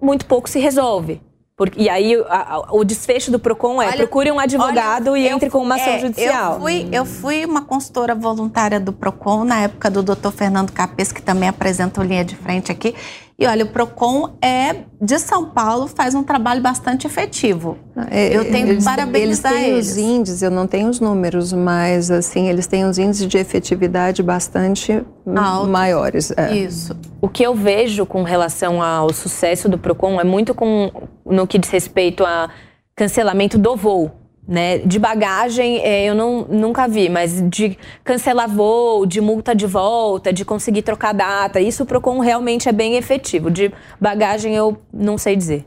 muito 0.01 0.25
pouco 0.25 0.49
se 0.49 0.59
resolve. 0.59 1.21
Porque, 1.55 1.81
e 1.81 1.87
aí 1.87 2.15
a, 2.27 2.55
a, 2.55 2.73
o 2.73 2.83
desfecho 2.83 3.29
do 3.29 3.37
PROCON 3.37 3.79
é 3.79 3.87
olha, 3.87 3.97
procure 3.97 4.31
um 4.31 4.39
advogado 4.39 5.11
olha, 5.11 5.19
e 5.19 5.27
entre 5.27 5.51
com 5.51 5.59
uma 5.59 5.75
ação 5.75 5.93
é, 5.93 5.99
judicial. 5.99 6.53
Eu 6.53 6.59
fui, 6.59 6.89
eu 6.91 7.05
fui 7.05 7.45
uma 7.45 7.61
consultora 7.61 8.15
voluntária 8.15 8.79
do 8.79 8.91
PROCON 8.91 9.43
na 9.43 9.61
época 9.61 9.89
do 9.89 10.01
Dr. 10.01 10.31
Fernando 10.31 10.71
Capes, 10.71 11.11
que 11.11 11.21
também 11.21 11.47
apresentou 11.47 12.03
linha 12.03 12.25
de 12.25 12.35
frente 12.35 12.71
aqui. 12.71 12.95
E 13.37 13.47
olha, 13.47 13.65
o 13.65 13.67
PROCON 13.67 14.37
é 14.41 14.83
de 15.01 15.17
São 15.17 15.49
Paulo, 15.49 15.87
faz 15.87 16.13
um 16.13 16.23
trabalho 16.23 16.61
bastante 16.61 17.07
efetivo. 17.07 17.77
É, 18.09 18.35
eu 18.35 18.45
tenho 18.51 18.67
eles, 18.67 18.83
que 18.83 18.89
parabenizar 18.89 19.53
eles. 19.53 19.63
Têm 19.63 19.73
eles. 19.73 19.91
os 19.91 19.97
índices, 19.97 20.41
eu 20.43 20.51
não 20.51 20.67
tenho 20.67 20.87
os 20.87 20.99
números, 20.99 21.51
mas 21.51 22.11
assim, 22.11 22.47
eles 22.47 22.67
têm 22.67 22.85
os 22.85 22.97
índices 22.97 23.27
de 23.27 23.37
efetividade 23.37 24.21
bastante 24.21 25.03
Alto. 25.35 25.69
maiores. 25.69 26.31
É. 26.37 26.55
Isso. 26.55 26.95
O 27.19 27.27
que 27.27 27.43
eu 27.43 27.55
vejo 27.55 28.05
com 28.05 28.21
relação 28.21 28.81
ao 28.81 29.11
sucesso 29.11 29.67
do 29.67 29.77
PROCON 29.77 30.21
é 30.21 30.23
muito 30.23 30.53
com, 30.53 30.91
no 31.25 31.47
que 31.47 31.57
diz 31.57 31.69
respeito 31.69 32.23
a 32.23 32.49
cancelamento 32.95 33.57
do 33.57 33.75
voo. 33.75 34.22
Né? 34.45 34.79
De 34.79 34.99
bagagem 34.99 35.79
é, 35.79 36.03
eu 36.03 36.13
não, 36.13 36.45
nunca 36.49 36.85
vi, 36.87 37.07
mas 37.07 37.41
de 37.49 37.77
cancelar 38.03 38.49
voo, 38.49 39.05
de 39.05 39.21
multa 39.21 39.55
de 39.55 39.65
volta, 39.65 40.33
de 40.33 40.43
conseguir 40.43 40.81
trocar 40.81 41.13
data, 41.13 41.61
isso 41.61 41.83
o 41.83 41.85
PROCON 41.85 42.19
realmente 42.19 42.67
é 42.67 42.73
bem 42.73 42.95
efetivo. 42.95 43.49
De 43.49 43.71
bagagem 44.01 44.53
eu 44.53 44.77
não 44.91 45.17
sei 45.17 45.35
dizer. 45.37 45.65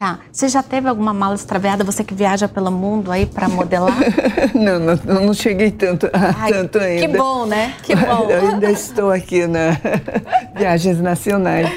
Tá. 0.00 0.20
Você 0.30 0.48
já 0.48 0.62
teve 0.62 0.88
alguma 0.88 1.12
mala 1.12 1.34
extraviada? 1.34 1.82
Você 1.82 2.04
que 2.04 2.14
viaja 2.14 2.46
pelo 2.46 2.70
mundo 2.70 3.10
aí 3.10 3.26
para 3.26 3.48
modelar? 3.48 3.96
não, 4.54 4.78
não, 4.78 5.24
não 5.26 5.34
cheguei 5.34 5.72
tanto, 5.72 6.08
Ai, 6.14 6.52
tanto 6.52 6.78
ainda. 6.78 7.08
Que 7.08 7.18
bom, 7.18 7.46
né? 7.46 7.74
Que 7.82 7.96
bom. 7.96 8.30
Eu 8.30 8.48
ainda 8.48 8.70
estou 8.70 9.10
aqui 9.10 9.48
na 9.48 9.76
viagens 10.54 11.00
nacionais. 11.00 11.68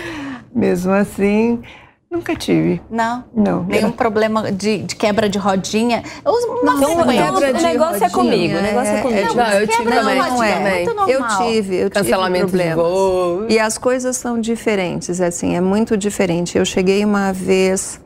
Mesmo 0.54 0.92
assim, 0.92 1.64
Nunca 2.12 2.36
tive. 2.36 2.82
Não? 2.90 3.24
Não. 3.34 3.64
Nenhum 3.64 3.90
problema 3.90 4.52
de, 4.52 4.80
de, 4.80 4.96
quebra 4.98 5.30
de 5.30 5.38
rodinha? 5.38 6.04
Uma 6.26 6.74
não, 6.74 6.96
não, 6.96 7.02
o 7.04 7.06
negócio 7.06 8.04
é 8.04 8.10
comigo. 8.10 8.58
O 8.58 8.62
negócio 8.62 8.94
é, 8.94 8.98
é 8.98 9.02
comigo. 9.02 9.34
Não, 9.34 9.52
eu 9.54 9.66
tive 9.66 9.90
também. 9.90 10.18
Não 10.18 10.44
é. 10.44 10.84
Eu 11.08 11.24
tive, 11.38 11.76
eu 11.78 11.90
Cancelamento 11.90 12.48
tive 12.48 12.58
problemas. 12.58 12.86
de 12.86 12.92
voo. 12.92 13.46
E 13.48 13.58
as 13.58 13.78
coisas 13.78 14.18
são 14.18 14.42
diferentes, 14.42 15.22
assim, 15.22 15.56
é 15.56 15.62
muito 15.62 15.96
diferente. 15.96 16.58
Eu 16.58 16.66
cheguei 16.66 17.06
uma 17.06 17.32
vez 17.32 18.02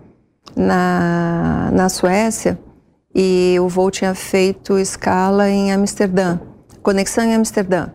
na, 0.55 1.71
na 1.73 1.89
Suécia 1.89 2.59
e 3.13 3.57
o 3.59 3.67
voo 3.67 3.89
tinha 3.89 4.13
feito 4.13 4.77
escala 4.77 5.49
em 5.49 5.71
Amsterdã, 5.71 6.39
conexão 6.83 7.23
em 7.23 7.33
Amsterdã. 7.33 7.87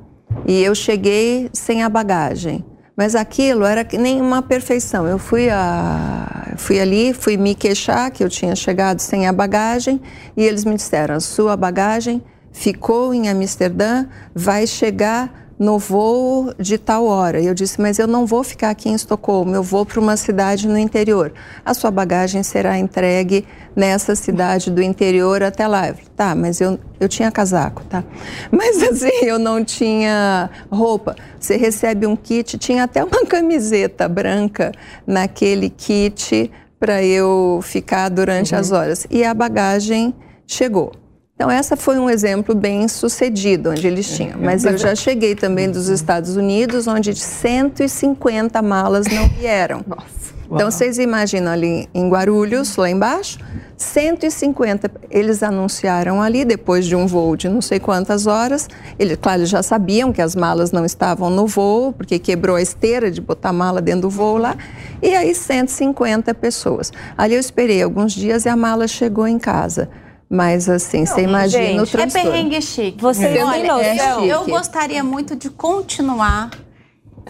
E 0.44 0.60
eu 0.60 0.74
cheguei 0.74 1.48
sem 1.52 1.84
a 1.84 1.88
bagagem. 1.88 2.64
Mas 3.00 3.14
aquilo 3.14 3.64
era 3.64 3.82
que 3.82 3.96
nem 3.96 4.20
uma 4.20 4.42
perfeição. 4.42 5.08
Eu 5.08 5.18
fui, 5.18 5.48
a, 5.48 6.52
fui 6.58 6.78
ali, 6.78 7.14
fui 7.14 7.38
me 7.38 7.54
queixar 7.54 8.10
que 8.10 8.22
eu 8.22 8.28
tinha 8.28 8.54
chegado 8.54 9.00
sem 9.00 9.26
a 9.26 9.32
bagagem 9.32 10.02
e 10.36 10.44
eles 10.44 10.66
me 10.66 10.74
disseram: 10.74 11.18
sua 11.18 11.56
bagagem 11.56 12.22
ficou 12.52 13.14
em 13.14 13.30
Amsterdã, 13.30 14.04
vai 14.34 14.66
chegar 14.66 15.49
no 15.60 15.78
voo 15.78 16.54
de 16.58 16.78
tal 16.78 17.04
hora. 17.04 17.38
E 17.38 17.46
eu 17.46 17.52
disse, 17.52 17.78
mas 17.78 17.98
eu 17.98 18.06
não 18.06 18.24
vou 18.24 18.42
ficar 18.42 18.70
aqui 18.70 18.88
em 18.88 18.94
Estocolmo, 18.94 19.54
eu 19.54 19.62
vou 19.62 19.84
para 19.84 20.00
uma 20.00 20.16
cidade 20.16 20.66
no 20.66 20.78
interior. 20.78 21.34
A 21.62 21.74
sua 21.74 21.90
bagagem 21.90 22.42
será 22.42 22.78
entregue 22.78 23.46
nessa 23.76 24.14
cidade 24.14 24.70
do 24.70 24.80
interior 24.80 25.42
até 25.42 25.68
lá. 25.68 25.88
Eu 25.88 25.94
falei, 25.94 26.10
tá, 26.16 26.34
mas 26.34 26.62
eu, 26.62 26.78
eu 26.98 27.06
tinha 27.06 27.30
casaco, 27.30 27.84
tá? 27.84 28.02
Mas 28.50 28.82
assim, 28.82 29.22
eu 29.22 29.38
não 29.38 29.62
tinha 29.62 30.48
roupa. 30.70 31.14
Você 31.38 31.58
recebe 31.58 32.06
um 32.06 32.16
kit, 32.16 32.56
tinha 32.56 32.84
até 32.84 33.04
uma 33.04 33.26
camiseta 33.26 34.08
branca 34.08 34.72
naquele 35.06 35.68
kit 35.68 36.50
para 36.78 37.02
eu 37.04 37.60
ficar 37.62 38.08
durante 38.08 38.54
uhum. 38.54 38.60
as 38.60 38.72
horas. 38.72 39.06
E 39.10 39.22
a 39.22 39.34
bagagem 39.34 40.14
chegou. 40.46 40.92
Então, 41.40 41.50
essa 41.50 41.74
foi 41.74 41.98
um 41.98 42.10
exemplo 42.10 42.54
bem 42.54 42.86
sucedido, 42.86 43.70
onde 43.70 43.86
eles 43.86 44.14
tinham. 44.14 44.38
É, 44.38 44.44
Mas 44.44 44.62
eu 44.62 44.76
já 44.76 44.94
cheguei 44.94 45.34
também 45.34 45.70
dos 45.70 45.88
Estados 45.88 46.36
Unidos, 46.36 46.86
onde 46.86 47.14
150 47.14 48.60
malas 48.60 49.06
não 49.06 49.26
vieram. 49.26 49.82
Nossa. 49.86 50.34
Então, 50.52 50.70
vocês 50.70 50.98
imaginam 50.98 51.50
ali 51.50 51.88
em 51.94 52.10
Guarulhos, 52.10 52.76
lá 52.76 52.90
embaixo, 52.90 53.38
150. 53.74 54.90
Eles 55.10 55.42
anunciaram 55.42 56.20
ali, 56.20 56.44
depois 56.44 56.84
de 56.84 56.94
um 56.94 57.06
voo 57.06 57.34
de 57.34 57.48
não 57.48 57.62
sei 57.62 57.80
quantas 57.80 58.26
horas. 58.26 58.68
Eles, 58.98 59.16
claro, 59.18 59.40
eles 59.40 59.48
já 59.48 59.62
sabiam 59.62 60.12
que 60.12 60.20
as 60.20 60.36
malas 60.36 60.72
não 60.72 60.84
estavam 60.84 61.30
no 61.30 61.46
voo, 61.46 61.90
porque 61.90 62.18
quebrou 62.18 62.56
a 62.56 62.60
esteira 62.60 63.10
de 63.10 63.18
botar 63.18 63.50
mala 63.50 63.80
dentro 63.80 64.02
do 64.02 64.10
voo 64.10 64.36
lá. 64.36 64.54
E 65.00 65.14
aí, 65.14 65.34
150 65.34 66.34
pessoas. 66.34 66.92
Ali 67.16 67.32
eu 67.32 67.40
esperei 67.40 67.82
alguns 67.82 68.12
dias 68.12 68.44
e 68.44 68.50
a 68.50 68.56
mala 68.56 68.86
chegou 68.86 69.26
em 69.26 69.38
casa. 69.38 69.88
Mas 70.30 70.68
assim, 70.68 71.04
você 71.04 71.22
imagina 71.22 71.64
gente, 71.64 71.80
o 71.80 71.86
transtorno. 71.86 72.28
É 72.28 72.32
perrengue 72.32 72.62
chique. 72.62 73.02
Você 73.02 73.26
é. 73.26 73.44
Olha, 73.44 74.20
eu, 74.20 74.24
eu 74.24 74.44
gostaria 74.46 75.02
muito 75.02 75.34
de 75.34 75.50
continuar 75.50 76.50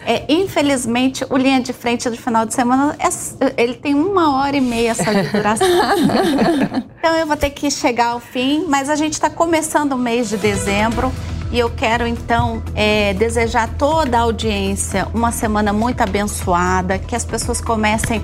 é, 0.05 0.25
infelizmente, 0.27 1.25
o 1.29 1.37
linha 1.37 1.59
de 1.59 1.73
frente 1.73 2.09
do 2.09 2.17
final 2.17 2.45
de 2.45 2.53
semana, 2.53 2.95
é, 2.97 3.61
ele 3.61 3.75
tem 3.75 3.93
uma 3.93 4.35
hora 4.35 4.55
e 4.55 4.61
meia 4.61 4.95
só 4.95 5.11
de 5.11 5.29
duração. 5.29 5.67
então 6.97 7.15
eu 7.17 7.27
vou 7.27 7.37
ter 7.37 7.51
que 7.51 7.69
chegar 7.69 8.07
ao 8.07 8.19
fim, 8.19 8.65
mas 8.67 8.89
a 8.89 8.95
gente 8.95 9.13
está 9.13 9.29
começando 9.29 9.93
o 9.93 9.97
mês 9.97 10.29
de 10.29 10.37
dezembro 10.37 11.11
e 11.51 11.59
eu 11.59 11.69
quero 11.69 12.07
então 12.07 12.63
é, 12.73 13.13
desejar 13.13 13.63
a 13.63 13.67
toda 13.67 14.17
a 14.17 14.21
audiência 14.21 15.07
uma 15.13 15.31
semana 15.31 15.73
muito 15.73 16.01
abençoada, 16.01 16.97
que 16.97 17.15
as 17.15 17.25
pessoas 17.25 17.59
comecem 17.59 18.21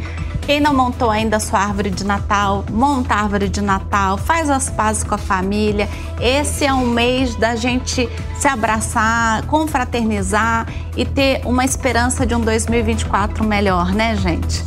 quem 0.47 0.61
não 0.61 0.73
montou 0.73 1.09
ainda 1.09 1.35
a 1.35 1.39
sua 1.41 1.59
árvore 1.59 1.89
de 1.89 2.05
Natal, 2.05 2.63
monta 2.71 3.13
a 3.15 3.21
árvore 3.21 3.49
de 3.49 3.59
Natal, 3.59 4.17
faz 4.17 4.49
as 4.49 4.69
pazes 4.69 5.03
com 5.03 5.13
a 5.13 5.17
família. 5.17 5.89
Esse 6.21 6.65
é 6.65 6.73
um 6.73 6.87
mês 6.87 7.35
da 7.35 7.53
gente 7.57 8.07
se 8.37 8.47
abraçar, 8.47 9.45
confraternizar 9.45 10.65
e 10.95 11.03
ter 11.03 11.41
uma 11.43 11.65
esperança 11.65 12.25
de 12.25 12.33
um 12.33 12.39
2024 12.39 13.43
melhor, 13.43 13.91
né, 13.91 14.15
gente? 14.15 14.63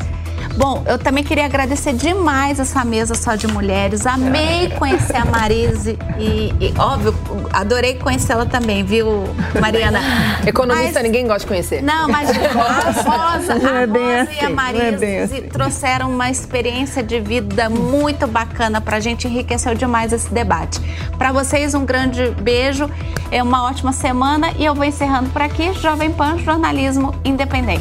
Bom, 0.56 0.82
eu 0.86 0.98
também 0.98 1.24
queria 1.24 1.46
agradecer 1.46 1.92
demais 1.92 2.58
essa 2.58 2.84
mesa 2.84 3.14
só 3.14 3.34
de 3.34 3.46
mulheres. 3.46 4.06
Amei 4.06 4.70
conhecer 4.78 5.16
a 5.16 5.24
Marise 5.24 5.98
e, 6.18 6.52
e 6.60 6.74
óbvio, 6.78 7.14
adorei 7.52 7.94
conhecê-la 7.94 8.46
também, 8.46 8.84
viu, 8.84 9.24
Mariana? 9.60 10.00
Economista 10.46 10.94
mas, 10.94 11.02
ninguém 11.02 11.26
gosta 11.26 11.40
de 11.40 11.46
conhecer. 11.46 11.82
Não, 11.82 12.08
mas 12.08 12.28
a 12.30 12.32
Rosa, 12.32 13.54
a 13.54 13.56
é 13.56 13.86
Rosa 13.86 14.22
assim, 14.22 14.34
e 14.34 14.40
a 14.40 14.44
assim, 14.44 14.54
Marise 14.54 15.04
é 15.04 15.22
assim. 15.22 15.42
trouxeram 15.42 16.10
uma 16.10 16.30
experiência 16.30 17.02
de 17.02 17.20
vida 17.20 17.70
muito 17.70 18.26
bacana 18.26 18.80
pra 18.80 19.00
gente, 19.00 19.26
enriqueceu 19.26 19.74
demais 19.74 20.12
esse 20.12 20.32
debate. 20.32 20.80
Para 21.16 21.32
vocês, 21.32 21.74
um 21.74 21.84
grande 21.84 22.30
beijo, 22.42 22.90
é 23.30 23.42
uma 23.42 23.64
ótima 23.64 23.92
semana 23.92 24.52
e 24.58 24.64
eu 24.64 24.74
vou 24.74 24.84
encerrando 24.84 25.30
por 25.30 25.42
aqui, 25.42 25.72
Jovem 25.74 26.10
Pan 26.10 26.38
Jornalismo 26.38 27.14
Independente. 27.24 27.80